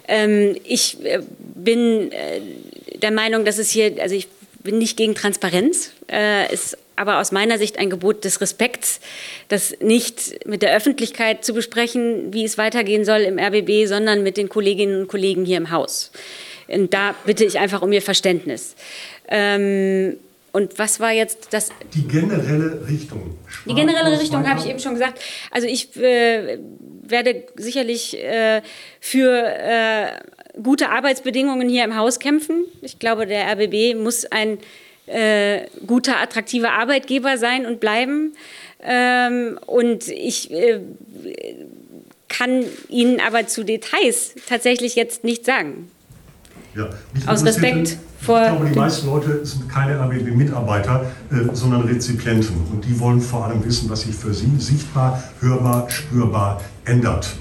Ähm, 0.08 0.56
ich 0.64 1.04
äh, 1.04 1.22
bin 1.56 2.12
äh, 2.12 2.42
der 3.02 3.12
Meinung, 3.12 3.46
dass 3.46 3.58
es 3.58 3.70
hier, 3.70 3.96
also 4.02 4.16
ich 4.16 4.28
bin 4.64 4.78
nicht 4.78 4.98
gegen 4.98 5.16
Transparenz, 5.16 5.92
äh, 6.12 6.52
ist 6.54 6.78
aber 6.96 7.20
aus 7.20 7.32
meiner 7.32 7.58
Sicht 7.58 7.78
ein 7.78 7.90
Gebot 7.90 8.26
des 8.26 8.42
Respekts, 8.42 9.00
das 9.50 9.76
nicht 9.80 10.46
mit 10.48 10.64
der 10.64 10.76
Öffentlichkeit 10.76 11.46
zu 11.46 11.54
besprechen, 11.54 12.34
wie 12.34 12.44
es 12.44 12.58
weitergehen 12.58 13.06
soll 13.06 13.22
im 13.22 13.38
RBB, 13.38 13.88
sondern 13.88 14.24
mit 14.24 14.36
den 14.36 14.50
Kolleginnen 14.50 15.02
und 15.02 15.08
Kollegen 15.08 15.46
hier 15.46 15.58
im 15.58 15.70
Haus. 15.70 16.12
Und 16.68 16.94
da 16.94 17.16
bitte 17.26 17.46
ich 17.46 17.60
einfach 17.60 17.82
um 17.82 17.94
Ihr 17.94 18.02
Verständnis. 18.02 18.76
Ähm, 19.30 20.18
und 20.58 20.80
was 20.80 21.00
war 21.00 21.12
jetzt 21.12 21.50
das? 21.52 21.70
Die 21.94 22.08
generelle 22.08 22.88
Richtung. 22.90 23.38
Die 23.68 23.76
generelle 23.76 24.20
Richtung 24.20 24.50
habe 24.50 24.60
ich 24.60 24.66
eben 24.66 24.80
schon 24.80 24.94
gesagt. 24.94 25.22
Also 25.52 25.68
ich 25.68 25.96
äh, 25.96 26.58
werde 27.04 27.44
sicherlich 27.58 28.18
äh, 28.18 28.64
für 29.00 29.30
äh, 29.46 30.08
gute 30.64 30.90
Arbeitsbedingungen 30.90 31.70
hier 31.70 31.84
im 31.84 31.96
Haus 31.96 32.18
kämpfen. 32.18 32.66
Ich 32.82 32.98
glaube, 32.98 33.28
der 33.28 33.46
RBB 33.52 34.02
muss 34.02 34.26
ein 34.26 34.58
äh, 35.06 35.68
guter, 35.86 36.20
attraktiver 36.20 36.72
Arbeitgeber 36.72 37.38
sein 37.38 37.68
und 37.68 37.80
bleiben. 37.80 38.34
Ähm, 38.82 39.60
und 39.68 40.08
ich 40.08 40.50
äh, 40.50 40.80
kann 42.30 42.66
Ihnen 42.90 43.20
aber 43.20 43.46
zu 43.46 43.64
Details 43.64 44.34
tatsächlich 44.50 44.96
jetzt 44.96 45.24
nicht 45.24 45.46
sagen. 45.46 45.92
Ja, 46.78 46.90
Aus 47.26 47.44
Respekt 47.44 47.98
vor. 48.22 48.40
Ich 48.42 48.48
glaube, 48.50 48.70
die 48.70 48.80
meisten 48.80 49.08
Leute 49.08 49.44
sind 49.44 49.68
keine 49.68 50.00
RBB-Mitarbeiter, 50.00 51.06
äh, 51.32 51.36
sondern 51.54 51.82
Rezipienten. 51.82 52.56
Und 52.72 52.86
die 52.86 53.00
wollen 53.00 53.20
vor 53.20 53.46
allem 53.46 53.66
wissen, 53.66 53.90
was 53.90 54.02
sich 54.02 54.16
für 54.16 54.32
sie 54.32 54.52
sichtbar, 54.60 55.24
hörbar, 55.40 55.90
spürbar 55.90 56.62
ändert. 56.86 57.36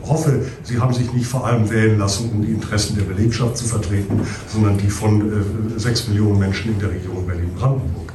Ich 0.00 0.08
hoffe, 0.08 0.44
Sie 0.62 0.78
haben 0.78 0.94
sich 0.94 1.12
nicht 1.12 1.26
vor 1.26 1.44
allem 1.44 1.68
wählen 1.68 1.98
lassen, 1.98 2.30
um 2.30 2.42
die 2.42 2.52
Interessen 2.52 2.96
der 2.96 3.02
Belegschaft 3.02 3.56
zu 3.56 3.64
vertreten, 3.64 4.20
sondern 4.46 4.78
die 4.78 4.88
von 4.88 5.20
äh, 5.20 5.78
sechs 5.80 6.06
Millionen 6.06 6.38
Menschen 6.38 6.72
in 6.72 6.78
der 6.78 6.90
Region 6.90 7.26
Berlin-Brandenburg. 7.26 8.05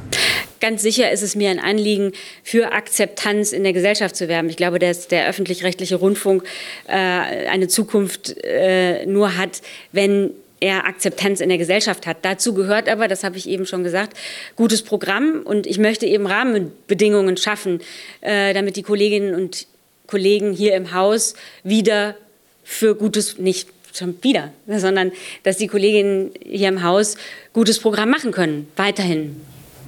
Ganz 0.62 0.80
sicher 0.80 1.10
ist 1.10 1.22
es 1.22 1.34
mir 1.34 1.50
ein 1.50 1.58
Anliegen, 1.58 2.12
für 2.44 2.70
Akzeptanz 2.70 3.50
in 3.50 3.64
der 3.64 3.72
Gesellschaft 3.72 4.14
zu 4.14 4.28
werben. 4.28 4.48
Ich 4.48 4.56
glaube, 4.56 4.78
dass 4.78 5.08
der 5.08 5.26
öffentlich-rechtliche 5.26 5.96
Rundfunk 5.96 6.44
äh, 6.86 6.92
eine 6.92 7.66
Zukunft 7.66 8.36
äh, 8.44 9.04
nur 9.06 9.36
hat, 9.36 9.60
wenn 9.90 10.30
er 10.60 10.86
Akzeptanz 10.86 11.40
in 11.40 11.48
der 11.48 11.58
Gesellschaft 11.58 12.06
hat. 12.06 12.18
Dazu 12.22 12.54
gehört 12.54 12.88
aber, 12.88 13.08
das 13.08 13.24
habe 13.24 13.36
ich 13.38 13.48
eben 13.48 13.66
schon 13.66 13.82
gesagt, 13.82 14.16
gutes 14.54 14.82
Programm 14.82 15.42
und 15.42 15.66
ich 15.66 15.78
möchte 15.78 16.06
eben 16.06 16.28
Rahmenbedingungen 16.28 17.36
schaffen, 17.38 17.80
äh, 18.20 18.54
damit 18.54 18.76
die 18.76 18.84
Kolleginnen 18.84 19.34
und 19.34 19.66
Kollegen 20.06 20.52
hier 20.52 20.76
im 20.76 20.94
Haus 20.94 21.34
wieder 21.64 22.14
für 22.62 22.94
gutes, 22.94 23.36
nicht 23.36 23.68
schon 23.92 24.14
wieder, 24.22 24.52
sondern 24.68 25.10
dass 25.42 25.56
die 25.56 25.66
Kolleginnen 25.66 26.30
hier 26.40 26.68
im 26.68 26.84
Haus 26.84 27.16
gutes 27.52 27.80
Programm 27.80 28.10
machen 28.10 28.30
können, 28.30 28.68
weiterhin. 28.76 29.40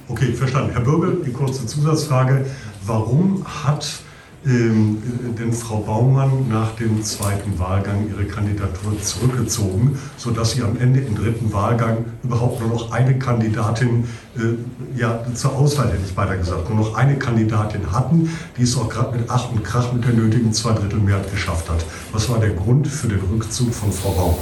Okay, 0.07 0.33
verstanden. 0.33 0.71
Herr 0.71 0.81
Bürgel, 0.81 1.23
die 1.25 1.31
kurze 1.31 1.65
Zusatzfrage. 1.65 2.45
Warum 2.85 3.43
hat 3.63 4.01
ähm, 4.45 5.01
denn 5.39 5.51
Frau 5.51 5.77
Baumann 5.77 6.47
nach 6.47 6.75
dem 6.75 7.01
zweiten 7.01 7.57
Wahlgang 7.57 8.07
ihre 8.11 8.25
Kandidatur 8.25 9.01
zurückgezogen, 9.01 9.97
sodass 10.17 10.51
sie 10.51 10.61
am 10.61 10.79
Ende 10.79 10.99
im 10.99 11.15
dritten 11.15 11.51
Wahlgang 11.51 12.05
überhaupt 12.23 12.61
nur 12.61 12.69
noch 12.69 12.91
eine 12.91 13.17
Kandidatin, 13.17 14.07
äh, 14.37 14.99
ja 14.99 15.25
zur 15.33 15.55
Auswahl 15.55 15.87
hätte 15.87 16.03
ich 16.05 16.15
weiter 16.15 16.37
gesagt, 16.37 16.69
nur 16.69 16.77
noch 16.77 16.93
eine 16.93 17.17
Kandidatin 17.17 17.91
hatten, 17.91 18.29
die 18.57 18.63
es 18.63 18.77
auch 18.77 18.87
gerade 18.87 19.17
mit 19.17 19.27
Ach 19.29 19.51
und 19.51 19.63
Krach 19.63 19.91
mit 19.91 20.05
der 20.05 20.13
nötigen 20.13 20.53
Zweidrittelmehrheit 20.53 21.31
geschafft 21.31 21.67
hat. 21.67 21.83
Was 22.11 22.29
war 22.29 22.39
der 22.39 22.51
Grund 22.51 22.87
für 22.87 23.07
den 23.07 23.21
Rückzug 23.21 23.73
von 23.73 23.91
Frau 23.91 24.11
Baumann? 24.11 24.37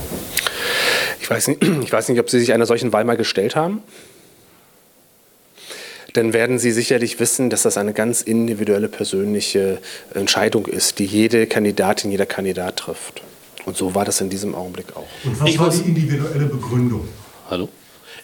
Ich 1.21 1.29
weiß 1.29 1.47
nicht, 1.47 1.63
ich 1.83 1.93
weiß 1.93 2.09
nicht 2.09 2.19
ob 2.19 2.29
Sie 2.29 2.41
sich 2.41 2.51
einer 2.51 2.65
solchen 2.65 2.91
Wahl 2.91 3.05
mal 3.05 3.15
gestellt 3.15 3.55
haben 3.55 3.79
dann 6.13 6.33
werden 6.33 6.59
Sie 6.59 6.71
sicherlich 6.71 7.19
wissen, 7.19 7.49
dass 7.49 7.63
das 7.63 7.77
eine 7.77 7.93
ganz 7.93 8.21
individuelle 8.21 8.87
persönliche 8.87 9.79
Entscheidung 10.13 10.67
ist, 10.67 10.99
die 10.99 11.05
jede 11.05 11.47
Kandidatin, 11.47 12.11
jeder 12.11 12.27
Kandidat 12.27 12.77
trifft. 12.77 13.21
Und 13.65 13.77
so 13.77 13.95
war 13.95 14.05
das 14.05 14.21
in 14.21 14.29
diesem 14.29 14.55
Augenblick 14.55 14.95
auch. 14.95 15.07
Und 15.23 15.41
was 15.41 15.49
ich 15.49 15.57
war 15.57 15.67
muss, 15.67 15.81
die 15.81 15.89
individuelle 15.89 16.45
Begründung? 16.45 17.07
Hallo? 17.49 17.69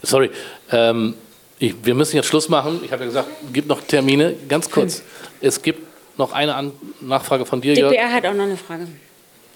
Sorry. 0.04 0.30
Ähm, 0.72 1.16
ich, 1.58 1.76
wir 1.84 1.96
müssen 1.96 2.16
jetzt 2.16 2.28
Schluss 2.28 2.48
machen. 2.48 2.80
Ich 2.84 2.92
habe 2.92 3.04
ja 3.04 3.08
gesagt, 3.08 3.28
es 3.46 3.54
gibt 3.54 3.68
noch 3.68 3.82
Termine. 3.82 4.36
Ganz 4.48 4.70
kurz. 4.70 5.02
Es 5.42 5.62
gibt 5.62 5.82
noch 6.18 6.32
eine 6.32 6.56
An 6.56 6.72
Nachfrage 7.02 7.46
von 7.46 7.62
dir, 7.62 7.74
Jörg. 7.74 7.92
DPR 7.92 8.14
hat 8.14 8.26
auch 8.26 8.34
noch 8.34 8.44
eine 8.44 8.58
Frage. 8.58 8.88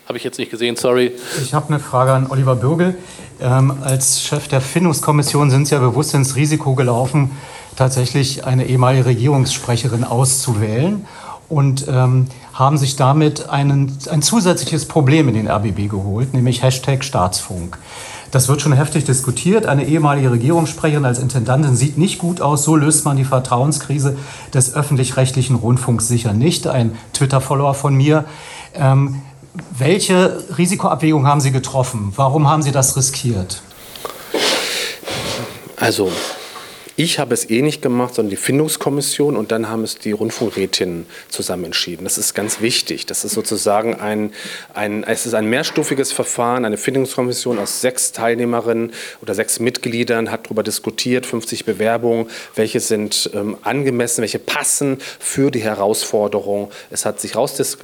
Habe 0.07 0.17
ich 0.17 0.23
jetzt 0.23 0.37
nicht 0.37 0.51
gesehen, 0.51 0.75
sorry. 0.75 1.13
Ich 1.41 1.53
habe 1.53 1.69
eine 1.69 1.79
Frage 1.79 2.11
an 2.11 2.29
Oliver 2.29 2.55
Bürgel. 2.55 2.95
Ähm, 3.41 3.77
als 3.83 4.21
Chef 4.21 4.49
der 4.49 4.59
Findungskommission 4.59 5.49
sind 5.49 5.67
Sie 5.67 5.75
ja 5.75 5.79
bewusst 5.79 6.13
ins 6.13 6.35
Risiko 6.35 6.75
gelaufen, 6.75 7.31
tatsächlich 7.75 8.45
eine 8.45 8.65
ehemalige 8.65 9.05
Regierungssprecherin 9.05 10.03
auszuwählen 10.03 11.05
und 11.49 11.87
ähm, 11.87 12.27
haben 12.53 12.77
sich 12.77 12.95
damit 12.95 13.49
einen, 13.49 13.97
ein 14.09 14.21
zusätzliches 14.21 14.85
Problem 14.85 15.27
in 15.27 15.33
den 15.33 15.47
RBB 15.47 15.89
geholt, 15.89 16.33
nämlich 16.33 16.61
Hashtag 16.63 17.03
Staatsfunk. 17.03 17.77
Das 18.31 18.47
wird 18.47 18.61
schon 18.61 18.73
heftig 18.73 19.03
diskutiert. 19.03 19.67
Eine 19.67 19.85
ehemalige 19.85 20.31
Regierungssprecherin 20.31 21.05
als 21.05 21.19
Intendantin 21.19 21.75
sieht 21.75 21.99
nicht 21.99 22.17
gut 22.17 22.41
aus. 22.41 22.63
So 22.63 22.75
löst 22.75 23.05
man 23.05 23.15
die 23.15 23.25
Vertrauenskrise 23.25 24.17
des 24.51 24.73
öffentlich-rechtlichen 24.73 25.55
Rundfunks 25.55 26.07
sicher 26.07 26.33
nicht. 26.33 26.65
Ein 26.65 26.97
Twitter-Follower 27.13 27.75
von 27.75 27.93
mir. 27.93 28.25
Ähm, 28.73 29.21
welche 29.77 30.43
Risikoabwägung 30.57 31.27
haben 31.27 31.41
Sie 31.41 31.51
getroffen? 31.51 32.11
Warum 32.15 32.49
haben 32.49 32.63
Sie 32.63 32.71
das 32.71 32.97
riskiert? 32.97 33.61
Also, 35.77 36.11
ich 36.95 37.17
habe 37.17 37.33
es 37.33 37.49
eh 37.49 37.61
nicht 37.63 37.81
gemacht, 37.81 38.13
sondern 38.13 38.29
die 38.29 38.35
Findungskommission 38.35 39.35
und 39.35 39.51
dann 39.51 39.67
haben 39.69 39.83
es 39.83 39.97
die 39.97 40.11
Rundfunkrätinnen 40.11 41.07
zusammen 41.27 41.65
entschieden. 41.65 42.03
Das 42.03 42.19
ist 42.19 42.35
ganz 42.35 42.61
wichtig. 42.61 43.07
Das 43.07 43.25
ist 43.25 43.33
sozusagen 43.33 43.95
ein, 43.95 44.31
ein, 44.75 45.03
es 45.03 45.25
ist 45.25 45.33
ein 45.33 45.49
mehrstufiges 45.49 46.11
Verfahren. 46.11 46.65
Eine 46.65 46.77
Findungskommission 46.77 47.57
aus 47.57 47.81
sechs 47.81 48.11
Teilnehmerinnen 48.11 48.91
oder 49.21 49.33
sechs 49.33 49.59
Mitgliedern 49.59 50.29
hat 50.29 50.45
darüber 50.45 50.61
diskutiert, 50.61 51.25
50 51.25 51.65
Bewerbungen, 51.65 52.27
welche 52.55 52.79
sind 52.79 53.31
ähm, 53.33 53.57
angemessen, 53.63 54.21
welche 54.21 54.39
passen 54.39 54.97
für 55.19 55.49
die 55.49 55.61
Herausforderung. 55.61 56.69
Es 56.91 57.05
hat 57.05 57.19
sich 57.19 57.35
also 57.35 57.77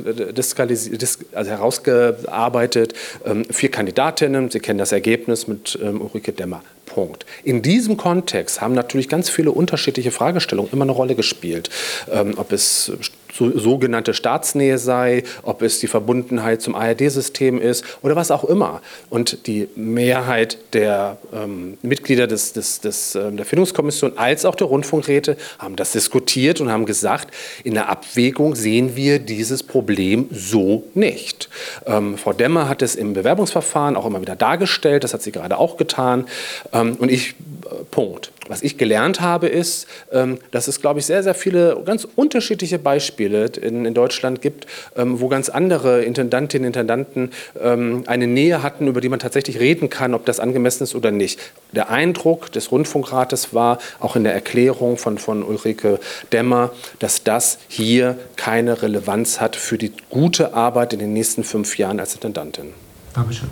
herausgearbeitet, 1.34 2.94
ähm, 3.26 3.45
vier 3.49 3.72
Kandidatinnen, 3.72 4.52
Sie 4.52 4.60
kennen 4.60 4.80
das 4.80 4.91
Ergebnis 4.91 5.48
mit 5.48 5.80
ähm, 5.81 6.02
Ulrike 6.02 6.31
Demmer. 6.31 6.61
Punkt. 6.90 7.26
In 7.44 7.61
diesem 7.61 7.95
Kontext 7.95 8.60
haben 8.60 8.74
natürlich 8.74 9.07
ganz 9.07 9.30
viele 9.30 9.52
unterschiedliche 9.52 10.11
Fragestellungen 10.11 10.72
immer 10.74 10.84
eine 10.84 10.91
Rolle 10.91 11.16
gespielt. 11.16 11.70
Ähm, 12.11 12.34
ob 12.36 12.52
es 12.52 12.91
so, 13.31 13.57
sogenannte 13.57 14.14
Staatsnähe 14.14 14.77
sei, 14.77 15.23
ob 15.43 15.61
es 15.61 15.80
die 15.80 15.88
Verbundenheit 15.88 16.61
zum 16.61 16.76
ARD-System 16.76 17.61
ist 17.61 17.84
oder 18.01 18.15
was 18.15 18.31
auch 18.31 18.43
immer. 18.43 18.81
Und 19.10 19.47
die 19.47 19.68
Mehrheit 19.76 20.57
der 20.73 21.18
ähm, 21.34 21.77
Mitglieder 21.81 22.27
des, 22.27 22.53
des, 22.53 22.81
des, 22.81 23.15
äh, 23.15 23.31
der 23.31 23.45
Findungskommission 23.45 24.18
als 24.18 24.45
auch 24.45 24.56
der 24.56 24.68
Rundfunkräte 24.68 25.38
haben 25.60 25.76
das 25.76 25.91
diskutiert 25.91 26.61
und 26.61 26.72
haben 26.72 26.85
gesagt, 26.85 27.34
in 27.64 27.73
der 27.73 27.89
Abwägung 27.89 28.56
sehen 28.56 28.95
wir 28.95 29.19
dieses 29.19 29.64
Problem 29.64 30.27
so 30.31 30.84
nicht. 30.93 31.49
Ähm, 31.85 32.18
Frau 32.18 32.34
Demmer 32.34 32.68
hat 32.68 32.81
es 32.81 32.95
im 32.95 33.14
Bewerbungsverfahren 33.14 33.95
auch 33.95 34.06
immer 34.06 34.22
wieder 34.22 34.35
dargestellt, 34.35 35.03
das 35.03 35.14
hat 35.14 35.22
sie 35.22 35.31
gerade 35.31 35.57
auch 35.57 35.77
getan. 35.77 36.26
Ähm, 36.73 36.95
und 36.99 37.11
ich, 37.11 37.30
äh, 37.30 37.84
Punkt. 37.91 38.31
Was 38.47 38.64
ich 38.64 38.80
gelernt 38.80 39.22
habe, 39.22 39.47
ist, 39.47 39.88
ähm, 40.11 40.39
dass 40.49 40.68
es, 40.68 40.81
glaube 40.81 40.99
ich, 40.99 41.06
sehr, 41.06 41.22
sehr 41.22 41.35
viele 41.35 41.84
ganz 41.85 42.07
unterschiedliche 42.15 42.80
Beispiele 42.80 43.19
in, 43.20 43.86
in 43.86 43.94
Deutschland 43.94 44.41
gibt, 44.41 44.66
ähm, 44.96 45.20
wo 45.20 45.28
ganz 45.28 45.50
andere 45.50 46.04
Intendantinnen 46.04 46.68
und 46.68 46.76
Intendanten 46.76 47.32
ähm, 47.62 48.04
eine 48.08 48.28
Nähe 48.28 48.64
hatten, 48.64 48.88
über 48.88 49.02
die 49.02 49.10
man 49.10 49.20
tatsächlich 49.20 49.60
reden 49.60 49.90
kann, 49.90 50.14
ob 50.14 50.26
das 50.26 50.40
angemessen 50.40 50.84
ist 50.84 50.96
oder 50.96 51.12
nicht. 51.12 51.40
Der 51.72 51.90
Eindruck 51.90 52.52
des 52.52 52.72
Rundfunkrates 52.72 53.54
war, 53.54 53.80
auch 54.00 54.16
in 54.16 54.24
der 54.24 54.34
Erklärung 54.34 54.98
von, 54.98 55.18
von 55.18 55.44
Ulrike 55.44 56.00
Demmer, 56.32 56.72
dass 57.00 57.24
das 57.24 57.60
hier 57.68 58.18
keine 58.36 58.82
Relevanz 58.82 59.40
hat 59.40 59.56
für 59.56 59.78
die 59.78 59.91
gute 60.10 60.54
Arbeit 60.54 60.94
in 60.94 61.00
den 61.00 61.14
nächsten 61.14 61.44
fünf 61.44 61.78
Jahren 61.78 62.00
als 62.00 62.14
Intendantin. 62.14 62.74
Dankeschön. 63.14 63.50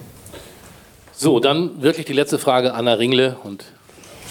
So, 1.12 1.40
dann 1.40 1.82
wirklich 1.82 2.06
die 2.06 2.14
letzte 2.14 2.38
Frage, 2.38 2.74
Anna 2.76 2.94
Ringle 2.94 3.38
und 3.44 3.66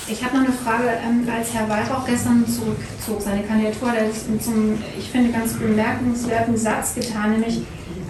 ich 0.08 0.24
habe 0.24 0.36
noch 0.36 0.44
eine 0.44 0.52
Frage. 0.52 0.84
Ähm, 1.04 1.26
als 1.30 1.52
Herr 1.52 1.68
Weihrauch 1.68 2.06
gestern 2.06 2.44
zurückzog, 2.46 3.20
seine 3.20 3.42
Kandidatur, 3.42 3.92
der 3.92 4.08
hat 4.08 4.42
zum, 4.42 4.78
ich 4.98 5.08
finde, 5.10 5.32
ganz 5.32 5.54
bemerkenswerten 5.54 6.56
Satz 6.56 6.94
getan, 6.94 7.32
nämlich, 7.32 7.58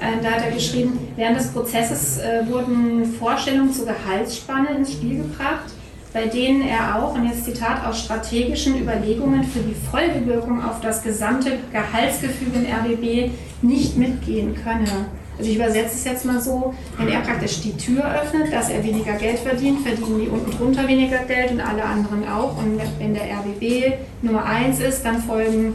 äh, 0.01 0.23
da 0.23 0.33
hat 0.33 0.45
er 0.45 0.53
geschrieben, 0.53 0.99
während 1.17 1.39
des 1.39 1.49
Prozesses 1.49 2.19
äh, 2.19 2.47
wurden 2.49 3.05
Vorstellungen 3.19 3.73
zur 3.73 3.87
Gehaltsspanne 3.87 4.71
ins 4.77 4.93
Spiel 4.93 5.19
gebracht, 5.19 5.73
bei 6.13 6.27
denen 6.27 6.63
er 6.63 6.97
auch, 6.97 7.15
und 7.15 7.27
jetzt 7.27 7.45
Zitat, 7.45 7.85
aus 7.87 8.01
strategischen 8.01 8.81
Überlegungen 8.81 9.45
für 9.45 9.61
die 9.61 9.75
Folgewirkung 9.91 10.65
auf 10.65 10.81
das 10.81 11.03
gesamte 11.03 11.59
Gehaltsgefüge 11.73 12.59
im 12.59 12.67
RBB 12.67 13.33
nicht 13.63 13.97
mitgehen 13.97 14.55
könne. 14.55 15.07
Also 15.39 15.51
ich 15.51 15.57
übersetze 15.57 15.95
es 15.95 16.05
jetzt 16.05 16.25
mal 16.25 16.41
so, 16.41 16.75
wenn 16.97 17.09
er 17.09 17.21
praktisch 17.21 17.61
die 17.61 17.77
Tür 17.77 18.05
öffnet, 18.05 18.53
dass 18.53 18.71
er 18.71 18.83
weniger 18.83 19.13
Geld 19.15 19.39
verdient, 19.39 19.87
verdienen 19.87 20.21
die 20.21 20.29
unten 20.29 20.51
drunter 20.51 20.89
weniger 20.89 21.19
Geld 21.19 21.51
und 21.51 21.61
alle 21.61 21.85
anderen 21.85 22.27
auch. 22.27 22.57
Und 22.57 22.81
wenn 22.99 23.13
der 23.13 23.25
RBB 23.25 23.99
Nummer 24.23 24.45
eins 24.45 24.81
ist, 24.81 25.05
dann, 25.05 25.23
folgen, 25.23 25.75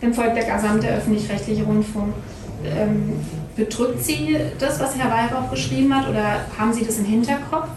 dann 0.00 0.12
folgt 0.12 0.36
der 0.36 0.44
gesamte 0.44 0.88
öffentlich-rechtliche 0.88 1.64
Rundfunk. 1.64 2.12
Ähm, 2.64 3.14
bedrückt 3.56 4.04
Sie 4.04 4.36
das, 4.58 4.80
was 4.80 4.96
Herr 4.96 5.10
Weihrauch 5.10 5.50
geschrieben 5.50 5.94
hat, 5.94 6.08
oder 6.08 6.44
haben 6.58 6.72
Sie 6.72 6.84
das 6.84 6.98
im 6.98 7.06
Hinterkopf? 7.06 7.68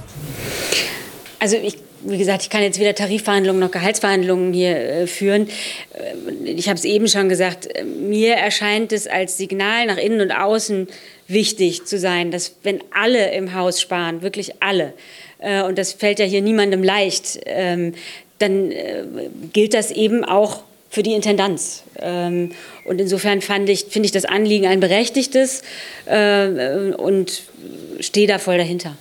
Also 1.39 1.55
ich 1.55 1.86
wie 2.01 2.17
gesagt, 2.17 2.43
ich 2.43 2.49
kann 2.49 2.61
jetzt 2.61 2.79
weder 2.79 2.95
Tarifverhandlungen 2.95 3.59
noch 3.59 3.71
Gehaltsverhandlungen 3.71 4.53
hier 4.53 4.77
äh, 4.77 5.07
führen. 5.07 5.49
Äh, 5.93 6.49
ich 6.49 6.67
habe 6.67 6.77
es 6.77 6.85
eben 6.85 7.07
schon 7.07 7.29
gesagt, 7.29 7.67
äh, 7.75 7.83
mir 7.83 8.35
erscheint 8.35 8.91
es 8.91 9.07
als 9.07 9.37
Signal 9.37 9.85
nach 9.87 9.97
innen 9.97 10.21
und 10.21 10.31
außen 10.31 10.87
wichtig 11.27 11.85
zu 11.85 11.97
sein, 11.97 12.31
dass 12.31 12.55
wenn 12.63 12.81
alle 12.91 13.31
im 13.33 13.53
Haus 13.53 13.81
sparen, 13.81 14.21
wirklich 14.21 14.61
alle, 14.61 14.93
und 15.67 15.77
das 15.77 15.93
fällt 15.93 16.17
ja 16.17 16.25
hier 16.25 16.41
niemandem 16.41 16.81
leicht, 16.81 17.41
ähm, 17.45 17.93
dann 18.39 18.73
gilt 19.53 19.75
das 19.75 19.91
eben 19.91 20.25
auch 20.25 20.63
für 20.89 21.03
die 21.03 21.13
Intendanz. 21.13 21.83
Ähm, 21.99 22.53
und 22.85 22.99
insofern 22.99 23.39
ich, 23.67 23.85
finde 23.85 24.07
ich 24.07 24.11
das 24.11 24.25
Anliegen 24.25 24.65
ein 24.65 24.79
berechtigtes 24.79 25.61
und 26.97 27.43
stehe 27.99 28.27
da 28.27 28.39
voll 28.39 28.57
dahinter. 28.57 28.95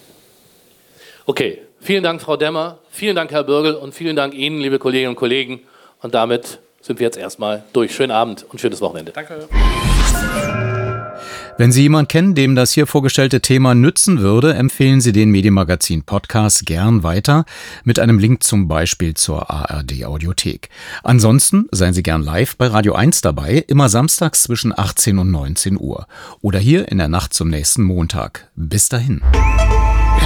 Okay, 1.25 1.59
Vielen 1.87 2.03
Dank, 2.03 2.21
Frau 2.21 2.37
Demmer, 2.37 2.81
vielen 2.91 3.15
Dank, 3.15 3.31
Herr 3.31 3.45
Bürgel 3.45 3.75
und 3.75 3.95
vielen 3.95 4.17
Dank 4.17 4.35
Ihnen, 4.35 4.61
liebe 4.61 4.81
Kolleginnen 4.81 5.11
und 5.11 5.15
Kollegen. 5.15 5.61
Und 6.03 6.15
damit 6.15 6.59
sind 6.81 6.99
wir 6.99 7.05
jetzt 7.05 7.17
erstmal 7.17 7.63
durch. 7.73 7.95
Schönen 7.95 8.11
Abend 8.11 8.45
und 8.51 8.61
schönes 8.61 8.81
Wochenende. 8.81 9.13
Danke. 9.13 9.49
Wenn 11.59 11.71
Sie 11.71 11.83
jemanden 11.83 12.09
kennen, 12.09 12.35
dem 12.35 12.57
das 12.57 12.73
hier 12.73 12.89
vorgestellte 12.89 13.41
Thema 13.41 13.77
nützen 13.77 14.19
würde, 14.19 14.55
empfehlen 14.55 15.01
Sie 15.01 15.13
den 15.13 15.31
Medienmagazin 15.31 16.03
Podcast 16.03 16.67
gern 16.67 17.05
weiter 17.05 17.45
mit 17.85 18.01
einem 18.01 18.19
Link 18.19 18.43
zum 18.43 18.67
Beispiel 18.67 19.15
zur 19.15 19.49
ARD 19.49 20.07
Audiothek. 20.07 20.71
Ansonsten 21.05 21.69
seien 21.71 21.95
Sie 21.95 22.03
gern 22.03 22.21
live 22.21 22.57
bei 22.57 22.67
Radio 22.67 22.95
1 22.95 23.21
dabei, 23.21 23.65
immer 23.69 23.89
samstags 23.89 24.43
zwischen 24.43 24.77
18 24.77 25.21
und 25.21 25.31
19 25.31 25.79
Uhr 25.79 26.09
oder 26.41 26.59
hier 26.59 26.91
in 26.91 26.99
der 26.99 27.07
Nacht 27.07 27.33
zum 27.33 27.49
nächsten 27.49 27.85
Montag. 27.85 28.49
Bis 28.57 28.89
dahin. 28.89 29.23